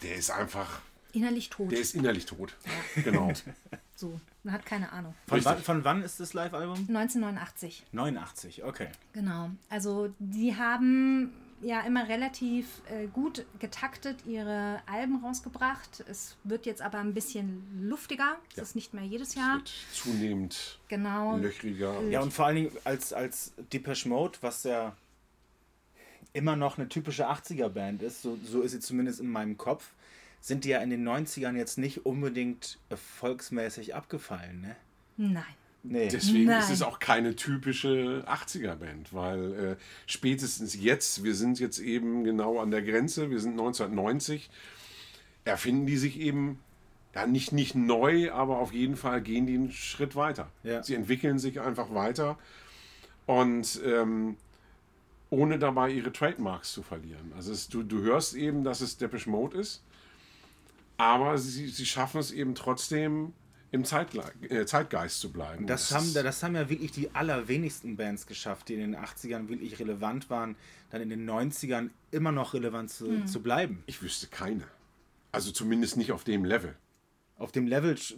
der 0.01 0.15
ist 0.15 0.31
einfach, 0.31 0.81
Innerlich 1.13 1.49
tot. 1.49 1.71
der 1.71 1.79
ist 1.79 1.93
innerlich 1.95 2.25
tot. 2.25 2.55
Genau. 3.03 3.31
so, 3.95 4.19
man 4.43 4.53
hat 4.53 4.65
keine 4.65 4.91
Ahnung. 4.91 5.13
Von, 5.27 5.43
wann, 5.43 5.57
von 5.59 5.83
wann 5.83 6.03
ist 6.03 6.19
das 6.19 6.33
Live-Album? 6.33 6.77
1989. 6.87 7.85
89, 7.91 8.63
okay. 8.63 8.87
Genau. 9.13 9.51
Also 9.69 10.13
die 10.19 10.55
haben 10.55 11.33
ja 11.61 11.81
immer 11.81 12.07
relativ 12.09 12.81
äh, 12.89 13.07
gut 13.07 13.45
getaktet 13.59 14.25
ihre 14.25 14.81
Alben 14.87 15.23
rausgebracht. 15.23 16.03
Es 16.07 16.35
wird 16.43 16.65
jetzt 16.65 16.81
aber 16.81 16.97
ein 16.99 17.13
bisschen 17.13 17.87
luftiger. 17.87 18.37
Es 18.51 18.57
Ja. 18.57 18.63
ist 18.63 18.75
nicht 18.75 18.93
mehr 18.93 19.03
jedes 19.03 19.35
Jahr. 19.35 19.57
Wird 19.57 19.71
zunehmend 19.93 20.79
Genau. 20.87 21.37
löchriger. 21.37 22.01
Ja, 22.09 22.21
und 22.21 22.33
vor 22.33 22.47
allen 22.47 22.55
Dingen 22.55 22.71
als, 22.83 23.13
als 23.13 23.53
Depeche 23.71 24.09
Mode, 24.09 24.37
was 24.41 24.63
ja 24.63 24.95
immer 26.33 26.55
noch 26.55 26.77
eine 26.77 26.87
typische 26.89 27.27
80er-Band 27.29 28.01
ist, 28.03 28.21
so, 28.21 28.37
so 28.43 28.61
ist 28.61 28.71
sie 28.71 28.79
zumindest 28.79 29.19
in 29.19 29.27
meinem 29.29 29.57
Kopf, 29.57 29.91
sind 30.39 30.63
die 30.63 30.69
ja 30.69 30.79
in 30.79 30.89
den 30.89 31.07
90ern 31.07 31.55
jetzt 31.55 31.77
nicht 31.77 32.05
unbedingt 32.05 32.79
erfolgsmäßig 32.89 33.93
abgefallen, 33.95 34.61
ne? 34.61 34.75
Nein. 35.17 35.43
Nee. 35.83 36.09
Deswegen 36.09 36.49
ist 36.49 36.65
Nein. 36.65 36.73
es 36.73 36.81
auch 36.83 36.99
keine 36.99 37.35
typische 37.35 38.23
80er-Band, 38.27 39.13
weil 39.13 39.53
äh, 39.53 39.75
spätestens 40.05 40.75
jetzt, 40.75 41.23
wir 41.23 41.33
sind 41.33 41.59
jetzt 41.59 41.79
eben 41.79 42.23
genau 42.23 42.59
an 42.59 42.69
der 42.69 42.83
Grenze, 42.83 43.31
wir 43.31 43.39
sind 43.39 43.51
1990, 43.51 44.49
erfinden 45.43 45.87
die 45.87 45.97
sich 45.97 46.19
eben, 46.19 46.59
ja 47.15 47.25
nicht, 47.25 47.51
nicht 47.51 47.73
neu, 47.73 48.31
aber 48.31 48.59
auf 48.59 48.73
jeden 48.73 48.95
Fall 48.95 49.21
gehen 49.21 49.47
die 49.47 49.55
einen 49.55 49.71
Schritt 49.71 50.15
weiter. 50.15 50.51
Ja. 50.63 50.83
Sie 50.83 50.93
entwickeln 50.93 51.39
sich 51.39 51.59
einfach 51.59 51.91
weiter 51.93 52.37
und 53.25 53.81
ähm, 53.83 54.37
ohne 55.31 55.57
dabei 55.57 55.89
ihre 55.89 56.11
Trademarks 56.11 56.73
zu 56.73 56.83
verlieren. 56.83 57.31
Also 57.35 57.51
es, 57.53 57.69
du, 57.69 57.81
du 57.81 58.01
hörst 58.01 58.35
eben, 58.35 58.63
dass 58.63 58.81
es 58.81 58.97
Depeche 58.97 59.29
Mode 59.31 59.57
ist, 59.57 59.81
aber 60.97 61.39
sie, 61.39 61.69
sie 61.69 61.85
schaffen 61.87 62.19
es 62.19 62.31
eben 62.31 62.53
trotzdem 62.53 63.33
im 63.71 63.85
Zeitle 63.85 64.23
äh, 64.49 64.65
Zeitgeist 64.65 65.19
zu 65.21 65.31
bleiben. 65.31 65.65
Das 65.65 65.91
haben, 65.91 66.13
das 66.13 66.43
haben 66.43 66.55
ja 66.55 66.69
wirklich 66.69 66.91
die 66.91 67.13
allerwenigsten 67.15 67.95
Bands 67.95 68.27
geschafft, 68.27 68.67
die 68.69 68.73
in 68.75 68.79
den 68.81 68.95
80ern 68.97 69.47
wirklich 69.47 69.79
relevant 69.79 70.29
waren, 70.29 70.55
dann 70.89 71.01
in 71.01 71.09
den 71.09 71.29
90ern 71.29 71.89
immer 72.11 72.31
noch 72.33 72.53
relevant 72.53 72.89
zu, 72.89 73.23
zu 73.25 73.41
bleiben. 73.41 73.83
Ich 73.85 74.01
wüsste 74.01 74.27
keine. 74.27 74.63
Also 75.31 75.51
zumindest 75.51 75.95
nicht 75.95 76.11
auf 76.11 76.23
dem 76.25 76.43
Level. 76.43 76.75
Auf 77.37 77.51
dem 77.53 77.65
Level, 77.65 77.93
sch- 77.95 78.15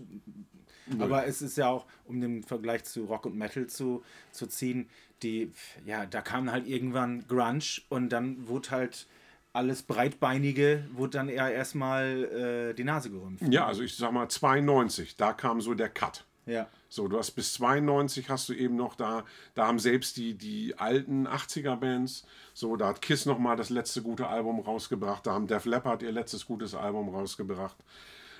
aber 1.00 1.28
es 1.28 1.42
ist 1.42 1.56
ja 1.58 1.68
auch, 1.70 1.86
um 2.06 2.20
den 2.20 2.44
Vergleich 2.44 2.84
zu 2.84 3.06
Rock 3.06 3.26
und 3.28 3.38
Metal 3.38 3.68
zu, 3.68 4.04
zu 4.32 4.48
ziehen, 4.48 4.90
die, 5.22 5.52
ja, 5.86 6.06
da 6.08 6.22
kam 6.22 6.52
halt 6.52 6.68
irgendwann 6.68 7.26
Grunge 7.28 7.64
und 7.90 8.10
dann 8.10 8.48
wurde 8.48 8.72
halt 8.72 9.08
alles 9.54 9.84
Breitbeinige, 9.84 10.84
wurde 10.94 11.18
dann 11.18 11.30
eher 11.30 11.52
erstmal 11.52 12.72
äh, 12.72 12.74
die 12.74 12.84
Nase 12.84 13.12
gerümpft. 13.12 13.44
Ja, 13.48 13.68
also 13.68 13.84
ich 13.84 13.96
sag 13.96 14.12
mal 14.12 14.28
92, 14.28 15.16
da 15.16 15.32
kam 15.32 15.62
so 15.62 15.76
der 15.76 15.90
Cut. 15.90 16.26
Ja. 16.46 16.68
So, 16.90 17.08
du 17.08 17.18
hast 17.18 17.32
bis 17.32 17.54
92 17.54 18.30
hast 18.30 18.50
du 18.50 18.54
eben 18.54 18.76
noch 18.76 18.96
da, 18.96 19.24
da 19.54 19.68
haben 19.68 19.80
selbst 19.80 20.18
die, 20.18 20.34
die 20.34 20.78
alten 20.78 21.28
80er 21.28 21.76
Bands, 21.76 22.26
so, 22.54 22.76
da 22.76 22.88
hat 22.88 23.02
Kiss 23.02 23.26
noch 23.26 23.40
mal 23.40 23.56
das 23.56 23.70
letzte 23.70 24.02
gute 24.02 24.28
Album 24.28 24.60
rausgebracht, 24.60 25.26
da 25.26 25.34
haben 25.34 25.48
Def 25.48 25.66
Leppard 25.66 26.04
ihr 26.04 26.12
letztes 26.12 26.46
gutes 26.46 26.76
Album 26.76 27.10
rausgebracht. 27.10 27.78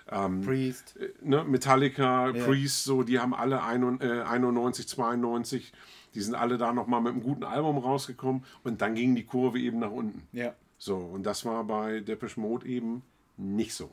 Priest. 0.06 1.00
ne, 1.22 1.46
Metallica, 1.46 2.34
Priest, 2.34 2.84
so, 2.84 3.04
die 3.04 3.20
haben 3.20 3.34
alle 3.34 3.64
ein, 3.64 4.02
äh, 4.02 4.24
91, 4.24 4.88
92, 4.88 5.72
die 6.14 6.22
sind 6.22 6.36
alle 6.36 6.58
da 6.58 6.74
nochmal 6.74 7.02
mit 7.02 7.14
einem 7.14 7.24
guten 7.24 7.44
Album 7.46 7.78
rausgekommen 7.78 8.44
und 8.64 8.82
dann 8.82 8.96
ging 8.96 9.16
die 9.16 9.24
Kurve 9.24 9.60
eben 9.60 9.80
nach 9.80 9.92
unten. 9.92 10.28
Ja. 10.34 10.54
So, 10.78 10.98
und 10.98 11.24
das 11.24 11.46
war 11.46 11.64
bei 11.64 12.00
Depeche 12.02 12.40
Mode 12.40 12.68
eben 12.68 13.04
nicht 13.38 13.74
so. 13.74 13.92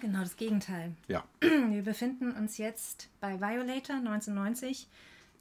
Genau 0.00 0.20
das 0.20 0.36
Gegenteil. 0.36 0.92
Ja. 1.08 1.24
Wir 1.40 1.82
befinden 1.82 2.32
uns 2.32 2.58
jetzt 2.58 3.08
bei 3.20 3.40
Violator 3.40 3.96
1990, 3.96 4.88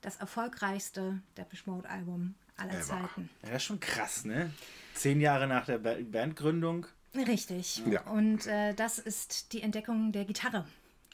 das 0.02 0.16
erfolgreichste 0.18 1.20
Depeche 1.38 1.70
Mode 1.70 1.90
Album 1.90 2.36
aller 2.58 2.74
Ever. 2.74 2.82
Zeiten. 2.84 3.30
ja, 3.44 3.50
das 3.50 3.58
ist 3.58 3.64
schon 3.64 3.80
krass, 3.80 4.26
ne? 4.26 4.52
Zehn 4.94 5.22
Jahre 5.22 5.48
nach 5.48 5.66
der 5.66 5.78
Ba- 5.78 5.98
Bandgründung. 6.02 6.86
Richtig. 7.16 7.82
Ja. 7.86 8.02
Und 8.10 8.48
äh, 8.48 8.74
das 8.74 9.00
ist 9.00 9.54
die 9.54 9.62
Entdeckung 9.62 10.12
der 10.12 10.26
Gitarre, 10.26 10.66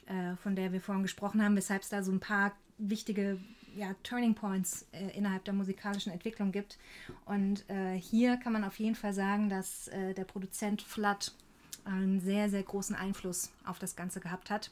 äh, 0.06 0.36
von 0.36 0.54
der 0.56 0.72
wir 0.72 0.80
vorhin 0.80 1.02
gesprochen 1.02 1.42
haben, 1.42 1.56
weshalb 1.56 1.82
es 1.82 1.88
da 1.88 2.02
so 2.02 2.12
ein 2.12 2.20
paar 2.20 2.52
wichtige 2.78 3.38
ja, 3.76 3.94
Turning 4.02 4.34
Points 4.34 4.86
äh, 4.92 5.16
innerhalb 5.16 5.44
der 5.44 5.54
musikalischen 5.54 6.12
Entwicklung 6.12 6.52
gibt. 6.52 6.78
Und 7.24 7.68
äh, 7.68 7.94
hier 7.94 8.36
kann 8.36 8.52
man 8.52 8.64
auf 8.64 8.78
jeden 8.78 8.94
Fall 8.94 9.12
sagen, 9.12 9.48
dass 9.48 9.88
äh, 9.88 10.14
der 10.14 10.24
Produzent 10.24 10.82
Flood 10.82 11.32
einen 11.84 12.20
sehr, 12.20 12.50
sehr 12.50 12.62
großen 12.62 12.96
Einfluss 12.96 13.52
auf 13.64 13.78
das 13.78 13.94
Ganze 13.94 14.20
gehabt 14.20 14.50
hat. 14.50 14.70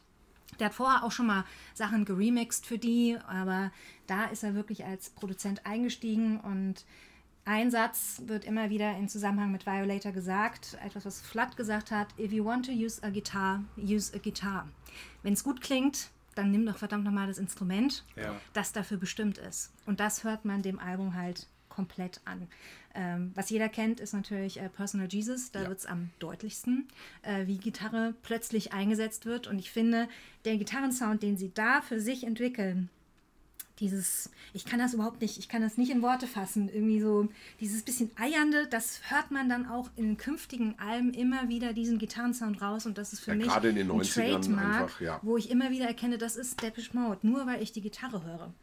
Der 0.59 0.66
hat 0.66 0.74
vorher 0.74 1.05
auch 1.05 1.12
schon 1.12 1.26
mal 1.26 1.44
Sachen 1.74 2.05
geremixed 2.05 2.66
für 2.66 2.78
die, 2.78 3.18
aber 3.26 3.72
da 4.06 4.26
ist 4.26 4.44
er 4.44 4.55
wirklich 4.55 4.85
als 4.85 5.10
Produzent 5.10 5.66
eingestiegen 5.66 6.39
und 6.40 6.85
ein 7.47 7.70
Satz 7.70 8.22
wird 8.26 8.44
immer 8.44 8.70
wieder 8.70 8.97
in 8.97 9.09
Zusammenhang 9.09 9.52
mit 9.52 9.66
Violator 9.66 10.12
gesagt, 10.12 10.78
etwas, 10.82 11.05
was 11.05 11.20
Flood 11.20 11.56
gesagt 11.56 11.90
hat: 11.90 12.09
If 12.18 12.32
you 12.32 12.44
want 12.44 12.64
to 12.66 12.72
use 12.72 13.02
a 13.02 13.10
guitar, 13.10 13.62
use 13.76 14.14
a 14.14 14.18
guitar. 14.18 14.66
Wenn 15.22 15.35
es 15.35 15.44
gut 15.44 15.60
klingt, 15.60 16.10
dann 16.35 16.51
nimm 16.51 16.66
doch 16.66 16.77
verdammt 16.78 17.05
nochmal 17.05 17.27
das 17.27 17.39
Instrument, 17.39 18.05
Ja. 18.16 18.35
das 18.52 18.73
dafür 18.73 18.97
bestimmt 18.98 19.39
ist. 19.39 19.73
Und 19.86 20.01
das 20.01 20.24
hört 20.24 20.44
man 20.44 20.62
dem 20.62 20.78
Album 20.78 21.15
halt 21.15 21.47
komplett 21.69 22.20
an. 22.24 22.47
Ähm, 22.94 23.32
was 23.35 23.51
jeder 23.51 23.69
kennt, 23.69 23.98
ist 23.98 24.12
natürlich 24.15 24.61
äh, 24.61 24.69
Personal 24.69 25.09
Jesus. 25.11 25.51
Da 25.51 25.62
Ja. 25.62 25.69
wird 25.69 25.81
es 25.81 25.86
am 25.86 26.11
deutlichsten, 26.20 26.86
äh, 27.23 27.48
wie 27.48 27.59
Gitarre 27.59 28.15
plötzlich 28.23 28.73
eingesetzt 28.73 29.27
wird. 29.27 29.48
Und 29.48 29.59
ich 29.59 29.73
finde, 29.73 30.09
der 30.44 30.56
Gitarrensound, 30.56 31.23
den 31.24 31.36
sie 31.36 31.52
da 31.52 31.81
für 31.82 32.01
sich 32.01 32.23
entwickeln, 32.24 32.90
dieses, 33.80 34.30
ich 34.52 34.64
kann 34.64 34.78
das 34.78 34.94
überhaupt 34.94 35.20
nicht, 35.20 35.38
ich 35.38 35.48
kann 35.48 35.60
das 35.62 35.76
nicht 35.76 35.90
in 35.90 36.01
Worte 36.02 36.26
fassen, 36.26 36.68
irgendwie 36.68 37.01
so, 37.01 37.28
dieses 37.60 37.82
bisschen 37.82 38.10
Eiernde, 38.16 38.66
das 38.68 39.01
hört 39.09 39.30
man 39.30 39.48
dann 39.48 39.66
auch 39.66 39.90
in 39.96 40.16
künftigen 40.16 40.78
Alben 40.78 41.12
immer 41.12 41.48
wieder 41.48 41.72
diesen 41.72 41.98
Gitarrensound 41.98 42.62
raus 42.62 42.86
und 42.86 42.98
das 42.98 43.12
ist 43.12 43.20
für 43.20 43.32
Ja, 43.32 43.36
mich 43.36 43.46
gerade 43.48 43.68
in 43.70 43.76
den 43.76 43.90
ein 43.90 44.01
90ern 44.01 44.14
Trademark, 44.40 44.82
einfach, 44.82 45.01
ja. 45.01 45.18
wo 45.22 45.36
ich 45.36 45.51
immer 45.51 45.70
wieder 45.70 45.86
erkenne, 45.86 46.18
das 46.18 46.36
ist 46.36 46.62
Depeche 46.62 46.96
Mode, 46.96 47.18
nur 47.26 47.46
weil 47.46 47.62
ich 47.62 47.72
die 47.72 47.80
Gitarre 47.80 48.22
höre. 48.24 48.55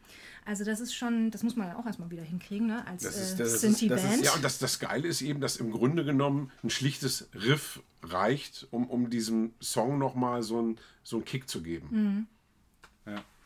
Also 0.45 0.63
das 0.63 0.79
ist 0.79 0.95
schon, 0.95 1.29
das 1.29 1.43
muss 1.43 1.55
man 1.55 1.67
dann 1.67 1.77
auch 1.77 1.85
erstmal 1.85 2.09
wieder 2.09 2.23
hinkriegen, 2.23 2.65
ne? 2.67 2.87
als 2.87 3.03
Das 3.03 3.15
äh, 3.17 3.21
ist- 3.21 3.39
das 3.39 3.53
ist- 3.53 3.61
Synthie-Band. 3.61 4.03
das 4.03 4.15
ist- 4.15 4.23
Ja, 4.25 4.33
und 4.33 4.43
das, 4.43 4.57
das 4.57 4.79
Geile 4.79 5.07
ist 5.07 5.21
eben, 5.21 5.39
dass 5.39 5.57
im 5.57 5.69
Grunde 5.71 6.03
genommen 6.03 6.51
ein 6.63 6.69
schlichtes 6.71 7.29
Riff 7.35 7.83
reicht, 8.01 8.67
um, 8.71 8.89
um 8.89 9.09
diesem 9.11 9.53
Song 9.61 9.99
nochmal 9.99 10.41
so 10.41 10.57
einen 10.57 10.77
so 11.03 11.17
einen 11.17 11.25
Kick 11.25 11.47
zu 11.47 11.61
geben. 11.61 11.87
Mhm. 11.91 12.27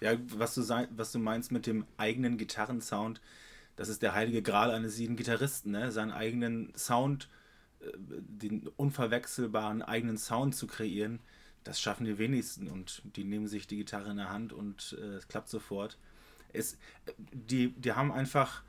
Ja, 0.01 0.13
was, 0.37 0.55
du, 0.55 0.61
was 0.95 1.11
du 1.11 1.19
meinst 1.19 1.51
mit 1.51 1.65
dem 1.65 1.85
eigenen 1.97 2.37
Gitarrensound, 2.37 3.21
das 3.75 3.89
ist 3.89 4.01
der 4.01 4.13
heilige 4.13 4.41
Gral 4.41 4.71
eines 4.71 4.97
jeden 4.97 5.15
Gitarristen, 5.15 5.71
ne? 5.71 5.91
seinen 5.91 6.11
eigenen 6.11 6.73
Sound, 6.75 7.29
äh, 7.79 7.85
den 7.97 8.67
unverwechselbaren 8.75 9.81
eigenen 9.81 10.17
Sound 10.17 10.55
zu 10.55 10.67
kreieren, 10.67 11.19
das 11.63 11.81
schaffen 11.81 12.05
die 12.05 12.17
wenigsten 12.17 12.67
und 12.67 13.01
die 13.15 13.23
nehmen 13.23 13.47
sich 13.47 13.67
die 13.67 13.77
Gitarre 13.77 14.11
in 14.11 14.17
der 14.17 14.29
Hand 14.29 14.53
und 14.53 14.95
äh, 14.99 15.15
es 15.15 15.27
klappt 15.27 15.49
sofort. 15.49 15.97
Es, 16.53 16.77
die, 17.17 17.71
die 17.71 17.93
haben 17.93 18.11
einfach 18.11 18.63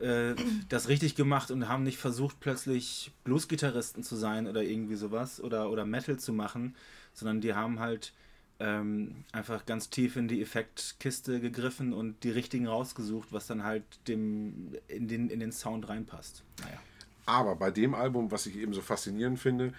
äh, 0.00 0.34
das 0.68 0.88
richtig 0.88 1.14
gemacht 1.14 1.50
und 1.50 1.68
haben 1.68 1.84
nicht 1.84 1.98
versucht, 1.98 2.40
plötzlich 2.40 3.12
Blues-Gitarristen 3.24 4.02
zu 4.02 4.16
sein 4.16 4.46
oder 4.46 4.62
irgendwie 4.62 4.96
sowas 4.96 5.40
oder, 5.40 5.70
oder 5.70 5.86
Metal 5.86 6.18
zu 6.18 6.32
machen, 6.32 6.74
sondern 7.12 7.40
die 7.40 7.54
haben 7.54 7.80
halt 7.80 8.12
ähm, 8.60 9.24
einfach 9.32 9.64
ganz 9.66 9.90
tief 9.90 10.16
in 10.16 10.28
die 10.28 10.42
Effektkiste 10.42 11.40
gegriffen 11.40 11.92
und 11.92 12.22
die 12.22 12.30
richtigen 12.30 12.66
rausgesucht, 12.66 13.32
was 13.32 13.46
dann 13.46 13.64
halt 13.64 13.84
dem, 14.06 14.76
in, 14.86 15.08
den, 15.08 15.30
in 15.30 15.40
den 15.40 15.50
Sound 15.50 15.88
reinpasst. 15.88 16.44
Naja. 16.60 16.78
Aber 17.26 17.56
bei 17.56 17.70
dem 17.70 17.94
Album, 17.94 18.30
was 18.30 18.46
ich 18.46 18.56
eben 18.56 18.74
so 18.74 18.82
faszinierend 18.82 19.38
finde, 19.38 19.72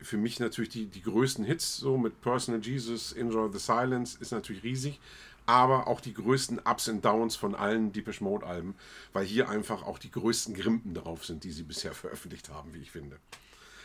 für 0.00 0.16
mich 0.16 0.38
natürlich 0.38 0.70
die, 0.70 0.86
die 0.86 1.02
größten 1.02 1.44
Hits, 1.44 1.78
so 1.78 1.96
mit 1.96 2.20
Personal 2.20 2.60
Jesus, 2.60 3.12
Enjoy 3.12 3.50
the 3.52 3.58
Silence, 3.58 4.18
ist 4.20 4.30
natürlich 4.32 4.62
riesig. 4.62 5.00
Aber 5.46 5.86
auch 5.86 6.02
die 6.02 6.12
größten 6.12 6.58
Ups 6.58 6.88
und 6.88 7.02
Downs 7.02 7.34
von 7.34 7.54
allen 7.54 7.92
Deepish 7.92 8.20
Mode 8.20 8.46
Alben, 8.46 8.74
weil 9.14 9.24
hier 9.24 9.48
einfach 9.48 9.82
auch 9.82 9.98
die 9.98 10.10
größten 10.10 10.54
Grimpen 10.54 10.92
drauf 10.92 11.24
sind, 11.24 11.42
die 11.42 11.52
sie 11.52 11.62
bisher 11.62 11.94
veröffentlicht 11.94 12.50
haben, 12.50 12.74
wie 12.74 12.80
ich 12.80 12.90
finde. 12.90 13.16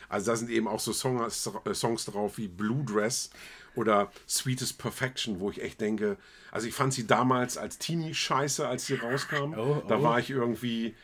Also 0.09 0.31
da 0.31 0.37
sind 0.37 0.49
eben 0.49 0.67
auch 0.67 0.79
so 0.79 0.93
Songs, 0.93 1.49
äh, 1.65 1.73
Songs 1.73 2.05
drauf 2.05 2.37
wie 2.37 2.47
Blue 2.47 2.83
Dress 2.83 3.29
oder 3.75 4.11
Sweetest 4.27 4.77
Perfection, 4.77 5.39
wo 5.39 5.49
ich 5.49 5.61
echt 5.61 5.81
denke, 5.81 6.17
also 6.51 6.67
ich 6.67 6.73
fand 6.73 6.93
sie 6.93 7.07
damals 7.07 7.57
als 7.57 7.77
Teenie 7.79 8.13
scheiße, 8.13 8.67
als 8.67 8.85
sie 8.85 8.95
rauskam. 8.95 9.53
Oh, 9.57 9.83
Da 9.87 9.97
oh. 9.97 10.03
war 10.03 10.19
ich 10.19 10.29
irgendwie 10.29 10.95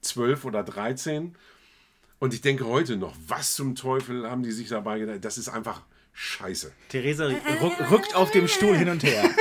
12 0.00 0.44
oder 0.44 0.62
13. 0.62 1.36
Und 2.18 2.32
ich 2.32 2.40
denke 2.40 2.66
heute 2.66 2.96
noch, 2.96 3.14
was 3.26 3.54
zum 3.54 3.74
Teufel 3.74 4.30
haben 4.30 4.42
die 4.42 4.52
sich 4.52 4.68
dabei 4.68 4.98
gedacht? 4.98 5.24
Das 5.24 5.36
ist 5.36 5.48
einfach 5.48 5.82
scheiße. 6.14 6.72
Theresa 6.88 7.30
ruck, 7.60 7.90
rückt 7.90 8.14
auf 8.14 8.30
dem 8.30 8.48
Stuhl 8.48 8.76
hin 8.76 8.88
und 8.88 9.02
her. 9.02 9.28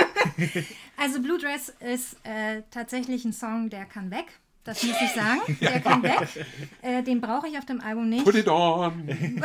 Also 0.96 1.22
Blue 1.22 1.38
Dress 1.38 1.74
ist 1.80 2.16
äh, 2.24 2.62
tatsächlich 2.72 3.26
ein 3.26 3.34
Song, 3.34 3.70
der 3.70 3.86
kann 3.86 4.10
weg. 4.10 4.26
Das 4.64 4.82
muss 4.84 4.96
ich 5.02 5.12
sagen. 5.12 5.58
Der 5.62 5.82
kann 5.82 6.04
weg. 6.04 6.46
Äh, 6.82 7.04
den 7.04 7.20
brauche 7.20 7.48
ich 7.48 7.58
auf 7.58 7.66
dem 7.66 7.82
Album 7.82 8.10
nicht. 8.10 8.24
Put 8.24 8.36
it 8.36 8.48
on! 8.48 9.08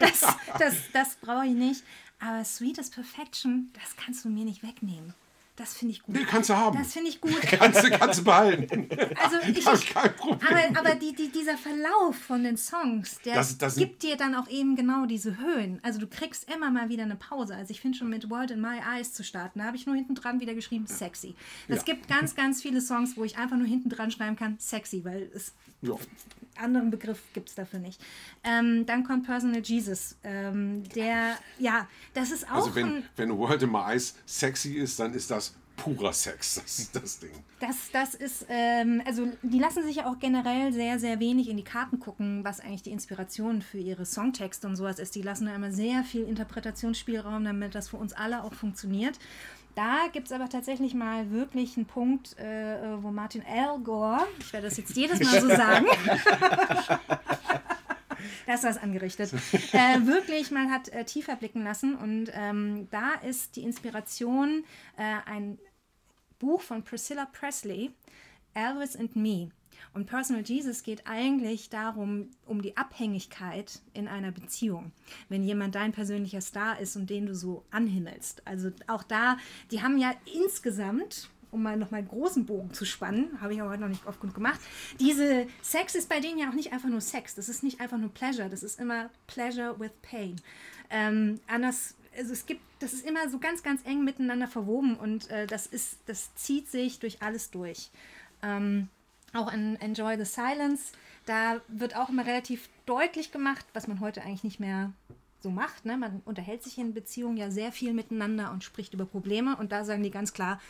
Das, 0.00 0.20
das, 0.58 0.74
das 0.92 1.16
brauche 1.16 1.46
ich 1.46 1.54
nicht. 1.54 1.82
Aber 2.20 2.44
Sweetest 2.44 2.94
Perfection, 2.94 3.70
das 3.74 3.96
kannst 3.96 4.24
du 4.24 4.28
mir 4.28 4.44
nicht 4.44 4.62
wegnehmen. 4.62 5.14
Das 5.56 5.74
finde 5.74 5.92
ich 5.92 6.02
gut. 6.02 6.14
Nee, 6.14 6.24
kannst 6.24 6.48
du 6.48 6.56
haben. 6.56 6.78
Das 6.78 6.94
finde 6.94 7.10
ich 7.10 7.20
gut. 7.20 7.38
Kannst 7.42 7.84
du, 7.84 7.90
kannst 7.90 8.20
du 8.20 8.24
behalten. 8.24 8.88
Also 9.22 9.36
ich, 9.46 9.58
ich 9.58 9.86
kein 9.94 10.16
Problem. 10.16 10.48
aber, 10.48 10.78
aber 10.80 10.94
die, 10.94 11.14
die, 11.14 11.28
dieser 11.30 11.58
Verlauf 11.58 12.16
von 12.16 12.42
den 12.42 12.56
Songs, 12.56 13.18
der 13.24 13.34
Das- 13.34 13.58
das- 13.58 13.76
gibt 13.76 14.02
dir 14.02 14.16
dann 14.16 14.34
auch 14.34 14.48
eben 14.48 14.76
genau 14.76 15.04
diese 15.04 15.36
Höhen. 15.36 15.78
Also 15.82 16.00
du 16.00 16.06
kriegst 16.06 16.50
immer 16.52 16.70
mal 16.70 16.88
wieder 16.88 17.02
eine 17.02 17.16
Pause. 17.16 17.54
Also 17.54 17.70
ich 17.70 17.82
finde 17.82 17.98
schon 17.98 18.08
mit 18.08 18.30
World 18.30 18.50
in 18.50 18.62
My 18.62 18.78
Eyes 18.96 19.12
zu 19.12 19.22
starten, 19.22 19.58
da 19.58 19.66
habe 19.66 19.76
ich 19.76 19.84
nur 19.84 19.94
hinten 19.94 20.14
dran 20.14 20.40
wieder 20.40 20.54
geschrieben, 20.54 20.86
sexy. 20.86 21.34
Es 21.68 21.76
Ja. 21.78 21.82
gibt 21.82 22.08
ganz, 22.08 22.34
ganz 22.34 22.62
viele 22.62 22.80
Songs, 22.80 23.16
wo 23.18 23.24
ich 23.24 23.36
einfach 23.36 23.56
nur 23.58 23.66
hinten 23.66 23.90
dran 23.90 24.10
schreiben 24.10 24.36
kann, 24.36 24.56
sexy, 24.58 25.04
weil 25.04 25.30
es 25.34 25.52
Ja. 25.82 25.94
anderen 26.56 26.90
Begriff 26.90 27.18
gibt 27.34 27.48
es 27.50 27.54
dafür 27.54 27.78
nicht. 27.78 28.00
Ähm, 28.44 28.84
dann 28.86 29.04
kommt 29.04 29.24
Personal 29.26 29.60
Jesus. 29.62 30.16
Ähm, 30.22 30.82
der, 30.94 31.36
ja, 31.58 31.88
das 32.14 32.30
ist 32.30 32.46
auch 32.48 32.56
Also 32.56 32.74
wenn, 32.74 33.04
wenn 33.16 33.36
World 33.36 33.62
in 33.62 33.70
My 33.72 33.78
Eyes 33.92 34.14
sexy 34.26 34.74
ist, 34.74 34.98
dann 35.00 35.12
ist 35.14 35.30
das 35.30 35.41
purer 35.76 36.12
Sex, 36.12 36.54
das, 36.62 36.90
das 36.92 37.18
Ding. 37.18 37.30
Das, 37.60 37.90
das 37.92 38.14
ist, 38.14 38.46
ähm, 38.48 39.02
also 39.06 39.28
die 39.42 39.58
lassen 39.58 39.84
sich 39.84 39.96
ja 39.96 40.06
auch 40.06 40.18
generell 40.18 40.72
sehr, 40.72 40.98
sehr 40.98 41.20
wenig 41.20 41.48
in 41.48 41.56
die 41.56 41.64
Karten 41.64 42.00
gucken, 42.00 42.44
was 42.44 42.60
eigentlich 42.60 42.82
die 42.82 42.90
Inspiration 42.90 43.62
für 43.62 43.78
ihre 43.78 44.06
Songtexte 44.06 44.66
und 44.66 44.76
sowas 44.76 44.98
ist. 44.98 45.14
Die 45.14 45.22
lassen 45.22 45.46
da 45.46 45.54
immer 45.54 45.72
sehr 45.72 46.04
viel 46.04 46.22
Interpretationsspielraum, 46.24 47.44
damit 47.44 47.74
das 47.74 47.88
für 47.88 47.96
uns 47.96 48.12
alle 48.12 48.44
auch 48.44 48.54
funktioniert. 48.54 49.18
Da 49.74 50.08
gibt 50.12 50.26
es 50.26 50.32
aber 50.32 50.48
tatsächlich 50.50 50.92
mal 50.92 51.30
wirklich 51.30 51.76
einen 51.76 51.86
Punkt, 51.86 52.38
äh, 52.38 52.76
wo 53.02 53.10
Martin 53.10 53.42
Elgore, 53.42 54.26
ich 54.38 54.52
werde 54.52 54.66
das 54.66 54.76
jetzt 54.76 54.94
jedes 54.94 55.20
Mal 55.20 55.40
so 55.40 55.48
sagen, 55.56 55.86
da 58.46 58.54
ist 58.54 58.64
was 58.64 58.78
angerichtet, 58.78 59.32
äh, 59.72 60.06
wirklich 60.06 60.50
mal 60.50 60.70
hat 60.70 60.88
äh, 60.88 61.04
tiefer 61.04 61.36
blicken 61.36 61.64
lassen. 61.64 61.94
Und 61.94 62.30
ähm, 62.34 62.88
da 62.90 63.14
ist 63.26 63.56
die 63.56 63.62
Inspiration 63.62 64.64
äh, 64.96 65.30
ein 65.30 65.58
Buch 66.38 66.60
von 66.60 66.82
Priscilla 66.82 67.26
Presley, 67.26 67.92
Elvis 68.54 68.96
and 68.96 69.16
Me. 69.16 69.50
Und 69.94 70.06
Personal 70.06 70.42
Jesus 70.42 70.82
geht 70.82 71.06
eigentlich 71.06 71.68
darum, 71.68 72.30
um 72.46 72.62
die 72.62 72.76
Abhängigkeit 72.76 73.80
in 73.92 74.08
einer 74.08 74.32
Beziehung. 74.32 74.92
Wenn 75.28 75.42
jemand 75.42 75.74
dein 75.74 75.92
persönlicher 75.92 76.40
Star 76.40 76.78
ist 76.80 76.96
und 76.96 77.10
den 77.10 77.26
du 77.26 77.34
so 77.34 77.64
anhimmelst. 77.70 78.46
Also 78.46 78.70
auch 78.86 79.02
da, 79.02 79.36
die 79.70 79.82
haben 79.82 79.98
ja 79.98 80.12
insgesamt, 80.44 81.30
um 81.52 81.62
mal 81.62 81.76
nochmal 81.76 82.00
einen 82.00 82.08
großen 82.08 82.44
Bogen 82.44 82.72
zu 82.72 82.84
spannen, 82.84 83.40
habe 83.40 83.54
ich 83.54 83.60
aber 83.60 83.70
heute 83.70 83.82
noch 83.82 83.88
nicht 83.88 84.06
oft 84.06 84.20
genug 84.20 84.34
gemacht, 84.34 84.60
diese 84.98 85.46
Sex 85.62 85.94
ist 85.94 86.08
bei 86.08 86.18
denen 86.18 86.38
ja 86.38 86.48
auch 86.48 86.54
nicht 86.54 86.72
einfach 86.72 86.88
nur 86.88 87.00
Sex. 87.00 87.36
Das 87.36 87.48
ist 87.48 87.62
nicht 87.62 87.80
einfach 87.80 87.98
nur 87.98 88.12
Pleasure, 88.12 88.50
das 88.50 88.64
ist 88.64 88.80
immer 88.80 89.10
Pleasure 89.28 89.78
with 89.78 89.92
Pain. 90.02 90.40
Ähm, 90.90 91.38
anders 91.46 91.94
also 92.16 92.32
es 92.32 92.46
gibt, 92.46 92.60
das 92.80 92.92
ist 92.92 93.06
immer 93.06 93.28
so 93.28 93.38
ganz, 93.38 93.62
ganz 93.62 93.84
eng 93.86 94.04
miteinander 94.04 94.46
verwoben 94.46 94.96
und 94.96 95.30
äh, 95.30 95.46
das 95.46 95.66
ist, 95.66 95.98
das 96.06 96.34
zieht 96.34 96.68
sich 96.68 96.98
durch 96.98 97.22
alles 97.22 97.50
durch. 97.50 97.90
Ähm, 98.42 98.88
auch 99.32 99.52
in 99.52 99.76
Enjoy 99.76 100.16
the 100.18 100.24
Silence, 100.24 100.92
da 101.24 101.60
wird 101.68 101.96
auch 101.96 102.10
immer 102.10 102.26
relativ 102.26 102.68
deutlich 102.86 103.32
gemacht, 103.32 103.64
was 103.72 103.88
man 103.88 104.00
heute 104.00 104.22
eigentlich 104.22 104.44
nicht 104.44 104.60
mehr 104.60 104.92
so 105.40 105.50
macht. 105.50 105.84
Ne? 105.84 105.96
Man 105.96 106.20
unterhält 106.24 106.62
sich 106.62 106.78
in 106.78 106.94
Beziehungen 106.94 107.36
ja 107.36 107.50
sehr 107.50 107.72
viel 107.72 107.92
miteinander 107.94 108.50
und 108.52 108.62
spricht 108.62 108.94
über 108.94 109.06
Probleme 109.06 109.56
und 109.56 109.72
da 109.72 109.84
sagen 109.84 110.02
die 110.02 110.10
ganz 110.10 110.32
klar, 110.32 110.60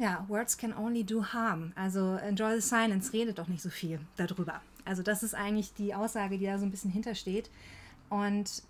ja, 0.00 0.24
words 0.28 0.56
can 0.56 0.72
only 0.72 1.04
do 1.04 1.22
harm. 1.22 1.72
Also 1.76 2.16
enjoy 2.16 2.54
the 2.58 2.66
silence, 2.66 3.12
redet 3.12 3.38
doch 3.38 3.48
nicht 3.48 3.62
so 3.62 3.68
viel 3.68 4.00
darüber. 4.16 4.62
Also 4.86 5.02
das 5.02 5.22
ist 5.22 5.34
eigentlich 5.34 5.74
die 5.74 5.94
Aussage, 5.94 6.38
die 6.38 6.46
da 6.46 6.58
so 6.58 6.64
ein 6.64 6.70
bisschen 6.70 6.90
hintersteht. 6.90 7.50
Und 8.08 8.62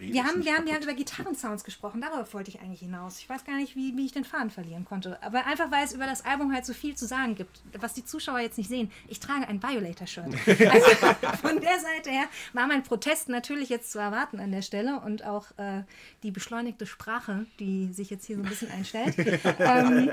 wir 0.00 0.24
haben, 0.24 0.44
wir 0.44 0.54
haben 0.54 0.66
ja 0.66 0.78
über 0.78 0.94
Gitarrensounds 0.94 1.62
gesprochen, 1.64 2.00
darauf 2.00 2.32
wollte 2.32 2.50
ich 2.50 2.60
eigentlich 2.60 2.80
hinaus. 2.80 3.18
Ich 3.18 3.28
weiß 3.28 3.44
gar 3.44 3.56
nicht, 3.56 3.76
wie, 3.76 3.96
wie 3.96 4.06
ich 4.06 4.12
den 4.12 4.24
Faden 4.24 4.50
verlieren 4.50 4.84
konnte. 4.84 5.22
Aber 5.22 5.46
einfach, 5.46 5.70
weil 5.70 5.84
es 5.84 5.92
über 5.92 6.06
das 6.06 6.24
Album 6.24 6.52
halt 6.52 6.64
so 6.64 6.72
viel 6.72 6.96
zu 6.96 7.06
sagen 7.06 7.34
gibt, 7.34 7.60
was 7.78 7.92
die 7.92 8.04
Zuschauer 8.04 8.40
jetzt 8.40 8.56
nicht 8.56 8.68
sehen. 8.68 8.90
Ich 9.08 9.20
trage 9.20 9.46
ein 9.46 9.62
Violator-Shirt. 9.62 10.34
Also 10.70 10.86
von 11.40 11.60
der 11.60 11.78
Seite 11.80 12.10
her 12.10 12.24
war 12.52 12.66
mein 12.66 12.82
Protest 12.82 13.28
natürlich 13.28 13.68
jetzt 13.68 13.90
zu 13.92 13.98
erwarten 13.98 14.40
an 14.40 14.52
der 14.52 14.62
Stelle 14.62 15.00
und 15.00 15.24
auch 15.24 15.46
äh, 15.58 15.82
die 16.22 16.30
beschleunigte 16.30 16.86
Sprache, 16.86 17.46
die 17.58 17.92
sich 17.92 18.10
jetzt 18.10 18.26
hier 18.26 18.36
so 18.36 18.42
ein 18.42 18.48
bisschen 18.48 18.70
einstellt. 18.70 19.14
ähm, 19.58 20.12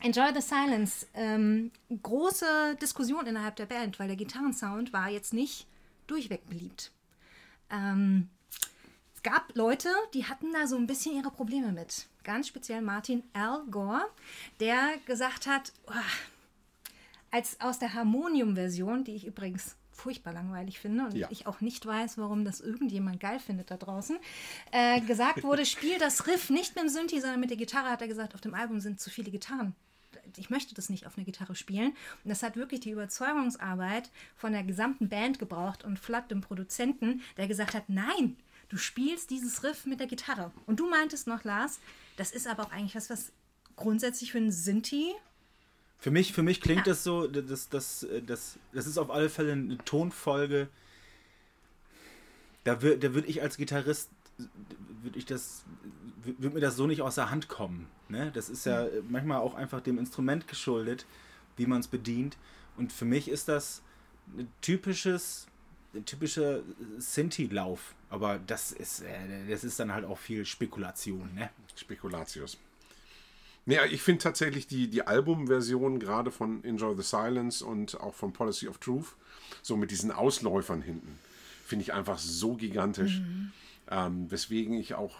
Enjoy 0.00 0.28
the 0.34 0.40
Silence. 0.40 1.06
Ähm, 1.14 1.70
große 2.02 2.76
Diskussion 2.80 3.26
innerhalb 3.26 3.56
der 3.56 3.66
Band, 3.66 3.98
weil 3.98 4.08
der 4.08 4.16
Gitarrensound 4.16 4.92
war 4.92 5.08
jetzt 5.08 5.32
nicht 5.32 5.66
durchweg 6.06 6.48
beliebt. 6.48 6.92
Ähm, 7.70 8.28
es 9.18 9.24
gab 9.24 9.52
Leute, 9.56 9.88
die 10.14 10.26
hatten 10.26 10.52
da 10.52 10.68
so 10.68 10.76
ein 10.76 10.86
bisschen 10.86 11.16
ihre 11.16 11.32
Probleme 11.32 11.72
mit. 11.72 12.06
Ganz 12.22 12.46
speziell 12.46 12.82
Martin 12.82 13.24
Al 13.32 13.64
Gore, 13.68 14.04
der 14.60 14.90
gesagt 15.06 15.48
hat, 15.48 15.72
oh, 15.88 15.92
als 17.32 17.60
aus 17.60 17.80
der 17.80 17.94
Harmonium-Version, 17.94 19.02
die 19.02 19.16
ich 19.16 19.26
übrigens 19.26 19.74
furchtbar 19.90 20.32
langweilig 20.34 20.78
finde 20.78 21.06
und 21.06 21.14
Ja. 21.16 21.26
ich 21.32 21.48
auch 21.48 21.60
nicht 21.60 21.84
weiß, 21.84 22.16
warum 22.18 22.44
das 22.44 22.60
irgendjemand 22.60 23.18
geil 23.18 23.40
findet 23.40 23.72
da 23.72 23.76
draußen, 23.76 24.18
äh, 24.70 25.00
gesagt 25.00 25.42
wurde, 25.42 25.66
spiel 25.66 25.98
das 25.98 26.28
Riff 26.28 26.48
nicht 26.48 26.76
mit 26.76 26.84
dem 26.84 26.88
Synthi, 26.88 27.20
sondern 27.20 27.40
mit 27.40 27.50
der 27.50 27.56
Gitarre, 27.56 27.90
hat 27.90 28.00
er 28.00 28.06
gesagt, 28.06 28.36
auf 28.36 28.40
dem 28.40 28.54
Album 28.54 28.78
sind 28.78 29.00
zu 29.00 29.10
viele 29.10 29.32
Gitarren. 29.32 29.74
Ich 30.36 30.48
möchte 30.48 30.76
das 30.76 30.90
nicht 30.90 31.06
auf 31.08 31.16
einer 31.16 31.24
Gitarre 31.24 31.56
spielen. 31.56 31.90
Und 32.22 32.30
das 32.30 32.44
hat 32.44 32.54
wirklich 32.54 32.80
die 32.80 32.90
Überzeugungsarbeit 32.90 34.10
von 34.36 34.52
der 34.52 34.62
gesamten 34.62 35.08
Band 35.08 35.40
gebraucht 35.40 35.82
und 35.82 35.98
Flood, 35.98 36.30
dem 36.30 36.40
Produzenten, 36.40 37.22
der 37.36 37.48
gesagt 37.48 37.74
hat, 37.74 37.88
nein, 37.88 38.36
du 38.68 38.76
spielst 38.76 39.30
dieses 39.30 39.64
Riff 39.64 39.86
mit 39.86 40.00
der 40.00 40.06
Gitarre. 40.06 40.50
Und 40.66 40.80
du 40.80 40.88
meintest 40.88 41.26
noch, 41.26 41.44
Lars, 41.44 41.80
das 42.16 42.32
ist 42.32 42.46
aber 42.46 42.64
auch 42.64 42.72
eigentlich 42.72 42.94
was, 42.94 43.10
was 43.10 43.32
grundsätzlich 43.76 44.32
für 44.32 44.38
einen 44.38 44.52
Synthi 44.52 45.14
Für 45.98 46.10
mich, 46.10 46.32
für 46.32 46.42
mich 46.42 46.60
klingt 46.60 46.86
das 46.86 47.04
so, 47.04 47.26
das, 47.26 47.68
das, 47.68 48.06
das, 48.26 48.58
das 48.72 48.86
ist 48.86 48.98
auf 48.98 49.10
alle 49.10 49.30
Fälle 49.30 49.52
eine 49.52 49.78
Tonfolge. 49.78 50.68
Da 52.64 52.82
würde 52.82 52.98
da 52.98 53.14
würd 53.14 53.28
ich 53.28 53.40
als 53.40 53.56
Gitarrist, 53.56 54.10
würde 55.02 55.18
ich 55.18 55.24
das, 55.24 55.64
würde 56.22 56.54
mir 56.54 56.60
das 56.60 56.76
so 56.76 56.86
nicht 56.86 57.02
aus 57.02 57.14
der 57.14 57.30
Hand 57.30 57.48
kommen. 57.48 57.88
Ne? 58.08 58.30
Das 58.32 58.48
ist 58.48 58.66
ja 58.66 58.86
manchmal 59.08 59.38
auch 59.38 59.54
einfach 59.54 59.80
dem 59.80 59.98
Instrument 59.98 60.46
geschuldet, 60.48 61.06
wie 61.56 61.66
man 61.66 61.80
es 61.80 61.88
bedient. 61.88 62.36
Und 62.76 62.92
für 62.92 63.04
mich 63.04 63.28
ist 63.28 63.48
das 63.48 63.82
ein 64.36 64.48
typisches, 64.60 65.46
ein 65.94 66.04
typischer 66.04 66.60
Sinti-Lauf. 66.98 67.94
Aber 68.10 68.38
das 68.38 68.72
ist, 68.72 69.02
äh, 69.02 69.48
das 69.48 69.64
ist 69.64 69.78
dann 69.78 69.92
halt 69.92 70.04
auch 70.04 70.18
viel 70.18 70.44
Spekulation. 70.44 71.34
Ne? 71.34 71.50
Spekulatius. 71.76 72.58
Nee, 73.66 73.84
ich 73.90 74.00
finde 74.00 74.22
tatsächlich 74.22 74.66
die, 74.66 74.88
die 74.88 75.06
Albumversion 75.06 76.00
gerade 76.00 76.30
von 76.30 76.64
Enjoy 76.64 76.96
the 76.96 77.02
Silence 77.02 77.62
und 77.62 78.00
auch 78.00 78.14
von 78.14 78.32
Policy 78.32 78.66
of 78.66 78.78
Truth, 78.78 79.14
so 79.60 79.76
mit 79.76 79.90
diesen 79.90 80.10
Ausläufern 80.10 80.80
hinten, 80.80 81.18
finde 81.66 81.82
ich 81.82 81.92
einfach 81.92 82.18
so 82.18 82.54
gigantisch. 82.54 83.20
Ähm, 83.90 84.30
weswegen 84.30 84.72
ich 84.74 84.94
auch 84.94 85.16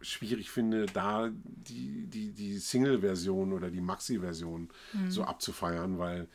schwierig 0.00 0.50
finde, 0.50 0.86
da 0.86 1.30
die, 1.44 2.06
die, 2.06 2.30
die 2.30 2.58
Single-Version 2.58 3.52
oder 3.52 3.70
die 3.70 3.80
Maxi-Version 3.80 4.70
so 5.08 5.24
abzufeiern, 5.24 5.98
weil 5.98 6.28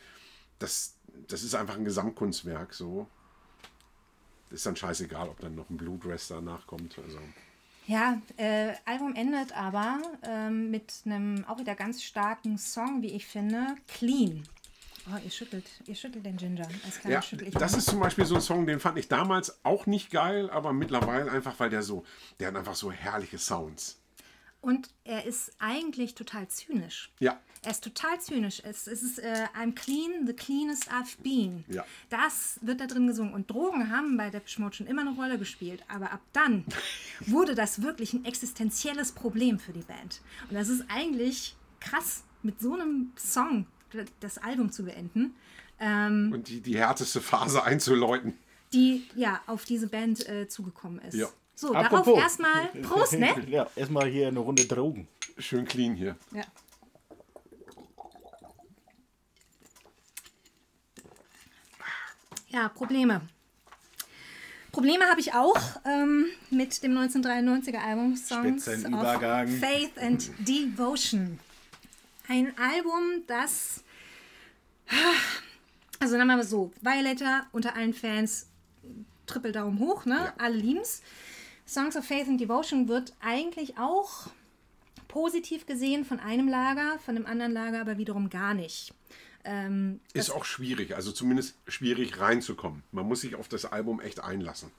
das, 0.59 0.95
das 1.27 1.43
ist 1.43 1.55
einfach 1.55 1.75
ein 1.75 1.85
Gesamtkunstwerk 1.85 2.73
so. 2.73 3.07
Ist 4.51 4.65
dann 4.65 4.75
scheißegal, 4.75 5.29
ob 5.29 5.39
dann 5.39 5.55
noch 5.55 5.69
ein 5.69 5.77
Bluegrass 5.77 6.27
danach 6.27 6.67
kommt. 6.67 6.97
Also. 6.99 7.19
Ja, 7.87 8.21
äh, 8.37 8.73
Album 8.85 9.15
endet 9.15 9.55
aber 9.57 9.99
ähm, 10.23 10.71
mit 10.71 10.93
einem 11.05 11.45
auch 11.45 11.59
wieder 11.59 11.75
ganz 11.75 12.03
starken 12.03 12.57
Song, 12.57 13.01
wie 13.01 13.13
ich 13.13 13.25
finde, 13.25 13.75
Clean. 13.87 14.43
Oh, 15.07 15.17
ihr 15.23 15.31
schüttelt, 15.31 15.65
ihr 15.87 15.95
schüttelt 15.95 16.25
den 16.25 16.37
Ginger. 16.37 16.67
Ja, 17.05 17.21
das 17.53 17.71
mal. 17.71 17.77
ist 17.79 17.85
zum 17.85 17.99
Beispiel 17.99 18.25
so 18.25 18.35
ein 18.35 18.41
Song, 18.41 18.67
den 18.67 18.79
fand 18.79 18.99
ich 18.99 19.07
damals 19.07 19.59
auch 19.63 19.87
nicht 19.87 20.11
geil, 20.11 20.49
aber 20.51 20.73
mittlerweile 20.73 21.31
einfach, 21.31 21.59
weil 21.59 21.71
der 21.71 21.81
so, 21.81 22.05
der 22.39 22.49
hat 22.49 22.55
einfach 22.55 22.75
so 22.75 22.91
herrliche 22.91 23.39
Sounds. 23.39 24.00
Und 24.61 24.89
er 25.03 25.25
ist 25.25 25.51
eigentlich 25.59 26.13
total 26.15 26.47
zynisch. 26.47 27.11
Ja, 27.19 27.39
Er 27.63 27.71
ist 27.71 27.83
total 27.83 28.19
zynisch. 28.21 28.61
Es, 28.63 28.85
es 28.87 29.01
ist 29.01 29.17
äh, 29.19 29.47
I'm 29.59 29.73
clean, 29.73 30.25
the 30.27 30.33
cleanest 30.33 30.89
I've 30.91 31.17
been. 31.23 31.63
Ja. 31.67 31.83
Das 32.09 32.59
wird 32.61 32.79
da 32.79 32.85
drin 32.87 33.07
gesungen. 33.07 33.33
Und 33.33 33.49
Drogen 33.49 33.91
haben 33.91 34.17
bei 34.17 34.29
Depeche 34.29 34.61
Mode 34.61 34.75
schon 34.75 34.87
immer 34.87 35.01
eine 35.01 35.11
Rolle 35.15 35.37
gespielt. 35.39 35.83
Aber 35.87 36.11
ab 36.11 36.21
dann 36.33 36.65
wurde 37.25 37.55
das 37.55 37.81
wirklich 37.81 38.13
ein 38.13 38.23
existenzielles 38.25 39.11
Problem 39.13 39.57
für 39.59 39.73
die 39.73 39.81
Band. 39.81 40.21
Und 40.49 40.55
das 40.55 40.69
ist 40.69 40.83
eigentlich 40.89 41.55
krass, 41.79 42.23
mit 42.43 42.59
so 42.61 42.73
einem 42.75 43.11
Song 43.17 43.65
das 44.19 44.37
Album 44.37 44.71
zu 44.71 44.85
beenden, 44.85 45.35
ähm, 45.79 46.31
und 46.31 46.47
die, 46.47 46.61
die 46.61 46.77
härteste 46.77 47.19
Phase 47.21 47.63
einzuläuten. 47.65 48.37
die 48.73 49.07
ja 49.15 49.41
auf 49.47 49.65
diese 49.65 49.87
Band 49.87 50.27
äh, 50.29 50.47
zugekommen 50.47 50.99
ist. 50.99 51.15
Ja. 51.15 51.27
So, 51.61 51.75
Apropos. 51.75 52.05
darauf 52.05 52.19
erstmal 52.23 52.65
Prost, 52.81 53.13
ne? 53.19 53.35
Ja, 53.47 53.67
erstmal 53.75 54.09
hier 54.09 54.29
eine 54.29 54.39
Runde 54.39 54.65
Drogen. 54.65 55.07
Schön 55.37 55.63
clean 55.63 55.93
hier. 55.93 56.15
Ja. 56.33 56.41
Ja, 62.49 62.67
Probleme. 62.69 63.21
Probleme 64.71 65.05
habe 65.05 65.19
ich 65.19 65.35
auch 65.35 65.55
ähm, 65.85 66.25
mit 66.49 66.81
dem 66.81 66.97
1993er 66.97 67.77
Album 67.77 68.15
Songs 68.15 68.67
of. 68.67 69.59
Faith 69.59 69.99
and 69.99 70.31
Devotion. 70.39 71.37
Ein 72.27 72.57
Album, 72.57 73.21
das, 73.27 73.83
also 75.99 76.13
sagen 76.13 76.27
wir 76.27 76.37
mal 76.37 76.43
so, 76.43 76.71
Violator 76.81 77.45
unter 77.51 77.75
allen 77.75 77.93
Fans, 77.93 78.47
Triple 79.27 79.51
Daumen 79.51 79.77
hoch, 79.77 80.05
ne? 80.05 80.15
Ja. 80.15 80.33
Alle 80.39 80.55
lieben's. 80.55 81.03
Songs 81.67 81.95
of 81.95 82.05
Faith 82.05 82.27
and 82.27 82.39
Devotion 82.39 82.87
wird 82.87 83.13
eigentlich 83.21 83.77
auch 83.77 84.27
positiv 85.07 85.65
gesehen 85.65 86.05
von 86.05 86.19
einem 86.19 86.47
Lager, 86.47 86.99
von 87.05 87.15
dem 87.15 87.25
anderen 87.25 87.51
Lager 87.53 87.81
aber 87.81 87.97
wiederum 87.97 88.29
gar 88.29 88.53
nicht. 88.53 88.93
Ähm, 89.43 89.99
Ist 90.13 90.29
auch 90.31 90.45
schwierig, 90.45 90.95
also 90.95 91.11
zumindest 91.11 91.55
schwierig 91.67 92.19
reinzukommen. 92.19 92.83
Man 92.91 93.07
muss 93.07 93.21
sich 93.21 93.35
auf 93.35 93.47
das 93.47 93.65
Album 93.65 93.99
echt 93.99 94.19
einlassen. 94.23 94.71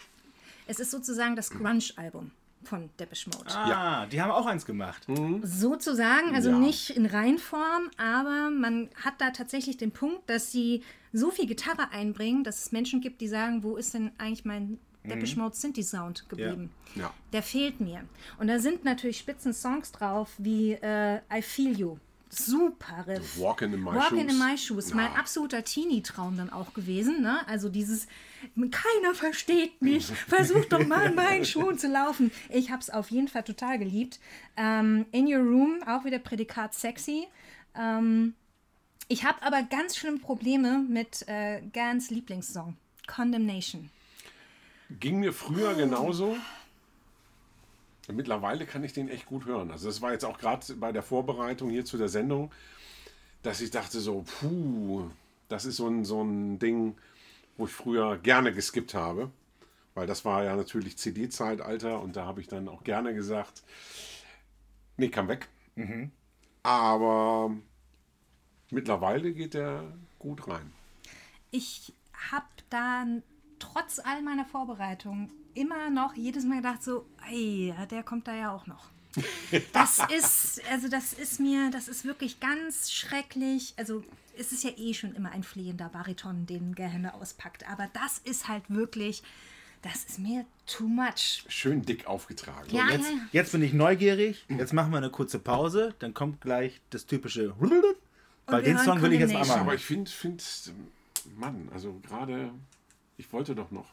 es 0.68 0.78
ist 0.78 0.90
sozusagen 0.92 1.34
das 1.34 1.50
Grunge-Album 1.50 2.30
von 2.62 2.88
Depeche 3.00 3.28
Mode. 3.30 3.50
Ah, 3.50 4.06
die 4.06 4.22
haben 4.22 4.30
auch 4.30 4.46
eins 4.46 4.64
gemacht. 4.64 5.04
Sozusagen, 5.42 6.34
also 6.34 6.50
Ja. 6.50 6.58
nicht 6.58 6.90
in 6.90 7.06
Reinform, 7.06 7.90
aber 7.96 8.50
man 8.50 8.88
hat 9.04 9.20
da 9.20 9.30
tatsächlich 9.32 9.76
den 9.78 9.90
Punkt, 9.90 10.30
dass 10.30 10.52
sie 10.52 10.84
so 11.12 11.30
viel 11.32 11.46
Gitarre 11.46 11.90
einbringen, 11.90 12.44
dass 12.44 12.64
es 12.64 12.72
Menschen 12.72 13.00
gibt, 13.00 13.20
die 13.20 13.28
sagen, 13.28 13.64
wo 13.64 13.76
ist 13.76 13.94
denn 13.94 14.12
eigentlich 14.18 14.44
mein 14.44 14.78
Depeche 15.04 15.38
Mode 15.38 15.54
Synthi-Sound 15.56 16.28
geblieben? 16.28 16.70
Ja. 16.94 17.12
Der 17.32 17.42
fehlt 17.42 17.80
mir. 17.80 18.04
Und 18.38 18.46
da 18.48 18.58
sind 18.58 18.84
natürlich 18.84 19.18
spitzen 19.18 19.52
Songs 19.52 19.90
drauf, 19.92 20.30
wie 20.38 20.72
äh, 20.72 21.16
I 21.32 21.42
Feel 21.42 21.78
You. 21.78 21.96
Super 22.34 23.06
Riff. 23.06 23.38
Walking 23.38 23.74
in 23.74 23.80
My 23.80 23.94
Walking 23.94 24.20
Shoes. 24.22 24.32
in 24.32 24.38
My 24.38 24.56
Shoes. 24.58 24.94
Mein 24.94 25.12
Ja. 25.12 25.18
absoluter 25.18 25.62
Teenie-Traum 25.64 26.38
dann 26.38 26.48
auch 26.50 26.72
gewesen. 26.72 27.20
Ne? 27.20 27.46
Also 27.46 27.68
dieses, 27.68 28.06
keiner 28.54 29.14
versteht 29.14 29.82
mich, 29.82 30.06
versuch 30.06 30.64
doch 30.66 30.86
mal 30.86 31.08
in 31.10 31.14
meinen 31.14 31.44
Schuhen 31.44 31.78
zu 31.78 31.88
laufen. 31.88 32.30
Ich 32.48 32.70
habe 32.70 32.80
es 32.80 32.88
auf 32.88 33.10
jeden 33.10 33.28
Fall 33.28 33.42
total 33.42 33.78
geliebt. 33.78 34.18
Ähm, 34.56 35.04
in 35.12 35.26
Your 35.26 35.42
Room, 35.42 35.82
auch 35.86 36.04
wieder 36.06 36.18
Prädikat 36.18 36.72
sexy. 36.74 37.26
Ähm, 37.74 38.32
ich 39.08 39.24
habe 39.24 39.42
aber 39.42 39.62
ganz 39.64 39.96
schlimm 39.96 40.18
Probleme 40.20 40.78
mit 40.88 41.28
äh, 41.28 41.60
Gans 41.74 42.08
Lieblingssong, 42.08 42.76
Condemnation. 43.06 43.90
Ging 45.00 45.20
mir 45.20 45.32
früher 45.32 45.74
genauso. 45.74 46.36
Mittlerweile 48.08 48.66
kann 48.66 48.82
ich 48.84 48.92
den 48.92 49.08
echt 49.08 49.26
gut 49.26 49.46
hören. 49.46 49.70
Also 49.70 49.86
das 49.86 50.02
war 50.02 50.12
jetzt 50.12 50.24
auch 50.24 50.38
gerade 50.38 50.74
bei 50.74 50.92
der 50.92 51.02
Vorbereitung 51.02 51.70
hier 51.70 51.84
zu 51.84 51.96
der 51.96 52.08
Sendung, 52.08 52.50
dass 53.42 53.60
ich 53.60 53.70
dachte 53.70 54.00
so, 54.00 54.24
puh, 54.40 55.08
das 55.48 55.64
ist 55.64 55.76
so 55.76 55.88
ein, 55.88 56.04
so 56.04 56.22
ein 56.22 56.58
Ding, 56.58 56.96
wo 57.56 57.66
ich 57.66 57.72
früher 57.72 58.18
gerne 58.18 58.52
geskippt 58.52 58.94
habe. 58.94 59.30
Weil 59.94 60.06
das 60.06 60.24
war 60.24 60.42
ja 60.42 60.56
natürlich 60.56 60.96
CD-Zeitalter 60.96 62.00
und 62.00 62.16
da 62.16 62.24
habe 62.24 62.40
ich 62.40 62.48
dann 62.48 62.68
auch 62.68 62.82
gerne 62.82 63.14
gesagt, 63.14 63.62
nee, 64.96 65.08
kam 65.08 65.28
weg. 65.28 65.48
Aber 66.62 67.54
mittlerweile 68.70 69.32
geht 69.32 69.54
der 69.54 69.84
gut 70.18 70.48
rein. 70.48 70.72
ich 71.50 71.92
habe 72.30 72.46
da 72.70 73.04
trotz 73.62 73.98
all 73.98 74.22
meiner 74.22 74.44
Vorbereitung 74.44 75.30
immer 75.54 75.90
noch 75.90 76.14
jedes 76.14 76.44
Mal 76.44 76.56
gedacht 76.56 76.82
so, 76.82 77.06
ey, 77.30 77.68
ja, 77.68 77.86
der 77.86 78.02
kommt 78.02 78.26
da 78.26 78.34
ja 78.34 78.54
auch 78.54 78.66
noch. 78.66 78.90
Das 79.74 79.98
ist, 80.16 80.62
also 80.70 80.88
das 80.88 81.12
ist 81.12 81.38
mir, 81.38 81.70
das 81.70 81.86
ist 81.86 82.06
wirklich 82.06 82.40
ganz 82.40 82.90
schrecklich. 82.90 83.74
Also 83.76 84.02
es 84.38 84.52
ist 84.52 84.64
ja 84.64 84.70
eh 84.76 84.94
schon 84.94 85.14
immer 85.14 85.30
ein 85.30 85.42
flehender 85.42 85.90
Bariton, 85.90 86.46
den 86.46 86.74
Gehände 86.74 87.12
auspackt. 87.12 87.68
Aber 87.68 87.88
das 87.92 88.18
ist 88.24 88.48
halt 88.48 88.64
wirklich, 88.68 89.22
das 89.82 90.04
ist 90.04 90.18
mir 90.18 90.46
too 90.66 90.88
much. 90.88 91.44
Schön 91.48 91.82
dick 91.82 92.06
aufgetragen. 92.06 92.68
Ja, 92.70 92.88
Jetzt, 92.88 93.10
ja, 93.10 93.16
ja. 93.16 93.22
jetzt 93.32 93.52
bin 93.52 93.62
ich 93.62 93.74
neugierig. 93.74 94.46
Jetzt 94.48 94.72
machen 94.72 94.90
wir 94.90 94.96
eine 94.96 95.10
kurze 95.10 95.38
Pause. 95.38 95.94
Dann 95.98 96.14
kommt 96.14 96.40
gleich 96.40 96.80
das 96.88 97.04
typische. 97.04 97.54
Weil 98.46 98.62
den 98.62 98.78
Song 98.78 99.02
will 99.02 99.12
ich 99.12 99.20
jetzt 99.20 99.34
mal 99.34 99.40
Condemnation. 99.40 99.58
Aber 99.58 99.64
machen. 99.66 99.76
ich 99.76 99.84
finde, 99.84 100.10
find, 100.10 100.72
Mann, 101.36 101.68
also 101.72 102.00
gerade, 102.06 102.52
ich 103.22 103.32
wollte 103.32 103.54
doch 103.54 103.70
noch. 103.70 103.86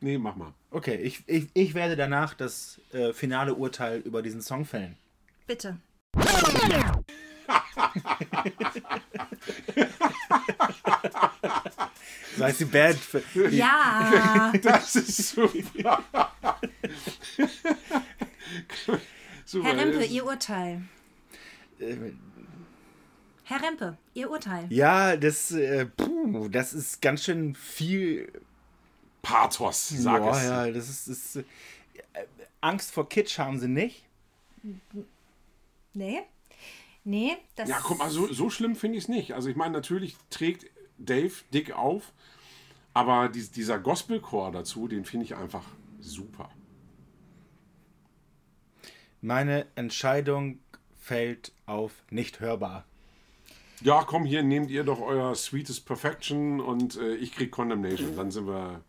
Nee, 0.00 0.16
mach 0.16 0.34
mal. 0.34 0.54
Okay, 0.70 0.94
ich, 0.96 1.22
ich, 1.26 1.48
ich 1.52 1.74
werde 1.74 1.94
danach 1.94 2.32
das 2.32 2.80
äh, 2.92 3.12
finale 3.12 3.54
Urteil 3.54 4.00
über 4.00 4.22
diesen 4.22 4.40
Song 4.40 4.64
fällen. 4.64 4.96
Bitte. 5.46 5.76
Sei 12.38 12.48
es 12.48 12.56
die 12.58 12.64
Band. 12.64 12.98
Die, 13.34 13.58
Ja, 13.58 14.52
Das 14.62 14.96
ist 14.96 15.28
super. 15.28 16.02
Super, 19.44 19.68
Herr 19.68 19.76
Rempe, 19.76 20.04
Ihr 20.04 20.24
Urteil. 20.24 20.80
Herr 23.44 23.62
Rempe, 23.62 23.98
Ihr 24.14 24.30
Urteil. 24.30 24.64
Ja, 24.70 25.14
das, 25.16 25.50
äh, 25.52 25.84
puh, 25.84 26.48
das 26.48 26.72
ist 26.72 27.02
ganz 27.02 27.24
schön 27.24 27.54
viel. 27.54 28.32
Pathos, 29.22 29.88
sag 29.88 30.22
Boah, 30.22 30.36
es. 30.36 30.44
ja, 30.44 30.70
das 30.70 30.88
ist, 30.88 31.08
ist 31.08 31.36
äh, 31.36 31.44
Angst 32.60 32.90
vor 32.92 33.08
Kitsch 33.08 33.38
haben 33.38 33.58
sie 33.58 33.68
nicht. 33.68 34.04
Nee. 35.94 36.22
Nee, 37.04 37.36
das 37.56 37.68
Ja, 37.68 37.80
guck 37.82 37.98
mal, 37.98 38.10
so, 38.10 38.32
so 38.32 38.50
schlimm 38.50 38.76
finde 38.76 38.98
ich 38.98 39.04
es 39.04 39.08
nicht. 39.08 39.34
Also 39.34 39.48
ich 39.48 39.56
meine, 39.56 39.72
natürlich 39.72 40.16
trägt 40.30 40.66
Dave 40.98 41.32
dick 41.52 41.72
auf, 41.72 42.12
aber 42.94 43.28
dies, 43.28 43.50
dieser 43.50 43.78
Gospelchor 43.78 44.52
dazu, 44.52 44.86
den 44.86 45.04
finde 45.04 45.26
ich 45.26 45.34
einfach 45.36 45.64
super. 46.00 46.50
Meine 49.20 49.66
Entscheidung 49.74 50.58
fällt 51.00 51.52
auf 51.66 51.92
nicht 52.10 52.40
hörbar. 52.40 52.84
Ja, 53.80 54.04
komm, 54.04 54.24
hier 54.24 54.44
nehmt 54.44 54.70
ihr 54.70 54.84
doch 54.84 55.00
euer 55.00 55.34
Sweetest 55.34 55.86
Perfection 55.86 56.60
und 56.60 56.96
äh, 56.96 57.16
ich 57.16 57.32
krieg 57.34 57.50
Condemnation. 57.50 58.14
Dann 58.16 58.30
sind 58.30 58.46
wir 58.46 58.80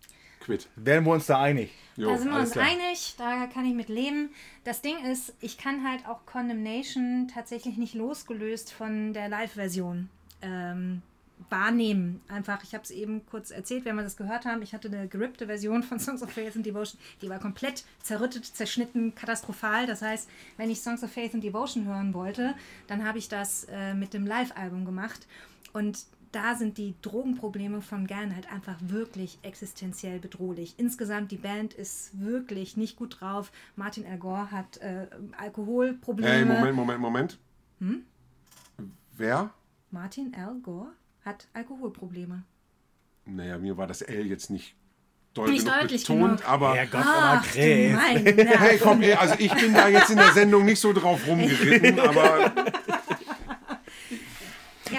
quitt. 0.44 0.68
Werden 0.76 1.06
wir 1.06 1.14
uns 1.14 1.26
da 1.26 1.42
einig? 1.42 1.72
Jo, 1.96 2.10
Da 2.10 2.18
sind 2.18 2.32
wir 2.32 2.40
uns 2.40 2.52
klar. 2.52 2.66
einig, 2.66 3.16
da 3.18 3.48
kann 3.48 3.66
ich 3.66 3.74
mit 3.74 3.90
leben. 3.90 4.30
Das 4.64 4.82
Ding 4.82 4.96
ist, 5.06 5.34
ich 5.42 5.58
kann 5.58 5.88
halt 5.88 6.08
auch 6.08 6.26
Condemnation 6.26 7.30
tatsächlich 7.34 7.78
nicht 7.78 7.94
losgelöst 7.94 8.72
von 8.72 9.14
der 9.14 9.30
Live-Version 9.30 10.10
ähm, 10.42 11.02
wahrnehmen. 11.50 12.22
Einfach, 12.28 12.64
ich 12.64 12.74
habe 12.74 12.84
es 12.84 12.92
eben 12.92 13.26
kurz 13.26 13.52
erzählt, 13.52 13.86
wenn 13.86 13.96
wir 13.96 14.04
das 14.04 14.18
gehört 14.18 14.46
haben. 14.46 14.62
Ich 14.62 14.74
hatte 14.74 14.88
eine 14.88 15.08
gerippte 15.08 15.46
Version 15.48 15.84
von 15.84 16.00
Songs 16.00 16.24
of 16.24 16.32
Faith 16.32 16.56
and 16.56 16.66
Devotion. 16.66 17.00
Die 17.22 17.30
war 17.30 17.40
komplett 17.40 17.84
zerrüttet, 18.02 18.46
zerschnitten, 18.46 19.14
katastrophal. 19.16 19.86
Das 19.86 20.02
heißt, 20.02 20.30
wenn 20.58 20.70
ich 20.70 20.82
Songs 20.82 21.04
of 21.04 21.12
Faith 21.12 21.34
and 21.34 21.44
Devotion 21.44 21.86
hören 21.86 22.14
wollte, 22.14 22.56
dann 22.88 23.06
habe 23.06 23.18
ich 23.18 23.30
das 23.30 23.66
äh, 23.72 23.94
mit 23.94 24.14
dem 24.14 24.26
Live-Album 24.26 24.86
gemacht. 24.86 25.28
Und 25.74 26.06
da 26.34 26.56
sind 26.56 26.78
die 26.78 26.96
Drogenprobleme 27.02 27.82
von 27.82 28.08
Gern 28.08 28.36
halt 28.36 28.52
einfach 28.52 28.76
wirklich 28.82 29.38
existenziell 29.44 30.20
bedrohlich. 30.20 30.74
Insgesamt, 30.78 31.32
die 31.32 31.38
Band 31.38 31.74
ist 31.74 32.20
wirklich 32.20 32.76
nicht 32.76 32.96
gut 32.98 33.22
drauf. 33.22 33.52
Martin 33.76 34.06
Al 34.06 34.18
Gore 34.18 34.52
hat 34.52 34.78
äh, 34.78 35.08
Alkoholprobleme. 35.38 36.30
Hey, 36.32 36.46
Moment, 36.46 36.76
Moment, 36.76 37.00
Moment. 37.00 37.40
Wer? 39.16 39.52
Martin 39.92 40.34
Al 40.36 40.56
Gore 40.62 40.92
hat 41.24 41.48
Alkoholprobleme. 41.54 42.44
Naja, 43.26 43.58
mir 43.58 43.78
war 43.78 43.88
das 43.88 44.02
L 44.02 44.26
jetzt 44.26 44.50
nicht, 44.50 44.76
doll 45.34 45.50
Nicht 45.50 45.68
deutlich 45.68 46.02
betont, 46.02 46.40
genug. 46.42 46.50
aber. 46.50 46.76
Ach, 46.94 47.44
du 47.44 47.50
Krebs. 47.50 47.96
mein 47.96 48.26
Hey, 48.26 48.78
komm, 48.80 49.02
ey, 49.02 49.14
also 49.14 49.36
ich 49.38 49.54
bin 49.54 49.74
da 49.74 49.88
jetzt 49.88 50.10
in 50.10 50.18
der 50.18 50.32
Sendung 50.34 50.66
nicht 50.66 50.80
so 50.80 50.94
drauf 50.94 51.26
rumgeritten, 51.28 52.00
aber 52.08 52.52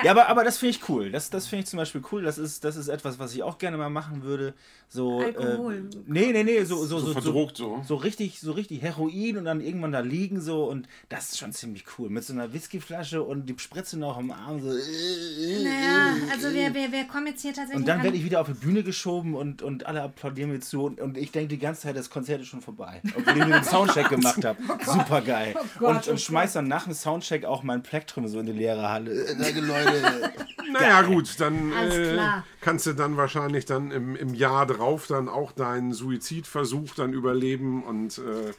Ja, 0.02 0.10
aber, 0.10 0.28
aber 0.28 0.44
das 0.44 0.58
finde 0.58 0.70
ich 0.70 0.88
cool. 0.88 1.10
Das, 1.10 1.30
das 1.30 1.46
finde 1.46 1.64
ich 1.64 1.70
zum 1.70 1.78
Beispiel 1.78 2.02
cool. 2.12 2.22
Das 2.22 2.38
ist, 2.38 2.64
das 2.64 2.76
ist 2.76 2.88
etwas, 2.88 3.18
was 3.18 3.34
ich 3.34 3.42
auch 3.42 3.58
gerne 3.58 3.76
mal 3.76 3.90
machen 3.90 4.22
würde. 4.22 4.54
So, 4.88 5.20
Alkohol. 5.20 5.74
Äh, 5.74 5.96
nee, 6.06 6.30
nee, 6.32 6.44
nee, 6.44 6.64
so, 6.64 6.76
so, 6.84 6.98
so 6.98 7.06
so, 7.06 7.12
verdruckt 7.12 7.56
so. 7.56 7.82
so 7.86 7.96
richtig, 7.96 8.38
so 8.40 8.52
richtig 8.52 8.82
Heroin 8.82 9.36
und 9.36 9.44
dann 9.44 9.60
irgendwann 9.60 9.92
da 9.92 10.00
liegen 10.00 10.40
so 10.40 10.64
und 10.64 10.86
das 11.08 11.30
ist 11.30 11.38
schon 11.38 11.52
ziemlich 11.52 11.84
cool. 11.98 12.10
Mit 12.10 12.24
so 12.24 12.32
einer 12.32 12.52
Whiskyflasche 12.52 13.22
und 13.22 13.46
die 13.46 13.58
Spritze 13.58 13.98
noch 13.98 14.18
im 14.18 14.30
Arm 14.30 14.60
so. 14.60 14.68
Naja, 14.68 16.16
also 16.30 16.52
wir, 16.52 16.72
wir, 16.74 16.92
wir 16.92 17.04
kommen 17.04 17.26
jetzt 17.26 17.42
hier 17.42 17.52
tatsächlich 17.52 17.76
Und 17.76 17.88
dann 17.88 17.98
an. 17.98 18.04
werde 18.04 18.16
ich 18.16 18.24
wieder 18.24 18.40
auf 18.40 18.46
die 18.46 18.54
Bühne 18.54 18.82
geschoben 18.82 19.34
und, 19.34 19.62
und 19.62 19.86
alle 19.86 20.02
applaudieren 20.02 20.50
mir 20.50 20.60
zu 20.60 20.84
und, 20.84 21.00
und 21.00 21.18
ich 21.18 21.32
denke 21.32 21.48
die 21.48 21.58
ganze 21.58 21.82
Zeit, 21.82 21.96
das 21.96 22.10
Konzert 22.10 22.40
ist 22.42 22.48
schon 22.48 22.60
vorbei. 22.60 23.00
Obwohl 23.16 23.38
ich 23.38 23.46
mir 23.46 23.54
den 23.54 23.64
Soundcheck 23.64 24.08
gemacht 24.08 24.44
habe. 24.44 24.58
Super 24.84 25.20
geil. 25.26 25.54
Oh 25.58 25.64
Gott, 25.80 25.96
und 25.96 26.08
oh 26.08 26.10
und 26.12 26.20
schmeiß 26.20 26.52
dann 26.52 26.68
nach 26.68 26.84
dem 26.84 26.94
Soundcheck 26.94 27.44
auch 27.44 27.62
mein 27.62 27.82
Plektrum 27.82 28.28
so 28.28 28.38
in 28.38 28.46
die 28.46 28.52
leere 28.52 28.88
Halle. 28.88 29.10
Naja, 30.72 31.02
gut, 31.02 31.38
dann 31.38 31.72
äh, 31.72 32.18
kannst 32.60 32.86
du 32.86 32.94
dann 32.94 33.16
wahrscheinlich 33.16 33.64
dann 33.64 33.90
im, 33.90 34.16
im 34.16 34.34
Jahr 34.34 34.66
drauf 34.66 35.06
dann 35.06 35.28
auch 35.28 35.52
deinen 35.52 35.92
Suizidversuch 35.92 36.94
dann 36.94 37.12
überleben 37.12 37.84
und 37.84 38.18
äh, 38.18 38.52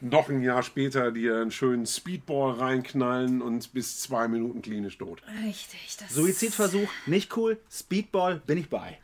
noch 0.00 0.28
ein 0.28 0.42
Jahr 0.42 0.62
später 0.62 1.10
dir 1.10 1.36
einen 1.36 1.50
schönen 1.50 1.86
Speedball 1.86 2.52
reinknallen 2.54 3.40
und 3.40 3.72
bis 3.72 4.00
zwei 4.00 4.28
Minuten 4.28 4.60
klinisch 4.60 4.98
tot. 4.98 5.22
Richtig, 5.44 5.96
das 5.98 6.14
Suizidversuch, 6.14 6.88
nicht 7.06 7.34
cool. 7.36 7.58
Speedball, 7.70 8.42
bin 8.46 8.58
ich 8.58 8.68
bei. 8.68 8.98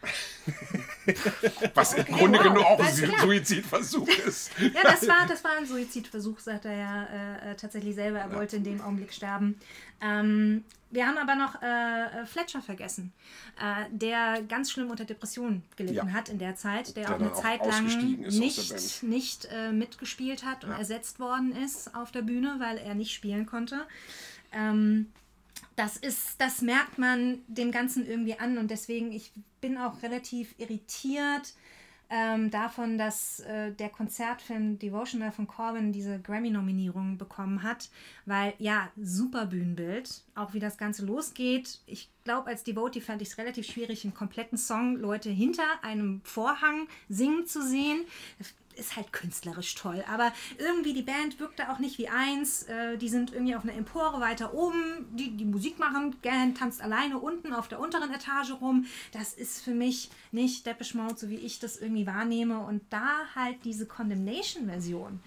Was 1.75 1.95
im 1.95 2.05
Grunde 2.05 2.39
wow, 2.39 2.43
genommen 2.45 2.65
auch 2.65 2.81
ein. 2.81 2.95
Suizidversuch 3.21 4.09
ist. 4.27 4.51
Ja, 4.59 4.83
das 4.83 5.07
war, 5.09 5.27
das 5.27 5.43
war 5.45 5.53
ein 5.59 5.67
Suizidversuch, 5.67 6.39
sagt 6.39 6.65
er 6.65 6.77
ja 6.77 7.05
äh, 7.05 7.53
äh, 7.53 7.55
tatsächlich 7.57 7.95
selber. 7.95 8.19
Er 8.19 8.35
wollte 8.35 8.57
in 8.57 8.65
dem 8.65 8.81
Augenblick 8.81 9.13
sterben. 9.13 9.59
Ähm, 10.01 10.65
wir 10.91 11.07
haben 11.07 11.17
aber 11.17 11.35
noch 11.35 11.63
äh, 11.63 11.67
äh, 11.67 12.27
Fletcher 12.27 12.61
vergessen, 12.61 13.13
äh, 13.59 13.87
der 13.91 14.43
ganz 14.43 14.71
schlimm 14.71 14.91
unter 14.91 15.07
Depressionen 15.07 15.63
gelitten 15.77 16.09
Ja. 16.09 16.13
hat 16.13 16.29
in 16.29 16.39
der 16.39 16.55
Zeit, 16.55 16.97
der, 16.97 17.07
Der 17.07 17.15
auch 17.15 17.21
eine 17.21 17.33
auch 17.33 17.43
Zeit 17.43 17.65
lang 17.65 17.85
nicht, 18.29 19.03
nicht 19.03 19.49
äh, 19.51 19.73
mitgespielt 19.73 20.45
hat 20.45 20.65
und 20.65 20.73
ersetzt 20.73 21.19
worden 21.19 21.57
ist 21.57 21.95
auf 21.95 22.13
der 22.13 22.23
Bühne, 22.23 22.57
weil 22.59 22.77
er 22.77 22.95
nicht 22.95 23.13
spielen 23.15 23.47
konnte. 23.47 23.87
Ähm, 24.53 25.07
das 25.77 25.97
ist, 25.97 26.41
das 26.41 26.63
merkt 26.63 26.99
man 26.99 27.41
dem 27.47 27.73
Ganzen 27.73 28.07
irgendwie 28.07 28.39
an 28.39 28.59
und 28.59 28.71
deswegen, 28.71 29.13
ich 29.13 29.33
bin 29.61 29.79
auch 29.79 30.03
relativ 30.03 30.55
irritiert 30.59 31.55
ähm, 32.15 32.51
davon, 32.51 32.99
dass 32.99 33.41
äh, 33.41 33.73
der 33.73 33.89
Konzertfilm 33.89 34.79
Devotional 34.79 35.33
von 35.33 35.47
Corbin 35.47 35.93
diese 35.93 36.21
Grammy-Nominierung 36.21 37.17
bekommen 37.17 37.63
hat, 37.63 37.89
weil 38.27 38.53
ja, 38.59 38.91
super 39.01 39.47
Bühnenbild, 39.47 40.23
auch 40.35 40.53
wie 40.53 40.61
das 40.61 40.77
Ganze 40.77 41.07
losgeht. 41.07 41.81
Ich 41.87 42.11
glaube, 42.25 42.51
als 42.51 42.65
Devotee 42.65 43.01
fand 43.01 43.23
ich 43.23 43.29
es 43.29 43.39
relativ 43.39 43.65
schwierig, 43.67 44.05
einen 44.05 44.13
kompletten 44.13 44.59
Song 44.59 44.97
Leute 44.97 45.31
hinter 45.31 45.65
einem 45.81 46.21
Vorhang 46.23 46.87
singen 47.09 47.47
zu 47.47 47.67
sehen 47.67 48.03
ist 48.77 48.97
halt 48.97 49.13
künstlerisch 49.13 49.75
toll. 49.75 50.05
Aber 50.11 50.33
irgendwie 50.59 50.93
die 50.93 51.03
Band 51.03 51.41
wirkte 51.41 51.71
auch 51.71 51.79
nicht 51.79 51.99
wie 51.99 52.09
eins. 52.09 52.65
Äh, 52.65 52.97
die 52.99 53.09
sind 53.09 53.33
irgendwie 53.33 53.55
auf 53.55 53.63
einer 53.63 53.75
Empore 53.75 54.21
weiter 54.21 54.55
oben, 54.55 55.07
die 55.13 55.37
die 55.37 55.45
Musik 55.45 55.79
machen. 55.79 56.17
Gern 56.23 56.55
tanzt 56.55 56.83
alleine 56.83 57.19
unten 57.19 57.53
auf 57.53 57.69
der 57.69 57.81
unteren 57.81 58.13
Etage 58.13 58.53
rum. 58.61 58.87
Das 59.13 59.35
ist 59.35 59.63
für 59.63 59.75
mich 59.75 60.11
nicht 60.31 60.67
Depeche 60.67 60.97
Mode, 60.97 61.17
so 61.17 61.29
wie 61.29 61.37
ich 61.37 61.59
das 61.59 61.77
irgendwie 61.77 62.07
wahrnehme. 62.07 62.61
Und 62.61 62.83
da 62.91 63.09
halt 63.35 63.65
diese 63.65 63.87
Condemnation-Version. 63.87 65.21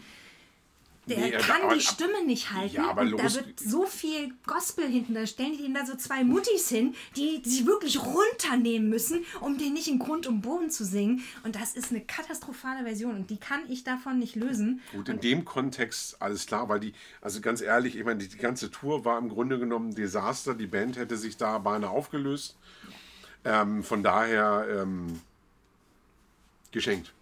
Der 1.07 1.17
Nee, 1.19 1.31
kann 1.33 1.61
aber- 1.63 1.75
die 1.75 1.81
Stimme 1.81 2.23
nicht 2.25 2.51
halten. 2.51 2.75
Ja, 2.77 2.89
aber 2.89 3.01
und 3.03 3.17
da 3.17 3.31
wird 3.33 3.59
so 3.59 3.85
viel 3.85 4.33
Gospel 4.47 4.87
hinten. 4.87 5.13
Da 5.13 5.27
stellen 5.27 5.55
die 5.55 5.63
ihm 5.65 5.73
da 5.75 5.85
so 5.85 5.95
zwei 5.95 6.23
Muttis 6.23 6.67
hin, 6.69 6.95
die 7.15 7.41
sie 7.45 7.67
wirklich 7.67 7.99
runternehmen 8.03 8.89
müssen, 8.89 9.23
um 9.41 9.57
den 9.59 9.73
nicht 9.73 9.87
in 9.87 9.99
Grund 9.99 10.25
und 10.25 10.41
Boden 10.41 10.71
zu 10.71 10.83
singen. 10.83 11.23
Und 11.43 11.55
das 11.55 11.75
ist 11.75 11.91
eine 11.91 12.01
katastrophale 12.01 12.83
Version 12.83 13.15
und 13.15 13.29
die 13.29 13.37
kann 13.37 13.61
ich 13.69 13.83
davon 13.83 14.17
nicht 14.17 14.35
lösen. 14.35 14.81
Gut, 14.93 15.07
in 15.09 15.19
dem 15.19 15.45
Kontext 15.45 16.21
alles 16.21 16.47
klar, 16.47 16.69
weil 16.69 16.79
die, 16.79 16.93
also 17.21 17.39
ganz 17.39 17.61
ehrlich, 17.61 17.95
ich 17.95 18.03
meine, 18.03 18.19
die, 18.19 18.27
die 18.27 18.37
ganze 18.37 18.71
Tour 18.71 19.05
war 19.05 19.19
im 19.19 19.29
Grunde 19.29 19.59
genommen 19.59 19.89
ein 19.89 19.95
Desaster. 19.95 20.55
Die 20.55 20.67
Band 20.67 20.97
hätte 20.97 21.17
sich 21.17 21.37
da 21.37 21.59
beinahe 21.59 21.91
aufgelöst. 21.91 22.55
Ähm, 23.43 23.83
von 23.83 24.01
daher 24.01 24.65
ähm, 24.81 25.21
geschenkt. 26.71 27.13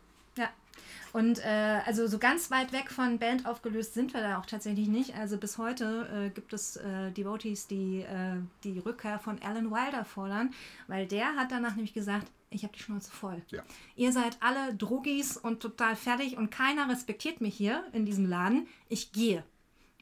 Und 1.14 1.46
äh, 1.46 1.80
also 1.86 2.08
so 2.08 2.18
ganz 2.18 2.50
weit 2.50 2.74
weg 2.74 2.90
von 2.90 3.20
Band 3.20 3.46
aufgelöst 3.46 3.94
sind 3.94 4.16
wir 4.16 4.22
da 4.22 4.40
auch 4.40 4.48
tatsächlich 4.48 4.88
nicht. 4.88 5.16
Also 5.16 5.38
bis 5.38 5.60
heute 5.60 6.10
äh, 6.12 6.30
gibt 6.32 6.54
es 6.54 6.76
äh, 6.78 7.12
Devotees, 7.12 7.68
die 7.68 8.02
äh, 8.02 8.38
die 8.64 8.80
Rückkehr 8.80 9.20
von 9.20 9.40
Alan 9.44 9.70
Wilder 9.70 10.06
fordern, 10.06 10.52
weil 10.88 11.06
der 11.06 11.36
hat 11.36 11.52
danach 11.52 11.76
nämlich 11.76 11.94
gesagt, 11.94 12.28
ich 12.50 12.64
habe 12.64 12.74
die 12.74 12.82
Schnauze 12.82 13.12
voll. 13.12 13.42
Ja. 13.52 13.62
Ihr 13.96 14.12
seid 14.12 14.38
alle 14.40 14.74
Drogis 14.74 15.38
und 15.38 15.60
total 15.60 15.96
fertig 15.96 16.36
und 16.36 16.50
keiner 16.50 16.90
respektiert 16.90 17.42
mich 17.42 17.56
hier 17.56 17.84
in 17.94 18.06
diesem 18.06 18.26
Laden. 18.26 18.68
Ich 18.90 19.12
gehe. 19.12 19.44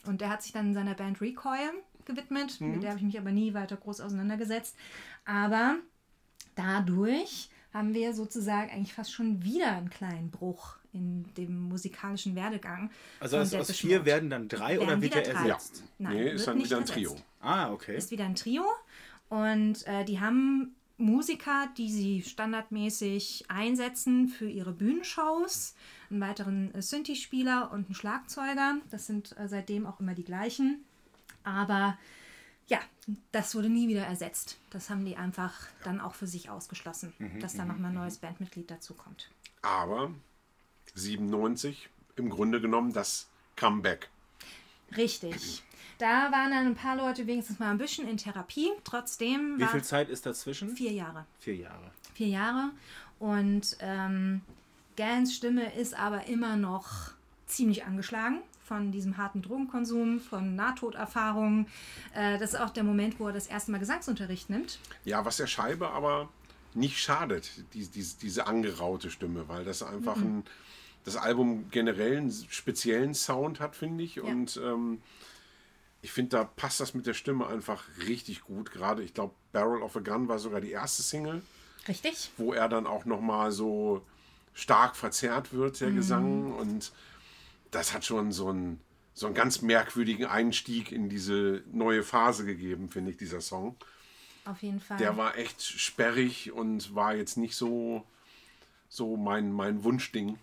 Und 0.06 0.22
der 0.22 0.30
hat 0.30 0.42
sich 0.42 0.54
dann 0.54 0.74
seiner 0.74 0.96
Band 0.96 1.20
Recoil 1.20 1.72
gewidmet. 2.06 2.60
Mit 2.62 2.84
der 2.84 2.92
habe 2.92 3.00
ich 3.00 3.06
mich 3.06 3.20
aber 3.20 3.32
nie 3.32 3.54
weiter 3.54 3.76
groß 3.76 4.00
auseinandergesetzt. 4.00 4.78
Aber 5.26 5.76
dadurch 6.56 7.50
haben 7.74 7.94
wir 7.94 8.14
sozusagen 8.14 8.72
eigentlich 8.72 8.94
fast 8.94 9.14
schon 9.14 9.44
wieder 9.44 9.74
einen 9.74 9.90
kleinen 9.90 10.32
Bruch 10.32 10.81
in 10.94 11.34
dem 11.36 11.70
musikalischen 11.70 12.36
Werdegang. 12.36 12.92
Also 13.20 13.38
aus, 13.38 13.54
aus 13.54 13.72
vier 13.72 14.06
werden 14.06 14.30
dann 14.30 14.48
drei 14.48 14.78
oder 14.78 14.90
Werden 14.90 15.02
wird 15.02 15.16
wieder 15.16 15.26
er 15.26 15.36
ersetzt? 15.36 15.84
Nein, 15.98 16.16
nee, 16.16 16.30
ist 16.30 16.40
wird 16.40 16.48
dann 16.48 16.58
nicht 16.58 16.66
wieder 16.68 16.78
ein 16.78 16.82
ersetzt. 16.82 16.98
Trio. 16.98 17.16
Ah, 17.40 17.72
okay. 17.72 17.98
Ist 17.98 18.12
wieder 18.12 18.26
ein 18.26 18.36
Trio. 18.36 18.66
Und 19.30 19.88
äh, 19.88 20.04
die 20.06 20.20
haben 20.20 20.76
Musiker, 20.98 21.70
die 21.78 21.92
sie 21.92 22.22
standardmäßig 22.22 23.46
einsetzen 23.48 24.28
für 24.28 24.50
ihre 24.50 24.72
Bühnenshows. 24.72 25.76
Einen 26.10 26.22
weiteren 26.22 26.74
äh, 26.76 26.82
Synthi-Spieler 26.82 27.72
und 27.72 27.86
einen 27.86 27.96
Schlagzeuger. 27.96 28.78
Das 28.90 29.08
sind 29.08 29.36
äh, 29.38 29.48
seitdem 29.48 29.86
auch 29.86 30.00
immer 30.00 30.14
die 30.14 30.24
gleichen. 30.24 30.84
Aber 31.44 31.98
ja, 32.68 32.80
das 33.32 33.56
wurde 33.56 33.70
nie 33.70 33.88
wieder 33.88 34.06
ersetzt. 34.06 34.58
Das 34.70 34.90
haben 34.90 35.04
die 35.04 35.18
einfach 35.18 35.54
dann 35.84 36.00
auch 36.00 36.14
für 36.14 36.28
sich 36.28 36.50
ausgeschlossen, 36.50 37.14
dass 37.42 37.56
da 37.56 37.66
nochmal 37.66 37.92
ein 37.92 37.96
neues 37.96 38.18
Bandmitglied 38.18 38.70
dazu 38.70 38.94
kommt. 38.94 39.30
Aber 39.62 40.12
97 40.96 41.90
im 42.16 42.30
Grunde 42.30 42.62
genommen 42.62 42.94
das 42.94 43.28
Comeback. 43.56 44.10
Richtig. 44.96 45.64
Da 45.98 46.32
waren 46.32 46.52
dann 46.52 46.66
ein 46.66 46.76
paar 46.76 46.96
Leute 46.96 47.28
wenigstens 47.28 47.60
mal 47.60 47.70
ein 47.70 47.78
bisschen 47.78 48.08
in 48.08 48.18
Therapie. 48.18 48.72
Trotzdem. 48.84 49.60
Wie 49.60 49.66
viel 49.66 49.84
Zeit 49.84 50.10
ist 50.10 50.26
dazwischen? 50.26 50.76
Vier 50.76 50.92
Jahre. 50.92 51.26
Vier 51.40 51.56
Jahre. 51.56 51.92
Vier 52.16 52.28
Jahre. 52.28 52.72
Und 53.20 53.78
ähm, 53.80 54.42
Gans 54.98 55.36
Stimme 55.36 55.74
ist 55.76 55.94
aber 55.94 56.26
immer 56.26 56.58
noch 56.58 57.12
ziemlich 57.46 57.86
angeschlagen 57.86 58.42
von 58.64 58.92
diesem 58.92 59.18
harten 59.18 59.42
Drogenkonsum, 59.42 60.22
von 60.22 60.56
Nahtoderfahrungen. 60.56 61.68
Äh, 62.16 62.40
das 62.40 62.54
ist 62.54 62.60
auch 62.60 62.70
der 62.70 62.84
Moment, 62.84 63.20
wo 63.20 63.28
er 63.28 63.34
das 63.34 63.48
erste 63.48 63.70
Mal 63.70 63.80
Gesangsunterricht 63.80 64.50
nimmt. 64.50 64.80
Ja, 65.04 65.26
was 65.26 65.38
der 65.38 65.48
Scheibe 65.48 65.90
aber 65.90 66.30
nicht 66.74 66.98
schadet, 66.98 67.52
die, 67.74 67.86
die, 67.88 68.08
diese 68.22 68.48
angeraute 68.48 69.12
Stimme, 69.12 69.48
weil 69.50 69.66
das 69.66 69.84
einfach 69.84 70.16
mhm. 70.16 70.24
ein, 70.24 70.44
das 71.04 71.16
Album 71.16 71.70
generell 71.72 72.18
einen 72.18 72.32
speziellen 72.32 73.14
Sound 73.14 73.60
hat, 73.60 73.76
finde 73.76 74.04
ich. 74.04 74.16
Ja. 74.16 74.24
Und 74.24 74.60
ähm, 74.64 75.02
ich 76.02 76.12
finde, 76.12 76.38
da 76.38 76.44
passt 76.44 76.80
das 76.80 76.94
mit 76.94 77.06
der 77.06 77.14
Stimme 77.14 77.48
einfach 77.48 77.84
richtig 78.08 78.42
gut. 78.42 78.72
Gerade, 78.72 79.04
ich 79.04 79.14
glaube, 79.14 79.34
Barrel 79.52 79.82
of 79.82 79.96
a 79.96 80.00
Gun 80.00 80.28
war 80.28 80.40
sogar 80.40 80.62
die 80.62 80.72
erste 80.72 81.04
Single. 81.04 81.42
Richtig. 81.88 82.30
Wo 82.38 82.54
er 82.54 82.70
dann 82.70 82.86
auch 82.86 83.06
nochmal 83.06 83.52
so 83.52 84.06
stark 84.54 84.96
verzerrt 84.96 85.54
wird, 85.54 85.80
der 85.82 85.90
mhm. 85.90 85.96
Gesang. 85.96 86.54
Und 86.54 86.92
das 87.72 87.94
hat 87.94 88.06
schon 88.06 88.32
so 88.32 88.50
einen, 88.50 88.80
so 89.14 89.26
einen 89.26 89.36
ganz 89.36 89.62
merkwürdigen 89.62 90.26
Einstieg 90.26 90.92
in 90.92 91.10
diese 91.10 91.64
neue 91.72 92.04
Phase 92.04 92.46
gegeben, 92.46 92.90
finde 92.90 93.12
ich, 93.12 93.18
dieser 93.18 93.42
Song. 93.42 93.76
Auf 94.46 94.62
jeden 94.64 94.80
Fall. 94.80 94.98
Der 94.98 95.18
war 95.18 95.38
echt 95.38 95.62
sperrig 95.62 96.52
und 96.52 96.96
war 96.96 97.16
jetzt 97.16 97.38
nicht 97.38 97.56
so, 97.56 98.04
so 98.90 99.18
mein, 99.18 99.52
mein 99.52 99.84
Wunschding 99.84 100.38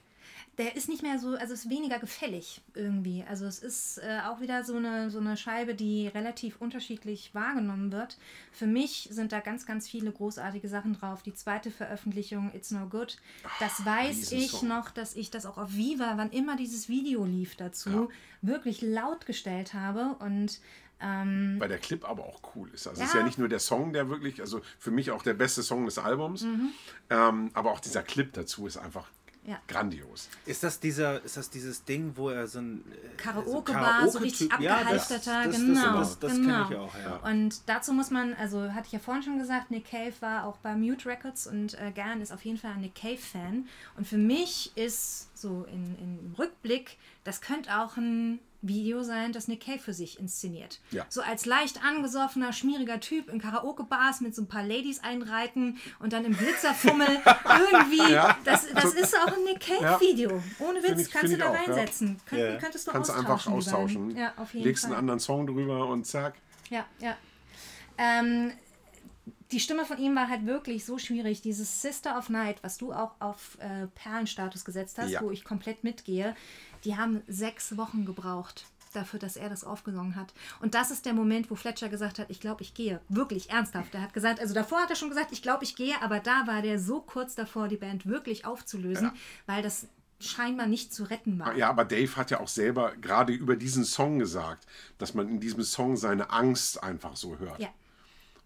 der 0.58 0.74
ist 0.74 0.88
nicht 0.88 1.02
mehr 1.02 1.20
so, 1.20 1.36
also 1.36 1.54
ist 1.54 1.70
weniger 1.70 2.00
gefällig 2.00 2.60
irgendwie. 2.74 3.24
Also 3.28 3.46
es 3.46 3.60
ist 3.60 3.98
äh, 3.98 4.20
auch 4.26 4.40
wieder 4.40 4.64
so 4.64 4.76
eine, 4.76 5.08
so 5.08 5.20
eine 5.20 5.36
Scheibe, 5.36 5.76
die 5.76 6.08
relativ 6.08 6.60
unterschiedlich 6.60 7.32
wahrgenommen 7.32 7.92
wird. 7.92 8.18
Für 8.50 8.66
mich 8.66 9.08
sind 9.12 9.30
da 9.30 9.38
ganz, 9.38 9.66
ganz 9.66 9.88
viele 9.88 10.10
großartige 10.10 10.68
Sachen 10.68 10.94
drauf. 10.94 11.22
Die 11.22 11.32
zweite 11.32 11.70
Veröffentlichung, 11.70 12.50
It's 12.54 12.72
No 12.72 12.88
Good, 12.88 13.18
das 13.60 13.76
Ach, 13.80 13.86
weiß 13.86 14.32
ich 14.32 14.62
noch, 14.62 14.90
dass 14.90 15.14
ich 15.14 15.30
das 15.30 15.46
auch 15.46 15.58
auf 15.58 15.74
Viva, 15.74 16.14
wann 16.16 16.30
immer 16.30 16.56
dieses 16.56 16.88
Video 16.88 17.24
lief 17.24 17.54
dazu, 17.54 17.90
ja. 17.90 18.08
wirklich 18.42 18.82
laut 18.82 19.26
gestellt 19.26 19.74
habe 19.74 20.16
und 20.18 20.60
ähm, 21.00 21.56
Weil 21.60 21.68
der 21.68 21.78
Clip 21.78 22.04
aber 22.08 22.24
auch 22.24 22.40
cool 22.56 22.68
ist. 22.74 22.88
Also 22.88 23.00
ja. 23.00 23.04
es 23.04 23.12
ist 23.12 23.16
ja 23.16 23.22
nicht 23.22 23.38
nur 23.38 23.48
der 23.48 23.60
Song, 23.60 23.92
der 23.92 24.08
wirklich, 24.08 24.40
also 24.40 24.60
für 24.80 24.90
mich 24.90 25.12
auch 25.12 25.22
der 25.22 25.34
beste 25.34 25.62
Song 25.62 25.84
des 25.84 25.98
Albums, 25.98 26.42
mhm. 26.42 26.70
ähm, 27.10 27.50
aber 27.54 27.70
auch 27.70 27.78
dieser 27.78 28.02
Clip 28.02 28.32
dazu 28.32 28.66
ist 28.66 28.76
einfach 28.76 29.08
ja. 29.48 29.58
Grandios. 29.66 30.28
Ist 30.44 30.62
das 30.62 30.78
dieser, 30.78 31.24
ist 31.24 31.38
das 31.38 31.48
dieses 31.48 31.82
Ding, 31.84 32.12
wo 32.16 32.28
er 32.28 32.46
so 32.46 32.58
ein 32.58 32.84
äh, 32.92 33.16
Karaoke-Bar, 33.16 34.04
so, 34.04 34.18
so 34.18 34.18
richtig 34.18 34.52
abgehalfterter, 34.52 35.32
ja, 35.32 35.44
das, 35.44 35.54
das, 35.54 35.60
genau. 35.64 35.98
Das, 35.98 36.18
das, 36.18 36.32
genau. 36.34 36.46
kenne 36.46 36.66
ich 36.70 36.76
auch, 36.76 36.94
ja. 36.98 37.16
Und 37.30 37.62
dazu 37.66 37.94
muss 37.94 38.10
man, 38.10 38.34
also 38.34 38.74
hatte 38.74 38.86
ich 38.88 38.92
ja 38.92 38.98
vorhin 38.98 39.22
schon 39.22 39.38
gesagt, 39.38 39.70
Nick 39.70 39.90
Cave 39.90 40.12
war 40.20 40.44
auch 40.44 40.58
bei 40.58 40.76
Mute 40.76 41.08
Records 41.08 41.46
und 41.46 41.80
äh, 41.80 41.90
Gern 41.92 42.20
ist 42.20 42.30
auf 42.30 42.44
jeden 42.44 42.58
Fall 42.58 42.72
ein 42.72 42.82
Nick 42.82 42.94
Cave-Fan. 42.94 43.66
Und 43.96 44.06
für 44.06 44.18
mich 44.18 44.76
ist 44.76 45.36
so 45.36 45.64
in, 45.72 45.96
in 45.96 46.34
Rückblick, 46.38 46.98
das 47.24 47.40
könnte 47.40 47.74
auch 47.78 47.96
ein 47.96 48.40
Video 48.60 49.02
sein, 49.04 49.32
das 49.32 49.46
Nick 49.46 49.64
Cave 49.64 49.78
für 49.78 49.92
sich 49.92 50.18
inszeniert. 50.18 50.80
Ja. 50.90 51.06
So 51.08 51.22
als 51.22 51.46
leicht 51.46 51.84
angesoffener, 51.84 52.52
schmieriger 52.52 52.98
Typ 52.98 53.28
in 53.28 53.40
Karaoke-Bars 53.40 54.20
mit 54.20 54.34
so 54.34 54.42
ein 54.42 54.48
paar 54.48 54.64
Ladies 54.64 55.02
einreiten 55.02 55.78
und 56.00 56.12
dann 56.12 56.24
im 56.24 56.36
Glitzerfummel 56.36 57.06
irgendwie. 57.72 58.12
Ja. 58.12 58.36
Das, 58.44 58.66
das 58.74 58.94
ist 58.94 59.16
auch 59.16 59.32
ein 59.32 59.44
Nick 59.44 59.60
Cave-Video. 59.60 60.30
Ja. 60.30 60.66
Ohne 60.66 60.82
Witz, 60.82 61.06
ich, 61.06 61.10
kannst 61.10 61.32
du 61.32 61.38
da 61.38 61.50
reinsetzen. 61.50 62.20
Könnt, 62.26 62.42
yeah. 62.42 62.58
Könntest 62.58 62.86
du 62.86 62.92
kannst 62.92 63.10
austauschen. 63.10 63.30
einfach 63.30 63.52
austauschen. 63.52 64.16
Ja, 64.16 64.32
auf 64.36 64.52
jeden 64.54 64.66
Legst 64.66 64.84
Fall. 64.84 64.92
einen 64.92 65.00
anderen 65.00 65.20
Song 65.20 65.46
drüber 65.46 65.88
und 65.88 66.04
zack. 66.04 66.34
Ja, 66.70 66.84
ja. 67.00 67.16
Ähm, 67.96 68.52
die 69.52 69.60
Stimme 69.60 69.84
von 69.84 69.98
ihm 69.98 70.14
war 70.14 70.28
halt 70.28 70.46
wirklich 70.46 70.84
so 70.84 70.98
schwierig. 70.98 71.40
Dieses 71.40 71.82
Sister 71.82 72.18
of 72.18 72.28
Night, 72.28 72.62
was 72.62 72.78
du 72.78 72.92
auch 72.92 73.12
auf 73.18 73.56
äh, 73.60 73.86
Perlenstatus 73.94 74.64
gesetzt 74.64 74.98
hast, 74.98 75.10
ja. 75.10 75.22
wo 75.22 75.30
ich 75.30 75.44
komplett 75.44 75.84
mitgehe, 75.84 76.36
die 76.84 76.96
haben 76.96 77.22
sechs 77.26 77.76
Wochen 77.76 78.04
gebraucht 78.04 78.66
dafür, 78.92 79.18
dass 79.18 79.36
er 79.36 79.48
das 79.48 79.64
aufgesungen 79.64 80.16
hat. 80.16 80.32
Und 80.60 80.74
das 80.74 80.90
ist 80.90 81.06
der 81.06 81.12
Moment, 81.12 81.50
wo 81.50 81.54
Fletcher 81.54 81.88
gesagt 81.88 82.18
hat, 82.18 82.30
ich 82.30 82.40
glaube, 82.40 82.62
ich 82.62 82.74
gehe. 82.74 83.00
Wirklich 83.08 83.50
ernsthaft. 83.50 83.94
Er 83.94 84.02
hat 84.02 84.14
gesagt, 84.14 84.40
also 84.40 84.54
davor 84.54 84.80
hat 84.80 84.90
er 84.90 84.96
schon 84.96 85.10
gesagt, 85.10 85.32
ich 85.32 85.42
glaube, 85.42 85.64
ich 85.64 85.76
gehe, 85.76 86.00
aber 86.02 86.20
da 86.20 86.46
war 86.46 86.62
der 86.62 86.78
so 86.78 87.00
kurz 87.00 87.34
davor, 87.34 87.68
die 87.68 87.76
Band 87.76 88.06
wirklich 88.06 88.46
aufzulösen, 88.46 89.08
ja. 89.08 89.14
weil 89.46 89.62
das 89.62 89.86
scheinbar 90.20 90.66
nicht 90.66 90.92
zu 90.92 91.04
retten 91.04 91.38
war. 91.38 91.56
Ja, 91.56 91.68
aber 91.68 91.84
Dave 91.84 92.16
hat 92.16 92.30
ja 92.30 92.40
auch 92.40 92.48
selber 92.48 92.96
gerade 92.96 93.32
über 93.32 93.56
diesen 93.56 93.84
Song 93.84 94.18
gesagt, 94.18 94.66
dass 94.98 95.14
man 95.14 95.28
in 95.28 95.38
diesem 95.38 95.62
Song 95.62 95.96
seine 95.96 96.30
Angst 96.30 96.82
einfach 96.82 97.16
so 97.16 97.38
hört. 97.38 97.60
Ja. 97.60 97.68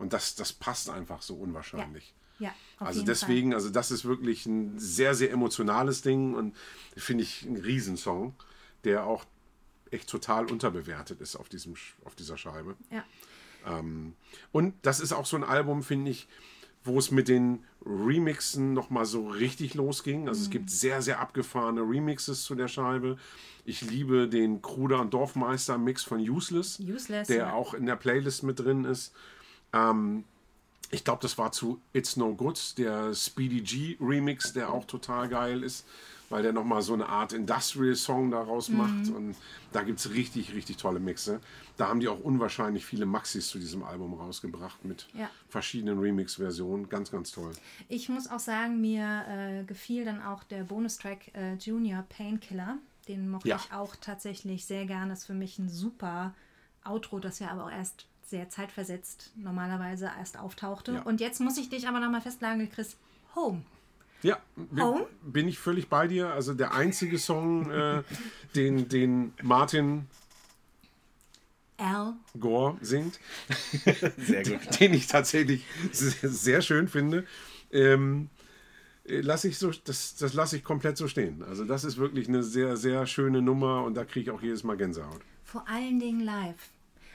Und 0.03 0.12
das, 0.12 0.35
das 0.35 0.53
passt 0.53 0.91
einfach 0.91 1.23
so 1.23 1.37
unwahrscheinlich. 1.37 2.12
Ja. 2.41 2.49
ja 2.49 2.55
also 2.87 3.05
deswegen, 3.05 3.51
Fall. 3.51 3.59
also 3.59 3.70
das 3.70 3.93
ist 3.93 4.05
wirklich 4.05 4.47
ein 4.47 4.77
sehr, 4.77 5.15
sehr 5.15 5.31
emotionales 5.31 6.03
Ding 6.03 6.35
und 6.35 6.57
finde 6.97 7.23
ich 7.23 7.45
ein 7.45 7.57
Riesensong, 7.57 8.35
der 8.83 9.07
auch 9.07 9.24
echt 9.93 10.09
total 10.11 10.51
unterbewertet 10.51 11.20
ist 11.20 11.37
auf, 11.37 11.49
diesem, 11.49 11.74
auf 12.05 12.16
dieser 12.16 12.37
Scheibe. 12.37 12.74
Ja. 12.91 13.05
Ähm, 13.65 14.15
und 14.51 14.74
das 14.83 14.99
ist 14.99 15.12
auch 15.12 15.24
so 15.24 15.37
ein 15.37 15.45
Album, 15.45 15.85
finde 15.85 16.11
ich, 16.11 16.27
wo 16.83 16.99
es 16.99 17.12
mit 17.12 17.29
den 17.29 17.65
Remixen 17.87 18.73
nochmal 18.73 19.05
so 19.05 19.29
richtig 19.29 19.74
losging. 19.74 20.27
Also 20.27 20.41
mhm. 20.41 20.45
es 20.47 20.51
gibt 20.51 20.70
sehr, 20.70 21.01
sehr 21.01 21.20
abgefahrene 21.20 21.83
Remixes 21.83 22.43
zu 22.43 22.57
der 22.57 22.66
Scheibe. 22.66 23.19
Ich 23.65 23.83
liebe 23.83 24.29
den 24.29 24.62
Kruder 24.62 24.99
und 25.01 25.15
Dorfmeister 25.15 25.79
Mix 25.79 26.03
von 26.03 26.19
Useless, 26.19 26.81
Useless 26.81 27.29
der 27.29 27.37
ja. 27.37 27.53
auch 27.53 27.73
in 27.73 27.87
der 27.87 27.95
Playlist 27.95 28.43
mit 28.43 28.59
drin 28.59 28.85
ist. 28.85 29.15
Ähm, 29.73 30.24
ich 30.93 31.05
glaube, 31.05 31.23
das 31.23 31.39
war 31.39 31.53
zu 31.53 31.81
It's 31.94 32.16
No 32.16 32.35
Good, 32.35 32.77
der 32.77 33.15
Speedy 33.15 33.62
G 33.62 33.97
Remix, 33.99 34.53
der 34.53 34.70
auch 34.73 34.85
total 34.85 35.27
geil 35.28 35.62
ist, 35.62 35.86
weil 36.28 36.43
der 36.43 36.53
nochmal 36.53 36.82
so 36.82 36.93
eine 36.93 37.09
Art 37.09 37.32
Industrial-Song 37.32 38.31
daraus 38.31 38.69
mhm. 38.69 38.77
macht. 38.77 39.09
Und 39.09 39.35
da 39.73 39.82
gibt 39.82 40.01
es 40.01 40.11
richtig, 40.11 40.53
richtig 40.53 40.77
tolle 40.77 41.01
Mixe. 41.01 41.40
Da 41.78 41.89
haben 41.89 42.01
die 42.01 42.09
auch 42.09 42.20
unwahrscheinlich 42.20 42.85
viele 42.85 43.07
Maxis 43.07 43.49
zu 43.49 43.59
diesem 43.59 43.82
Album 43.82 44.12
rausgebracht 44.12 44.85
mit 44.85 45.09
ja. 45.15 45.31
verschiedenen 45.49 45.99
Remix-Versionen. 45.99 46.90
Ganz, 46.90 47.11
ganz 47.11 47.32
toll. 47.32 47.53
Ich 47.89 48.11
muss 48.11 48.31
auch 48.31 48.39
sagen, 48.39 48.82
mir 48.82 49.24
äh, 49.28 49.65
gefiel 49.65 50.05
dann 50.05 50.20
auch 50.20 50.44
der 50.44 50.65
Bonustrack 50.65 51.35
äh, 51.35 51.55
Junior 51.55 52.03
Painkiller. 52.03 52.77
Den 53.09 53.31
mochte 53.31 53.49
ja. 53.49 53.57
ich 53.57 53.73
auch 53.73 53.97
tatsächlich 53.97 54.66
sehr 54.66 54.85
gerne. 54.85 55.15
Ist 55.15 55.24
für 55.24 55.35
mich 55.35 55.59
ein 55.59 55.70
super 55.70 56.35
Outro, 56.85 57.19
das 57.19 57.39
ja 57.39 57.49
aber 57.51 57.65
auch 57.65 57.70
erst 57.70 58.07
sehr 58.32 58.48
zeitversetzt 58.48 59.30
normalerweise 59.36 60.10
erst 60.18 60.38
auftauchte. 60.38 60.92
Ja. 60.94 61.02
Und 61.02 61.20
jetzt 61.20 61.38
muss 61.40 61.59
ich 61.59 61.68
dich 61.68 61.86
aber 61.86 62.00
nochmal 62.00 62.22
festlegen, 62.22 62.68
Chris, 62.70 62.96
Home. 63.36 63.62
Ja, 64.22 64.38
Home? 64.78 65.06
bin 65.22 65.48
ich 65.48 65.59
völlig 65.59 65.88
bei 65.88 66.09
dir. 66.09 66.32
Also 66.32 66.54
der 66.54 66.74
einzige 66.74 67.18
Song, 67.18 67.70
äh, 67.70 68.02
den, 68.56 68.88
den 68.88 69.34
Martin 69.42 70.06
Al 71.76 72.14
Gore 72.40 72.78
singt, 72.80 73.20
sehr 74.16 74.44
gut. 74.44 74.60
den 74.80 74.94
ich 74.94 75.09
tatsächlich 75.09 75.66
sehr, 75.92 76.30
sehr 76.30 76.62
schön 76.62 76.88
finde. 76.88 77.26
Ähm, 77.70 78.30
äh, 79.04 79.20
lasse 79.20 79.48
ich 79.48 79.59
so, 79.59 79.72
das, 79.84 80.16
das 80.16 80.32
lasse 80.32 80.56
ich 80.56 80.64
komplett 80.64 80.96
so 80.96 81.06
stehen. 81.06 81.42
Also 81.42 81.66
das 81.66 81.84
ist 81.84 81.98
wirklich 81.98 82.28
eine 82.28 82.42
sehr, 82.42 82.78
sehr 82.78 83.06
schöne 83.06 83.42
Nummer 83.42 83.84
und 83.84 83.94
da 83.94 84.06
kriege 84.06 84.20
ich 84.20 84.30
auch 84.30 84.42
jedes 84.42 84.64
Mal 84.64 84.78
Gänsehaut. 84.78 85.20
Vor 85.44 85.68
allen 85.68 86.00
Dingen 86.00 86.20
live. 86.20 86.70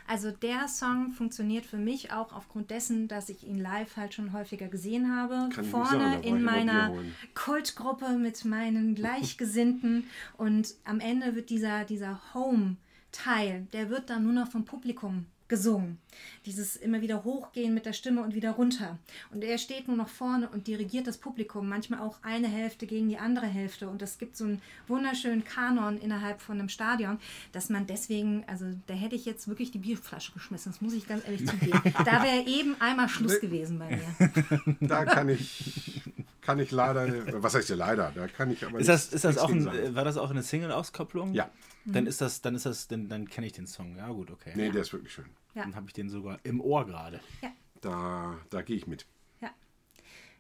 Also 0.08 0.32
der 0.32 0.68
Song 0.70 1.12
funktioniert 1.12 1.66
für 1.66 1.78
mich 1.78 2.14
auch 2.14 2.32
aufgrund 2.34 2.72
dessen, 2.72 3.08
dass 3.08 3.30
ich 3.30 3.46
ihn 3.46 3.60
live 3.60 3.98
halt 3.98 4.14
schon 4.14 4.32
häufiger 4.32 4.68
gesehen 4.68 5.14
habe. 5.14 5.50
Kann 5.54 5.66
Vorne 5.66 6.12
sagen, 6.14 6.24
in 6.24 6.44
meiner 6.44 6.94
Kultgruppe 7.36 8.18
mit 8.18 8.46
meinen 8.46 8.96
Gleichgesinnten. 8.96 10.06
und 10.38 10.76
am 10.86 11.02
Ende 11.02 11.36
wird 11.36 11.50
dieser, 11.50 11.84
dieser 11.84 12.22
Home-Teil, 12.34 13.68
der 13.74 13.90
wird 13.90 14.10
dann 14.10 14.24
nur 14.24 14.34
noch 14.34 14.48
vom 14.50 14.64
Publikum 14.64 15.26
gesungen. 15.48 15.98
Dieses 16.46 16.76
immer 16.76 17.02
wieder 17.02 17.24
hochgehen 17.24 17.74
mit 17.74 17.86
der 17.86 17.94
Stimme 17.94 18.22
und 18.22 18.34
wieder 18.34 18.52
runter. 18.52 18.98
Und 19.32 19.44
er 19.44 19.58
steht 19.58 19.88
nur 19.88 19.98
noch 19.98 20.10
vorne 20.10 20.50
und 20.50 20.68
dirigiert 20.68 21.08
das 21.08 21.18
Publikum, 21.18 21.70
manchmal 21.70 22.00
auch 22.00 22.18
eine 22.24 22.48
Hälfte 22.48 22.88
gegen 22.88 23.10
die 23.10 23.18
andere 23.18 23.46
Hälfte. 23.46 23.88
Und 23.88 24.02
es 24.02 24.18
gibt 24.18 24.36
so 24.38 24.46
einen 24.46 24.62
wunderschönen 24.88 25.44
Kanon 25.44 25.98
innerhalb 25.98 26.42
von 26.42 26.60
einem 26.60 26.70
Stadion, 26.70 27.20
dass 27.52 27.70
man 27.70 27.88
deswegen, 27.88 28.44
also 28.48 28.66
da 28.88 28.94
hätte 28.94 29.16
ich 29.16 29.26
jetzt 29.26 29.48
wirklich 29.48 29.72
die 29.72 29.80
Bierflasche 29.80 30.32
geschmissen, 30.32 30.72
das 30.72 30.82
muss 30.82 30.94
ich 30.94 31.08
ganz 31.08 31.26
ehrlich 31.26 31.48
zugeben. 31.48 31.82
Da 32.06 32.24
wäre 32.24 32.46
eben 32.46 32.76
einmal 32.80 33.10
Schluss 33.10 33.40
gewesen 33.40 33.80
bei 33.80 33.96
mir. 33.96 34.78
Da 34.88 35.06
kann 35.06 35.30
ich, 35.30 36.02
kann 36.42 36.60
ich 36.60 36.72
leider, 36.72 37.08
was 37.42 37.56
heißt 37.56 37.70
ja 37.70 37.76
leider, 37.76 38.12
da 38.14 38.28
kann 38.28 38.52
ich 38.52 38.66
aber 38.66 38.80
ist 38.80 38.90
das, 38.90 39.12
ist 39.14 39.24
das 39.24 39.38
auch 39.38 39.50
ein, 39.50 39.66
War 39.96 40.06
das 40.06 40.18
auch 40.18 40.30
eine 40.30 40.44
Single-Auskopplung? 40.44 41.34
Ja. 41.34 41.50
Dann 41.94 42.06
ist 42.06 42.22
das, 42.22 42.42
dann 42.42 42.56
ist 42.56 42.66
das, 42.66 42.88
dann, 42.88 43.08
dann 43.08 43.30
kenne 43.30 43.48
ich 43.48 43.54
den 43.54 43.68
Song. 43.68 43.96
Ja, 43.96 44.10
gut, 44.10 44.30
okay. 44.32 44.52
Nee, 44.56 44.70
der 44.72 44.82
ist 44.82 44.94
wirklich 44.94 45.14
schön. 45.14 45.30
Ja. 45.56 45.64
Dann 45.64 45.76
habe 45.76 45.88
ich 45.88 45.94
den 45.94 46.10
sogar 46.10 46.40
im 46.44 46.60
Ohr 46.62 46.86
gerade. 46.86 47.20
Ja. 47.42 47.52
Da, 47.82 48.38
da 48.50 48.62
gehe 48.62 48.76
ich 48.76 48.88
mit. 48.88 49.06
Ja. 49.42 49.50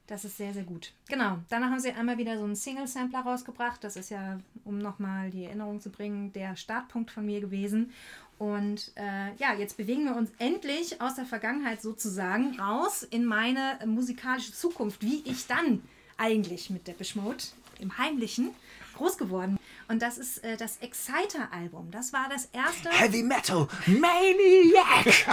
Das 0.07 0.25
ist 0.25 0.37
sehr, 0.37 0.53
sehr 0.53 0.63
gut. 0.63 0.93
Genau. 1.07 1.39
Danach 1.49 1.69
haben 1.69 1.79
sie 1.79 1.91
einmal 1.91 2.17
wieder 2.17 2.37
so 2.37 2.43
einen 2.43 2.55
Single-Sampler 2.55 3.21
rausgebracht. 3.21 3.83
Das 3.83 3.95
ist 3.95 4.09
ja, 4.09 4.39
um 4.63 4.77
nochmal 4.77 5.29
die 5.29 5.45
Erinnerung 5.45 5.79
zu 5.79 5.89
bringen, 5.89 6.33
der 6.33 6.55
Startpunkt 6.55 7.11
von 7.11 7.25
mir 7.25 7.39
gewesen. 7.39 7.91
Und 8.37 8.91
äh, 8.95 9.33
ja, 9.37 9.53
jetzt 9.57 9.77
bewegen 9.77 10.05
wir 10.05 10.15
uns 10.15 10.31
endlich 10.37 11.01
aus 11.01 11.15
der 11.15 11.25
Vergangenheit 11.25 11.81
sozusagen 11.81 12.59
raus 12.59 13.03
in 13.03 13.25
meine 13.25 13.79
musikalische 13.85 14.53
Zukunft, 14.53 15.01
wie 15.01 15.23
ich 15.25 15.47
dann 15.47 15.81
eigentlich 16.17 16.69
mit 16.69 16.87
Depeche 16.87 17.19
Mode 17.19 17.43
im 17.79 17.97
Heimlichen 17.97 18.51
groß 18.95 19.17
geworden. 19.17 19.56
Und 19.89 20.01
das 20.01 20.17
ist 20.17 20.43
äh, 20.43 20.57
das 20.57 20.77
Exciter-Album. 20.77 21.91
Das 21.91 22.11
war 22.11 22.27
das 22.29 22.49
erste. 22.51 22.89
Heavy 22.89 23.23
Metal 23.23 23.67
Maniac! 23.85 25.25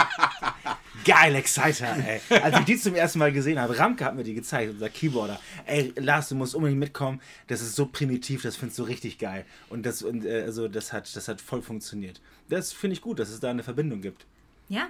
Geil, 1.05 1.35
Exciter, 1.35 1.95
ey. 1.97 2.21
Als 2.41 2.59
ich 2.59 2.65
die 2.65 2.77
zum 2.77 2.95
ersten 2.95 3.19
Mal 3.19 3.33
gesehen 3.33 3.59
habe, 3.59 3.77
Ramke 3.77 4.05
hat 4.05 4.15
mir 4.15 4.23
die 4.23 4.33
gezeigt, 4.33 4.71
unser 4.71 4.89
Keyboarder. 4.89 5.39
Ey, 5.65 5.93
Lars, 5.97 6.29
du 6.29 6.35
musst 6.35 6.55
unbedingt 6.55 6.79
mitkommen. 6.79 7.21
Das 7.47 7.61
ist 7.61 7.75
so 7.75 7.85
primitiv, 7.85 8.43
das 8.43 8.55
findest 8.55 8.79
du 8.79 8.83
richtig 8.83 9.19
geil. 9.19 9.45
Und 9.69 9.85
das, 9.85 10.01
und, 10.01 10.25
äh, 10.25 10.43
also 10.43 10.69
das, 10.69 10.93
hat, 10.93 11.13
das 11.15 11.27
hat 11.27 11.41
voll 11.41 11.61
funktioniert. 11.61 12.21
Das 12.47 12.71
finde 12.71 12.93
ich 12.93 13.01
gut, 13.01 13.19
dass 13.19 13.29
es 13.29 13.41
da 13.41 13.49
eine 13.49 13.63
Verbindung 13.63 14.01
gibt. 14.01 14.25
Ja, 14.69 14.87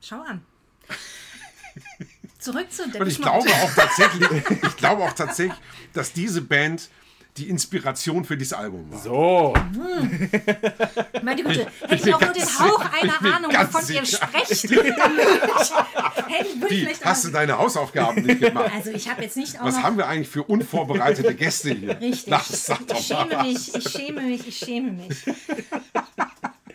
schau 0.00 0.20
an. 0.22 0.46
Zurück 2.38 2.72
zu 2.72 2.84
Und 2.84 3.06
ich 3.06 3.20
glaube 3.20 3.48
auch 3.48 3.74
tatsächlich, 3.74 4.28
ich 4.62 4.76
glaube 4.76 5.02
auch 5.04 5.12
tatsächlich, 5.12 5.58
dass 5.92 6.12
diese 6.12 6.42
Band 6.42 6.88
die 7.36 7.48
Inspiration 7.48 8.24
für 8.24 8.36
dieses 8.36 8.52
Album 8.52 8.92
war. 8.92 8.98
So. 8.98 9.54
Hm. 9.56 10.30
Meine 11.22 11.42
Güte, 11.42 11.66
hätte 11.88 12.08
ich 12.08 12.14
auch 12.14 12.20
nur 12.20 12.32
den 12.32 12.42
Hauch 12.42 12.84
einer 13.00 13.34
Ahnung, 13.34 13.52
wovon 13.52 13.94
ihr 13.94 14.04
sprecht. 14.04 14.70
Wie, 16.68 16.88
hast 17.02 17.24
du 17.24 17.30
deine 17.30 17.56
Hausaufgaben 17.56 18.22
nicht 18.22 18.40
gemacht? 18.40 18.70
Also 18.74 18.90
ich 18.90 19.08
habe 19.08 19.22
jetzt 19.22 19.38
nicht 19.38 19.58
auch 19.58 19.64
Was 19.64 19.76
noch 19.76 19.82
haben 19.82 19.96
wir 19.96 20.08
eigentlich 20.08 20.28
für 20.28 20.42
unvorbereitete 20.42 21.34
Gäste 21.34 21.70
hier? 21.70 21.98
Richtig. 22.00 22.32
Doch 22.32 22.44
ich 22.98 23.06
schäme 23.06 23.42
mich, 23.42 23.74
ich 23.74 23.88
schäme 23.88 24.20
mich, 24.20 24.46
ich 24.46 24.58
schäme 24.58 24.92
mich. 24.92 25.24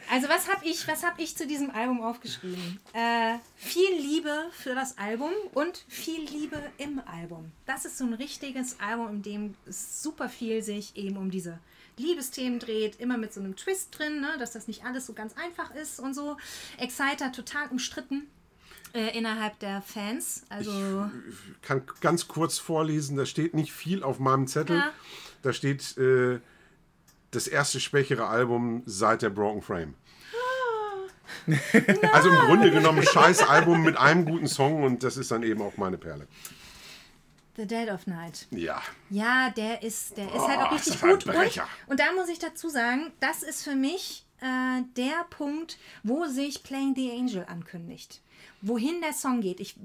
Also 0.10 0.30
was 0.30 0.48
habe 0.48 0.66
ich, 0.66 0.88
was 0.88 1.04
hab 1.04 1.20
ich 1.20 1.36
zu 1.36 1.48
diesem 1.48 1.72
Album 1.72 2.02
aufgeschrieben? 2.02 2.80
Äh, 2.94 3.38
viel 3.56 3.94
Liebe 4.00 4.46
für 4.52 4.74
das 4.74 4.98
Album 4.98 5.32
und 5.54 5.84
viel 5.88 6.24
Liebe 6.30 6.62
im 6.78 7.02
Album. 7.06 7.52
Das 7.66 7.86
ist 7.86 7.98
so 7.98 8.06
ein 8.06 8.14
richtiges 8.14 8.80
Album, 8.80 9.10
in 9.10 9.22
dem 9.22 9.56
es 9.66 10.02
super 10.02 10.30
viel 10.30 10.64
sich 10.64 10.96
eben 10.96 11.18
um 11.18 11.30
diese 11.30 11.60
Liebesthemen 11.98 12.60
dreht, 12.60 13.00
immer 13.00 13.18
mit 13.18 13.34
so 13.34 13.40
einem 13.40 13.56
Twist 13.56 13.98
drin, 13.98 14.22
ne? 14.22 14.38
dass 14.40 14.52
das 14.52 14.68
nicht 14.68 14.86
alles 14.86 15.06
so 15.06 15.14
ganz 15.14 15.34
einfach 15.36 15.74
ist 15.76 16.00
und 16.00 16.14
so. 16.14 16.38
Exciter 16.78 17.32
total 17.32 17.68
umstritten 17.70 18.28
äh, 18.94 19.18
innerhalb 19.18 19.60
der 19.60 19.82
Fans. 19.82 20.44
Also 20.50 21.10
kann 21.62 21.84
ganz 22.02 22.28
kurz 22.28 22.60
vorlesen, 22.60 23.18
da 23.18 23.26
steht 23.26 23.54
nicht 23.54 23.74
viel 23.74 24.04
auf 24.04 24.20
meinem 24.20 24.48
Zettel. 24.48 24.78
Ja. 24.78 24.94
Da 25.42 25.54
steht 25.54 25.98
äh, 25.98 26.40
das 27.32 27.48
erste 27.48 27.80
schwächere 27.80 28.28
Album 28.28 28.84
seit 28.86 29.22
der 29.22 29.30
Broken 29.30 29.62
Frame. 29.62 29.95
also 32.14 32.30
im 32.30 32.36
Grunde 32.36 32.72
genommen 32.72 33.04
scheiß 33.04 33.48
Album 33.48 33.84
mit 33.84 33.98
einem 33.98 34.26
guten 34.26 34.48
Song 34.48 34.84
und 34.84 35.04
das 35.04 35.18
ist 35.18 35.32
dann 35.32 35.44
eben 35.44 35.62
auch 35.62 35.78
meine 35.78 35.98
Perle. 35.98 36.28
The 37.58 37.66
Dead 37.66 37.90
of 37.90 38.06
Night. 38.06 38.48
Ja. 38.52 38.82
Ja, 39.10 39.49
der 39.49 39.82
ist, 39.82 40.16
der 40.16 40.28
ist 40.28 40.48
halt 40.48 40.60
auch 40.60 40.72
Oh, 40.72 40.76
richtig 40.76 41.02
gut. 41.02 41.26
Und, 41.26 41.62
und 41.88 41.99
da 41.99 42.14
muss 42.14 42.30
ich 42.30 42.40
dazu 42.40 42.70
sagen, 42.70 43.12
das 43.20 43.44
ist 43.44 43.64
für 43.64 43.76
mich 43.76 44.26
äh, 44.41 44.84
der 44.95 45.26
Punkt, 45.30 45.78
wo 46.04 46.26
sich 46.26 46.64
Playing 46.64 46.94
the 46.95 47.12
Angel 47.12 47.45
ankündigt. 47.48 48.22
Wohin 48.62 49.02
der 49.02 49.14
Song 49.14 49.42
geht. 49.42 49.60
Ich 49.60 49.76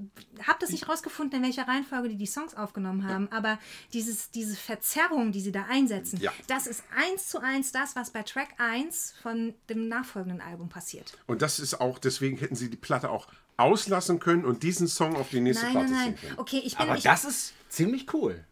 habe 0.47 0.57
das 0.59 0.71
nicht 0.71 0.89
rausgefunden, 0.89 1.37
in 1.39 1.45
welcher 1.45 1.67
Reihenfolge 1.67 2.09
die 2.09 2.15
die 2.17 2.25
Songs 2.25 2.55
aufgenommen 2.55 3.07
haben, 3.07 3.31
aber 3.31 3.59
dieses, 3.93 4.31
diese 4.31 4.55
Verzerrung, 4.55 5.31
die 5.31 5.41
sie 5.41 5.51
da 5.51 5.65
einsetzen, 5.69 6.19
Ja. 6.19 6.31
das 6.47 6.65
ist 6.67 6.83
eins 6.95 7.27
zu 7.27 7.39
eins 7.39 7.71
das, 7.71 7.95
was 7.95 8.11
bei 8.11 8.23
Track 8.23 8.49
1 8.57 9.13
von 9.21 9.53
dem 9.69 9.87
nachfolgenden 9.87 10.41
Album 10.41 10.69
passiert. 10.69 11.13
Und 11.27 11.41
das 11.41 11.59
ist 11.59 11.79
auch, 11.81 11.99
deswegen 11.99 12.37
hätten 12.37 12.55
sie 12.55 12.69
die 12.69 12.77
Platte 12.77 13.09
auch 13.09 13.27
auslassen 13.57 14.19
können 14.19 14.45
und 14.45 14.63
diesen 14.63 14.87
Song 14.87 15.15
auf 15.15 15.29
die 15.29 15.39
nächste 15.39 15.65
Nein, 15.65 15.73
Platte 15.73 15.91
nein, 15.91 16.03
ziehen 16.03 16.13
nein. 16.13 16.21
können. 16.29 16.39
Okay, 16.39 16.61
ich 16.65 16.75
bin 16.77 16.87
Aber 16.87 16.97
ich, 16.97 17.03
das 17.03 17.25
ist 17.25 17.53
ziemlich 17.69 18.11
cool, 18.13 18.43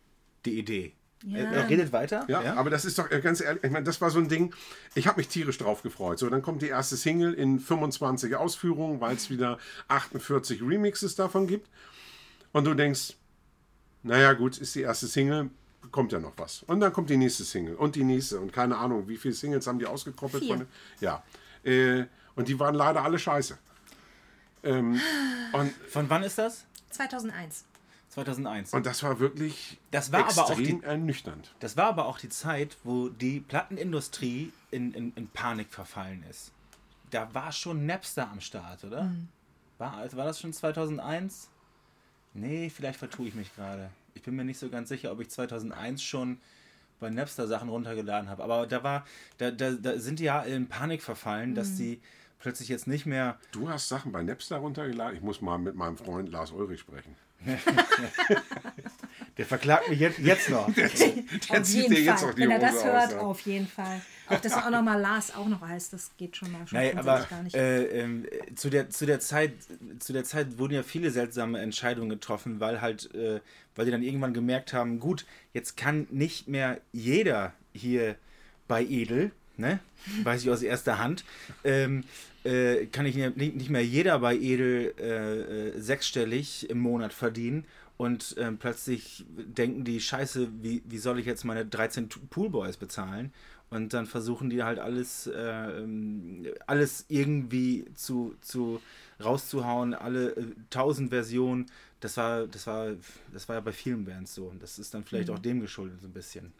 die 0.45 0.59
Idee. 0.59 0.93
Ja. 1.23 1.37
Er, 1.37 1.51
er 1.51 1.69
redet 1.69 1.91
weiter. 1.91 2.25
Ja, 2.27 2.55
aber 2.55 2.69
das 2.69 2.85
ist 2.85 2.97
doch 2.97 3.09
äh, 3.11 3.21
ganz 3.21 3.41
ehrlich, 3.41 3.63
ich 3.63 3.71
meine, 3.71 3.85
das 3.85 4.01
war 4.01 4.09
so 4.09 4.19
ein 4.19 4.27
Ding, 4.27 4.53
ich 4.95 5.07
habe 5.07 5.17
mich 5.17 5.27
tierisch 5.27 5.57
drauf 5.57 5.83
gefreut. 5.83 6.19
So, 6.19 6.29
dann 6.29 6.41
kommt 6.41 6.61
die 6.61 6.67
erste 6.67 6.97
Single 6.97 7.33
in 7.33 7.59
25 7.59 8.35
Ausführungen, 8.35 9.01
weil 9.01 9.15
es 9.15 9.29
wieder 9.29 9.59
48 9.87 10.61
Remixes 10.61 11.15
davon 11.15 11.47
gibt. 11.47 11.69
Und 12.51 12.65
du 12.65 12.73
denkst, 12.73 13.15
naja, 14.03 14.33
gut, 14.33 14.57
ist 14.57 14.73
die 14.75 14.81
erste 14.81 15.07
Single, 15.07 15.51
kommt 15.91 16.11
ja 16.11 16.19
noch 16.19 16.33
was. 16.37 16.63
Und 16.63 16.79
dann 16.79 16.91
kommt 16.91 17.09
die 17.09 17.17
nächste 17.17 17.43
Single 17.43 17.75
und 17.75 17.95
die 17.95 18.03
nächste 18.03 18.39
und 18.39 18.51
keine 18.51 18.77
Ahnung, 18.77 19.07
wie 19.07 19.17
viele 19.17 19.33
Singles 19.33 19.67
haben 19.67 19.79
die 19.79 19.85
ausgekoppelt? 19.85 20.43
Vier. 20.43 20.57
Von, 20.57 20.67
ja. 20.99 21.23
Äh, 21.63 22.05
und 22.35 22.47
die 22.47 22.59
waren 22.59 22.75
leider 22.75 23.03
alle 23.03 23.19
scheiße. 23.19 23.57
Ähm, 24.63 24.99
und, 25.53 25.71
Von 25.89 26.09
wann 26.09 26.23
ist 26.23 26.37
das? 26.37 26.65
2001. 26.91 27.65
2001. 28.11 28.73
und 28.73 28.85
das 28.85 29.01
war 29.03 29.19
wirklich 29.19 29.79
Das 29.91 30.11
war 30.11 30.19
aber 30.29 30.45
auch 30.45 30.49
extrem 30.51 30.79
die- 30.81 30.85
ernüchternd. 30.85 31.53
Das 31.59 31.75
war 31.77 31.85
aber 31.87 32.05
auch 32.05 32.17
die 32.19 32.29
Zeit, 32.29 32.77
wo 32.83 33.09
die 33.09 33.39
Plattenindustrie 33.39 34.51
in, 34.69 34.93
in, 34.93 35.13
in 35.15 35.27
Panik 35.29 35.73
verfallen 35.73 36.23
ist. 36.29 36.51
Da 37.09 37.33
war 37.33 37.51
schon 37.51 37.85
Napster 37.85 38.29
am 38.29 38.39
Start, 38.41 38.83
oder? 38.83 39.03
Mhm. 39.03 39.27
War, 39.77 39.97
also 39.97 40.15
war 40.17 40.25
das 40.25 40.39
schon 40.39 40.53
2001? 40.53 41.49
Nee, 42.33 42.69
vielleicht 42.69 42.99
vertue 42.99 43.27
ich 43.27 43.35
mich 43.35 43.53
gerade. 43.55 43.89
Ich 44.13 44.21
bin 44.23 44.35
mir 44.35 44.45
nicht 44.45 44.59
so 44.59 44.69
ganz 44.69 44.89
sicher, 44.89 45.11
ob 45.11 45.19
ich 45.19 45.29
2001 45.29 46.01
schon 46.03 46.39
bei 46.99 47.09
Napster 47.09 47.47
Sachen 47.47 47.69
runtergeladen 47.69 48.29
habe. 48.29 48.43
Aber 48.43 48.67
da 48.67 48.83
war, 48.83 49.05
da, 49.37 49.51
da, 49.51 49.71
da 49.71 49.97
sind 49.99 50.19
die 50.19 50.25
ja 50.25 50.41
in 50.43 50.67
Panik 50.67 51.01
verfallen, 51.01 51.51
Mhm. 51.51 51.55
dass 51.55 51.75
die 51.75 51.99
plötzlich 52.39 52.69
jetzt 52.69 52.87
nicht 52.87 53.05
mehr 53.05 53.39
Du 53.51 53.69
hast 53.69 53.89
Sachen 53.89 54.11
bei 54.11 54.21
Napster 54.23 54.57
runtergeladen? 54.57 55.15
Ich 55.15 55.21
muss 55.23 55.41
mal 55.41 55.57
mit 55.57 55.75
meinem 55.75 55.97
Freund 55.97 56.29
Lars 56.29 56.51
Ulrich 56.51 56.79
sprechen. 56.81 57.15
Der 59.37 59.45
verklagt 59.45 59.89
mich 59.89 59.99
jetzt, 59.99 60.19
jetzt 60.19 60.49
noch. 60.49 60.71
Der 60.73 60.85
Auf 60.87 61.63
zieht 61.63 61.75
jeden 61.83 61.95
dir 61.95 62.01
jetzt 62.01 62.21
Fall. 62.21 62.37
Wenn 62.37 62.51
er 62.51 62.59
das 62.59 62.75
Hose 62.75 62.85
hört, 62.85 63.05
aus, 63.05 63.11
ja. 63.11 63.19
auf 63.19 63.39
jeden 63.41 63.67
Fall. 63.67 64.01
Auch 64.27 64.39
dass 64.39 64.53
er 64.53 64.67
auch 64.67 64.71
nochmal 64.71 64.99
Lars 64.99 65.33
auch 65.35 65.47
noch 65.47 65.61
heißt, 65.61 65.93
das 65.93 66.11
geht 66.17 66.37
schon 66.37 66.51
mal 66.51 66.67
schon 66.67 66.77
Nein, 66.77 66.97
aber 66.97 67.25
gar 67.29 67.43
nicht. 67.43 67.55
äh, 67.55 67.85
ähm, 67.85 68.25
zu, 68.55 68.69
der, 68.69 68.89
zu, 68.89 69.05
der 69.05 69.19
Zeit, 69.19 69.53
zu 69.99 70.13
der 70.13 70.23
Zeit 70.25 70.57
wurden 70.57 70.73
ja 70.73 70.83
viele 70.83 71.11
seltsame 71.11 71.59
Entscheidungen 71.59 72.09
getroffen, 72.09 72.59
weil 72.59 72.81
halt, 72.81 73.13
äh, 73.15 73.39
weil 73.75 73.85
die 73.85 73.91
dann 73.91 74.03
irgendwann 74.03 74.33
gemerkt 74.33 74.73
haben, 74.73 74.99
gut, 74.99 75.25
jetzt 75.53 75.75
kann 75.75 76.07
nicht 76.11 76.47
mehr 76.47 76.79
jeder 76.91 77.53
hier 77.73 78.15
bei 78.67 78.83
Edel, 78.83 79.31
ne? 79.57 79.79
Weiß 80.23 80.43
ich 80.43 80.49
aus 80.49 80.61
erster 80.61 80.97
Hand, 80.97 81.23
ähm, 81.63 82.03
äh, 82.43 82.85
kann 82.87 83.05
ich 83.05 83.15
nicht, 83.15 83.69
mehr 83.69 83.85
jeder 83.85 84.19
bei 84.19 84.35
Edel 84.35 84.93
äh, 84.99 85.69
äh, 85.69 85.79
sechsstellig 85.79 86.69
im 86.69 86.79
Monat 86.79 87.13
verdienen. 87.13 87.65
Und 87.97 88.35
ähm, 88.39 88.57
plötzlich 88.57 89.25
denken 89.29 89.83
die, 89.83 89.99
scheiße, 89.99 90.49
wie, 90.63 90.81
wie 90.85 90.97
soll 90.97 91.19
ich 91.19 91.25
jetzt 91.27 91.45
meine 91.45 91.65
13 91.65 92.09
Tu- 92.09 92.19
Poolboys 92.31 92.77
bezahlen? 92.77 93.31
Und 93.69 93.93
dann 93.93 94.05
versuchen 94.07 94.49
die 94.49 94.63
halt 94.63 94.79
alles, 94.79 95.27
äh, 95.27 95.83
alles 96.67 97.05
irgendwie 97.09 97.85
zu, 97.95 98.35
zu 98.41 98.81
rauszuhauen, 99.23 99.93
alle 99.93 100.31
äh, 100.31 100.43
1000 100.71 101.09
Versionen. 101.09 101.67
Das 101.99 102.17
war, 102.17 102.47
das 102.47 102.65
war, 102.67 102.91
das 103.31 103.47
war 103.47 103.57
ja 103.57 103.59
bei 103.61 103.71
vielen 103.71 104.03
Bands 104.03 104.33
so. 104.33 104.45
Und 104.45 104.61
das 104.63 104.79
ist 104.79 104.93
dann 104.93 105.03
vielleicht 105.03 105.29
auch 105.29 105.39
dem 105.39 105.61
geschuldet 105.61 106.01
so 106.01 106.07
ein 106.07 106.13
bisschen. 106.13 106.51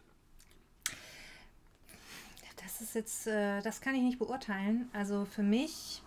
Ist 2.82 2.94
jetzt, 2.96 3.26
äh, 3.28 3.62
das 3.62 3.80
kann 3.80 3.94
ich 3.94 4.02
nicht 4.02 4.18
beurteilen. 4.18 4.90
Also 4.92 5.24
für 5.24 5.44
mich, 5.44 6.02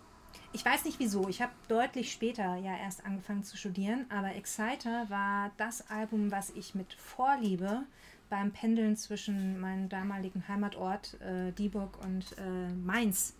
ich 0.51 0.65
weiß 0.65 0.83
nicht 0.83 0.99
wieso. 0.99 1.29
Ich 1.29 1.41
habe 1.41 1.53
deutlich 1.69 2.11
später 2.11 2.57
ja 2.57 2.75
erst 2.77 3.05
angefangen 3.05 3.43
zu 3.43 3.55
studieren, 3.55 4.05
aber 4.09 4.35
Exciter 4.35 5.09
war 5.09 5.51
das 5.55 5.89
Album, 5.89 6.31
was 6.31 6.49
ich 6.49 6.75
mit 6.75 6.93
Vorliebe 6.93 7.83
beim 8.29 8.51
Pendeln 8.51 8.97
zwischen 8.97 9.57
meinem 9.59 9.87
damaligen 9.87 10.45
Heimatort 10.49 11.19
äh, 11.21 11.53
Dieburg 11.53 11.97
und 12.03 12.37
äh, 12.37 12.73
Mainz 12.73 13.35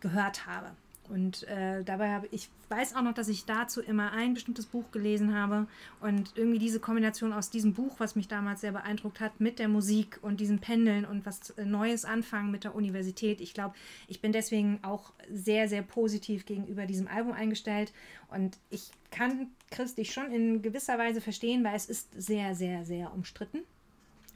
gehört 0.00 0.46
habe. 0.46 0.70
Und 1.08 1.44
äh, 1.44 1.82
dabei 1.84 2.10
habe 2.10 2.28
ich 2.30 2.48
weiß 2.68 2.96
auch 2.96 3.02
noch, 3.02 3.14
dass 3.14 3.28
ich 3.28 3.44
dazu 3.44 3.80
immer 3.80 4.12
ein 4.12 4.34
bestimmtes 4.34 4.66
Buch 4.66 4.90
gelesen 4.90 5.34
habe 5.34 5.66
und 6.00 6.32
irgendwie 6.34 6.58
diese 6.58 6.80
Kombination 6.80 7.32
aus 7.32 7.50
diesem 7.50 7.74
Buch, 7.74 7.94
was 7.98 8.16
mich 8.16 8.28
damals 8.28 8.60
sehr 8.60 8.72
beeindruckt 8.72 9.20
hat, 9.20 9.40
mit 9.40 9.58
der 9.58 9.68
Musik 9.68 10.18
und 10.22 10.40
diesem 10.40 10.58
Pendeln 10.58 11.04
und 11.04 11.24
was 11.26 11.50
äh, 11.50 11.64
Neues 11.64 12.04
anfangen 12.04 12.50
mit 12.50 12.64
der 12.64 12.74
Universität. 12.74 13.40
Ich 13.40 13.54
glaube, 13.54 13.74
ich 14.08 14.20
bin 14.20 14.32
deswegen 14.32 14.80
auch 14.82 15.12
sehr, 15.30 15.68
sehr 15.68 15.82
positiv 15.82 16.44
gegenüber 16.44 16.86
diesem 16.86 17.08
Album 17.08 17.32
eingestellt 17.32 17.92
und 18.28 18.58
ich 18.70 18.90
kann 19.10 19.48
Chris 19.70 19.94
dich 19.94 20.12
schon 20.12 20.30
in 20.30 20.62
gewisser 20.62 20.98
Weise 20.98 21.20
verstehen, 21.20 21.62
weil 21.64 21.76
es 21.76 21.86
ist 21.86 22.08
sehr, 22.20 22.54
sehr, 22.54 22.84
sehr 22.84 23.14
umstritten. 23.14 23.60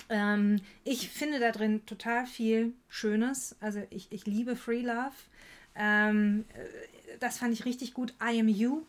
Ähm, 0.08 0.60
ich 0.84 1.08
finde 1.08 1.38
da 1.38 1.52
drin 1.52 1.84
total 1.86 2.26
viel 2.26 2.74
Schönes. 2.88 3.56
Also 3.60 3.82
ich, 3.90 4.08
ich 4.10 4.26
liebe 4.26 4.56
Free 4.56 4.82
Love. 4.82 5.12
Ähm, 5.74 6.44
äh, 6.54 7.16
das 7.18 7.38
fand 7.38 7.52
ich 7.52 7.64
richtig 7.64 7.94
gut. 7.94 8.14
I 8.22 8.40
Am 8.40 8.48
You 8.48 8.82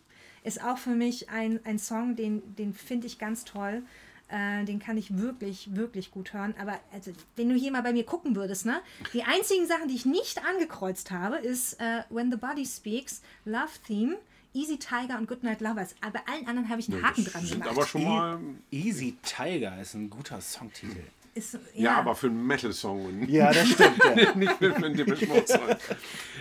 ist 0.43 0.63
auch 0.63 0.77
für 0.77 0.95
mich 0.95 1.29
ein, 1.29 1.59
ein 1.65 1.79
Song, 1.79 2.15
den, 2.15 2.55
den 2.55 2.73
finde 2.73 3.07
ich 3.07 3.19
ganz 3.19 3.45
toll. 3.45 3.83
Äh, 4.29 4.63
den 4.63 4.79
kann 4.79 4.97
ich 4.97 5.17
wirklich, 5.17 5.75
wirklich 5.75 6.09
gut 6.09 6.33
hören. 6.33 6.55
Aber 6.57 6.79
also, 6.93 7.11
wenn 7.35 7.49
du 7.49 7.55
hier 7.55 7.71
mal 7.71 7.83
bei 7.83 7.91
mir 7.91 8.05
gucken 8.05 8.35
würdest, 8.35 8.65
ne? 8.65 8.81
Die 9.13 9.23
einzigen 9.23 9.67
Sachen, 9.67 9.89
die 9.89 9.95
ich 9.95 10.05
nicht 10.05 10.43
angekreuzt 10.45 11.11
habe, 11.11 11.35
ist 11.37 11.79
äh, 11.81 12.03
When 12.09 12.31
the 12.31 12.37
Body 12.37 12.65
Speaks, 12.65 13.21
Love 13.43 13.71
Theme, 13.85 14.17
Easy 14.53 14.77
Tiger 14.77 15.17
und 15.17 15.27
Goodnight 15.27 15.59
Lovers. 15.59 15.95
Aber 15.99 16.19
bei 16.19 16.33
allen 16.33 16.47
anderen 16.47 16.69
habe 16.69 16.79
ich 16.79 16.89
einen 16.89 17.03
Haken 17.03 17.25
dran 17.25 17.45
sind 17.45 17.61
gemacht. 17.61 17.77
aber 17.77 17.85
schon 17.85 18.03
mal. 18.05 18.39
Easy 18.71 19.17
Tiger 19.21 19.81
ist 19.81 19.95
ein 19.95 20.09
guter 20.09 20.39
Songtitel. 20.39 21.03
Ist, 21.33 21.57
Ja, 21.75 21.97
aber 21.97 22.15
für 22.15 22.27
einen 22.27 22.45
Metal-Song 22.45 23.27
Ja, 23.27 23.51
das 23.51 23.69
stimmt. 23.69 24.01
Ja. 24.15 24.31
nicht 24.35 24.53
für 24.53 24.75
einen 24.75 24.95
Depeche 24.95 25.27
Mode-Song. 25.27 25.67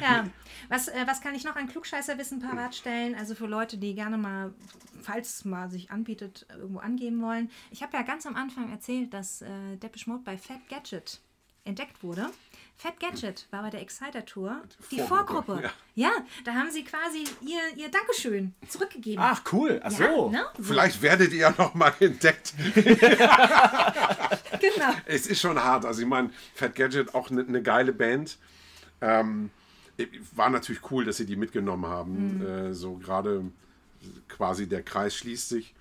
Ja. 0.00 0.26
Was, 0.68 0.86
äh, 0.86 1.04
was 1.06 1.20
kann 1.20 1.34
ich 1.34 1.44
noch 1.44 1.56
an 1.56 1.68
Klugscheißerwissen 1.68 2.40
parat 2.40 2.74
stellen? 2.76 3.16
Also 3.16 3.34
für 3.34 3.46
Leute, 3.46 3.76
die 3.76 3.94
gerne 3.94 4.16
mal, 4.16 4.54
falls 5.02 5.36
es 5.36 5.44
mal 5.44 5.68
sich 5.68 5.90
anbietet, 5.90 6.46
irgendwo 6.48 6.78
angeben 6.78 7.20
wollen. 7.22 7.50
Ich 7.72 7.82
habe 7.82 7.96
ja 7.96 8.02
ganz 8.02 8.24
am 8.24 8.36
Anfang 8.36 8.70
erzählt, 8.70 9.12
dass 9.12 9.42
äh, 9.42 9.76
Depeche 9.76 10.08
Mode 10.08 10.22
bei 10.24 10.38
Fat 10.38 10.68
Gadget 10.68 11.20
entdeckt 11.64 12.02
wurde. 12.02 12.30
Fat 12.81 12.98
Gadget 12.98 13.47
war 13.51 13.61
bei 13.61 13.69
der 13.69 13.82
Exciter 13.82 14.24
Tour 14.24 14.62
die 14.90 15.01
Vorgruppe, 15.01 15.44
Vorgruppe. 15.44 15.62
ja. 15.94 16.09
Ja. 16.09 16.12
da 16.47 16.55
haben 16.55 16.70
sie 16.70 16.82
quasi 16.82 17.24
ihr, 17.43 17.61
ihr 17.77 17.90
Dankeschön 17.90 18.55
zurückgegeben. 18.66 19.23
Ach, 19.23 19.43
cool. 19.52 19.82
Ach 19.85 19.93
ja, 19.98 20.15
so. 20.15 20.31
ne? 20.31 20.47
Vielleicht 20.59 21.02
werdet 21.02 21.31
ihr 21.32 21.40
ja 21.40 21.55
noch 21.57 21.74
mal 21.74 21.93
entdeckt. 22.01 22.55
Genau. 24.61 24.93
Es 25.07 25.27
ist 25.27 25.40
schon 25.40 25.59
hart. 25.59 25.86
Also 25.86 26.02
ich 26.02 26.07
meine, 26.09 26.31
Fat 26.55 26.74
Gadget 26.74 27.15
auch 27.15 27.31
eine 27.31 27.44
ne 27.44 27.62
geile 27.62 27.94
Band. 27.94 28.36
Ähm, 29.01 29.48
war 30.35 30.51
natürlich 30.51 30.90
cool, 30.90 31.07
dass 31.07 31.16
sie 31.16 31.24
die 31.24 31.36
mitgenommen 31.36 31.86
haben. 31.86 32.47
Äh, 32.47 32.74
so 32.74 32.97
gerade 32.97 33.44
quasi 34.28 34.69
der 34.69 34.82
Kreis 34.82 35.15
schließt 35.16 35.48
sich. 35.48 35.74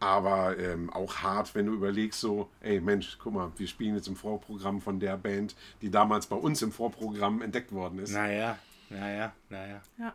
Aber 0.00 0.56
ähm, 0.58 0.90
auch 0.90 1.16
hart, 1.16 1.54
wenn 1.54 1.66
du 1.66 1.72
überlegst, 1.72 2.20
so, 2.20 2.48
ey 2.60 2.80
Mensch, 2.80 3.18
guck 3.18 3.34
mal, 3.34 3.52
wir 3.56 3.66
spielen 3.66 3.96
jetzt 3.96 4.06
im 4.06 4.14
Vorprogramm 4.14 4.80
von 4.80 5.00
der 5.00 5.16
Band, 5.16 5.56
die 5.82 5.90
damals 5.90 6.26
bei 6.26 6.36
uns 6.36 6.62
im 6.62 6.70
Vorprogramm 6.70 7.42
entdeckt 7.42 7.72
worden 7.72 7.98
ist. 7.98 8.12
Naja, 8.12 8.58
naja, 8.90 9.32
naja. 9.50 9.82
Ja. 9.98 10.14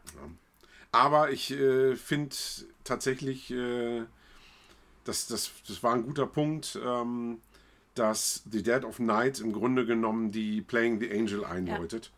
Aber 0.93 1.31
ich 1.31 1.51
äh, 1.51 1.95
finde 1.95 2.35
tatsächlich, 2.83 3.51
äh, 3.51 4.03
das, 5.03 5.27
das, 5.27 5.51
das 5.67 5.83
war 5.83 5.93
ein 5.93 6.03
guter 6.03 6.27
Punkt, 6.27 6.79
ähm, 6.81 7.39
dass 7.95 8.43
The 8.49 8.63
Dead 8.63 8.85
of 8.85 8.99
Night 8.99 9.39
im 9.39 9.51
Grunde 9.51 9.85
genommen 9.85 10.31
die 10.31 10.61
Playing 10.61 10.99
the 10.99 11.11
Angel 11.11 11.43
einläutet. 11.43 12.11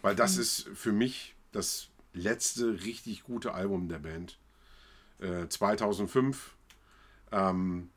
Weil 0.00 0.16
das 0.16 0.36
ist 0.36 0.68
für 0.74 0.92
mich 0.92 1.34
das 1.52 1.88
letzte 2.12 2.84
richtig 2.84 3.22
gute 3.22 3.54
Album 3.54 3.88
der 3.88 3.98
Band. 3.98 4.38
Äh, 5.20 5.48
2005. 5.48 6.54
Ähm, 7.32 7.88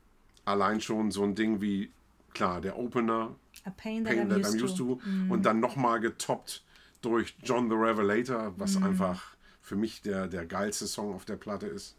allein 0.44 0.80
schon 0.80 1.10
so 1.10 1.22
ein 1.22 1.34
Ding 1.34 1.60
wie, 1.60 1.90
klar, 2.34 2.60
der 2.60 2.78
Opener, 2.78 3.34
A 3.64 3.70
pain 3.70 4.04
that, 4.04 4.14
Pain 4.14 4.26
I'm, 4.26 4.28
That 4.30 4.38
used 4.38 4.54
I'm 4.54 4.64
Used 4.64 4.76
to. 4.78 4.94
to. 4.96 5.00
Und 5.32 5.44
dann 5.44 5.60
nochmal 5.60 6.00
getoppt 6.00 6.62
durch 7.02 7.36
John 7.42 7.68
the 7.68 7.76
Revelator, 7.76 8.52
was 8.56 8.80
einfach 8.82 9.36
für 9.62 9.76
mich 9.76 10.02
der, 10.02 10.28
der 10.28 10.46
geilste 10.46 10.86
Song 10.86 11.14
auf 11.14 11.24
der 11.24 11.36
Platte 11.36 11.66
ist. 11.66 11.96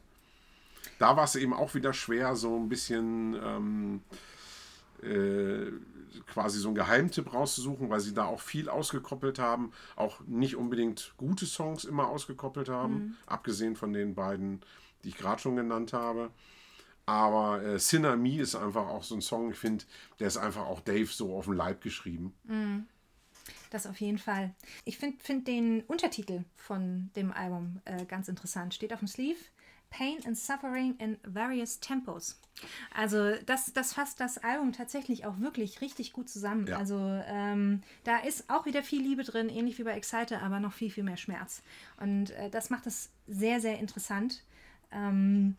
Da 0.99 1.17
war 1.17 1.25
es 1.25 1.35
eben 1.35 1.53
auch 1.53 1.75
wieder 1.75 1.93
schwer, 1.93 2.35
so 2.35 2.57
ein 2.57 2.69
bisschen 2.69 3.35
ähm, 3.43 4.01
äh, 5.03 5.71
quasi 6.27 6.59
so 6.59 6.69
einen 6.69 6.75
Geheimtipp 6.75 7.33
rauszusuchen, 7.33 7.89
weil 7.89 7.99
sie 7.99 8.13
da 8.13 8.25
auch 8.25 8.41
viel 8.41 8.69
ausgekoppelt 8.69 9.39
haben, 9.39 9.71
auch 9.95 10.21
nicht 10.25 10.55
unbedingt 10.55 11.13
gute 11.17 11.45
Songs 11.45 11.83
immer 11.83 12.07
ausgekoppelt 12.07 12.69
haben, 12.69 13.17
abgesehen 13.25 13.75
von 13.75 13.93
den 13.93 14.15
beiden, 14.15 14.61
die 15.03 15.09
ich 15.09 15.17
gerade 15.17 15.41
schon 15.41 15.55
genannt 15.55 15.93
habe. 15.93 16.31
Aber 17.07 17.63
äh, 17.63 17.79
Sinner 17.79 18.17
Me 18.17 18.39
ist 18.39 18.53
einfach 18.53 18.87
auch 18.87 19.01
so 19.01 19.15
ein 19.15 19.21
Song, 19.21 19.51
ich 19.51 19.57
finde, 19.57 19.85
der 20.19 20.27
ist 20.27 20.37
einfach 20.37 20.65
auch 20.65 20.81
Dave 20.81 21.07
so 21.07 21.35
auf 21.35 21.45
den 21.45 21.55
Leib 21.55 21.81
geschrieben. 21.81 22.35
Das 23.69 23.87
auf 23.87 23.99
jeden 23.99 24.17
Fall. 24.17 24.53
Ich 24.83 24.97
finde 24.97 25.17
find 25.23 25.47
den 25.47 25.81
Untertitel 25.83 26.43
von 26.57 27.09
dem 27.15 27.31
Album 27.31 27.81
äh, 27.85 28.05
ganz 28.05 28.27
interessant. 28.27 28.73
Steht 28.73 28.93
auf 28.93 28.99
dem 28.99 29.07
Sleeve. 29.07 29.39
Pain 29.89 30.17
and 30.25 30.37
Suffering 30.37 30.95
in 30.97 31.17
Various 31.23 31.79
Tempos. 31.79 32.37
Also 32.93 33.35
das, 33.45 33.71
das 33.71 33.93
fasst 33.93 34.19
das 34.19 34.37
Album 34.37 34.73
tatsächlich 34.73 35.25
auch 35.25 35.39
wirklich 35.39 35.79
richtig 35.79 36.11
gut 36.11 36.27
zusammen. 36.27 36.67
Ja. 36.67 36.77
Also 36.77 36.97
ähm, 37.25 37.83
da 38.03 38.17
ist 38.17 38.49
auch 38.49 38.65
wieder 38.65 38.83
viel 38.83 39.01
Liebe 39.01 39.23
drin, 39.23 39.47
ähnlich 39.47 39.79
wie 39.79 39.83
bei 39.83 39.93
Exciter, 39.93 40.41
aber 40.41 40.59
noch 40.59 40.73
viel, 40.73 40.91
viel 40.91 41.03
mehr 41.03 41.15
Schmerz. 41.15 41.61
Und 42.01 42.31
äh, 42.31 42.49
das 42.49 42.69
macht 42.69 42.85
es 42.85 43.11
sehr, 43.27 43.61
sehr 43.61 43.79
interessant. 43.79 44.43
Ähm, 44.91 45.55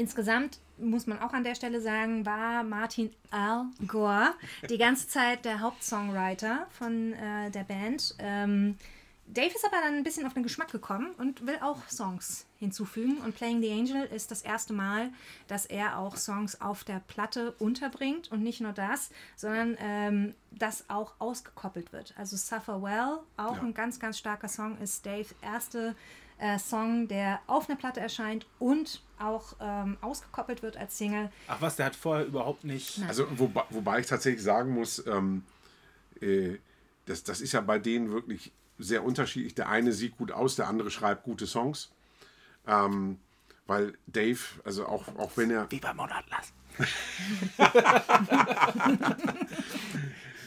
Insgesamt 0.00 0.60
muss 0.78 1.06
man 1.06 1.18
auch 1.18 1.34
an 1.34 1.44
der 1.44 1.54
Stelle 1.54 1.78
sagen, 1.82 2.24
war 2.24 2.62
Martin 2.62 3.10
Al 3.30 3.66
Gore 3.86 4.32
die 4.70 4.78
ganze 4.78 5.06
Zeit 5.08 5.44
der 5.44 5.60
Hauptsongwriter 5.60 6.66
von 6.70 7.12
äh, 7.12 7.50
der 7.50 7.64
Band. 7.64 8.14
Ähm, 8.18 8.78
Dave 9.26 9.54
ist 9.54 9.62
aber 9.62 9.76
dann 9.84 9.96
ein 9.96 10.02
bisschen 10.02 10.24
auf 10.26 10.32
den 10.32 10.42
Geschmack 10.42 10.72
gekommen 10.72 11.10
und 11.18 11.46
will 11.46 11.58
auch 11.60 11.86
Songs 11.90 12.46
hinzufügen. 12.60 13.18
Und 13.18 13.34
Playing 13.34 13.60
the 13.60 13.72
Angel 13.72 14.04
ist 14.04 14.30
das 14.30 14.42
erste 14.42 14.72
Mal, 14.72 15.10
dass 15.48 15.66
er 15.66 15.98
auch 15.98 16.16
Songs 16.16 16.60
auf 16.60 16.84
der 16.84 17.00
Platte 17.08 17.52
unterbringt. 17.58 18.30
Und 18.30 18.42
nicht 18.42 18.60
nur 18.60 18.72
das, 18.72 19.10
sondern 19.34 19.76
ähm, 19.80 20.34
das 20.52 20.84
auch 20.88 21.14
ausgekoppelt 21.18 21.92
wird. 21.92 22.14
Also 22.16 22.36
Suffer 22.36 22.80
Well, 22.82 23.18
auch 23.36 23.56
Ja. 23.56 23.62
ein 23.62 23.74
ganz, 23.74 23.98
ganz 23.98 24.18
starker 24.18 24.48
Song, 24.48 24.78
ist 24.78 25.04
Daves 25.04 25.34
erste 25.42 25.96
äh, 26.38 26.58
Song, 26.58 27.08
der 27.08 27.40
auf 27.46 27.68
einer 27.68 27.78
Platte 27.78 28.00
erscheint 28.00 28.46
und 28.58 29.02
auch 29.18 29.54
ähm, 29.60 29.96
ausgekoppelt 30.00 30.62
wird 30.62 30.76
als 30.76 30.96
Single. 30.96 31.30
Ach 31.48 31.60
was, 31.60 31.76
der 31.76 31.86
hat 31.86 31.96
vorher 31.96 32.24
überhaupt 32.26 32.64
nicht. 32.64 33.00
Also, 33.08 33.26
wobei, 33.38 33.64
wobei 33.70 34.00
ich 34.00 34.06
tatsächlich 34.06 34.42
sagen 34.42 34.72
muss, 34.72 35.04
ähm, 35.06 35.44
äh, 36.20 36.56
das, 37.06 37.24
das 37.24 37.40
ist 37.40 37.52
ja 37.52 37.60
bei 37.60 37.78
denen 37.78 38.12
wirklich 38.12 38.52
sehr 38.78 39.04
unterschiedlich. 39.04 39.54
Der 39.54 39.68
eine 39.68 39.92
sieht 39.92 40.16
gut 40.16 40.30
aus, 40.32 40.56
der 40.56 40.68
andere 40.68 40.90
schreibt 40.90 41.24
gute 41.24 41.46
Songs. 41.46 41.90
Ähm, 42.70 43.18
weil 43.66 43.94
Dave, 44.06 44.38
also 44.64 44.86
auch, 44.86 45.08
auch 45.16 45.36
wenn 45.36 45.50
er. 45.50 45.70
Wie 45.70 45.80
bei 45.80 45.92
Monatlas. 45.92 46.52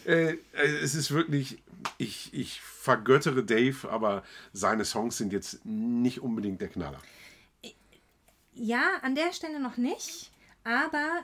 Äh, 0.06 0.34
äh, 0.34 0.38
es 0.82 0.96
ist 0.96 1.12
wirklich, 1.12 1.64
ich, 1.98 2.34
ich 2.34 2.60
vergöttere 2.60 3.44
Dave, 3.44 3.90
aber 3.90 4.24
seine 4.52 4.84
Songs 4.84 5.18
sind 5.18 5.32
jetzt 5.32 5.66
nicht 5.66 6.22
unbedingt 6.22 6.60
der 6.60 6.68
Knaller. 6.68 7.00
Ja, 8.54 8.98
an 9.02 9.16
der 9.16 9.32
Stelle 9.32 9.62
noch 9.62 9.78
nicht, 9.78 10.30
aber 10.66 11.24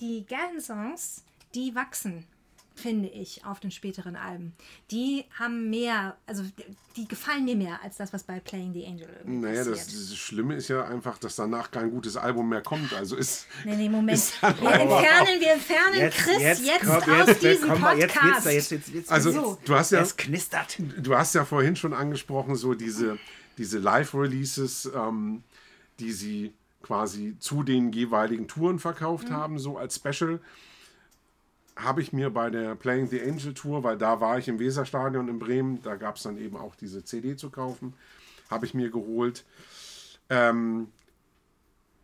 die 0.00 0.24
geilen 0.24 0.60
Songs, 0.60 1.24
die 1.56 1.74
wachsen, 1.74 2.24
finde 2.74 3.08
ich, 3.08 3.44
auf 3.44 3.60
den 3.60 3.70
späteren 3.70 4.16
Alben. 4.16 4.54
Die 4.90 5.24
haben 5.38 5.70
mehr, 5.70 6.16
also 6.26 6.42
die 6.96 7.06
gefallen 7.08 7.44
mir 7.44 7.56
mehr 7.56 7.82
als 7.82 7.96
das, 7.96 8.12
was 8.12 8.22
bei 8.24 8.40
Playing 8.40 8.72
the 8.72 8.86
Angel 8.86 9.08
irgendwie 9.18 9.46
Naja, 9.46 9.64
das, 9.64 9.86
das 9.86 10.16
Schlimme 10.16 10.54
ist 10.54 10.68
ja 10.68 10.84
einfach, 10.84 11.18
dass 11.18 11.36
danach 11.36 11.70
kein 11.70 11.90
gutes 11.90 12.16
Album 12.16 12.48
mehr 12.48 12.62
kommt. 12.62 12.92
Also 12.92 13.16
ist. 13.16 13.46
Nee, 13.64 13.76
nee, 13.76 13.88
Moment. 13.88 14.18
Ist 14.18 14.40
Wir 14.42 14.48
entfernen, 14.50 15.40
wir 15.40 15.52
entfernen 15.52 16.10
Chris 16.10 16.62
jetzt, 16.62 16.84
kommt- 16.86 17.08
aus 17.08 17.26
jetzt- 17.28 17.42
diesem 17.42 17.68
kommt 17.68 17.80
mal- 17.80 17.96
Podcast. 17.98 18.46
Jetzt, 18.46 18.54
jetzt, 18.54 18.70
jetzt, 18.70 18.88
jetzt, 18.94 19.12
Also, 19.12 19.32
So. 19.32 19.58
du 19.64 19.74
hast 19.74 19.92
ja. 19.92 20.00
es 20.00 20.16
knistert. 20.16 20.78
Du 20.98 21.14
hast 21.16 21.34
ja 21.34 21.44
vorhin 21.44 21.76
schon 21.76 21.92
angesprochen, 21.94 22.56
so 22.56 22.74
diese, 22.74 23.18
diese 23.58 23.78
Live-Releases, 23.78 24.90
ähm, 24.94 25.42
die 26.00 26.12
sie 26.12 26.52
quasi 26.82 27.36
zu 27.38 27.62
den 27.62 27.92
jeweiligen 27.92 28.48
Touren 28.48 28.78
verkauft 28.78 29.30
haben, 29.30 29.58
so 29.58 29.78
als 29.78 29.94
Special. 29.96 30.40
Habe 31.76 32.02
ich 32.02 32.12
mir 32.12 32.30
bei 32.30 32.50
der 32.50 32.74
Playing 32.74 33.08
the 33.08 33.20
Angel 33.22 33.54
Tour, 33.54 33.82
weil 33.82 33.96
da 33.96 34.20
war 34.20 34.38
ich 34.38 34.48
im 34.48 34.58
Weserstadion 34.58 35.28
in 35.28 35.38
Bremen, 35.38 35.82
da 35.82 35.96
gab 35.96 36.16
es 36.16 36.22
dann 36.22 36.36
eben 36.36 36.56
auch 36.56 36.74
diese 36.74 37.04
CD 37.04 37.36
zu 37.36 37.50
kaufen, 37.50 37.94
habe 38.50 38.66
ich 38.66 38.74
mir 38.74 38.90
geholt. 38.90 39.44
Ähm, 40.28 40.88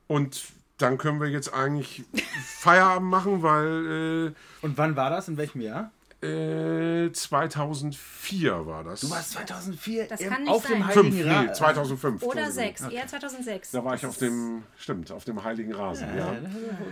und 0.06 0.42
dann 0.78 0.96
können 0.96 1.20
wir 1.20 1.28
jetzt 1.28 1.52
eigentlich 1.52 2.04
Feierabend 2.44 3.10
machen, 3.10 3.42
weil 3.42 4.34
Und 4.62 4.78
wann 4.78 4.96
war 4.96 5.10
das? 5.10 5.28
In 5.28 5.36
welchem 5.36 5.60
Jahr? 5.60 5.90
äh, 6.22 7.06
äh, 7.06 7.12
2004 7.12 8.66
war 8.66 8.84
das. 8.84 9.00
Du 9.00 9.10
warst 9.10 9.30
2004 9.32 10.06
Das 10.08 10.20
im, 10.20 10.30
kann 10.30 10.42
nicht 10.42 10.50
auf 10.50 10.66
dem 10.66 10.82
sein. 10.82 10.90
Fünf, 10.90 11.14
Heiligen 11.14 11.28
nee, 11.28 11.46
Ra 11.48 11.52
2005. 11.52 12.22
Oder 12.22 12.44
Entschuldigung. 12.44 12.52
sechs, 12.52 12.82
eher 12.92 13.06
2006. 13.06 13.70
Da 13.70 13.84
war 13.84 13.94
ich 13.94 14.06
auf 14.06 14.16
dem, 14.18 14.64
stimmt, 14.76 15.12
auf 15.12 15.24
dem 15.24 15.42
Heiligen 15.44 15.72
Rasen, 15.74 16.08
ja. 16.16 16.34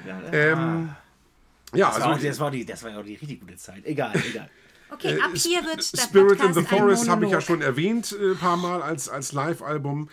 Ja, 0.06 0.32
Ähm, 0.32 0.90
ja, 1.74 1.88
das, 1.88 2.00
war 2.00 2.06
auch, 2.06 2.12
also 2.12 2.26
das, 2.26 2.40
war 2.40 2.50
die, 2.50 2.64
das 2.64 2.82
war 2.82 2.90
ja 2.90 2.98
auch 2.98 3.04
die 3.04 3.14
richtig 3.14 3.40
gute 3.40 3.56
Zeit. 3.56 3.84
Egal, 3.84 4.12
egal. 4.28 4.50
Okay, 4.88 5.18
ab 5.20 5.32
hier 5.34 5.64
wird 5.64 5.92
der 5.92 6.00
Spirit 6.00 6.30
in 6.30 6.36
Podcast 6.38 6.54
the 6.54 6.76
Forest 6.76 7.08
habe 7.08 7.24
ich 7.24 7.32
ja 7.32 7.40
schon 7.40 7.60
erwähnt, 7.60 8.16
äh, 8.20 8.30
ein 8.30 8.38
paar 8.38 8.56
Mal 8.56 8.82
als, 8.82 9.08
als 9.08 9.32
Live-Album. 9.32 10.08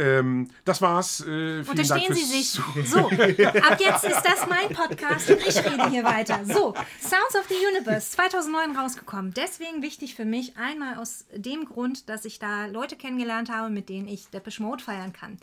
Ähm, 0.00 0.48
das 0.64 0.80
war's. 0.80 1.20
Äh, 1.26 1.64
Unterstehen 1.68 2.14
Sie 2.14 2.24
sich. 2.24 2.50
So, 2.50 2.98
ab 3.08 3.78
jetzt 3.80 4.04
ist 4.04 4.22
das 4.22 4.46
mein 4.48 4.68
Podcast 4.70 5.28
und 5.30 5.38
ich 5.38 5.56
rede 5.56 5.90
hier 5.90 6.04
weiter. 6.04 6.40
So, 6.44 6.74
Sounds 7.00 7.34
of 7.36 7.46
the 7.48 7.54
Universe, 7.74 8.12
2009 8.12 8.76
rausgekommen. 8.76 9.34
Deswegen 9.34 9.82
wichtig 9.82 10.14
für 10.14 10.24
mich, 10.24 10.56
einmal 10.56 10.98
aus 10.98 11.24
dem 11.34 11.64
Grund, 11.64 12.08
dass 12.08 12.24
ich 12.24 12.38
da 12.38 12.66
Leute 12.66 12.96
kennengelernt 12.96 13.50
habe, 13.50 13.70
mit 13.70 13.88
denen 13.88 14.06
ich 14.06 14.28
Depeche 14.28 14.62
Mode 14.62 14.82
feiern 14.82 15.12
kann. 15.12 15.38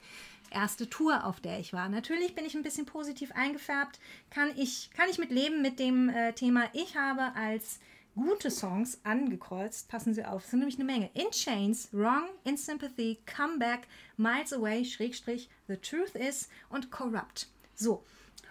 Erste 0.55 0.89
Tour, 0.89 1.25
auf 1.25 1.39
der 1.41 1.59
ich 1.59 1.73
war. 1.73 1.89
Natürlich 1.89 2.33
bin 2.33 2.45
ich 2.45 2.55
ein 2.55 2.63
bisschen 2.63 2.87
positiv 2.87 3.31
eingefärbt, 3.35 3.99
kann 4.31 4.49
ich, 4.55 4.89
kann 4.95 5.07
ich 5.09 5.19
mit 5.19 5.29
leben 5.29 5.61
mit 5.61 5.77
dem 5.77 6.09
äh, 6.09 6.33
Thema. 6.33 6.63
Ich 6.73 6.95
habe 6.97 7.35
als 7.35 7.77
gute 8.15 8.49
Songs 8.49 8.97
angekreuzt. 9.03 9.89
Passen 9.89 10.13
Sie 10.15 10.23
auf, 10.25 10.43
es 10.45 10.49
sind 10.49 10.59
nämlich 10.59 10.77
eine 10.79 10.85
Menge. 10.85 11.09
In 11.13 11.29
Chains, 11.31 11.89
Wrong, 11.91 12.29
In 12.45 12.55
Sympathy, 12.57 13.19
Come 13.37 13.59
Back, 13.59 13.81
Miles 14.17 14.53
Away, 14.53 14.83
Schrägstrich, 14.85 15.49
The 15.67 15.75
Truth 15.77 16.15
Is 16.15 16.47
und 16.69 16.89
Corrupt. 16.91 17.47
So. 17.75 18.03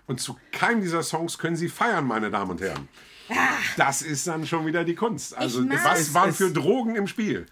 Und 0.07 0.21
zu 0.21 0.37
keinem 0.53 0.83
dieser 0.83 1.03
Songs 1.03 1.39
können 1.39 1.57
Sie 1.57 1.71
feiern, 1.71 2.05
meine 2.07 2.31
Damen 2.31 2.51
und 2.51 2.61
Herren. 2.61 2.87
Das 3.79 4.03
ist 4.03 4.27
dann 4.27 4.47
schon 4.47 4.67
wieder 4.67 4.85
die 4.85 4.95
Kunst. 4.95 5.35
Also, 5.35 5.63
mag- 5.63 5.83
was 5.83 6.01
Es- 6.01 6.13
waren 6.13 6.29
es- 6.29 6.37
für 6.37 6.51
Drogen 6.53 6.95
im 6.95 7.07
Spiel? 7.07 7.47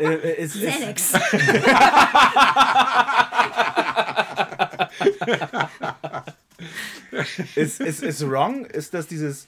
Äh, 0.00 0.04
äh, 0.06 0.36
es, 0.38 0.54
es, 0.56 0.74
Alex. 0.82 1.12
ist, 7.56 7.80
ist, 7.80 8.02
ist 8.02 8.28
wrong? 8.28 8.64
Ist 8.66 8.94
das 8.94 9.06
dieses 9.06 9.46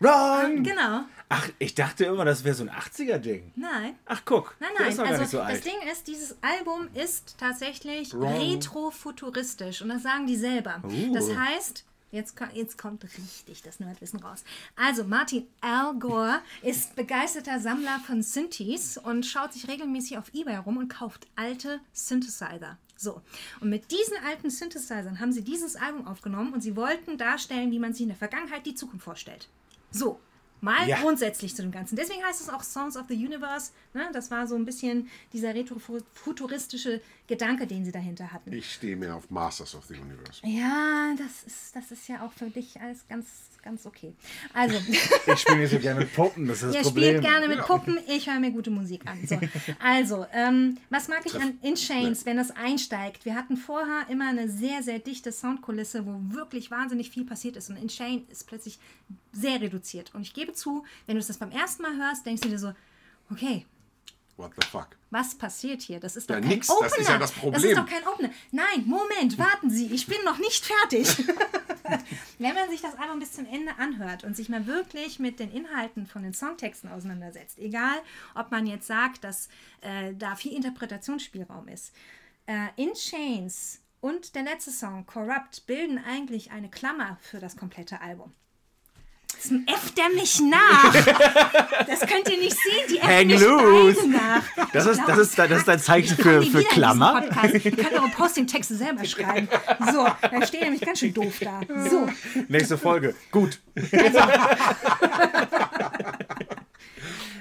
Wrong? 0.00 0.62
genau. 0.62 1.04
Ach, 1.28 1.48
ich 1.58 1.74
dachte 1.74 2.06
immer, 2.06 2.24
das 2.24 2.42
wäre 2.42 2.56
so 2.56 2.64
ein 2.64 2.70
80er-Ding. 2.70 3.52
Nein. 3.54 3.94
Ach, 4.06 4.22
guck. 4.24 4.56
Nein, 4.58 4.70
nein, 4.76 4.86
also 4.86 5.24
so 5.24 5.38
das. 5.38 5.60
Ding 5.60 5.76
ist, 5.92 6.08
dieses 6.08 6.36
Album 6.42 6.88
ist 6.94 7.36
tatsächlich 7.38 8.12
retrofuturistisch 8.14 9.82
und 9.82 9.90
das 9.90 10.02
sagen 10.02 10.26
die 10.26 10.36
selber. 10.36 10.82
Uh. 10.82 11.14
Das 11.14 11.32
heißt, 11.32 11.84
jetzt, 12.10 12.34
jetzt 12.54 12.78
kommt 12.78 13.04
richtig 13.04 13.62
das 13.62 13.78
Nerdwissen 13.78 14.20
raus. 14.20 14.42
Also 14.74 15.04
Martin 15.04 15.46
Al 15.60 15.94
Gore 15.94 16.40
ist 16.62 16.96
begeisterter 16.96 17.60
Sammler 17.60 18.00
von 18.04 18.22
Synthes 18.22 18.96
und 18.96 19.24
schaut 19.24 19.52
sich 19.52 19.68
regelmäßig 19.68 20.18
auf 20.18 20.34
Ebay 20.34 20.56
rum 20.56 20.78
und 20.78 20.88
kauft 20.88 21.28
alte 21.36 21.78
Synthesizer. 21.92 22.78
So, 23.02 23.22
und 23.62 23.70
mit 23.70 23.90
diesen 23.90 24.18
alten 24.26 24.50
Synthesizern 24.50 25.20
haben 25.20 25.32
sie 25.32 25.40
dieses 25.42 25.74
Album 25.74 26.06
aufgenommen 26.06 26.52
und 26.52 26.60
sie 26.60 26.76
wollten 26.76 27.16
darstellen, 27.16 27.70
wie 27.70 27.78
man 27.78 27.94
sich 27.94 28.02
in 28.02 28.08
der 28.08 28.16
Vergangenheit 28.18 28.66
die 28.66 28.74
Zukunft 28.74 29.04
vorstellt. 29.04 29.48
So, 29.90 30.20
mal 30.60 30.86
Ja. 30.86 31.00
grundsätzlich 31.00 31.56
zu 31.56 31.62
dem 31.62 31.70
Ganzen. 31.70 31.96
Deswegen 31.96 32.22
heißt 32.22 32.42
es 32.42 32.50
auch 32.50 32.62
Songs 32.62 32.98
of 32.98 33.06
the 33.08 33.14
Universe. 33.14 33.72
Ne? 33.94 34.10
Das 34.12 34.30
war 34.30 34.46
so 34.46 34.54
ein 34.54 34.66
bisschen 34.66 35.08
dieser 35.32 35.54
retrofuturistische 35.54 37.00
Gedanke, 37.30 37.66
den 37.66 37.84
sie 37.84 37.92
dahinter 37.92 38.32
hatten. 38.32 38.52
Ich 38.52 38.74
stehe 38.74 38.96
mehr 38.96 39.14
auf 39.14 39.30
Masters 39.30 39.74
of 39.74 39.84
the 39.86 39.94
Universe. 39.94 40.40
Ja, 40.44 41.14
das 41.16 41.44
ist, 41.46 41.74
das 41.76 41.90
ist 41.92 42.08
ja 42.08 42.26
auch 42.26 42.32
für 42.32 42.50
dich 42.50 42.78
alles 42.80 43.06
ganz, 43.08 43.26
ganz 43.62 43.86
okay. 43.86 44.12
Also, 44.52 44.76
Ich 44.76 45.38
spiele 45.40 45.66
so 45.68 45.78
gerne 45.78 46.00
mit 46.00 46.12
Puppen, 46.14 46.46
das 46.48 46.58
ist 46.62 46.74
das 46.74 46.74
ihr 46.74 46.82
Problem. 46.82 47.08
spielt 47.18 47.22
gerne 47.22 47.48
mit 47.48 47.60
Puppen, 47.64 47.98
ich 48.08 48.28
höre 48.28 48.40
mir 48.40 48.50
gute 48.50 48.70
Musik 48.70 49.06
an. 49.06 49.18
So. 49.26 49.38
Also, 49.78 50.26
ähm, 50.32 50.76
was 50.90 51.06
mag 51.08 51.24
ich 51.24 51.34
an 51.40 51.58
In 51.62 51.76
Chains, 51.76 52.26
wenn 52.26 52.36
das 52.36 52.50
einsteigt? 52.50 53.24
Wir 53.24 53.34
hatten 53.36 53.56
vorher 53.56 54.06
immer 54.10 54.28
eine 54.28 54.48
sehr, 54.50 54.82
sehr 54.82 54.98
dichte 54.98 55.30
Soundkulisse, 55.32 56.04
wo 56.04 56.18
wirklich 56.34 56.70
wahnsinnig 56.70 57.10
viel 57.10 57.24
passiert 57.24 57.56
ist. 57.56 57.70
Und 57.70 57.76
In 57.76 57.88
Chains 57.88 58.28
ist 58.28 58.46
plötzlich 58.48 58.78
sehr 59.32 59.60
reduziert. 59.60 60.12
Und 60.14 60.22
ich 60.22 60.34
gebe 60.34 60.52
zu, 60.52 60.84
wenn 61.06 61.16
du 61.16 61.22
das 61.24 61.38
beim 61.38 61.52
ersten 61.52 61.82
Mal 61.82 61.96
hörst, 61.96 62.26
denkst 62.26 62.42
du 62.42 62.48
dir 62.48 62.58
so, 62.58 62.72
okay, 63.30 63.64
What 64.40 64.52
the 64.60 64.66
fuck? 64.66 64.88
was 65.12 65.34
passiert 65.34 65.82
hier? 65.82 65.98
Das 66.00 66.14
ist 66.16 66.30
doch 66.30 66.36
Ja, 66.36 66.40
kein 66.40 66.50
nix, 66.50 66.66
das 66.68 66.76
Opener. 66.76 66.96
ist 66.98 67.08
ja 67.08 67.18
das 67.18 67.30
Das 67.32 67.38
Problem. 67.40 67.64
ist 67.70 67.76
doch 67.78 67.86
kein 67.86 68.06
Opener. 68.06 68.30
Nein, 68.52 68.84
Moment, 68.86 69.38
warten 69.38 69.68
Sie, 69.68 69.86
ich 69.92 70.06
bin 70.06 70.18
noch 70.24 70.38
nicht 70.38 70.64
fertig. 70.64 71.08
Wenn 72.38 72.54
man 72.54 72.70
sich 72.70 72.80
das 72.80 72.94
Album 72.96 73.18
bis 73.18 73.32
zum 73.32 73.44
Ende 73.46 73.72
anhört 73.78 74.22
und 74.24 74.36
sich 74.36 74.48
mal 74.48 74.66
wirklich 74.66 75.18
mit 75.18 75.40
den 75.40 75.50
Inhalten 75.50 76.06
von 76.06 76.22
den 76.22 76.32
Songtexten 76.32 76.90
auseinandersetzt, 76.90 77.58
egal 77.58 77.98
ob 78.34 78.50
man 78.50 78.66
jetzt 78.66 78.86
sagt, 78.86 79.24
dass 79.24 79.48
äh, 79.80 80.14
da 80.14 80.36
viel 80.36 80.52
Interpretationsspielraum 80.54 81.68
ist, 81.68 81.92
äh, 82.46 82.68
In 82.76 82.92
Chains 82.94 83.80
und 84.00 84.34
der 84.34 84.44
letzte 84.44 84.70
Song, 84.70 85.04
Corrupt, 85.06 85.66
bilden 85.66 85.98
eigentlich 85.98 86.52
eine 86.52 86.70
Klammer 86.70 87.18
für 87.20 87.40
das 87.40 87.56
komplette 87.56 88.00
Album. 88.00 88.32
Jetzt 89.32 89.52
äfft 89.66 89.98
er 89.98 90.08
mich 90.14 90.40
nach. 90.40 90.92
Das 91.86 92.00
könnt 92.00 92.28
ihr 92.30 92.38
nicht 92.38 92.52
sehen. 92.56 92.84
Die 92.90 92.98
äfft 92.98 93.08
Hang 93.08 93.26
mich 93.26 93.40
loose. 93.40 94.08
nach. 94.08 94.42
Das 94.72 94.86
ist- 94.86 94.98
Ich 95.00 95.04
das 95.06 95.18
ist- 95.18 95.38
das 95.38 95.50
ist 95.50 95.68
ein 95.68 95.80
Zeichen 95.80 96.16
ich 96.18 96.22
für- 96.22 96.42
für 96.42 96.62
Klammer. 96.64 97.22
Ihr 97.52 97.60
könnt 97.60 97.92
eure 97.92 98.08
Posting-Texte 98.10 98.76
selber 98.76 99.04
schreiben. 99.04 99.48
So, 99.92 100.06
dann 100.30 100.46
steht 100.46 100.62
nämlich 100.62 100.80
ganz 100.82 100.98
schön 101.00 101.14
doof 101.14 101.34
da. 101.40 101.60
So, 101.88 102.08
Nächste 102.48 102.76
Folge. 102.78 103.14
Gut. 103.30 103.60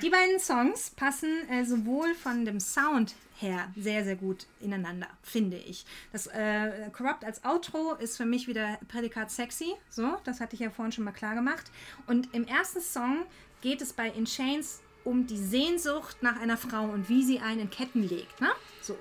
die 0.01 0.09
beiden 0.09 0.39
Songs 0.39 0.91
passen 0.95 1.29
äh, 1.49 1.65
sowohl 1.65 2.13
von 2.15 2.45
dem 2.45 2.59
Sound 2.59 3.13
her 3.41 3.71
sehr, 3.75 4.03
sehr 4.03 4.15
gut 4.15 4.47
ineinander, 4.59 5.07
finde 5.23 5.57
ich. 5.57 5.85
Das 6.11 6.27
äh, 6.27 6.89
Corrupt 6.91 7.23
als 7.23 7.43
Outro 7.43 7.93
ist 7.93 8.17
für 8.17 8.25
mich 8.25 8.47
wieder 8.47 8.79
Prädikat 8.87 9.31
sexy. 9.31 9.73
So, 9.89 10.17
das 10.23 10.39
hatte 10.39 10.55
ich 10.55 10.61
ja 10.61 10.69
vorhin 10.69 10.91
schon 10.91 11.03
mal 11.03 11.11
klar 11.11 11.35
gemacht. 11.35 11.71
Und 12.07 12.33
im 12.33 12.45
ersten 12.45 12.81
Song 12.81 13.25
geht 13.61 13.81
es 13.81 13.93
bei 13.93 14.09
In 14.09 14.25
Chains 14.25 14.81
um 15.03 15.25
die 15.25 15.37
Sehnsucht 15.37 16.21
nach 16.21 16.39
einer 16.39 16.57
Frau 16.57 16.83
und 16.83 17.09
wie 17.09 17.23
sie 17.23 17.39
einen 17.39 17.61
in 17.61 17.69
Ketten 17.69 18.07
legt. 18.07 18.41
Ne? 18.41 18.49
So. 18.81 18.97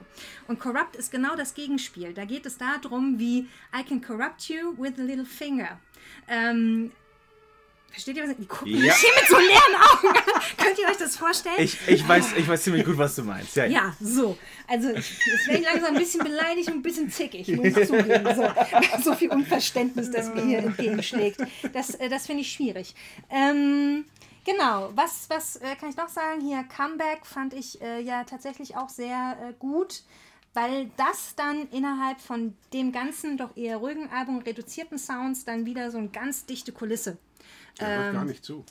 Und 0.47 0.61
Corrupt 0.61 0.97
ist 0.97 1.11
genau 1.11 1.37
das 1.37 1.55
Gegenspiel. 1.55 2.15
Da 2.15 2.25
geht 2.25 2.47
es 2.47 2.57
darum, 2.57 3.19
wie 3.19 3.49
I 3.77 3.83
can 3.87 4.01
corrupt 4.01 4.49
you 4.49 4.75
with 4.79 4.99
a 4.99 5.03
little 5.03 5.25
finger. 5.25 5.81
Ähm, 6.29 6.93
versteht 7.91 8.17
ihr 8.17 8.29
was? 8.29 8.37
Die 8.37 8.47
gucken 8.47 8.73
Ja. 8.73 8.81
mich 8.81 8.95
hier 8.95 9.11
mit 9.15 9.29
so 9.29 9.37
leeren 9.37 9.75
Augen 9.75 10.09
an. 10.09 10.43
Könnt 10.57 10.79
ihr 10.79 10.89
euch 10.89 10.97
das 10.97 11.17
vorstellen? 11.17 11.57
Ich, 11.59 11.77
ich, 11.89 12.07
weiß, 12.07 12.35
ich 12.37 12.47
weiß 12.49 12.63
ziemlich 12.63 12.85
gut, 12.85 12.99
was 12.99 13.15
du 13.17 13.23
meinst. 13.25 13.57
Ja, 13.57 13.65
ja. 13.65 13.97
So. 14.01 14.37
Also, 14.67 14.89
jetzt 14.91 15.47
werde 15.47 15.61
ich 15.61 15.65
langsam 15.65 15.95
ein 15.95 15.99
bisschen 15.99 16.23
beleidigt 16.25 16.69
und 16.69 16.77
ein 16.77 16.83
bisschen 16.83 17.11
zickig, 17.11 17.49
muss 17.49 17.67
ich 17.67 17.87
zugeben. 17.87 18.29
So, 18.35 18.49
so 19.03 19.15
viel 19.15 19.31
Unverständnis, 19.31 20.11
das 20.11 20.33
mir 20.35 20.43
hier 20.45 20.59
entgegenschlägt. 20.59 21.41
Das, 21.73 21.95
äh, 21.97 22.09
das 22.09 22.27
finde 22.27 22.43
ich 22.43 22.53
schwierig. 22.53 22.95
Ähm, 23.31 24.05
genau, 24.45 24.91
was, 24.95 25.29
was 25.29 25.57
äh, 25.57 25.75
kann 25.77 25.91
ich 25.91 25.97
noch 25.97 26.09
sagen? 26.09 26.41
Hier, 26.41 26.65
Comeback 26.65 27.25
fand 27.25 27.55
ich 27.55 27.81
äh, 27.81 28.01
ja 28.01 28.25
tatsächlich 28.25 28.77
auch 28.77 28.89
sehr 28.89 29.37
äh, 29.41 29.53
gut. 29.59 30.03
Weil 30.55 30.91
das 30.97 31.35
dann 31.37 31.69
innerhalb 31.71 32.21
von 32.21 32.57
dem 32.73 32.91
ganzen 32.91 33.37
doch 33.37 33.57
eher 33.57 33.77
ruhigen 33.77 34.09
Album, 34.11 34.39
reduzierten 34.39 34.99
Sounds, 34.99 35.45
dann 35.45 35.67
wieder 35.67 35.91
so 35.91 35.99
eine 35.99 36.09
ganz 36.09 36.47
dichte 36.47 36.73
Kulisse. 36.73 37.19
Der 37.81 37.89
Ähm, 37.89 38.13
gar 38.15 38.25
nicht 38.25 38.45
zu. 38.45 38.65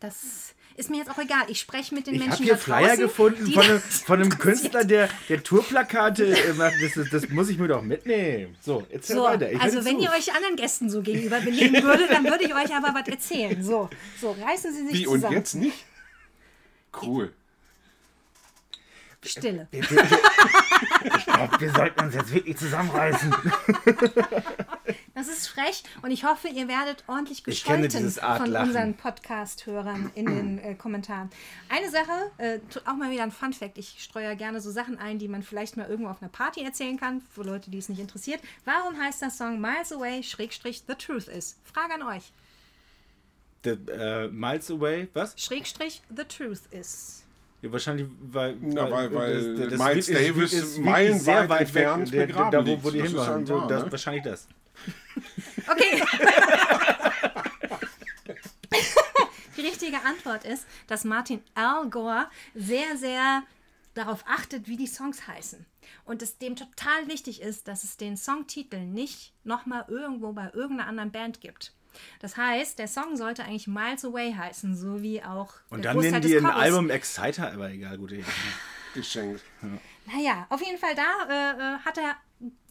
Das 0.00 0.54
ist 0.76 0.90
mir 0.90 0.96
jetzt 0.96 1.10
auch 1.10 1.18
egal. 1.18 1.44
Ich 1.48 1.60
spreche 1.60 1.94
mit 1.94 2.06
den 2.06 2.14
Ich 2.14 2.20
habe 2.20 2.30
Menschen 2.30 2.44
hier 2.44 2.54
da 2.54 2.58
Flyer 2.58 2.86
draußen, 2.88 3.02
gefunden 3.02 3.46
von 3.52 3.62
einem, 3.62 3.80
von 3.80 4.20
einem. 4.20 4.38
Künstler, 4.38 4.84
der, 4.84 5.08
der 5.28 5.42
Tourplakate 5.42 6.54
macht. 6.56 6.74
Das, 6.82 6.94
das, 6.94 7.10
das 7.10 7.28
muss 7.30 7.48
ich 7.50 7.58
mir 7.58 7.68
doch 7.68 7.82
mitnehmen. 7.82 8.56
So, 8.60 8.84
erzähl 8.90 9.16
So, 9.16 9.22
weiter. 9.24 9.52
Ich 9.52 9.60
also 9.60 9.84
wenn 9.84 9.98
zu. 9.98 10.04
ihr 10.04 10.10
euch 10.10 10.34
anderen 10.34 10.56
Gästen 10.56 10.90
so 10.90 11.02
gegenüber 11.02 11.40
benehmen 11.40 11.82
würdet, 11.82 12.10
dann 12.10 12.24
würde 12.24 12.44
ich 12.44 12.54
euch 12.54 12.74
aber 12.74 12.94
was 12.98 13.06
erzählen. 13.08 13.62
So, 13.62 13.88
so 14.20 14.32
reißen 14.32 14.72
Sie 14.74 14.86
sich 14.88 14.92
Wie 15.00 15.06
und 15.06 15.16
zusammen. 15.16 15.36
jetzt 15.36 15.54
nicht? 15.54 15.84
Cool. 17.00 17.32
Stille. 19.24 19.68
Ich 21.04 21.24
glaube, 21.26 21.60
wir 21.60 21.72
sollten 21.72 22.00
uns 22.00 22.14
jetzt 22.14 22.34
wirklich 22.34 22.56
zusammenreißen. 22.56 23.34
Das 25.14 25.28
ist 25.28 25.46
frech 25.46 25.84
und 26.00 26.10
ich 26.10 26.24
hoffe, 26.24 26.48
ihr 26.48 26.68
werdet 26.68 27.04
ordentlich 27.06 27.44
gescholten 27.44 28.10
von 28.10 28.56
unseren 28.56 28.94
Podcast-Hörern 28.94 30.10
in 30.14 30.26
den 30.26 30.58
äh, 30.58 30.74
Kommentaren. 30.74 31.30
Eine 31.68 31.90
Sache, 31.90 32.32
äh, 32.38 32.58
auch 32.86 32.96
mal 32.96 33.10
wieder 33.10 33.22
ein 33.22 33.30
Fun-Fact. 33.30 33.78
Ich 33.78 33.96
streue 33.98 34.24
ja 34.24 34.34
gerne 34.34 34.60
so 34.60 34.70
Sachen 34.70 34.98
ein, 34.98 35.18
die 35.18 35.28
man 35.28 35.42
vielleicht 35.42 35.76
mal 35.76 35.86
irgendwo 35.86 36.10
auf 36.10 36.22
einer 36.22 36.30
Party 36.30 36.64
erzählen 36.64 36.98
kann, 36.98 37.20
für 37.30 37.42
Leute, 37.42 37.70
die 37.70 37.78
es 37.78 37.88
nicht 37.88 38.00
interessiert. 38.00 38.40
Warum 38.64 38.98
heißt 38.98 39.22
der 39.22 39.30
Song 39.30 39.60
Miles 39.60 39.92
Away, 39.92 40.22
Schrägstrich, 40.22 40.82
The 40.88 40.94
Truth 40.94 41.28
Is? 41.28 41.56
Frage 41.62 41.94
an 41.94 42.02
euch. 42.02 42.32
The, 43.64 43.70
äh, 43.92 44.28
Miles 44.28 44.70
Away, 44.70 45.08
was? 45.12 45.38
Schrägstrich, 45.38 46.02
The 46.08 46.24
Truth 46.24 46.62
Is. 46.72 47.21
Ja, 47.62 47.70
wahrscheinlich, 47.72 48.06
weil, 48.20 48.56
Na, 48.60 48.90
weil- 48.90 49.14
weil 49.14 49.56
das- 49.56 49.70
das 49.70 49.78
Miles 49.78 50.08
ist- 50.08 50.18
Davis 50.18 50.52
ist 50.52 50.62
wirklich 50.76 50.84
meilenweit 50.84 51.20
sehr 51.22 51.48
weit 51.48 51.60
entfernt 51.62 52.12
weg, 52.12 52.18
der- 52.18 52.26
begraben 52.26 52.50
da, 52.50 52.66
wo, 52.66 52.84
wo 52.84 52.90
die 52.90 52.98
Das 52.98 53.06
hin 53.08 53.16
ist 53.16 53.26
waren. 53.26 53.48
wahr, 53.48 53.68
das, 53.68 53.84
ne? 53.84 53.92
Wahrscheinlich 53.92 54.22
das. 54.24 54.48
Okay. 55.70 56.02
Die 59.56 59.60
richtige 59.60 60.02
Antwort 60.04 60.44
ist, 60.44 60.66
dass 60.86 61.04
Martin 61.04 61.40
Al 61.54 61.88
Gore 61.90 62.26
sehr, 62.54 62.96
sehr 62.96 63.42
darauf 63.94 64.24
achtet, 64.26 64.66
wie 64.66 64.76
die 64.76 64.86
Songs 64.86 65.26
heißen. 65.28 65.64
Und 66.04 66.22
es 66.22 66.38
dem 66.38 66.56
total 66.56 67.06
wichtig 67.06 67.42
ist, 67.42 67.68
dass 67.68 67.84
es 67.84 67.96
den 67.96 68.16
Songtitel 68.16 68.78
nicht 68.80 69.32
nochmal 69.44 69.84
irgendwo 69.88 70.32
bei 70.32 70.50
irgendeiner 70.52 70.88
anderen 70.88 71.12
Band 71.12 71.40
gibt. 71.40 71.72
Das 72.20 72.36
heißt, 72.36 72.78
der 72.78 72.88
Song 72.88 73.16
sollte 73.16 73.44
eigentlich 73.44 73.66
Miles 73.66 74.04
Away 74.04 74.34
heißen, 74.34 74.76
so 74.76 75.02
wie 75.02 75.22
auch 75.22 75.54
Und 75.70 75.84
der 75.84 75.94
dann 75.94 76.02
nennen 76.02 76.22
die 76.22 76.36
ein. 76.36 76.46
Album 76.46 76.90
Exciter, 76.90 77.52
aber 77.52 77.70
egal, 77.70 77.98
gute 77.98 78.16
Idee. 78.16 78.24
Geschenkt. 78.94 79.42
Naja, 80.12 80.46
auf 80.50 80.60
jeden 80.60 80.78
Fall 80.78 80.94
da 80.94 81.02
äh, 81.28 81.76
äh, 81.76 81.78
hat 81.78 81.96
er 81.96 82.16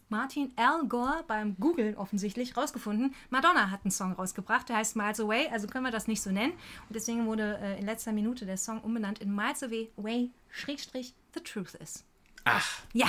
Martin 0.09 0.51
Al 0.57 0.85
Gore 0.87 1.23
beim 1.25 1.55
Googlen 1.57 1.95
offensichtlich 1.95 2.55
rausgefunden. 2.57 3.15
Madonna 3.29 3.71
hat 3.71 3.85
einen 3.85 3.91
Song 3.91 4.11
rausgebracht, 4.11 4.67
der 4.69 4.75
heißt 4.75 4.95
Miles 4.97 5.19
Away, 5.21 5.47
also 5.51 5.67
können 5.67 5.85
wir 5.85 5.91
das 5.91 6.07
nicht 6.07 6.21
so 6.21 6.29
nennen. 6.31 6.51
Und 6.89 6.95
deswegen 6.95 7.25
wurde 7.25 7.57
äh, 7.61 7.79
in 7.79 7.85
letzter 7.85 8.11
Minute 8.11 8.45
der 8.45 8.57
Song 8.57 8.81
umbenannt 8.81 9.19
in 9.19 9.33
Miles 9.33 9.63
Away, 9.63 9.89
Away 9.97 10.29
Schrägstrich, 10.49 11.13
The 11.33 11.39
Truth 11.39 11.75
Is. 11.75 12.03
Ach, 12.43 12.81
Ja, 12.93 13.07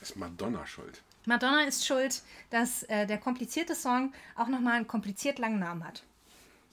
Ist 0.00 0.16
Madonna 0.16 0.66
schuld. 0.66 1.02
Madonna 1.26 1.64
ist 1.64 1.86
schuld, 1.86 2.22
dass 2.50 2.82
äh, 2.84 3.06
der 3.06 3.18
komplizierte 3.18 3.74
Song 3.74 4.12
auch 4.36 4.48
nochmal 4.48 4.74
einen 4.76 4.86
kompliziert 4.86 5.38
langen 5.38 5.58
Namen 5.58 5.84
hat. 5.84 6.02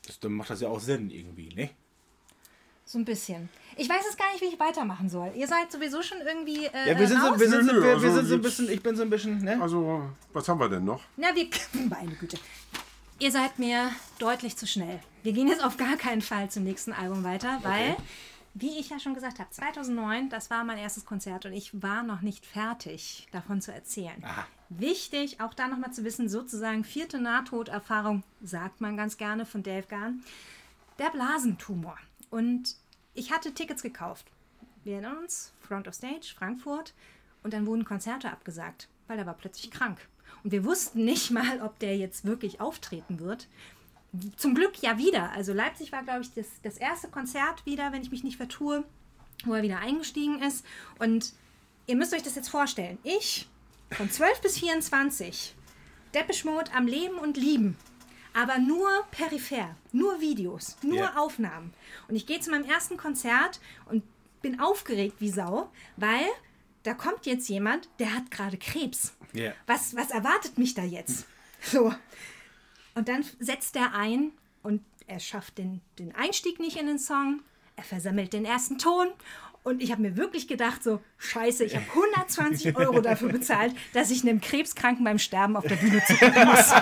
Das, 0.06 0.19
dann 0.19 0.34
macht 0.34 0.49
das 0.49 0.61
ja 0.61 0.69
auch 0.69 0.80
Sinn 0.80 1.10
irgendwie, 1.10 1.49
ne? 1.53 1.69
So 2.86 2.98
ein 2.98 3.03
bisschen. 3.03 3.49
Ich 3.76 3.90
weiß 3.90 4.02
jetzt 4.06 4.18
gar 4.18 4.32
nicht, 4.32 4.41
wie 4.41 4.45
ich 4.45 4.60
weitermachen 4.60 5.10
soll. 5.10 5.32
Ihr 5.36 5.45
seid 5.48 5.69
sowieso 5.69 6.02
schon 6.02 6.19
irgendwie. 6.22 6.65
Äh, 6.68 6.91
Ja, 6.91 6.98
wir 6.98 7.06
sind, 7.07 7.19
so, 7.19 7.28
raus. 7.28 7.40
wir, 7.40 7.49
sind, 7.49 7.65
so, 7.65 7.74
Nö, 7.74 7.80
nö, 7.80 7.82
wir, 7.82 7.88
wir 7.88 7.94
also 7.95 8.11
sind 8.15 8.26
so 8.28 8.36
ein 8.36 8.41
bisschen, 8.41 8.72
ich 8.72 8.82
bin 8.82 8.95
so 8.95 9.02
ein 9.02 9.10
bisschen, 9.10 9.40
ne? 9.44 9.61
Also, 9.61 10.10
was 10.32 10.48
haben 10.48 10.60
wir 10.61 10.69
denn 10.69 10.86
noch? 10.86 11.03
Na, 11.18 11.28
wir. 11.36 11.48
Meine 11.90 12.11
Güte. 12.15 12.38
Ihr 13.19 13.32
seid 13.32 13.60
mir 13.60 13.91
deutlich 14.19 14.56
zu 14.56 14.65
schnell. 14.65 15.02
Wir 15.24 15.34
gehen 15.34 15.49
jetzt 15.49 15.64
auf 15.64 15.76
gar 15.76 15.98
keinen 15.98 16.22
Fall 16.22 16.49
zum 16.49 16.64
nächsten 16.64 16.94
Album 16.94 17.26
weiter, 17.26 17.60
weil, 17.64 17.98
wie 18.59 18.79
ich 18.79 18.89
ja 18.89 18.99
schon 18.99 19.13
gesagt 19.13 19.39
habe, 19.39 19.49
2009, 19.49 20.29
das 20.29 20.49
war 20.49 20.63
mein 20.63 20.77
erstes 20.77 21.05
Konzert 21.05 21.45
und 21.45 21.53
ich 21.53 21.81
war 21.81 22.03
noch 22.03 22.21
nicht 22.21 22.45
fertig, 22.45 23.27
davon 23.31 23.61
zu 23.61 23.71
erzählen. 23.71 24.23
Aha. 24.23 24.45
Wichtig, 24.69 25.39
auch 25.39 25.53
da 25.53 25.67
nochmal 25.67 25.93
zu 25.93 26.03
wissen, 26.03 26.27
sozusagen 26.27 26.84
vierte 26.84 27.19
Nahtoderfahrung, 27.19 28.23
sagt 28.41 28.81
man 28.81 28.97
ganz 28.97 29.17
gerne 29.17 29.45
von 29.45 29.63
Dave 29.63 29.88
Gahn, 29.88 30.23
der 30.97 31.09
Blasentumor. 31.11 31.97
Und 32.29 32.75
ich 33.13 33.31
hatte 33.31 33.53
Tickets 33.53 33.84
gekauft. 33.84 34.31
Wir 34.84 34.93
erinnern 34.93 35.17
uns, 35.17 35.53
Front 35.59 35.88
of 35.88 35.93
Stage, 35.93 36.34
Frankfurt. 36.35 36.93
Und 37.43 37.53
dann 37.53 37.65
wurden 37.65 37.85
Konzerte 37.85 38.31
abgesagt, 38.31 38.89
weil 39.07 39.19
er 39.19 39.25
war 39.25 39.35
plötzlich 39.35 39.71
krank. 39.71 39.99
Und 40.43 40.51
wir 40.51 40.65
wussten 40.65 41.05
nicht 41.05 41.31
mal, 41.31 41.61
ob 41.61 41.79
der 41.79 41.97
jetzt 41.97 42.25
wirklich 42.25 42.59
auftreten 42.59 43.19
wird. 43.19 43.47
Zum 44.35 44.55
Glück 44.55 44.81
ja 44.81 44.97
wieder. 44.97 45.31
Also 45.31 45.53
Leipzig 45.53 45.91
war, 45.91 46.03
glaube 46.03 46.21
ich, 46.21 46.34
das, 46.34 46.47
das 46.63 46.77
erste 46.77 47.07
Konzert 47.09 47.65
wieder, 47.65 47.91
wenn 47.91 48.01
ich 48.01 48.11
mich 48.11 48.23
nicht 48.23 48.38
vertue, 48.38 48.84
wo 49.45 49.53
er 49.53 49.61
wieder 49.63 49.79
eingestiegen 49.79 50.41
ist. 50.41 50.65
Und 50.99 51.34
ihr 51.88 51.95
müsst 51.95 52.13
euch 52.13 52.23
das 52.23 52.35
jetzt 52.35 52.49
vorstellen. 52.49 52.97
Ich 53.03 53.47
von 53.91 54.09
12 54.09 54.41
bis 54.41 54.59
24, 54.59 55.55
Depeche 56.13 56.47
Mode 56.47 56.71
am 56.73 56.88
Leben 56.88 57.17
und 57.17 57.38
Lieben. 57.38 57.77
Aber 58.34 58.59
nur 58.59 58.88
peripher, 59.11 59.75
nur 59.91 60.21
Videos, 60.21 60.77
nur 60.84 60.97
Ja. 60.97 61.15
Aufnahmen. 61.15 61.73
Und 62.07 62.15
ich 62.15 62.25
gehe 62.25 62.39
zu 62.39 62.51
meinem 62.51 62.65
ersten 62.65 62.97
Konzert 62.97 63.59
und 63.85 64.03
bin 64.41 64.59
aufgeregt 64.59 65.15
wie 65.19 65.29
Sau, 65.29 65.71
weil 65.95 66.25
da 66.84 66.93
kommt 66.93 67.25
jetzt 67.25 67.49
jemand, 67.49 67.89
der 67.99 68.13
hat 68.13 68.29
gerade 68.31 68.57
Krebs. 68.57 69.13
Ja. 69.34 69.53
Was, 69.65 69.95
was 69.95 70.11
erwartet 70.11 70.57
mich 70.57 70.73
da 70.73 70.84
jetzt? 70.84 71.25
So. 71.61 71.93
Und 72.98 73.10
dann 73.10 73.24
setzt 73.38 73.76
er 73.76 73.94
ein 73.94 74.32
und 74.64 74.82
er 75.06 75.19
schafft 75.19 75.60
den, 75.60 75.82
den 75.99 76.15
Einstieg 76.15 76.60
nicht 76.60 76.78
in 76.78 76.88
den 76.88 76.98
Song. 76.98 77.44
Er 77.76 77.84
versammelt 77.84 78.34
den 78.34 78.44
ersten 78.44 78.80
Ton. 78.80 79.10
Und 79.68 79.84
ich 79.84 79.91
habe 79.91 80.02
mir 80.02 80.15
wirklich 80.15 80.48
gedacht, 80.48 80.81
so, 80.81 81.02
scheiße, 81.18 81.65
ich 81.65 81.76
habe 81.76 81.85
120 81.89 82.77
Euro 82.77 83.02
dafür 83.02 83.27
bezahlt, 83.27 83.76
dass 83.94 84.11
ich 84.11 84.22
einem 84.22 84.39
Krebskranken 84.39 85.03
beim 85.03 85.19
Sterben 85.19 85.57
auf 85.57 85.68
der 85.68 85.76
Bühne 85.76 86.02
zugucken 86.07 86.45
muss. 86.48 86.73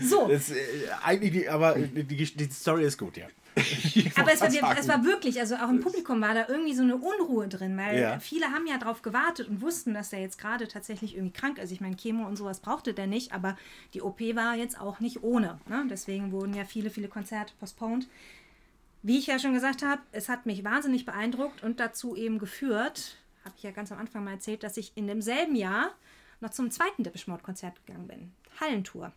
so, 0.08 0.28
Das, 0.28 0.52
äh, 0.52 0.54
eigentlich, 1.02 1.32
die, 1.32 1.48
aber 1.48 1.74
die, 1.74 2.04
die 2.04 2.50
Story 2.52 2.84
ist 2.84 2.98
gut, 2.98 3.16
ja. 3.16 3.26
aber 4.16 4.32
es 4.32 4.40
war, 4.40 4.78
es 4.78 4.86
war 4.86 5.04
wirklich, 5.04 5.40
also 5.40 5.56
auch 5.56 5.70
im 5.70 5.80
Publikum 5.80 6.20
war 6.20 6.34
da 6.34 6.44
irgendwie 6.46 6.74
so 6.74 6.82
eine 6.82 6.94
Unruhe 6.94 7.48
drin, 7.48 7.76
weil 7.76 7.98
Ja. 7.98 8.20
viele 8.20 8.46
haben 8.52 8.68
ja 8.68 8.78
drauf 8.78 9.02
gewartet 9.02 9.48
und 9.48 9.62
wussten, 9.62 9.92
dass 9.92 10.10
der 10.10 10.20
jetzt 10.20 10.38
gerade 10.38 10.68
tatsächlich 10.68 11.16
irgendwie 11.16 11.32
krank 11.36 11.58
ist. 11.58 11.72
Ich 11.72 11.80
meine, 11.80 11.96
Chemo 11.96 12.28
und 12.28 12.36
sowas 12.36 12.60
brauchte 12.60 12.94
der 12.94 13.08
nicht, 13.08 13.32
aber 13.32 13.56
die 13.92 14.02
OP 14.02 14.20
war 14.36 14.54
jetzt 14.54 14.78
auch 14.80 15.00
nicht 15.00 15.24
ohne. 15.24 15.58
Ne? 15.68 15.84
Deswegen 15.90 16.30
wurden 16.30 16.54
ja 16.54 16.64
viele, 16.64 16.90
viele 16.90 17.08
Konzerte 17.08 17.54
postponed. 17.58 18.06
Wie 19.06 19.18
ich 19.18 19.28
ja 19.28 19.38
schon 19.38 19.54
gesagt 19.54 19.84
habe, 19.84 20.02
es 20.10 20.28
hat 20.28 20.46
mich 20.46 20.64
wahnsinnig 20.64 21.04
beeindruckt 21.04 21.62
und 21.62 21.78
dazu 21.78 22.16
eben 22.16 22.40
geführt, 22.40 23.18
habe 23.44 23.54
ich 23.56 23.62
ja 23.62 23.70
ganz 23.70 23.92
am 23.92 23.98
Anfang 23.98 24.24
mal 24.24 24.32
erzählt, 24.32 24.64
dass 24.64 24.76
ich 24.76 24.96
in 24.96 25.06
demselben 25.06 25.54
Jahr 25.54 25.92
noch 26.40 26.50
zum 26.50 26.72
zweiten 26.72 27.04
Depeche 27.04 27.30
Mode 27.30 27.44
Konzert 27.44 27.86
gegangen 27.86 28.08
bin. 28.08 28.32
Hallentour. 28.60 29.12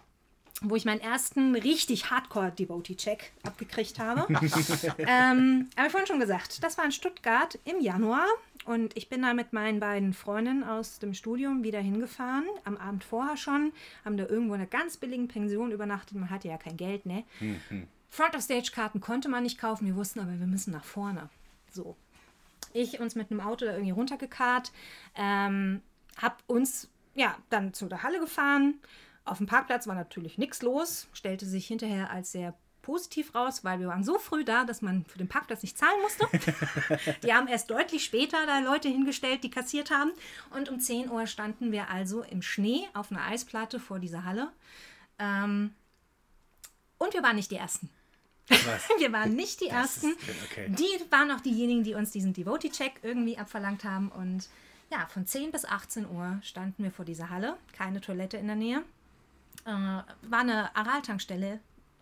Wo 0.61 0.76
ich 0.76 0.86
meinen 0.86 1.02
ersten 1.02 1.56
richtig 1.56 2.11
Hardcore-Devotee-Check 2.11 3.32
abgekriegt 3.41 3.98
habe. 3.98 4.28
ähm, 4.99 5.72
aber 5.76 5.90
vorhin 5.90 6.06
schon 6.06 6.20
gesagt, 6.20 6.64
das 6.64 6.78
war 6.78 6.86
in 6.86 6.91
Stuttgart 6.91 7.57
im 7.66 7.82
Januar 7.82 8.28
und 8.66 8.95
ich 8.95 9.10
bin 9.10 9.24
da 9.24 9.34
mit 9.34 9.53
meinen 9.53 9.80
beiden 9.80 10.14
Freundinnen 10.14 10.64
aus 10.64 10.99
dem 10.99 11.16
Studium 11.16 11.64
wieder 11.64 11.80
hingefahren. 11.80 12.45
Am 12.64 12.78
Abend 12.78 13.03
vorher 13.03 13.38
schon, 13.38 13.74
haben 14.06 14.18
da 14.18 14.28
irgendwo 14.28 14.53
in 14.53 14.61
einer 14.61 14.70
ganz 14.70 14.98
billigen 14.98 15.28
Pension 15.28 15.72
übernachtet. 15.72 16.16
Man 16.16 16.30
hatte 16.30 16.48
ja 16.48 16.60
kein 16.60 16.78
Geld, 16.78 17.07
ne? 17.07 17.24
Front 18.10 18.36
of 18.36 18.41
Stage 18.41 18.72
Karten 18.73 19.02
konnte 19.02 19.30
man 19.30 19.44
nicht 19.44 19.60
kaufen. 19.60 19.86
Wir 19.86 19.95
wussten 19.95 20.19
aber, 20.19 20.40
wir 20.40 20.48
müssen 20.48 20.72
nach 20.72 20.84
vorne. 20.84 21.30
So. 21.72 21.95
Ich 22.73 22.99
uns 22.99 23.15
mit 23.15 23.31
einem 23.31 23.41
Auto 23.41 23.65
da 23.65 23.72
irgendwie 23.72 23.91
runtergekarrt, 23.91 24.72
ähm, 25.15 25.81
hab 26.18 26.44
uns 26.48 26.90
ja 27.15 27.36
dann 27.49 27.73
zu 27.73 27.88
der 27.88 28.03
Halle 28.03 28.19
gefahren. 28.19 28.76
Auf 29.26 29.38
dem 29.38 29.48
Parkplatz 29.48 29.88
war 29.88 29.95
natürlich 29.95 30.38
nichts 30.38 30.61
los, 30.61 31.07
stellte 31.14 31.45
sich 31.45 31.68
hinterher 31.68 32.10
als 32.11 32.31
sehr 32.31 32.56
positiv 32.81 33.36
raus, 33.36 33.64
weil 33.64 33.80
wir 33.80 33.88
waren 33.88 34.03
so 34.03 34.18
früh 34.18 34.44
da, 34.44 34.64
dass 34.64 34.81
man 34.81 35.06
für 35.06 35.19
den 35.19 35.27
Parkplatz 35.27 35.61
nicht 35.61 35.77
zahlen 35.77 36.02
musste. 36.02 36.27
die 37.23 37.34
haben 37.34 37.48
erst 37.48 37.69
deutlich 37.69 38.03
später 38.03 38.38
da 38.48 38.60
Leute 38.60 38.88
hingestellt, 38.88 39.44
die 39.44 39.52
kassiert 39.52 39.91
haben. 39.91 40.11
Und 40.56 40.69
um 40.69 40.80
10 40.80 41.11
Uhr 41.11 41.27
standen 41.27 41.72
wir 41.72 41.90
also 41.90 42.23
im 42.23 42.41
Schnee 42.41 42.88
auf 42.94 43.11
einer 43.11 43.23
Eisplatte 43.23 43.80
vor 43.80 43.99
dieser 43.99 44.23
Halle. 44.23 44.52
Ähm, 45.19 45.76
und 46.98 47.14
wir 47.14 47.22
waren 47.22 47.36
nicht 47.36 47.52
die 47.52 47.57
Ersten. 47.57 47.90
Wir 49.00 49.12
waren 49.12 49.36
nicht 49.36 49.62
die 49.62 49.68
Ersten. 49.68 50.16
okay. 50.46 50.68
Die 50.70 51.12
waren 51.12 51.32
auch 51.32 51.42
diejenigen, 51.42 51.84
die 51.84 51.94
uns 51.94 52.12
diesen 52.12 52.34
Devotee-Check 52.34 53.00
irgendwie 53.04 53.38
abverlangt 53.38 53.84
haben. 53.84 54.10
Und 54.10 54.50
ja, 54.92 55.06
von 55.08 55.26
10 55.26 55.52
bis 55.52 55.66
18 55.66 56.10
Uhr 56.10 56.40
standen 56.44 56.84
wir 56.84 56.92
vor 56.92 57.06
dieser 57.06 57.30
Halle. 57.30 57.58
Keine 57.74 58.02
Toilette 58.02 58.38
in 58.38 58.48
der 58.48 58.56
Nähe. 58.56 58.84
Äh, 59.66 59.70
war 59.72 60.40
eine 60.40 60.76
Aral-Tankstelle 60.76 61.60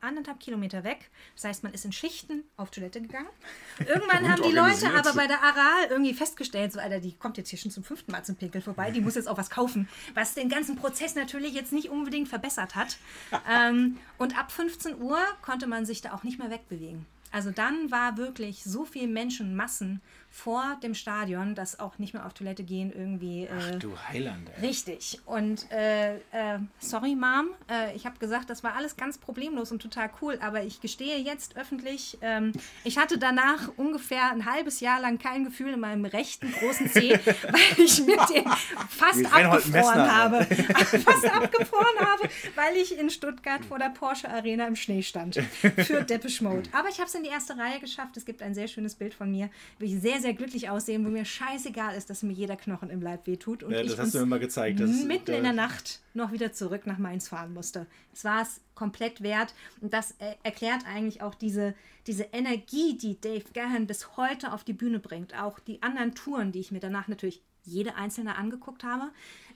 anderthalb 0.08 0.40
Kilometer 0.40 0.84
weg. 0.84 1.10
Das 1.36 1.44
heißt, 1.44 1.64
man 1.64 1.74
ist 1.74 1.86
in 1.86 1.92
Schichten 1.92 2.44
auf 2.56 2.72
Toilette 2.72 3.02
gegangen. 3.02 3.30
Irgendwann 3.80 4.30
haben 4.30 4.42
die 4.42 4.52
Leute 4.52 4.90
aber 4.94 5.14
bei 5.14 5.28
der 5.28 5.44
Aral 5.44 5.88
irgendwie 5.90 6.14
festgestellt, 6.14 6.74
so, 6.74 6.80
Alter, 6.80 7.00
die 7.00 7.14
kommt 7.14 7.38
jetzt 7.38 7.50
hier 7.50 7.60
schon 7.60 7.72
zum 7.72 7.84
fünften 7.84 8.12
Mal 8.12 8.24
zum 8.24 8.36
Pinkel 8.36 8.62
vorbei, 8.62 8.92
die 8.92 9.02
muss 9.02 9.16
jetzt 9.16 9.28
auch 9.28 9.38
was 9.38 9.50
kaufen, 9.50 9.88
was 10.14 10.34
den 10.34 10.50
ganzen 10.50 10.76
Prozess 10.76 11.16
natürlich 11.16 11.54
jetzt 11.54 11.74
nicht 11.74 11.90
unbedingt 11.90 12.28
verbessert 12.28 12.76
hat. 12.76 12.98
ähm, 13.52 13.98
und 14.18 14.38
ab 14.38 14.52
15 14.52 15.02
Uhr 15.02 15.20
konnte 15.42 15.68
man 15.68 15.86
sich 15.86 16.02
da 16.02 16.14
auch 16.14 16.24
nicht 16.24 16.40
mehr 16.40 16.50
wegbewegen. 16.50 17.06
Also 17.32 17.52
dann 17.52 17.92
war 17.92 18.18
wirklich 18.18 18.64
so 18.64 18.86
viel 18.86 19.08
Menschenmassen 19.08 20.02
vor 20.30 20.78
dem 20.84 20.94
Stadion, 20.94 21.56
dass 21.56 21.80
auch 21.80 21.98
nicht 21.98 22.14
mehr 22.14 22.26
auf 22.26 22.34
Toilette 22.34 22.64
gehen 22.64 22.92
irgendwie. 22.96 23.46
Äh, 23.46 23.80
Du 23.80 23.98
Heiland, 23.98 24.50
ey. 24.58 24.68
Richtig. 24.68 25.20
Und 25.26 25.72
äh, 25.72 26.18
äh, 26.18 26.60
sorry, 26.80 27.16
Mom, 27.16 27.50
äh, 27.70 27.96
ich 27.96 28.06
habe 28.06 28.20
gesagt, 28.20 28.50
das 28.50 28.64
war 28.64 28.76
alles 28.76 28.98
ganz 28.98 29.18
problemlos 29.18 29.72
und 29.72 29.82
total 29.82 30.10
cool, 30.22 30.38
aber 30.42 30.64
ich 30.64 30.80
gestehe 30.80 31.18
jetzt 31.18 31.58
öffentlich, 31.58 32.18
ähm, 32.22 32.52
ich 32.84 32.98
hatte 32.98 33.18
danach 33.18 33.70
ungefähr 33.78 34.32
ein 34.32 34.46
halbes 34.46 34.80
Jahr 34.80 35.00
lang 35.02 35.18
kein 35.18 35.44
Gefühl 35.44 35.74
in 35.74 35.80
meinem 35.80 36.06
rechten 36.06 36.52
großen 36.52 36.90
Zeh, 36.92 37.12
weil 37.42 37.84
ich 37.86 38.00
mit 38.06 38.20
dem 38.30 38.46
fast 38.90 39.26
abgefroren 39.26 39.72
Messner. 39.72 40.16
habe. 40.16 40.46
fast 40.46 41.26
abgefroren 41.34 42.00
habe, 42.00 42.30
weil 42.56 42.76
ich 42.76 42.98
in 42.98 43.10
Stuttgart 43.10 43.66
vor 43.66 43.80
der 43.80 43.90
Porsche 43.90 44.30
Arena 44.30 44.68
im 44.68 44.76
Schnee 44.76 45.02
stand 45.02 45.36
für 45.36 46.04
Depeche 46.04 46.44
Mode. 46.44 46.70
Aber 46.74 46.90
ich 46.90 47.00
habe 47.00 47.08
es 47.08 47.16
in 47.16 47.24
die 47.24 47.30
erste 47.30 47.58
Reihe 47.58 47.80
geschafft. 47.80 48.18
Es 48.18 48.26
gibt 48.26 48.42
ein 48.42 48.54
sehr 48.54 48.68
schönes 48.68 48.94
Bild 48.96 49.14
von 49.14 49.32
mir, 49.32 49.50
wie 49.80 49.96
ich 49.96 50.02
sehr, 50.02 50.17
sehr 50.22 50.34
glücklich 50.34 50.70
aussehe, 50.70 51.04
wo 51.04 51.10
mir 51.10 51.26
scheißegal 51.26 51.96
ist, 51.96 52.10
dass 52.10 52.24
mir 52.24 52.34
jeder 52.34 52.56
Knochen 52.56 52.90
im 52.90 53.02
Leib 53.02 53.28
wehtut. 53.28 53.64
Und 53.64 53.72
Ja, 53.72 53.82
ich 53.82 53.90
das 53.90 53.98
hast 53.98 54.06
uns 54.06 54.14
du 54.14 54.20
mir 54.20 54.26
mal 54.26 54.40
gezeigt. 54.40 54.80
Das, 54.80 54.90
mitten 55.04 55.34
in 55.34 55.44
der 55.44 55.54
Nacht 55.54 56.02
noch 56.14 56.32
wieder 56.32 56.52
zurück 56.54 56.86
nach 56.86 56.98
Mainz 56.98 57.28
fahren 57.28 57.54
musste. 57.54 57.88
Es 58.14 58.24
war 58.24 58.42
es 58.42 58.62
komplett 58.76 59.22
wert. 59.22 59.54
Und 59.82 59.94
das 59.94 60.12
äh, 60.20 60.36
erklärt 60.44 60.86
eigentlich 60.86 61.22
auch 61.22 61.36
diese, 61.36 61.76
diese 62.08 62.24
Energie, 62.32 62.98
die 62.98 63.20
Dave 63.20 63.46
Gahan 63.54 63.88
bis 63.88 64.18
heute 64.18 64.54
auf 64.54 64.64
die 64.64 64.74
Bühne 64.74 65.00
bringt. 65.00 65.38
Auch 65.40 65.60
die 65.60 65.82
anderen 65.82 66.16
Touren, 66.16 66.52
die 66.52 66.60
ich 66.60 66.72
mir 66.72 66.80
danach 66.80 67.08
natürlich 67.08 67.42
jede 67.64 67.96
einzelne 67.96 68.36
angeguckt 68.36 68.84
habe. 68.84 69.10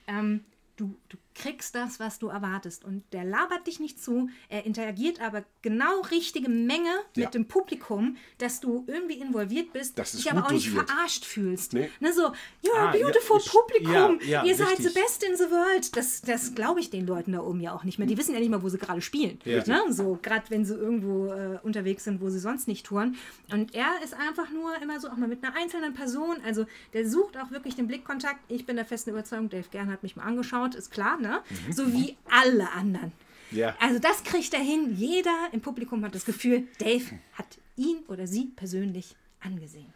Ähm, 0.07 0.43
du, 0.75 0.95
du 1.09 1.17
kriegst 1.35 1.75
das, 1.75 1.99
was 1.99 2.19
du 2.19 2.27
erwartest. 2.27 2.83
Und 2.85 3.03
der 3.13 3.23
labert 3.25 3.65
dich 3.67 3.79
nicht 3.79 4.01
zu. 4.01 4.29
Er 4.49 4.65
interagiert 4.65 5.21
aber 5.21 5.43
genau 5.61 6.01
richtige 6.11 6.49
Menge 6.49 6.89
mit 7.15 7.23
Ja. 7.25 7.29
dem 7.29 7.47
Publikum, 7.47 8.17
dass 8.37 8.59
du 8.59 8.83
irgendwie 8.87 9.15
involviert 9.19 9.73
bist, 9.73 9.97
dich 9.97 10.31
aber 10.31 10.45
auch 10.45 10.51
nicht 10.51 10.67
dosiert. 10.67 10.89
verarscht 10.89 11.25
fühlst. 11.25 11.73
Nee. 11.73 11.89
Ne, 11.99 12.13
so, 12.13 12.27
you're 12.63 12.75
a 12.77 12.89
Ah, 12.91 12.95
ja, 12.95 13.03
beautiful 13.05 13.37
ich- 13.39 13.51
Publikum. 13.51 14.19
ja, 14.21 14.27
ja, 14.27 14.43
Ihr 14.45 14.55
seid 14.55 14.77
the 14.77 14.89
best 14.89 15.23
in 15.23 15.35
the 15.35 15.49
world. 15.49 15.95
Das, 15.95 16.21
das 16.21 16.53
glaube 16.55 16.79
ich 16.79 16.89
den 16.89 17.05
Leuten 17.07 17.31
da 17.33 17.41
oben 17.41 17.61
ja 17.61 17.73
auch 17.73 17.83
nicht 17.83 17.97
mehr. 17.99 18.07
Die 18.07 18.17
wissen 18.17 18.33
ja 18.33 18.39
nicht 18.39 18.49
mal, 18.49 18.61
wo 18.63 18.69
sie 18.69 18.77
gerade 18.77 19.01
spielen. 19.01 19.39
Ja. 19.45 19.63
Ne? 19.65 19.81
So, 19.89 20.19
gerade 20.21 20.43
wenn 20.49 20.65
sie 20.65 20.75
irgendwo 20.75 21.27
äh, 21.27 21.59
unterwegs 21.63 22.03
sind, 22.03 22.21
wo 22.21 22.29
sie 22.29 22.39
sonst 22.39 22.67
nicht 22.67 22.85
touren. 22.85 23.15
Und 23.51 23.73
er 23.75 23.89
ist 24.03 24.13
einfach 24.13 24.49
nur 24.51 24.75
immer 24.81 24.99
so 24.99 25.09
auch 25.09 25.17
mal 25.17 25.27
mit 25.27 25.43
einer 25.43 25.55
einzelnen 25.55 25.93
Person. 25.93 26.37
Also 26.45 26.65
der 26.93 27.07
sucht 27.09 27.37
auch 27.37 27.51
wirklich 27.51 27.75
den 27.75 27.87
Blickkontakt. 27.87 28.39
Ich 28.47 28.65
bin 28.65 28.75
der 28.75 28.85
festen 28.85 29.11
Überzeugung, 29.11 29.49
Dave 29.49 29.67
Gern 29.71 29.91
hat 29.91 30.03
mich 30.03 30.15
mal 30.15 30.23
angeschaut, 30.23 30.75
ist 30.75 30.91
klar, 30.91 31.17
ne? 31.21 31.41
So 31.71 31.91
wie 31.93 32.17
alle 32.29 32.71
anderen. 32.71 33.11
Ja. 33.51 33.75
Also 33.79 33.99
das 33.99 34.23
kriegt 34.23 34.53
er 34.53 34.61
hin. 34.61 34.95
Jeder 34.95 35.49
im 35.51 35.61
Publikum 35.61 36.03
hat 36.05 36.15
das 36.15 36.25
Gefühl, 36.25 36.67
Dave 36.79 37.03
hat 37.33 37.57
ihn 37.75 37.99
oder 38.07 38.27
sie 38.27 38.45
persönlich 38.55 39.15
angesehen. 39.39 39.93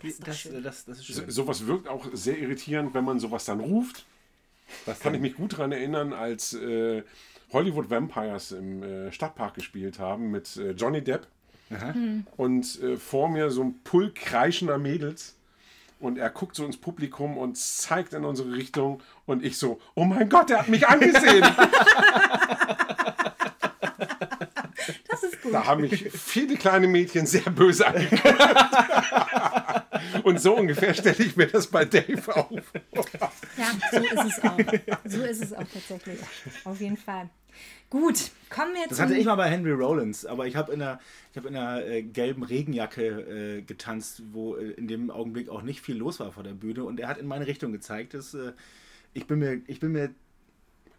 Das 0.00 0.18
Das, 0.18 0.48
das, 0.62 0.84
das 0.84 0.98
ist 0.98 1.06
So-. 1.06 1.30
Sowas 1.30 1.66
wirkt 1.66 1.88
auch 1.88 2.06
sehr 2.12 2.38
irritierend, 2.38 2.94
wenn 2.94 3.04
man 3.04 3.20
sowas 3.20 3.44
dann 3.44 3.60
ruft 3.60 4.04
Was 4.86 5.00
kann 5.00 5.14
ich 5.14 5.20
mich 5.20 5.34
gut 5.36 5.54
daran 5.54 5.72
erinnern, 5.72 6.12
als 6.12 6.54
äh, 6.54 7.02
Hollywood 7.52 7.90
Vampires 7.90 8.52
im 8.52 8.82
äh, 8.82 9.12
Stadtpark 9.12 9.54
gespielt 9.54 9.98
haben 9.98 10.30
mit 10.30 10.56
äh, 10.56 10.72
Johnny 10.72 11.02
Depp 11.02 11.26
und 12.36 12.82
äh, 12.82 12.96
vor 12.96 13.30
mir 13.30 13.50
so 13.50 13.62
ein 13.62 13.80
Pulk 13.84 14.14
kreischender 14.16 14.78
Mädels 14.78 15.36
und 16.02 16.18
er 16.18 16.30
guckt 16.30 16.56
so 16.56 16.64
ins 16.66 16.76
Publikum 16.76 17.38
und 17.38 17.56
zeigt 17.56 18.12
in 18.12 18.24
unsere 18.24 18.52
Richtung 18.52 19.00
und 19.24 19.44
ich 19.44 19.56
so, 19.56 19.80
oh 19.94 20.04
mein 20.04 20.28
Gott, 20.28 20.50
er 20.50 20.58
hat 20.60 20.68
mich 20.68 20.86
angesehen. 20.86 21.46
Das 25.08 25.22
ist 25.22 25.40
gut. 25.42 25.54
Da 25.54 25.66
haben 25.66 25.82
mich 25.82 26.10
viele 26.10 26.56
kleine 26.56 26.88
Mädchen 26.88 27.24
sehr 27.26 27.42
böse 27.42 27.86
angeguckt. 27.86 28.34
Und 30.24 30.40
so 30.40 30.56
ungefähr 30.56 30.92
stelle 30.92 31.24
ich 31.24 31.36
mir 31.36 31.46
das 31.46 31.68
bei 31.68 31.84
Dave 31.84 32.34
auf. 32.34 32.50
Ja, 33.56 33.70
so 33.92 33.98
ist 33.98 34.38
es 34.38 34.42
auch. 34.42 34.58
So 35.04 35.22
ist 35.22 35.42
es 35.44 35.52
auch 35.52 35.64
tatsächlich. 35.72 36.18
Auf 36.64 36.80
jeden 36.80 36.96
Fall. 36.96 37.30
Gut, 37.92 38.30
kommen 38.48 38.72
wir 38.72 38.88
Das 38.88 38.96
zum... 38.96 39.04
hatte 39.04 39.16
ich 39.18 39.26
mal 39.26 39.34
bei 39.34 39.50
Henry 39.50 39.72
Rollins, 39.72 40.24
aber 40.24 40.46
ich 40.46 40.56
habe 40.56 40.72
in 40.72 40.80
einer, 40.80 40.98
ich 41.30 41.36
hab 41.36 41.44
in 41.44 41.54
einer 41.54 41.84
äh, 41.84 42.02
gelben 42.02 42.42
Regenjacke 42.42 43.58
äh, 43.58 43.60
getanzt, 43.60 44.22
wo 44.32 44.56
äh, 44.56 44.70
in 44.70 44.88
dem 44.88 45.10
Augenblick 45.10 45.50
auch 45.50 45.60
nicht 45.60 45.82
viel 45.82 45.98
los 45.98 46.18
war 46.18 46.32
vor 46.32 46.42
der 46.42 46.54
Bühne 46.54 46.84
und 46.84 46.98
er 46.98 47.08
hat 47.08 47.18
in 47.18 47.26
meine 47.26 47.46
Richtung 47.46 47.70
gezeigt. 47.70 48.14
Dass, 48.14 48.32
äh, 48.32 48.52
ich, 49.12 49.26
bin 49.26 49.40
mir, 49.40 49.60
ich 49.66 49.78
bin 49.78 49.92
mir 49.92 50.08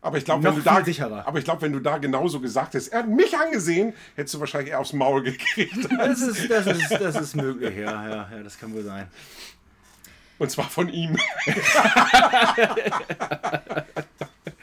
Aber 0.02 0.20
ich 0.20 0.26
glaube, 0.26 0.44
wenn 0.44 0.54
du 0.54 0.62
da 0.62 0.86
sicherer. 0.86 1.26
Aber 1.26 1.40
ich 1.40 1.46
glaube, 1.46 1.64
wenn 1.64 1.74
du 1.74 1.80
da 1.80 1.98
genauso 1.98 2.40
gesagt 2.40 2.76
hättest, 2.76 2.94
er 2.94 3.00
hat 3.00 3.10
mich 3.10 3.36
angesehen, 3.36 3.94
hättest 4.16 4.36
du 4.36 4.40
wahrscheinlich 4.40 4.70
eher 4.70 4.80
aufs 4.80 4.94
Maul 4.94 5.24
gekriegt. 5.24 5.90
Das 5.98 6.22
ist, 6.22 6.48
das 6.48 6.68
ist, 6.68 6.92
das 6.92 7.16
ist 7.20 7.36
möglich, 7.36 7.76
ja, 7.76 8.08
ja, 8.08 8.30
ja, 8.32 8.44
das 8.44 8.60
kann 8.60 8.72
wohl 8.72 8.84
sein. 8.84 9.08
Und 10.40 10.52
zwar 10.52 10.70
von 10.70 10.90
ihm. 10.90 11.18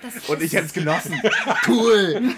das 0.03 0.29
Und 0.29 0.43
ich 0.43 0.53
hätte 0.53 0.67
es 0.67 0.73
genossen. 0.73 1.21
Cool. 1.67 2.35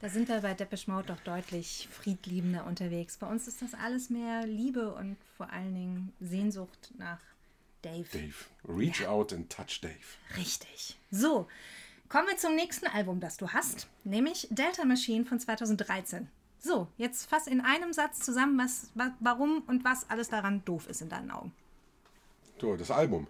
Da 0.00 0.08
sind 0.08 0.28
wir 0.28 0.40
bei 0.40 0.54
Depeche 0.54 0.90
Mode 0.90 1.08
doch 1.08 1.20
deutlich 1.20 1.88
friedliebender 1.90 2.64
unterwegs. 2.66 3.16
Bei 3.16 3.26
uns 3.26 3.48
ist 3.48 3.62
das 3.62 3.74
alles 3.74 4.08
mehr 4.10 4.46
Liebe 4.46 4.92
und 4.94 5.16
vor 5.36 5.50
allen 5.50 5.74
Dingen 5.74 6.12
Sehnsucht 6.20 6.92
nach 6.96 7.18
Dave. 7.82 8.06
Dave, 8.12 8.34
reach 8.68 9.06
out 9.06 9.32
and 9.32 9.50
touch 9.50 9.80
Dave. 9.80 9.94
Richtig. 10.36 10.96
So, 11.10 11.48
kommen 12.08 12.28
wir 12.28 12.36
zum 12.36 12.54
nächsten 12.54 12.86
Album, 12.86 13.20
das 13.20 13.36
du 13.36 13.48
hast, 13.48 13.88
nämlich 14.04 14.46
Delta 14.50 14.84
Machine 14.84 15.24
von 15.24 15.40
2013. 15.40 16.28
So, 16.60 16.88
jetzt 16.96 17.28
fass 17.28 17.46
in 17.46 17.60
einem 17.60 17.92
Satz 17.92 18.20
zusammen, 18.20 18.58
was, 18.58 18.90
wa 18.94 19.14
warum 19.20 19.62
und 19.66 19.84
was 19.84 20.08
alles 20.10 20.28
daran 20.28 20.64
doof 20.64 20.88
ist 20.88 21.00
in 21.00 21.08
deinen 21.08 21.30
Augen. 21.30 21.52
So, 22.60 22.76
das 22.76 22.90
Album. 22.90 23.26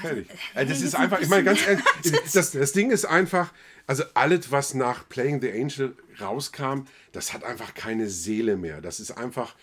Fertig. 0.00 0.28
äh, 0.54 0.62
Äh, 0.62 0.66
das 0.66 0.80
ist 0.82 0.94
ein 0.94 1.02
einfach, 1.04 1.20
ich 1.20 1.28
meine 1.28 1.44
ganz 1.44 1.60
ehrlich, 1.66 1.84
das, 2.32 2.50
das 2.52 2.72
Ding 2.72 2.90
ist 2.90 3.04
einfach, 3.04 3.52
also 3.86 4.04
alles, 4.14 4.50
was 4.50 4.74
nach 4.74 5.08
Playing 5.08 5.40
the 5.40 5.52
Angel 5.52 5.96
rauskam, 6.20 6.86
das 7.12 7.32
hat 7.32 7.44
einfach 7.44 7.74
keine 7.74 8.08
Seele 8.08 8.56
mehr. 8.56 8.80
Das 8.80 8.98
ist 9.00 9.12
einfach 9.12 9.54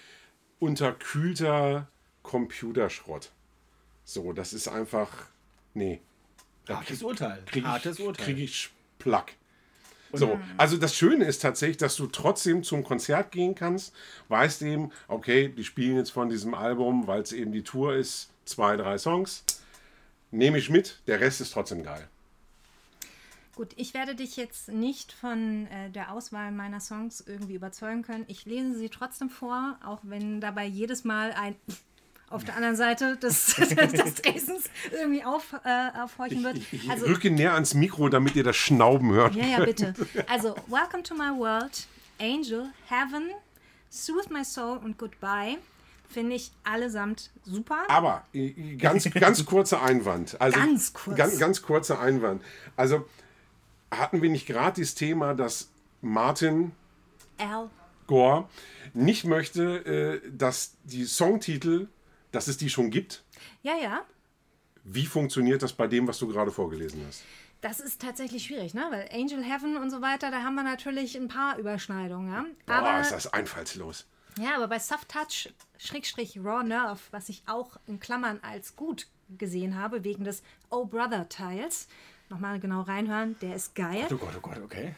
unterkühlter 0.59 1.87
Computerschrott. 2.23 3.31
So, 4.05 4.31
das 4.33 4.53
ist 4.53 4.67
einfach, 4.67 5.09
nee. 5.73 5.99
Hartes 6.67 7.03
Urteil. 7.03 7.43
krieg 7.45 7.65
Hartes 7.65 7.99
ich, 7.99 8.05
Urteil. 8.05 8.25
krieg 8.25 8.37
ich 8.37 8.69
Plack. 8.99 9.33
So, 10.13 10.39
also 10.57 10.77
das 10.77 10.95
Schöne 10.95 11.25
ist 11.25 11.41
tatsächlich, 11.41 11.77
dass 11.77 11.95
du 11.95 12.07
trotzdem 12.07 12.63
zum 12.63 12.83
Konzert 12.83 13.31
gehen 13.31 13.55
kannst, 13.55 13.93
weißt 14.27 14.61
eben, 14.63 14.91
okay, 15.07 15.49
die 15.49 15.63
spielen 15.63 15.95
jetzt 15.97 16.11
von 16.11 16.29
diesem 16.29 16.53
Album, 16.53 17.07
weil 17.07 17.21
es 17.21 17.31
eben 17.31 17.51
die 17.51 17.63
Tour 17.63 17.95
ist, 17.95 18.29
zwei, 18.45 18.75
drei 18.77 18.97
Songs, 18.97 19.43
nehme 20.31 20.57
ich 20.57 20.69
mit, 20.69 21.01
der 21.07 21.19
Rest 21.19 21.41
ist 21.41 21.53
trotzdem 21.53 21.83
geil. 21.83 22.07
Gut, 23.55 23.73
ich 23.75 23.93
werde 23.93 24.15
dich 24.15 24.37
jetzt 24.37 24.69
nicht 24.69 25.11
von 25.11 25.67
äh, 25.67 25.89
der 25.89 26.13
Auswahl 26.13 26.51
meiner 26.51 26.79
Songs 26.79 27.21
irgendwie 27.21 27.55
überzeugen 27.55 28.01
können. 28.01 28.23
Ich 28.27 28.45
lese 28.45 28.75
sie 28.75 28.89
trotzdem 28.89 29.29
vor, 29.29 29.77
auch 29.85 29.99
wenn 30.03 30.39
dabei 30.39 30.65
jedes 30.65 31.03
Mal 31.03 31.33
ein 31.33 31.55
auf 32.31 32.43
der 32.43 32.55
anderen 32.55 32.75
Seite 32.75 33.17
des, 33.17 33.55
des 33.55 34.15
Tresens 34.15 34.69
irgendwie 34.91 35.23
auf, 35.23 35.53
äh, 35.63 35.99
aufhorchen 36.01 36.43
wird. 36.43 36.57
Ich, 36.57 36.73
ich 36.73 36.89
also, 36.89 37.05
rücke 37.05 37.29
näher 37.29 37.53
ans 37.53 37.73
Mikro, 37.73 38.09
damit 38.09 38.35
ihr 38.35 38.43
das 38.43 38.55
Schnauben 38.55 39.11
hört. 39.11 39.35
ja, 39.35 39.45
ja, 39.45 39.63
bitte. 39.63 39.93
Also, 40.27 40.55
Welcome 40.67 41.03
to 41.03 41.13
my 41.13 41.29
world, 41.37 41.87
Angel, 42.19 42.67
Heaven, 42.87 43.29
Soothe 43.89 44.31
my 44.31 44.43
soul 44.43 44.77
und 44.77 44.97
Goodbye 44.97 45.57
finde 46.11 46.35
ich 46.35 46.51
allesamt 46.63 47.29
super. 47.45 47.83
Aber 47.87 48.23
ganz, 48.77 49.09
ganz 49.11 49.45
kurzer 49.45 49.81
Einwand. 49.81 50.39
Also, 50.39 50.59
Ganz 50.59 50.93
kurz. 50.93 51.17
Ganz, 51.17 51.39
ganz 51.39 51.61
kurzer 51.61 51.99
Einwand. 51.99 52.41
Also 52.75 53.05
hatten 53.89 54.21
wir 54.21 54.29
nicht 54.29 54.45
gerade 54.45 54.81
das 54.81 54.95
Thema, 54.95 55.33
dass 55.33 55.69
Martin 56.01 56.71
Al, 57.37 57.69
Gore 58.07 58.47
nicht 58.93 59.25
möchte, 59.25 60.21
äh, 60.25 60.31
dass 60.31 60.73
die 60.83 61.05
Songtitel, 61.05 61.87
dass 62.31 62.47
es 62.47 62.57
die 62.57 62.69
schon 62.69 62.89
gibt. 62.89 63.23
ja, 63.63 63.75
ja. 63.75 64.05
Wie 64.83 65.05
funktioniert 65.05 65.61
das 65.61 65.73
bei 65.73 65.85
dem, 65.85 66.07
was 66.07 66.17
du 66.17 66.27
gerade 66.27 66.51
vorgelesen 66.51 67.05
hast? 67.07 67.23
Das 67.61 67.79
ist 67.79 68.01
tatsächlich 68.01 68.45
schwierig, 68.45 68.73
ne? 68.73 68.87
Weil 68.89 69.07
Angel 69.13 69.43
Heaven 69.43 69.77
und 69.77 69.91
so 69.91 70.01
weiter, 70.01 70.31
da 70.31 70.41
haben 70.41 70.55
wir 70.55 70.63
natürlich 70.63 71.15
ein 71.15 71.27
paar 71.27 71.57
Überschneidungen, 71.59 72.31
ja. 72.31 72.45
Boah, 72.65 72.73
Aber, 72.87 72.99
ist 73.01 73.11
das 73.11 73.31
einfallslos. 73.31 74.07
ja, 74.39 74.55
aber 74.55 74.67
bei 74.67 74.79
Soft 74.79 75.09
Touch, 75.09 75.53
Schrägstrich 75.77 76.39
Raw 76.39 76.63
Nerve, 76.63 76.99
was 77.11 77.29
ich 77.29 77.43
auch 77.45 77.77
in 77.85 77.99
Klammern 77.99 78.39
als 78.41 78.75
gut 78.75 79.05
gesehen 79.37 79.77
habe, 79.77 80.03
wegen 80.03 80.23
des 80.23 80.41
Oh 80.71 80.85
Brother 80.85 81.29
Teils, 81.29 81.87
nochmal 82.29 82.59
genau 82.59 82.81
reinhören, 82.81 83.35
der 83.41 83.55
ist 83.55 83.75
geil. 83.75 84.07
Oh 84.11 84.15
Gott, 84.15 84.33
oh 84.35 84.41
Gott, 84.41 84.57
okay. 84.63 84.95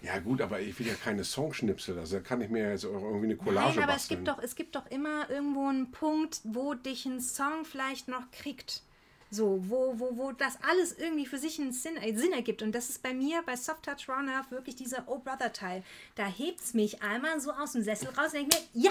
Ja 0.00 0.18
gut, 0.18 0.40
aber 0.40 0.60
ich 0.60 0.78
will 0.78 0.86
ja 0.86 0.94
keine 0.94 1.24
Songschnipsel, 1.24 1.98
also 1.98 2.16
da 2.16 2.22
kann 2.22 2.40
ich 2.40 2.50
mir 2.50 2.70
jetzt 2.70 2.84
auch 2.84 3.02
irgendwie 3.02 3.26
eine 3.26 3.36
Collage 3.36 3.76
Nein, 3.76 3.84
aber 3.88 3.96
es 3.96 4.08
gibt, 4.08 4.26
doch, 4.26 4.38
es 4.38 4.54
gibt 4.54 4.74
doch 4.74 4.86
immer 4.86 5.28
irgendwo 5.30 5.68
einen 5.68 5.90
Punkt, 5.90 6.40
wo 6.44 6.74
dich 6.74 7.06
ein 7.06 7.20
Song 7.20 7.64
vielleicht 7.64 8.08
noch 8.08 8.30
kriegt. 8.30 8.82
So, 9.30 9.64
wo, 9.68 9.98
wo, 9.98 10.18
wo 10.18 10.32
das 10.32 10.58
alles 10.62 10.92
irgendwie 10.92 11.24
für 11.24 11.38
sich 11.38 11.58
einen 11.58 11.72
Sinn, 11.72 11.96
äh, 11.96 12.14
Sinn 12.14 12.34
ergibt. 12.34 12.60
Und 12.60 12.72
das 12.72 12.90
ist 12.90 13.02
bei 13.02 13.14
mir 13.14 13.42
bei 13.46 13.56
Soft 13.56 13.84
Touch 13.84 14.06
Raw 14.06 14.22
Nerve 14.22 14.50
wirklich 14.50 14.76
dieser 14.76 15.08
Oh 15.08 15.20
Brother 15.20 15.54
Teil. 15.54 15.82
Da 16.16 16.26
hebt 16.26 16.60
es 16.60 16.74
mich 16.74 17.02
einmal 17.02 17.40
so 17.40 17.50
aus 17.50 17.72
dem 17.72 17.82
Sessel 17.82 18.08
raus 18.08 18.34
und 18.34 18.34
denke 18.34 18.56
mir, 18.74 18.82
ja, 18.82 18.90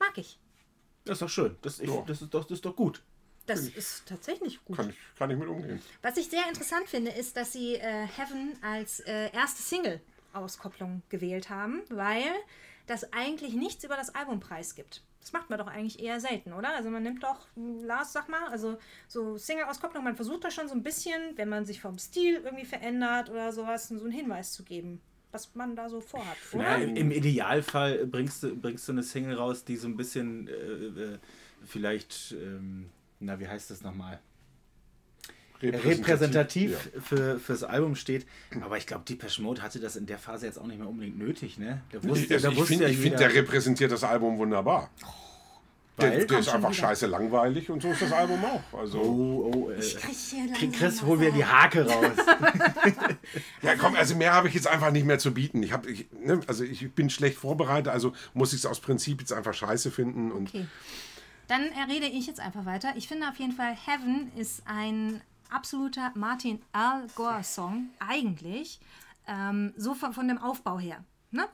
mag 0.00 0.18
ich. 0.18 0.38
Das 1.04 1.14
ist 1.14 1.22
doch 1.22 1.28
schön. 1.28 1.56
Das, 1.62 1.78
ich, 1.78 1.88
Ja. 1.88 2.02
das, 2.08 2.22
ist, 2.22 2.34
doch, 2.34 2.42
das 2.42 2.58
ist 2.58 2.64
doch 2.64 2.74
gut. 2.74 3.00
Das 3.48 3.68
ist 3.68 4.06
tatsächlich 4.06 4.64
gut. 4.64 4.76
kann, 4.76 4.90
ich, 4.90 4.96
kann 5.18 5.30
ich 5.30 5.36
mit 5.38 5.48
umgehen. 5.48 5.80
Was 6.02 6.16
ich 6.16 6.28
sehr 6.28 6.46
interessant 6.48 6.88
finde, 6.88 7.10
ist, 7.10 7.36
dass 7.36 7.52
sie 7.52 7.74
äh, 7.74 8.06
Heaven 8.06 8.56
als 8.62 9.00
äh, 9.00 9.32
erste 9.32 9.62
Single-Auskopplung 9.62 11.02
gewählt 11.08 11.50
haben, 11.50 11.82
weil 11.88 12.24
das 12.86 13.12
eigentlich 13.12 13.54
nichts 13.54 13.84
über 13.84 13.96
das 13.96 14.14
Album 14.14 14.40
preisgibt. 14.40 15.02
Das 15.20 15.32
macht 15.32 15.50
man 15.50 15.58
doch 15.58 15.66
eigentlich 15.66 16.00
eher 16.00 16.20
selten, 16.20 16.52
oder? 16.52 16.74
Also 16.74 16.90
man 16.90 17.02
nimmt 17.02 17.22
doch, 17.22 17.46
Lars, 17.56 18.12
sag 18.12 18.28
mal, 18.28 18.48
also 18.48 18.78
so 19.08 19.36
Single-Auskopplung, 19.36 20.02
man 20.02 20.16
versucht 20.16 20.44
da 20.44 20.50
schon 20.50 20.68
so 20.68 20.74
ein 20.74 20.82
bisschen, 20.82 21.36
wenn 21.36 21.48
man 21.48 21.66
sich 21.66 21.80
vom 21.80 21.98
Stil 21.98 22.36
irgendwie 22.36 22.64
verändert 22.64 23.28
oder 23.28 23.52
sowas, 23.52 23.88
so 23.88 24.00
einen 24.00 24.10
Hinweis 24.10 24.52
zu 24.52 24.62
geben, 24.62 25.00
was 25.30 25.54
man 25.54 25.76
da 25.76 25.88
so 25.90 26.00
vorhat, 26.00 26.36
oder? 26.52 26.62
Ja, 26.62 26.76
im, 26.76 26.96
Im 26.96 27.10
Idealfall 27.10 28.06
bringst 28.06 28.42
du, 28.42 28.56
bringst 28.56 28.88
du 28.88 28.92
eine 28.92 29.02
Single 29.02 29.34
raus, 29.34 29.64
die 29.64 29.76
so 29.76 29.88
ein 29.88 29.96
bisschen 29.96 30.48
äh, 30.48 30.52
äh, 30.52 31.18
vielleicht, 31.66 32.32
ähm, 32.32 32.88
na, 33.20 33.38
wie 33.40 33.48
heißt 33.48 33.70
das 33.70 33.82
nochmal? 33.82 34.20
Repräsentativ 35.60 36.90
Ja. 36.94 37.00
für, 37.00 37.40
fürs 37.40 37.64
Album 37.64 37.96
steht. 37.96 38.26
Aber 38.62 38.78
ich 38.78 38.86
glaube, 38.86 39.04
Depeche 39.08 39.42
Mode 39.42 39.60
hatte 39.62 39.80
das 39.80 39.96
in 39.96 40.06
der 40.06 40.18
Phase 40.18 40.46
jetzt 40.46 40.58
auch 40.58 40.66
nicht 40.66 40.78
mehr 40.78 40.88
unbedingt 40.88 41.18
nötig, 41.18 41.58
ne? 41.58 41.82
Da 41.90 41.98
Ich, 41.98 42.08
wusste, 42.08 42.34
also 42.34 42.50
ich 42.50 42.56
wusste 42.56 42.66
finde, 42.68 42.84
ja 42.84 42.90
ich 42.90 42.98
find, 42.98 43.18
der 43.18 43.34
repräsentiert 43.34 43.90
das 43.90 44.04
Album 44.04 44.38
wunderbar. 44.38 44.90
Der, 46.00 46.10
der 46.10 46.38
ist 46.38 46.48
einfach 46.48 46.70
wieder. 46.70 46.74
scheiße 46.78 47.06
langweilig 47.06 47.70
und 47.70 47.82
so 47.82 47.90
ist 47.90 48.00
das 48.00 48.12
Album 48.12 48.38
auch. 48.44 48.78
Also, 48.78 49.00
oh, 49.00 49.50
oh, 49.52 49.70
äh, 49.70 49.80
Ich 49.80 49.96
krieg 49.96 50.14
hier 50.14 50.70
Chris, 50.70 51.02
hol 51.02 51.18
Wasser. 51.18 51.32
die 51.32 51.44
Hake 51.44 51.84
raus. 51.90 52.12
ja, 53.62 53.74
komm, 53.74 53.96
also 53.96 54.14
mehr 54.14 54.32
habe 54.32 54.46
ich 54.46 54.54
jetzt 54.54 54.68
einfach 54.68 54.92
nicht 54.92 55.06
mehr 55.06 55.18
zu 55.18 55.34
bieten. 55.34 55.60
Ich, 55.64 55.72
hab, 55.72 55.86
ich, 55.88 56.06
ne, 56.12 56.38
also 56.46 56.62
ich 56.62 56.92
bin 56.92 57.10
schlecht 57.10 57.36
vorbereitet, 57.36 57.88
also 57.88 58.12
muss 58.32 58.52
ich 58.52 58.60
es 58.60 58.66
aus 58.66 58.78
Prinzip 58.78 59.18
jetzt 59.20 59.32
einfach 59.32 59.54
scheiße 59.54 59.90
finden. 59.90 60.30
Und 60.30 60.50
Okay. 60.50 60.66
Dann 61.48 61.62
rede 61.88 62.06
ich 62.06 62.26
jetzt 62.26 62.40
einfach 62.40 62.66
weiter. 62.66 62.94
Ich 62.96 63.08
finde 63.08 63.28
auf 63.28 63.38
jeden 63.38 63.52
Fall, 63.52 63.74
Heaven 63.74 64.30
ist 64.36 64.62
ein 64.66 65.20
absoluter 65.50 66.12
Martin 66.14 66.60
Al 66.72 67.06
Gore 67.14 67.42
Song, 67.42 67.88
eigentlich. 67.98 68.78
Ähm, 69.26 69.72
so 69.76 69.94
von, 69.94 70.12
von 70.12 70.28
dem 70.28 70.38
Aufbau 70.38 70.78
her. 70.78 71.02
Ne? 71.30 71.46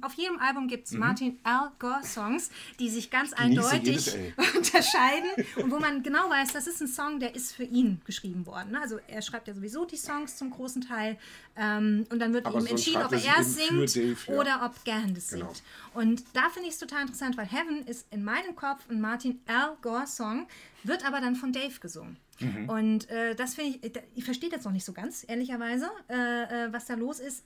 Auf 0.00 0.14
jedem 0.14 0.38
Album 0.40 0.66
gibt 0.66 0.86
es 0.86 0.92
Martin 0.94 1.38
Al 1.44 1.70
Gore 1.78 2.02
Songs, 2.02 2.50
die 2.80 2.90
sich 2.90 3.08
ganz 3.08 3.32
eindeutig 3.32 4.12
L. 4.12 4.34
unterscheiden 4.56 5.30
und 5.62 5.70
wo 5.70 5.78
man 5.78 6.02
genau 6.02 6.28
weiß, 6.28 6.52
das 6.52 6.66
ist 6.66 6.80
ein 6.80 6.88
Song, 6.88 7.20
der 7.20 7.34
ist 7.36 7.52
für 7.52 7.62
ihn 7.62 8.00
geschrieben 8.04 8.46
worden. 8.46 8.72
ne? 8.72 8.80
Also 8.80 8.98
er 9.06 9.22
schreibt 9.22 9.46
ja 9.46 9.54
sowieso 9.54 9.84
die 9.84 9.96
Songs 9.96 10.36
zum 10.36 10.50
großen 10.50 10.82
Teil 10.82 11.18
ähm, 11.54 12.04
und 12.10 12.18
dann 12.18 12.32
wird 12.32 12.46
Aber 12.46 12.56
ihm 12.56 12.60
sonst 12.62 12.70
entschieden, 12.72 13.02
ob 13.04 13.12
er 13.12 13.24
er 13.24 13.44
singt 13.44 13.94
Dave, 13.94 14.16
ja. 14.26 14.34
oder 14.34 14.64
ob 14.66 14.84
Gand 14.84 15.16
es 15.16 15.28
Genau. 15.28 15.52
singt. 15.52 15.62
Und 15.94 16.24
da 16.32 16.48
finde 16.50 16.68
ich 16.68 16.74
es 16.74 16.80
total 16.80 17.02
interessant, 17.02 17.36
weil 17.36 17.46
Heaven 17.46 17.86
ist 17.86 18.06
in 18.10 18.24
meinem 18.24 18.56
Kopf 18.56 18.90
ein 18.90 19.00
Martin 19.00 19.40
Al 19.46 19.76
Gore 19.82 20.08
Song, 20.08 20.48
wird 20.82 21.06
aber 21.06 21.20
dann 21.20 21.36
von 21.36 21.52
Dave 21.52 21.78
gesungen. 21.78 22.16
Mhm. 22.40 22.68
Und 22.68 23.08
äh, 23.10 23.36
das 23.36 23.54
finde 23.54 23.78
ich, 23.82 23.92
ich 24.16 24.24
verstehe 24.24 24.50
jetzt 24.50 24.64
noch 24.64 24.72
nicht 24.72 24.84
so 24.84 24.92
ganz, 24.92 25.24
ehrlicherweise, 25.28 25.88
äh, 26.08 26.64
äh, 26.66 26.72
was 26.72 26.86
da 26.86 26.94
los 26.94 27.20
ist. 27.20 27.44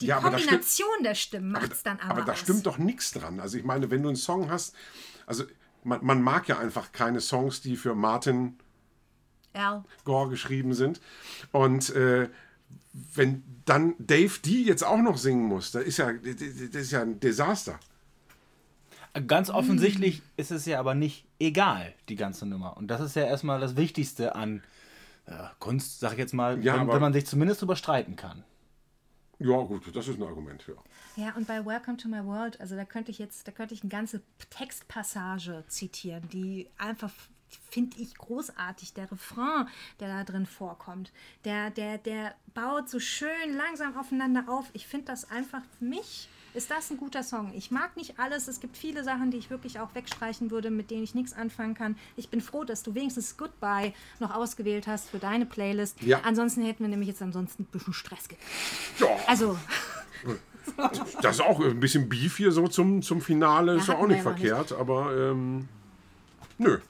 Die 0.00 0.06
Ja, 0.06 0.20
da 0.20 0.28
stimmt- 0.28 0.42
Kombination 0.50 1.02
der 1.02 1.14
Stimmen 1.14 1.50
macht 1.50 1.72
es 1.72 1.82
dann 1.82 1.98
aber, 2.00 2.10
Aber 2.10 2.22
da 2.22 2.32
aus. 2.32 2.38
stimmt 2.40 2.66
doch 2.66 2.78
nichts 2.78 3.12
dran. 3.12 3.40
Also 3.40 3.58
ich 3.58 3.64
meine, 3.64 3.90
wenn 3.90 4.02
du 4.02 4.08
einen 4.08 4.16
Song 4.16 4.50
hast, 4.50 4.74
also 5.26 5.44
man, 5.84 6.04
man 6.04 6.22
mag 6.22 6.46
ja 6.48 6.58
einfach 6.58 6.92
keine 6.92 7.20
Songs, 7.20 7.60
die 7.60 7.76
für 7.76 7.94
Martin 7.94 8.58
Al. 9.54 9.84
Gore 10.04 10.28
geschrieben 10.30 10.72
sind. 10.74 11.00
Und 11.52 11.90
äh, 11.90 12.28
wenn 12.92 13.42
dann 13.64 13.94
Dave 13.98 14.38
die 14.44 14.64
jetzt 14.64 14.84
auch 14.84 14.98
noch 14.98 15.18
singen 15.18 15.44
muss, 15.44 15.72
das 15.72 15.84
ist 15.84 15.96
ja, 15.98 16.12
das 16.12 16.40
ist 16.42 16.90
ja 16.92 17.02
ein 17.02 17.18
Desaster. 17.20 17.78
Ganz 19.26 19.50
offensichtlich 19.50 20.22
ist 20.36 20.50
es 20.52 20.64
ja 20.66 20.78
aber 20.78 20.94
nicht 20.94 21.24
egal, 21.40 21.92
die 22.08 22.14
ganze 22.14 22.46
Nummer. 22.46 22.76
Und 22.76 22.88
das 22.88 23.00
ist 23.00 23.16
ja 23.16 23.24
erstmal 23.24 23.58
das 23.58 23.76
Wichtigste 23.76 24.36
an 24.36 24.62
äh, 25.26 25.32
Kunst, 25.58 25.98
sag 26.00 26.12
ich 26.12 26.18
jetzt 26.18 26.34
mal, 26.34 26.62
Ja, 26.62 26.78
wenn, 26.78 26.88
wenn 26.88 27.00
man 27.00 27.12
sich 27.12 27.26
zumindest 27.26 27.62
überstreiten 27.62 28.14
kann. 28.16 28.44
Ja, 29.40 29.62
gut, 29.62 29.94
das 29.94 30.08
ist 30.08 30.18
ein 30.18 30.26
Argument, 30.26 30.64
ja. 30.66 30.74
Ja, 31.16 31.34
und 31.36 31.46
bei 31.46 31.64
Welcome 31.64 31.96
to 31.96 32.08
My 32.08 32.24
World, 32.24 32.60
also 32.60 32.74
da 32.74 32.84
könnte 32.84 33.10
ich 33.12 33.18
jetzt, 33.18 33.46
da 33.46 33.52
könnte 33.52 33.72
ich 33.72 33.82
eine 33.82 33.90
ganze 33.90 34.20
Textpassage 34.50 35.64
zitieren, 35.68 36.28
die 36.30 36.68
einfach 36.76 37.12
finde 37.70 37.98
ich 37.98 38.14
großartig. 38.16 38.94
Der 38.94 39.10
Refrain, 39.10 39.68
der 40.00 40.08
da 40.08 40.24
drin 40.24 40.46
vorkommt, 40.46 41.12
der, 41.44 41.70
der, 41.70 41.98
der 41.98 42.34
baut 42.54 42.88
so 42.88 42.98
schön 43.00 43.54
langsam 43.56 43.96
aufeinander 43.96 44.44
auf. 44.48 44.68
Ich 44.72 44.86
finde 44.86 45.06
das 45.06 45.30
einfach 45.30 45.62
für 45.78 45.84
mich. 45.84 46.28
Ist 46.58 46.72
das 46.72 46.90
ein 46.90 46.96
guter 46.96 47.22
Song? 47.22 47.52
Ich 47.54 47.70
mag 47.70 47.96
nicht 47.96 48.18
alles. 48.18 48.48
Es 48.48 48.58
gibt 48.58 48.76
viele 48.76 49.04
Sachen, 49.04 49.30
die 49.30 49.36
ich 49.36 49.48
wirklich 49.48 49.78
auch 49.78 49.94
wegstreichen 49.94 50.50
würde, 50.50 50.72
mit 50.72 50.90
denen 50.90 51.04
ich 51.04 51.14
nichts 51.14 51.32
anfangen 51.32 51.74
kann. 51.74 51.94
Ich 52.16 52.30
bin 52.30 52.40
froh, 52.40 52.64
dass 52.64 52.82
du 52.82 52.96
wenigstens 52.96 53.36
Goodbye 53.36 53.92
noch 54.18 54.34
ausgewählt 54.34 54.88
hast 54.88 55.08
für 55.08 55.20
deine 55.20 55.46
Playlist. 55.46 56.02
Ja. 56.02 56.18
Ansonsten 56.24 56.64
hätten 56.64 56.82
wir 56.82 56.88
nämlich 56.88 57.10
jetzt 57.10 57.22
ansonsten 57.22 57.62
ein 57.62 57.66
bisschen 57.66 57.92
Stress 57.92 58.26
gekriegt. 58.26 58.50
Ja, 58.98 59.06
Also, 59.28 59.56
das 61.22 61.36
ist 61.36 61.42
auch 61.42 61.60
ein 61.60 61.78
bisschen 61.78 62.08
Beef 62.08 62.38
hier 62.38 62.50
so 62.50 62.66
zum, 62.66 63.02
zum 63.02 63.20
Finale, 63.20 63.74
Ja, 63.74 63.78
ist 63.80 63.86
ja 63.86 63.94
auch 63.94 64.08
nicht 64.08 64.22
verkehrt, 64.22 64.72
aber 64.72 65.16
ähm, 65.16 65.68
nö. 66.58 66.80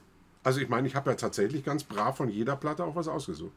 Also 0.43 0.61
ich 0.61 0.69
meine, 0.69 0.87
ich 0.87 0.95
habe 0.95 1.11
ja 1.11 1.15
tatsächlich 1.15 1.63
ganz 1.63 1.83
brav 1.83 2.17
von 2.17 2.29
jeder 2.29 2.55
Platte 2.55 2.83
auch 2.83 2.95
was 2.95 3.07
ausgesucht. 3.07 3.53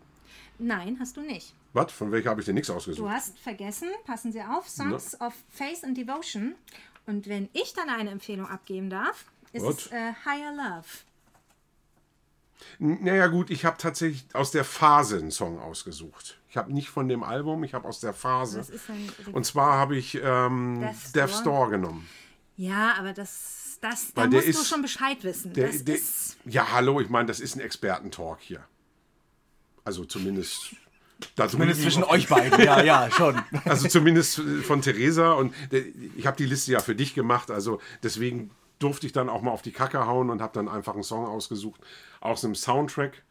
Nein, 0.59 0.97
hast 1.01 1.17
du 1.17 1.21
nicht. 1.23 1.55
Was? 1.73 1.91
Von 1.93 2.13
welcher 2.13 2.31
habe 2.31 2.41
ich 2.41 2.47
denn 2.47 2.55
nichts 2.55 2.69
Du 2.69 2.75
ausgesucht? 2.75 3.11
hast 3.11 3.39
vergessen, 3.39 3.89
passen 4.05 4.31
Sie 4.33 4.43
auf, 4.43 4.69
Songs 4.69 5.19
of 5.21 5.33
Faith 5.51 5.83
and 5.85 5.97
Devotion. 5.97 6.55
Und 7.07 7.29
wenn 7.29 7.49
ich 7.53 7.73
dann 7.75 7.89
eine 7.89 8.11
Empfehlung 8.11 8.47
abgeben 8.47 8.91
darf, 8.91 9.25
ist 9.53 9.63
What? 9.65 9.79
es 9.79 9.87
äh, 9.93 10.13
Higher 10.25 10.53
Love. 10.55 10.87
Naja 12.79 13.27
gut, 13.27 13.51
ich 13.51 13.65
habe 13.65 13.77
tatsächlich 13.77 14.25
aus 14.35 14.51
der 14.53 14.65
Phase 14.65 15.19
einen 15.19 15.31
Song 15.33 15.59
ausgesucht. 15.59 16.39
Ich 16.49 16.57
habe 16.57 16.73
nicht 16.73 16.91
von 16.91 17.09
dem 17.09 17.23
Album, 17.25 17.65
ich 17.65 17.75
habe 17.75 17.89
aus 17.89 17.99
der 18.01 18.13
Phase. 18.13 18.65
Und 19.33 19.45
zwar 19.47 19.77
habe 19.79 19.97
ich 19.97 20.19
ähm, 20.23 20.89
Death's 21.15 21.43
Door. 21.43 21.55
Door 21.55 21.71
genommen. 21.71 22.09
ja, 22.57 22.95
aber 22.99 23.13
das, 23.15 23.79
das, 23.81 24.13
da 24.15 24.23
Weil 24.23 24.29
musst 24.29 24.47
du 24.47 24.51
ist- 24.51 24.69
schon 24.69 24.83
Bescheid 24.83 25.25
wissen. 25.25 25.53
Der, 25.55 25.69
das 25.73 25.85
der, 25.85 25.99
ja, 26.53 26.71
hallo, 26.71 27.01
ich 27.01 27.09
meine, 27.09 27.27
das 27.27 27.41
ist 27.41 27.57
ein 27.57 27.61
Expertentalk 27.61 28.39
hier. 28.41 28.65
Also 29.85 30.05
zumindest 30.05 30.75
da 31.37 31.49
Zumindest 31.49 31.83
zwischen 31.83 32.03
euch 32.05 32.29
beiden, 32.29 32.61
ja, 32.65 32.83
ja, 32.83 33.09
schon. 33.11 33.41
Also 33.65 33.87
zumindest 33.89 34.41
von 34.65 34.83
Theresa 34.83 35.33
und 35.33 35.55
ich 36.17 36.27
habe 36.27 36.37
die 36.37 36.47
Liste 36.47 36.73
ja 36.73 36.81
für 36.81 36.97
dich 36.97 37.15
gemacht, 37.15 37.51
also 37.51 37.81
deswegen 38.03 38.51
durfte 38.81 39.07
ich 39.07 39.13
dann 39.13 39.29
auch 39.29 39.43
mal 39.43 39.53
auf 39.53 39.63
die 39.63 39.71
Kacke 39.71 40.07
hauen 40.07 40.31
und 40.31 40.43
habe 40.43 40.53
dann 40.55 40.69
einfach 40.69 40.95
einen 40.95 41.05
Song 41.05 41.25
ausgesucht 41.27 41.81
aus 42.21 42.45
einem 42.45 42.57
Soundtrack. 42.57 43.23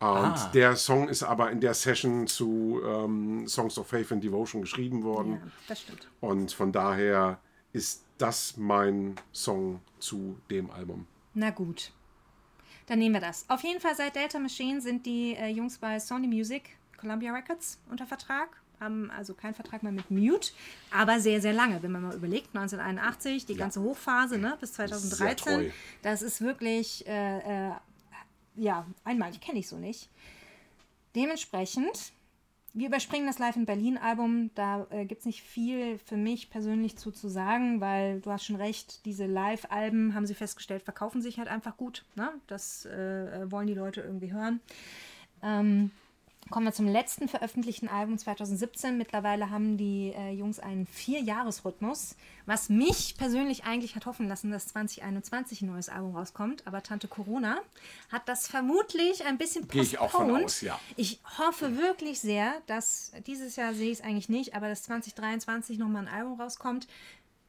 Und 0.00 0.06
Ah. 0.08 0.50
der 0.54 0.76
Song 0.76 1.08
ist 1.08 1.24
aber 1.24 1.50
in 1.50 1.60
der 1.60 1.74
Session 1.74 2.28
zu 2.28 2.80
ähm, 2.86 3.48
Songs 3.48 3.76
of 3.78 3.88
Faith 3.88 4.12
and 4.12 4.22
Devotion 4.22 4.60
geschrieben 4.60 5.02
worden. 5.02 5.40
ja, 5.44 5.50
das 5.66 5.80
stimmt. 5.80 6.06
Und 6.20 6.52
von 6.52 6.70
daher 6.70 7.40
ist 7.72 8.04
das 8.18 8.56
mein 8.56 9.16
Song 9.32 9.80
zu 9.98 10.38
dem 10.50 10.70
Album. 10.70 11.08
Na 11.34 11.50
gut. 11.50 11.90
Dann 12.88 12.98
nehmen 13.00 13.14
wir 13.14 13.20
das. 13.20 13.44
Auf 13.48 13.62
jeden 13.64 13.80
Fall 13.80 13.94
seit 13.94 14.16
Delta 14.16 14.38
Machine 14.38 14.80
sind 14.80 15.04
die 15.04 15.34
äh, 15.34 15.48
Jungs 15.48 15.76
bei 15.76 16.00
Sony 16.00 16.26
Music, 16.26 16.70
Columbia 16.96 17.32
Records 17.32 17.78
unter 17.90 18.06
Vertrag. 18.06 18.48
Haben 18.80 19.10
also 19.10 19.34
keinen 19.34 19.54
Vertrag 19.54 19.82
mehr 19.82 19.92
mit 19.92 20.10
Mute, 20.10 20.52
aber 20.90 21.20
sehr, 21.20 21.42
sehr 21.42 21.52
lange. 21.52 21.82
Wenn 21.82 21.92
man 21.92 22.02
mal 22.02 22.14
überlegt, 22.14 22.54
1981, 22.56 23.44
die 23.44 23.56
ganze 23.56 23.82
Hochphase 23.82 24.38
ne, 24.38 24.56
bis 24.58 24.72
treu. 24.72 24.86
2013. 24.86 25.72
Das 26.02 26.22
ist 26.22 26.40
wirklich, 26.40 27.06
äh, 27.06 27.68
äh, 27.68 27.72
ja, 28.54 28.86
einmalig, 29.04 29.40
kenne 29.40 29.58
ich 29.58 29.68
so 29.68 29.76
nicht. 29.76 30.08
Dementsprechend, 31.14 32.12
wir 32.74 32.88
überspringen 32.88 33.26
das 33.26 33.38
Live 33.38 33.56
in 33.56 33.66
Berlin 33.66 33.98
Album. 33.98 34.50
Da 34.54 34.86
äh, 34.90 35.04
gibt 35.04 35.20
es 35.20 35.26
nicht 35.26 35.42
viel 35.42 35.98
für 35.98 36.16
mich 36.16 36.50
persönlich 36.50 36.96
zu, 36.96 37.10
zu 37.10 37.28
sagen, 37.28 37.80
weil 37.80 38.20
du 38.20 38.30
hast 38.30 38.44
schon 38.44 38.56
recht, 38.56 39.04
diese 39.04 39.26
Live-Alben, 39.26 40.14
haben 40.14 40.26
sie 40.26 40.34
festgestellt, 40.34 40.82
verkaufen 40.82 41.22
sich 41.22 41.38
halt 41.38 41.48
einfach 41.48 41.76
gut. 41.76 42.04
Ne? 42.14 42.30
Das 42.46 42.86
äh, 42.86 43.50
wollen 43.50 43.66
die 43.66 43.74
Leute 43.74 44.02
irgendwie 44.02 44.32
hören. 44.32 44.60
Ähm, 45.42 45.90
kommen 46.50 46.66
wir 46.66 46.72
zum 46.72 46.86
letzten 46.88 47.28
veröffentlichten 47.28 47.88
Album 47.88 48.18
2017. 48.18 48.96
Mittlerweile 48.98 49.50
haben 49.50 49.76
die 49.76 50.12
äh, 50.16 50.30
Jungs 50.32 50.58
einen 50.58 50.86
Vier-Jahres-Rhythmus, 50.86 52.16
was 52.46 52.68
mich 52.68 53.16
persönlich 53.18 53.64
eigentlich 53.64 53.96
hat 53.96 54.06
hoffen 54.06 54.28
lassen, 54.28 54.50
dass 54.50 54.66
2021 54.68 55.62
ein 55.62 55.66
neues 55.68 55.88
Album 55.88 56.16
rauskommt. 56.16 56.66
Aber 56.66 56.82
Tante 56.82 57.08
Corona 57.08 57.58
hat 58.10 58.28
das 58.28 58.46
vermutlich 58.48 59.24
ein 59.26 59.38
bisschen 59.38 59.68
Gehe 59.68 59.82
ich 59.82 59.98
auch 59.98 60.10
von 60.10 60.22
postponed. 60.28 60.44
aus, 60.46 60.60
ja. 60.62 60.80
Ich 60.96 61.20
hoffe 61.38 61.76
wirklich 61.76 62.20
sehr, 62.20 62.54
dass 62.66 63.12
dieses 63.26 63.56
Jahr 63.56 63.74
sehe 63.74 63.90
ich 63.90 63.98
es 63.98 64.04
eigentlich 64.04 64.28
nicht, 64.28 64.54
aber 64.54 64.68
dass 64.68 64.82
2023 64.84 65.78
nochmal 65.78 66.06
ein 66.06 66.12
Album 66.14 66.40
rauskommt. 66.40 66.88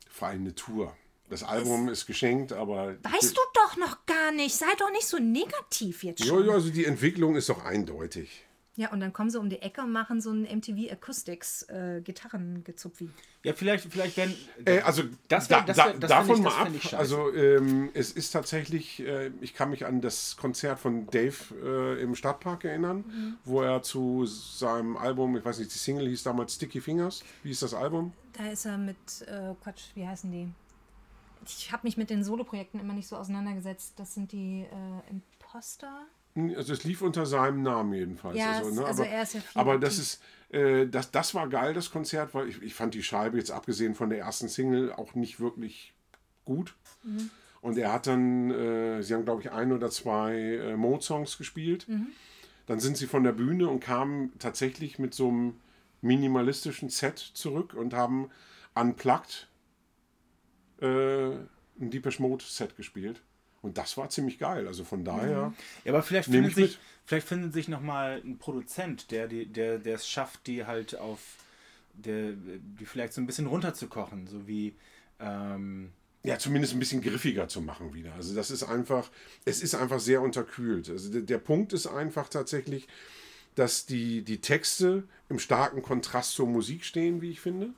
Vor 0.09 0.27
allem 0.27 0.41
eine 0.41 0.55
Tour. 0.55 0.95
Das 1.29 1.43
Album 1.43 1.89
ist 1.89 2.07
geschenkt, 2.07 2.51
aber. 2.53 2.95
Weißt 3.03 3.37
du 3.37 3.41
doch 3.53 3.77
noch 3.77 4.05
gar 4.07 4.31
nicht. 4.31 4.55
Sei 4.55 4.65
doch 4.79 4.89
nicht 4.91 5.05
so 5.07 5.17
negativ 5.19 6.03
jetzt 6.03 6.21
Ja, 6.21 6.25
schon. 6.33 6.45
ja, 6.47 6.53
also 6.53 6.69
die 6.71 6.85
Entwicklung 6.85 7.35
ist 7.35 7.49
doch 7.49 7.63
eindeutig. 7.63 8.45
Ja, 8.79 8.93
und 8.93 9.01
dann 9.01 9.11
kommen 9.11 9.29
sie 9.29 9.37
um 9.37 9.49
die 9.49 9.61
Ecke 9.61 9.81
und 9.81 9.91
machen 9.91 10.21
so 10.21 10.31
ein 10.31 10.43
MTV 10.43 10.89
Acoustics 10.89 11.63
äh, 11.63 11.99
Gitarrengezupfi. 12.01 13.09
Ja, 13.43 13.51
vielleicht, 13.51 13.91
vielleicht 13.91 14.15
wenn. 14.15 14.33
Äh, 14.63 14.79
also 14.79 15.03
Das 15.27 15.49
da, 15.49 15.57
wär- 15.57 15.65
das 15.65 15.75
da, 15.75 15.85
wär- 15.87 15.93
das 15.95 16.09
davon 16.09 16.37
ich- 16.37 16.41
mal 16.43 16.71
das 16.71 16.93
ab. 16.93 16.99
Also 17.01 17.33
ähm, 17.33 17.89
es 17.93 18.13
ist 18.13 18.31
tatsächlich, 18.31 19.01
äh, 19.01 19.31
ich 19.41 19.53
kann 19.53 19.69
mich 19.71 19.85
an 19.85 19.99
das 19.99 20.37
Konzert 20.37 20.79
von 20.79 21.07
Dave 21.07 21.35
äh, 21.61 22.01
im 22.01 22.15
Stadtpark 22.15 22.63
erinnern, 22.63 23.03
Mhm. 23.05 23.37
wo 23.43 23.61
er 23.61 23.81
zu 23.81 24.25
seinem 24.25 24.95
Album, 24.95 25.35
ich 25.35 25.43
weiß 25.43 25.59
nicht, 25.59 25.73
die 25.73 25.77
Single 25.77 26.07
hieß 26.07 26.23
damals 26.23 26.55
Sticky 26.55 26.79
Fingers. 26.79 27.21
Wie 27.43 27.51
ist 27.51 27.61
das 27.61 27.73
Album? 27.73 28.13
Da 28.31 28.49
ist 28.49 28.63
er 28.63 28.77
mit, 28.77 28.95
äh, 29.27 29.55
Quatsch, 29.61 29.87
wie 29.95 30.07
heißen 30.07 30.31
die? 30.31 30.47
Ich 31.45 31.73
habe 31.73 31.85
mich 31.85 31.97
mit 31.97 32.09
den 32.09 32.23
Soloprojekten 32.23 32.79
immer 32.79 32.93
nicht 32.93 33.07
so 33.09 33.17
auseinandergesetzt. 33.17 33.95
Das 33.97 34.13
sind 34.13 34.31
die 34.31 34.61
äh, 34.61 35.09
Imposter. 35.11 36.05
Also 36.35 36.73
es 36.73 36.83
lief 36.83 37.01
unter 37.01 37.25
seinem 37.25 37.63
Namen 37.63 37.93
jedenfalls. 37.93 38.37
Ja, 38.37 38.57
also, 38.57 38.81
ne? 38.81 38.85
also 38.85 39.03
aber, 39.03 39.11
er 39.11 39.23
ist 39.23 39.33
ja 39.33 39.39
viel 39.41 39.59
aber 39.59 39.77
das 39.77 39.97
ist, 39.97 40.21
äh, 40.49 40.87
das, 40.87 41.11
das 41.11 41.33
war 41.33 41.49
geil, 41.49 41.73
das 41.73 41.91
Konzert, 41.91 42.33
weil 42.33 42.47
ich, 42.47 42.61
ich 42.61 42.73
fand 42.73 42.93
die 42.93 43.03
Scheibe 43.03 43.37
jetzt 43.37 43.51
abgesehen 43.51 43.95
von 43.95 44.09
der 44.09 44.19
ersten 44.19 44.47
Single 44.47 44.93
auch 44.93 45.15
nicht 45.15 45.39
wirklich 45.39 45.93
gut. 46.45 46.75
Mhm. 47.03 47.29
Und 47.61 47.77
er 47.77 47.91
hat 47.91 48.07
dann, 48.07 48.51
äh, 48.51 49.01
sie 49.01 49.13
haben 49.13 49.25
glaube 49.25 49.41
ich 49.41 49.51
ein 49.51 49.71
oder 49.71 49.89
zwei 49.89 50.35
äh, 50.35 50.77
Mode-Songs 50.77 51.37
gespielt. 51.37 51.87
Mhm. 51.89 52.07
Dann 52.67 52.79
sind 52.79 52.97
sie 52.97 53.07
von 53.07 53.23
der 53.23 53.31
Bühne 53.31 53.67
und 53.67 53.79
kamen 53.79 54.31
tatsächlich 54.39 54.99
mit 54.99 55.13
so 55.13 55.27
einem 55.27 55.55
minimalistischen 56.01 56.89
Set 56.89 57.17
zurück 57.17 57.73
und 57.73 57.93
haben 57.93 58.29
unplugged 58.75 59.47
äh, 60.79 61.31
ein 61.79 61.89
Deepesh 61.89 62.19
Mode 62.19 62.43
Set 62.45 62.75
gespielt. 62.77 63.21
Und 63.61 63.77
das 63.77 63.97
war 63.97 64.09
ziemlich 64.09 64.39
geil. 64.39 64.67
Also 64.67 64.83
von 64.83 65.03
daher. 65.03 65.53
Ja, 65.83 65.91
aber 65.91 66.01
vielleicht 66.01 66.29
findet 66.29 66.51
ich 66.51 66.55
sich, 66.55 66.71
mit. 66.71 66.79
vielleicht 67.05 67.27
findet 67.27 67.53
sich 67.53 67.67
nochmal 67.67 68.21
ein 68.23 68.37
Produzent, 68.37 69.11
der, 69.11 69.27
die- 69.27 69.45
der, 69.45 69.79
der 69.79 69.95
es 69.95 70.07
schafft, 70.07 70.47
die 70.47 70.65
halt 70.65 70.97
auf, 70.97 71.19
der, 71.93 72.31
die 72.33 72.85
vielleicht 72.85 73.13
so 73.13 73.21
ein 73.21 73.25
bisschen 73.27 73.47
runterzukochen, 73.47 74.27
so 74.27 74.47
wie, 74.47 74.75
ähm, 75.19 75.91
ja, 76.23 76.37
zumindest 76.37 76.73
ein 76.73 76.79
bisschen 76.79 77.01
griffiger 77.01 77.47
zu 77.47 77.61
machen 77.61 77.93
wieder. 77.93 78.13
Also 78.13 78.35
das 78.35 78.51
ist 78.51 78.63
einfach, 78.63 79.09
es 79.45 79.61
ist 79.61 79.75
einfach 79.75 79.99
sehr 79.99 80.21
unterkühlt. 80.21 80.89
Also 80.89 81.11
der, 81.11 81.21
der 81.21 81.37
Punkt 81.37 81.73
ist 81.73 81.87
einfach 81.87 82.29
tatsächlich, 82.29 82.87
dass 83.55 83.85
die, 83.85 84.21
die 84.21 84.39
Texte 84.39 85.03
im 85.27 85.39
starken 85.39 85.81
Kontrast 85.81 86.31
zur 86.33 86.47
Musik 86.47 86.85
stehen, 86.85 87.21
wie 87.21 87.31
ich 87.31 87.41
finde. 87.41 87.71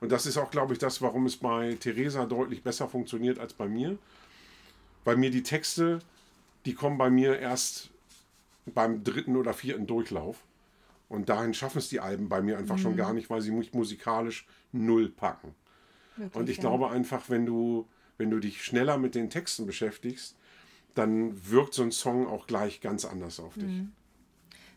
Und 0.00 0.10
das 0.12 0.26
ist 0.26 0.36
auch, 0.38 0.50
glaube 0.50 0.72
ich, 0.72 0.78
das, 0.78 1.02
warum 1.02 1.26
es 1.26 1.36
bei 1.36 1.74
Theresa 1.78 2.26
deutlich 2.26 2.62
besser 2.62 2.88
funktioniert 2.88 3.38
als 3.38 3.52
bei 3.54 3.68
mir. 3.68 3.96
Weil 5.04 5.16
mir 5.16 5.30
die 5.30 5.42
Texte, 5.42 6.00
die 6.64 6.74
kommen 6.74 6.98
bei 6.98 7.10
mir 7.10 7.38
erst 7.38 7.90
beim 8.66 9.04
dritten 9.04 9.36
oder 9.36 9.52
vierten 9.52 9.86
Durchlauf. 9.86 10.42
Und 11.08 11.28
dahin 11.28 11.54
schaffen 11.54 11.78
es 11.78 11.88
die 11.88 12.00
Alben 12.00 12.28
bei 12.28 12.40
mir 12.40 12.58
einfach 12.58 12.76
mhm. 12.76 12.80
schon 12.80 12.96
gar 12.96 13.12
nicht, 13.12 13.30
weil 13.30 13.40
sie 13.40 13.52
mich 13.52 13.74
musikalisch 13.74 14.46
null 14.72 15.10
packen. 15.10 15.54
Wirklich, 16.16 16.36
und 16.36 16.48
ich 16.48 16.56
ja. 16.56 16.62
glaube 16.62 16.90
einfach, 16.90 17.28
wenn 17.28 17.44
du, 17.44 17.86
wenn 18.16 18.30
du 18.30 18.40
dich 18.40 18.64
schneller 18.64 18.98
mit 18.98 19.14
den 19.14 19.30
Texten 19.30 19.66
beschäftigst, 19.66 20.36
dann 20.94 21.50
wirkt 21.50 21.74
so 21.74 21.82
ein 21.82 21.92
Song 21.92 22.26
auch 22.26 22.46
gleich 22.46 22.80
ganz 22.80 23.04
anders 23.04 23.40
auf 23.40 23.54
dich. 23.54 23.64
Mhm. 23.64 23.92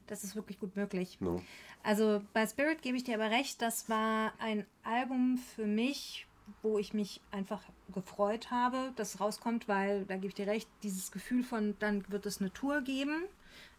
Das 0.08 0.24
ist 0.24 0.36
wirklich 0.36 0.60
gut 0.60 0.76
möglich. 0.76 1.18
No. 1.20 1.42
Also 1.84 2.22
bei 2.34 2.46
Spirit 2.48 2.82
gebe 2.82 2.98
ich 2.98 3.04
dir 3.04 3.16
aber 3.16 3.30
recht, 3.30 3.62
das 3.62 3.88
war 3.90 4.34
ein 4.40 4.66
Album 4.84 5.38
für 5.56 5.66
mich, 5.66 6.27
wo 6.62 6.78
ich 6.78 6.94
mich 6.94 7.22
einfach 7.32 7.62
gefreut 7.94 8.52
habe, 8.52 8.92
dass 8.96 9.16
es 9.16 9.20
rauskommt, 9.20 9.68
weil 9.68 10.06
da 10.06 10.16
gebe 10.16 10.28
ich 10.28 10.36
dir 10.36 10.48
recht, 10.48 10.70
dieses 10.84 11.12
Gefühl 11.12 11.44
von, 11.44 11.76
dann 11.80 12.04
wird 12.10 12.26
es 12.26 12.42
eine 12.42 12.52
Tour 12.52 12.82
geben, 12.82 13.24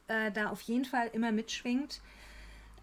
äh, 0.08 0.30
da 0.32 0.50
auf 0.50 0.60
jeden 0.62 0.84
Fall 0.84 1.08
immer 1.12 1.32
mitschwingt. 1.32 2.00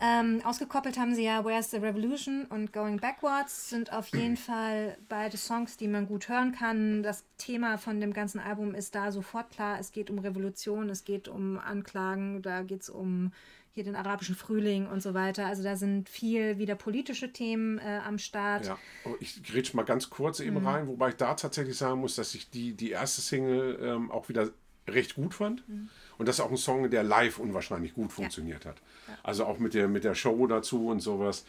Ähm, 0.01 0.41
ausgekoppelt 0.43 0.99
haben 0.99 1.15
sie 1.15 1.23
ja 1.23 1.45
Where's 1.45 1.71
the 1.71 1.77
Revolution 1.77 2.45
und 2.45 2.73
Going 2.73 2.97
Backwards 2.99 3.69
sind 3.69 3.93
auf 3.93 4.07
jeden 4.09 4.35
Fall 4.35 4.97
beide 5.07 5.37
Songs, 5.37 5.77
die 5.77 5.87
man 5.87 6.05
gut 6.05 6.27
hören 6.27 6.51
kann. 6.51 7.01
Das 7.01 7.23
Thema 7.37 7.77
von 7.77 8.01
dem 8.01 8.11
ganzen 8.11 8.39
Album 8.39 8.75
ist 8.75 8.93
da 8.93 9.13
sofort 9.13 9.51
klar. 9.51 9.79
Es 9.79 9.93
geht 9.93 10.09
um 10.09 10.19
Revolution, 10.19 10.89
es 10.89 11.05
geht 11.05 11.29
um 11.29 11.57
Anklagen, 11.57 12.41
da 12.41 12.63
geht 12.63 12.81
es 12.81 12.89
um 12.89 13.31
hier 13.75 13.83
den 13.83 13.97
arabischen 13.97 14.35
Frühling 14.35 14.87
und 14.87 15.03
so 15.03 15.13
weiter. 15.13 15.45
Also 15.45 15.61
da 15.61 15.75
sind 15.75 16.07
viel 16.07 16.57
wieder 16.57 16.75
politische 16.75 17.33
Themen 17.33 17.77
äh, 17.77 17.99
am 18.05 18.17
Start. 18.17 18.67
Ja, 18.67 18.77
ich 19.19 19.43
grätsch 19.43 19.73
mal 19.73 19.83
ganz 19.83 20.09
kurz 20.09 20.39
eben 20.39 20.61
mhm. 20.61 20.67
rein, 20.67 20.87
wobei 20.87 21.09
ich 21.09 21.15
da 21.15 21.33
tatsächlich 21.33 21.75
sagen 21.77 21.99
muss, 21.99 22.15
dass 22.15 22.33
ich 22.35 22.49
die, 22.49 22.73
die 22.73 22.91
erste 22.91 23.19
Single 23.19 23.77
ähm, 23.81 24.11
auch 24.11 24.29
wieder 24.29 24.49
recht 24.87 25.15
gut 25.15 25.33
fand. 25.33 25.67
Mhm. 25.67 25.89
Und 26.17 26.27
das 26.29 26.39
ist 26.39 26.45
auch 26.45 26.51
ein 26.51 26.57
Song, 26.57 26.89
der 26.89 27.03
live 27.03 27.37
unwahrscheinlich 27.37 27.93
gut 27.93 28.13
funktioniert 28.13 28.63
ja. 28.63 28.71
hat. 28.71 28.81
Ja. 29.09 29.17
Also 29.23 29.45
auch 29.45 29.59
mit 29.59 29.73
der, 29.73 29.89
mit 29.89 30.05
der 30.05 30.15
Show 30.15 30.47
dazu 30.47 30.87
und 30.87 31.01
sowas. 31.01 31.45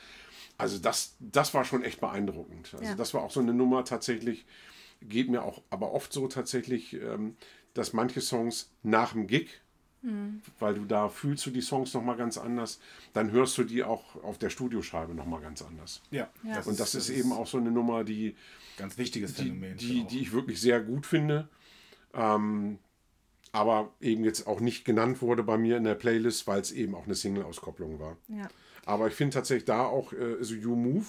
Also 0.58 0.78
das, 0.78 1.14
das 1.20 1.54
war 1.54 1.64
schon 1.64 1.84
echt 1.84 2.00
beeindruckend. 2.00 2.74
Also 2.74 2.84
ja. 2.84 2.94
das 2.96 3.14
war 3.14 3.22
auch 3.22 3.30
so 3.30 3.38
eine 3.38 3.54
Nummer 3.54 3.84
tatsächlich, 3.84 4.46
geht 5.00 5.30
mir 5.30 5.44
auch 5.44 5.62
aber 5.70 5.92
oft 5.92 6.12
so 6.12 6.26
tatsächlich, 6.26 6.94
ähm, 6.94 7.36
dass 7.72 7.92
manche 7.92 8.20
Songs 8.20 8.72
nach 8.82 9.12
dem 9.12 9.28
Gig, 9.28 9.60
mhm. 10.02 10.43
weil 10.59 10.74
du 10.74 10.85
da 10.85 11.09
fühlst 11.09 11.47
du 11.47 11.51
die 11.51 11.60
Songs 11.60 11.94
nochmal 11.94 12.16
ganz 12.16 12.39
anders, 12.39 12.81
dann 13.12 13.31
hörst 13.31 13.56
du 13.59 13.64
die 13.64 13.85
auch 13.85 14.23
auf 14.23 14.39
der 14.39 14.51
Studioscheibe 14.51 15.14
nochmal 15.14 15.40
ganz 15.40 15.62
anders. 15.62 16.02
Ja. 16.10 16.28
ja. 16.43 16.59
und 16.59 16.78
das, 16.78 16.93
das 16.93 16.94
ist, 16.94 17.09
ist 17.10 17.18
eben 17.18 17.32
auch 17.32 17.47
so 17.47 17.59
eine 17.59 17.70
Nummer, 17.70 18.05
die 18.05 18.36
ganz 18.77 18.98
wichtiges 18.98 19.32
Phänomen. 19.32 19.77
Die, 19.77 19.86
die, 19.86 20.05
die 20.05 20.20
ich 20.20 20.32
wirklich 20.32 20.60
sehr 20.60 20.81
gut 20.81 21.06
finde. 21.06 21.48
Ähm, 22.14 22.78
aber 23.52 23.94
eben 24.01 24.24
jetzt 24.24 24.47
auch 24.47 24.60
nicht 24.60 24.85
genannt 24.85 25.23
wurde 25.23 25.43
bei 25.43 25.56
mir 25.56 25.77
in 25.77 25.85
der 25.85 25.94
Playlist, 25.94 26.47
weil 26.47 26.60
es 26.60 26.73
eben 26.73 26.94
auch 26.94 27.06
eine 27.06 27.14
Single-Auskopplung 27.14 27.98
war. 27.98 28.16
Ja. 28.28 28.48
Aber 28.85 29.09
ich 29.09 29.14
finde 29.14 29.35
tatsächlich 29.35 29.64
da 29.64 29.85
auch, 29.86 30.12
äh, 30.12 30.36
so 30.43 30.55
You 30.55 30.77
Move 30.77 31.06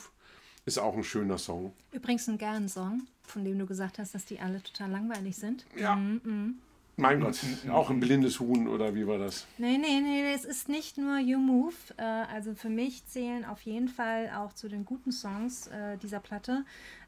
ist 0.65 0.77
auch 0.77 0.95
ein 0.95 1.03
schöner 1.03 1.37
Song. 1.37 1.73
Übrigens 1.91 2.27
ein 2.27 2.37
gern 2.37 2.69
Song, 2.69 3.03
von 3.23 3.43
dem 3.43 3.59
du 3.59 3.65
gesagt 3.65 3.99
hast, 3.99 4.15
dass 4.15 4.25
die 4.25 4.39
alle 4.39 4.61
total 4.63 4.91
langweilig 4.91 5.35
sind. 5.37 5.65
Ja. 5.77 5.95
Mm 5.95 6.21
-mm. 6.23 6.53
Mein 6.99 7.19
Gott, 7.19 7.39
auch 7.69 7.91
ein 7.91 7.99
blindes 7.99 8.39
Huhn 8.39 8.67
oder 8.67 8.95
wie 8.95 9.05
war 9.05 9.19
das? 9.19 9.45
Nee, 9.59 9.77
nee, 9.77 10.01
nee, 10.01 10.33
es 10.33 10.45
ist 10.45 10.67
nicht 10.67 10.97
nur 10.97 11.19
You 11.19 11.37
Move. 11.37 11.75
Äh, 11.97 12.01
also 12.01 12.55
für 12.55 12.69
mich 12.69 13.05
zählen 13.05 13.45
auf 13.45 13.61
jeden 13.61 13.87
Fall 13.87 14.31
auch 14.35 14.51
zu 14.53 14.67
den 14.67 14.83
guten 14.83 15.11
Songs 15.11 15.67
äh, 15.67 15.97
dieser 15.97 16.19
Platte 16.19 16.65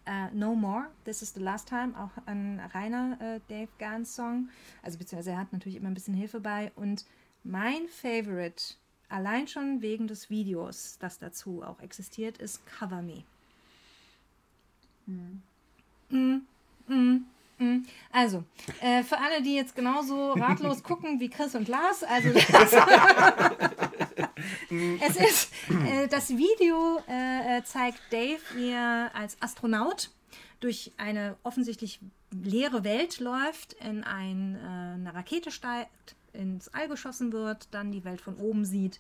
Uh, 0.10 0.28
no 0.34 0.56
More, 0.56 0.88
This 1.06 1.22
is 1.22 1.34
the 1.36 1.40
Last 1.40 1.68
Time, 1.68 1.94
auch 1.96 2.10
ein 2.26 2.60
reiner 2.74 3.16
äh, 3.22 3.40
Dave 3.48 3.70
Gans 3.78 4.16
Song. 4.16 4.50
Also 4.82 4.98
beziehungsweise 4.98 5.32
er 5.32 5.38
hat 5.38 5.54
natürlich 5.54 5.76
immer 5.76 5.90
ein 5.90 5.94
bisschen 5.94 6.16
Hilfe 6.16 6.40
bei. 6.40 6.72
Und 6.76 7.06
mein 7.44 7.88
Favorite, 7.88 8.74
allein 9.08 9.48
schon 9.48 9.84
wegen 9.84 10.08
des 10.08 10.32
Videos, 10.32 10.98
das 11.00 11.20
dazu 11.20 11.62
auch 11.62 11.80
existiert, 11.82 12.40
ist 12.40 12.66
Cover 12.66 13.04
Me. 13.04 13.24
Mm, 15.06 16.42
mm. 16.88 17.26
Also, 18.12 18.44
äh, 18.82 19.04
für 19.04 19.18
alle, 19.18 19.42
die 19.42 19.56
jetzt 19.56 19.76
genauso 19.76 20.32
ratlos 20.34 20.82
gucken 20.90 21.20
wie 21.20 21.30
Chris 21.30 21.56
und 21.56 21.68
Lars, 21.68 22.04
also 22.04 22.30
es 25.02 25.16
ist, 25.16 25.52
äh, 25.70 26.08
das 26.08 26.30
Video 26.30 27.02
äh, 27.08 27.58
äh, 27.58 27.64
zeigt 27.64 28.00
Dave, 28.12 28.40
wie 28.56 28.70
er 28.70 29.12
als 29.14 29.36
Astronaut 29.42 30.12
durch 30.60 30.92
eine 30.98 31.38
offensichtlich 31.44 32.00
leere 32.32 32.84
Welt 32.84 33.20
läuft, 33.20 33.74
in 33.74 34.04
ein, 34.04 34.56
äh, 34.56 34.96
eine 34.96 35.14
Rakete 35.14 35.52
steigt, 35.52 36.16
ins 36.34 36.68
All 36.70 36.88
geschossen 36.88 37.32
wird, 37.32 37.68
dann 37.72 37.92
die 37.92 38.04
Welt 38.04 38.22
von 38.22 38.36
oben 38.36 38.66
sieht. 38.66 39.00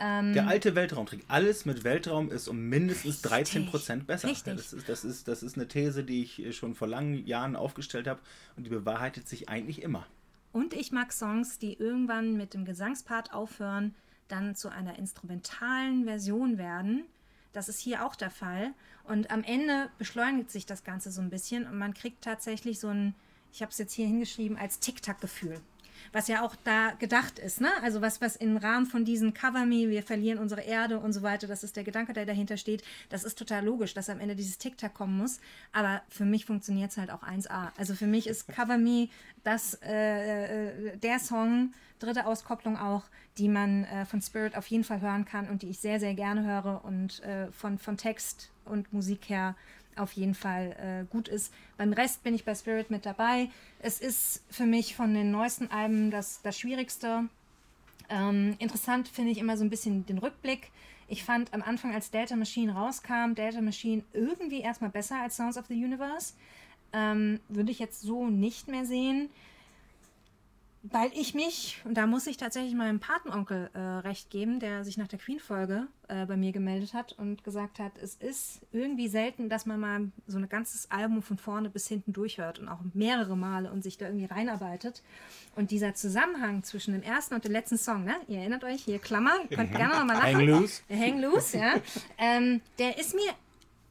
Ähm, 0.00 0.32
der 0.32 0.46
alte 0.46 0.74
Weltraumtrick, 0.74 1.24
alles 1.26 1.64
mit 1.64 1.82
Weltraum 1.82 2.30
ist 2.30 2.46
um 2.46 2.68
mindestens 2.68 3.20
13 3.22 3.66
Prozent 3.66 4.06
besser. 4.06 4.28
Richtig. 4.28 4.54
Das, 4.54 4.72
ist, 4.72 4.88
das, 4.88 5.04
ist, 5.04 5.28
das 5.28 5.42
ist 5.42 5.56
eine 5.56 5.66
These, 5.66 6.04
die 6.04 6.22
ich 6.22 6.56
schon 6.56 6.74
vor 6.74 6.86
langen 6.86 7.26
Jahren 7.26 7.56
aufgestellt 7.56 8.06
habe 8.06 8.20
und 8.56 8.64
die 8.64 8.70
bewahrheitet 8.70 9.28
sich 9.28 9.48
eigentlich 9.48 9.82
immer. 9.82 10.06
Und 10.52 10.72
ich 10.72 10.92
mag 10.92 11.12
Songs, 11.12 11.58
die 11.58 11.74
irgendwann 11.74 12.36
mit 12.36 12.54
dem 12.54 12.64
Gesangspart 12.64 13.34
aufhören, 13.34 13.94
dann 14.28 14.54
zu 14.54 14.68
einer 14.68 14.98
instrumentalen 14.98 16.04
Version 16.04 16.58
werden. 16.58 17.04
Das 17.52 17.68
ist 17.68 17.80
hier 17.80 18.06
auch 18.06 18.14
der 18.14 18.30
Fall. 18.30 18.72
Und 19.04 19.30
am 19.30 19.42
Ende 19.42 19.90
beschleunigt 19.98 20.50
sich 20.50 20.64
das 20.64 20.84
Ganze 20.84 21.10
so 21.10 21.20
ein 21.20 21.30
bisschen 21.30 21.66
und 21.66 21.76
man 21.76 21.94
kriegt 21.94 22.22
tatsächlich 22.22 22.78
so 22.78 22.88
ein, 22.88 23.14
ich 23.52 23.62
habe 23.62 23.72
es 23.72 23.78
jetzt 23.78 23.94
hier 23.94 24.06
hingeschrieben, 24.06 24.56
als 24.56 24.78
Tic-Tac-Gefühl 24.78 25.60
was 26.12 26.28
ja 26.28 26.42
auch 26.42 26.54
da 26.64 26.92
gedacht 26.98 27.38
ist, 27.38 27.60
ne? 27.60 27.70
Also 27.82 28.00
was, 28.00 28.20
was 28.20 28.36
im 28.36 28.56
Rahmen 28.56 28.86
von 28.86 29.04
diesen 29.04 29.34
Cover 29.34 29.64
Me, 29.64 29.88
wir 29.88 30.02
verlieren 30.02 30.38
unsere 30.38 30.62
Erde 30.62 30.98
und 30.98 31.12
so 31.12 31.22
weiter, 31.22 31.46
das 31.46 31.64
ist 31.64 31.76
der 31.76 31.84
Gedanke, 31.84 32.12
der 32.12 32.26
dahinter 32.26 32.56
steht. 32.56 32.82
Das 33.08 33.24
ist 33.24 33.38
total 33.38 33.64
logisch, 33.64 33.94
dass 33.94 34.10
am 34.10 34.20
Ende 34.20 34.36
dieses 34.36 34.58
Tic-Tac 34.58 34.94
kommen 34.94 35.16
muss. 35.16 35.40
Aber 35.72 36.02
für 36.08 36.24
mich 36.24 36.44
funktioniert 36.44 36.90
es 36.90 36.96
halt 36.96 37.10
auch 37.10 37.22
1A. 37.22 37.70
Also 37.76 37.94
für 37.94 38.06
mich 38.06 38.26
ist 38.26 38.48
Cover 38.48 38.78
Me 38.78 39.08
das, 39.44 39.78
äh, 39.82 40.92
äh, 40.92 40.96
der 40.96 41.18
Song, 41.18 41.72
dritte 41.98 42.26
Auskopplung 42.26 42.76
auch, 42.76 43.04
die 43.38 43.48
man 43.48 43.84
äh, 43.84 44.04
von 44.04 44.20
Spirit 44.20 44.56
auf 44.56 44.66
jeden 44.66 44.84
Fall 44.84 45.00
hören 45.00 45.24
kann 45.24 45.48
und 45.48 45.62
die 45.62 45.70
ich 45.70 45.78
sehr, 45.78 46.00
sehr 46.00 46.14
gerne 46.14 46.44
höre 46.44 46.84
und 46.84 47.22
äh, 47.22 47.50
von, 47.52 47.78
von 47.78 47.96
Text 47.96 48.50
und 48.64 48.92
Musik 48.92 49.28
her 49.28 49.56
auf 49.98 50.12
jeden 50.12 50.34
Fall 50.34 50.76
äh, 50.80 51.12
gut 51.12 51.28
ist. 51.28 51.52
Beim 51.76 51.92
Rest 51.92 52.22
bin 52.22 52.34
ich 52.34 52.44
bei 52.44 52.54
Spirit 52.54 52.90
mit 52.90 53.06
dabei. 53.06 53.50
Es 53.80 54.00
ist 54.00 54.42
für 54.50 54.66
mich 54.66 54.94
von 54.94 55.14
den 55.14 55.30
neuesten 55.30 55.70
Alben 55.70 56.10
das, 56.10 56.40
das 56.42 56.58
Schwierigste. 56.58 57.24
Ähm, 58.08 58.56
interessant 58.58 59.08
finde 59.08 59.32
ich 59.32 59.38
immer 59.38 59.56
so 59.56 59.64
ein 59.64 59.70
bisschen 59.70 60.06
den 60.06 60.18
Rückblick. 60.18 60.70
Ich 61.08 61.24
fand 61.24 61.54
am 61.54 61.62
Anfang, 61.62 61.94
als 61.94 62.10
Delta 62.10 62.36
Machine 62.36 62.74
rauskam, 62.74 63.34
Delta 63.34 63.60
Machine 63.60 64.02
irgendwie 64.12 64.60
erstmal 64.60 64.90
besser 64.90 65.16
als 65.22 65.36
Sounds 65.36 65.56
of 65.56 65.66
the 65.68 65.74
Universe. 65.74 66.34
Ähm, 66.92 67.40
würde 67.48 67.70
ich 67.70 67.78
jetzt 67.78 68.00
so 68.00 68.28
nicht 68.28 68.68
mehr 68.68 68.84
sehen 68.84 69.28
weil 70.90 71.10
ich 71.14 71.34
mich, 71.34 71.80
und 71.84 71.94
da 71.94 72.06
muss 72.06 72.26
ich 72.26 72.36
tatsächlich 72.36 72.74
meinem 72.74 73.00
Patenonkel 73.00 73.70
äh, 73.74 73.78
recht 73.78 74.30
geben, 74.30 74.60
der 74.60 74.84
sich 74.84 74.96
nach 74.96 75.08
der 75.08 75.18
Queen-Folge 75.18 75.86
äh, 76.08 76.26
bei 76.26 76.36
mir 76.36 76.52
gemeldet 76.52 76.94
hat 76.94 77.12
und 77.12 77.44
gesagt 77.44 77.78
hat, 77.78 77.92
es 78.00 78.14
ist 78.14 78.60
irgendwie 78.72 79.08
selten, 79.08 79.48
dass 79.48 79.66
man 79.66 79.80
mal 79.80 80.12
so 80.26 80.38
ein 80.38 80.48
ganzes 80.48 80.90
Album 80.90 81.22
von 81.22 81.38
vorne 81.38 81.70
bis 81.70 81.88
hinten 81.88 82.12
durchhört 82.12 82.58
und 82.58 82.68
auch 82.68 82.80
mehrere 82.94 83.36
Male 83.36 83.70
und 83.70 83.82
sich 83.82 83.98
da 83.98 84.06
irgendwie 84.06 84.26
reinarbeitet. 84.26 85.02
Und 85.56 85.70
dieser 85.70 85.94
Zusammenhang 85.94 86.62
zwischen 86.62 86.92
dem 86.92 87.02
ersten 87.02 87.34
und 87.34 87.44
dem 87.44 87.52
letzten 87.52 87.78
Song, 87.78 88.04
ne? 88.04 88.14
ihr 88.28 88.38
erinnert 88.38 88.64
euch, 88.64 88.82
hier 88.84 88.98
Klammer, 88.98 89.32
könnt 89.50 89.72
gerne 89.72 89.94
nochmal 89.94 90.16
lachen. 90.16 90.36
Hang 90.36 90.46
loose. 90.46 90.82
Hang 90.88 91.20
loose, 91.20 91.58
ja. 91.58 91.74
Ähm, 92.18 92.60
der 92.78 92.98
ist 92.98 93.14
mir 93.14 93.32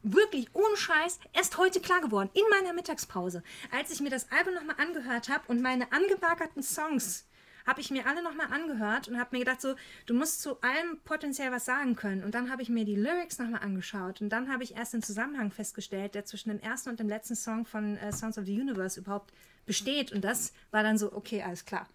wirklich 0.02 0.48
ohne 0.54 0.76
Scheiß 0.76 1.18
erst 1.32 1.58
heute 1.58 1.80
klar 1.80 2.00
geworden, 2.00 2.30
in 2.34 2.44
meiner 2.50 2.72
Mittagspause, 2.72 3.42
als 3.70 3.90
ich 3.90 4.00
mir 4.00 4.10
das 4.10 4.30
Album 4.30 4.54
nochmal 4.54 4.76
angehört 4.78 5.28
habe 5.28 5.44
und 5.48 5.60
meine 5.62 5.92
angebagerten 5.92 6.62
Songs 6.62 7.24
habe 7.68 7.82
ich 7.82 7.90
mir 7.90 8.06
alle 8.06 8.22
nochmal 8.22 8.50
angehört 8.50 9.08
und 9.08 9.20
habe 9.20 9.36
mir 9.36 9.40
gedacht, 9.40 9.60
so, 9.60 9.74
du 10.06 10.14
musst 10.14 10.40
zu 10.40 10.58
allem 10.62 10.98
potenziell 11.04 11.52
was 11.52 11.66
sagen 11.66 11.96
können. 11.96 12.24
Und 12.24 12.34
dann 12.34 12.50
habe 12.50 12.62
ich 12.62 12.70
mir 12.70 12.86
die 12.86 12.96
Lyrics 12.96 13.38
nochmal 13.38 13.60
angeschaut 13.60 14.22
und 14.22 14.30
dann 14.30 14.50
habe 14.50 14.64
ich 14.64 14.74
erst 14.74 14.94
den 14.94 15.02
Zusammenhang 15.02 15.50
festgestellt, 15.50 16.14
der 16.14 16.24
zwischen 16.24 16.48
dem 16.48 16.60
ersten 16.60 16.88
und 16.88 16.98
dem 16.98 17.10
letzten 17.10 17.36
Song 17.36 17.66
von 17.66 17.98
äh, 17.98 18.10
Sounds 18.10 18.38
of 18.38 18.46
the 18.46 18.58
Universe 18.58 18.98
überhaupt 18.98 19.34
besteht. 19.66 20.12
Und 20.12 20.22
das 20.22 20.54
war 20.70 20.82
dann 20.82 20.96
so, 20.96 21.12
okay, 21.12 21.42
alles 21.42 21.66
klar. 21.66 21.86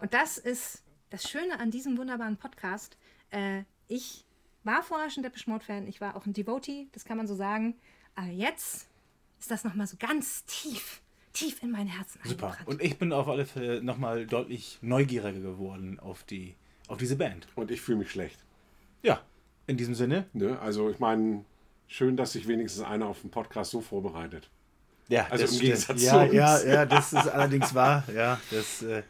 Und 0.00 0.12
das 0.12 0.36
ist 0.36 0.82
das 1.08 1.28
Schöne 1.28 1.58
an 1.60 1.70
diesem 1.70 1.96
wunderbaren 1.96 2.36
Podcast. 2.36 2.98
Äh, 3.30 3.62
ich 3.88 4.25
war 4.66 4.82
vorher 4.82 5.10
schon 5.10 5.22
Depeche 5.22 5.48
Mode-Fan, 5.48 5.86
ich 5.86 6.00
war 6.00 6.16
auch 6.16 6.26
ein 6.26 6.32
Devotee, 6.32 6.88
das 6.92 7.04
kann 7.04 7.16
man 7.16 7.26
so 7.26 7.34
sagen. 7.34 7.74
Aber 8.14 8.28
jetzt 8.28 8.88
ist 9.38 9.50
das 9.50 9.64
nochmal 9.64 9.86
so 9.86 9.96
ganz 9.98 10.44
tief, 10.46 11.00
tief 11.32 11.62
in 11.62 11.70
mein 11.70 11.86
Herzen 11.86 12.20
Super. 12.24 12.56
Und 12.66 12.82
ich 12.82 12.98
bin 12.98 13.12
auf 13.12 13.28
alle 13.28 13.46
Fälle 13.46 13.82
nochmal 13.82 14.26
deutlich 14.26 14.78
neugieriger 14.82 15.40
geworden 15.40 15.98
auf, 16.00 16.24
die, 16.24 16.54
auf 16.88 16.98
diese 16.98 17.16
Band. 17.16 17.46
Und 17.54 17.70
ich 17.70 17.80
fühle 17.80 17.98
mich 17.98 18.10
schlecht. 18.10 18.44
Ja, 19.02 19.20
in 19.66 19.76
diesem 19.76 19.94
Sinne. 19.94 20.26
Ne? 20.32 20.58
Also 20.60 20.90
ich 20.90 20.98
meine, 20.98 21.44
schön, 21.86 22.16
dass 22.16 22.32
sich 22.32 22.48
wenigstens 22.48 22.82
einer 22.82 23.06
auf 23.06 23.20
den 23.20 23.30
Podcast 23.30 23.70
so 23.70 23.80
vorbereitet. 23.80 24.50
Ja, 25.08 25.26
Also 25.30 25.44
das 25.44 25.52
im 25.52 25.56
stimmt. 25.58 25.62
Gegensatz 25.62 26.02
ja, 26.02 26.12
zu 26.12 26.18
uns. 26.18 26.32
ja, 26.32 26.64
ja, 26.64 26.86
das 26.86 27.12
ist 27.12 27.28
allerdings 27.28 27.74
wahr. 27.74 28.02
Ja, 28.12 28.40
das, 28.50 28.82
äh, 28.82 29.02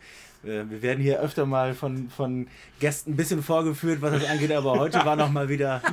wir 0.47 0.83
werden 0.83 1.03
hier 1.03 1.21
öfter 1.21 1.47
mal 1.47 1.75
von, 1.75 2.09
von 2.09 2.47
Gästen 2.81 3.13
ein 3.13 3.17
bisschen 3.17 3.43
vorgeführt, 3.43 4.01
was 4.01 4.21
das 4.21 4.31
angeht, 4.31 4.53
aber 4.53 4.79
heute 4.79 5.05
war 5.05 5.17
noch 5.17 5.31
mal 5.31 5.49
wieder. 5.49 5.83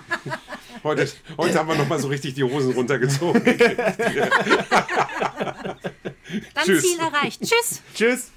Heute, 0.84 1.08
heute 1.38 1.60
haben 1.60 1.70
wir 1.70 1.76
nochmal 1.76 1.98
so 1.98 2.10
richtig 2.10 2.34
die 2.34 2.44
Hosen 2.44 2.74
runtergezogen. 2.74 3.42
Dann 6.54 6.66
Tschüss. 6.66 6.84
Ziel 6.84 7.00
erreicht. 7.00 7.42
Tschüss. 7.42 7.82
Tschüss! 7.96 8.33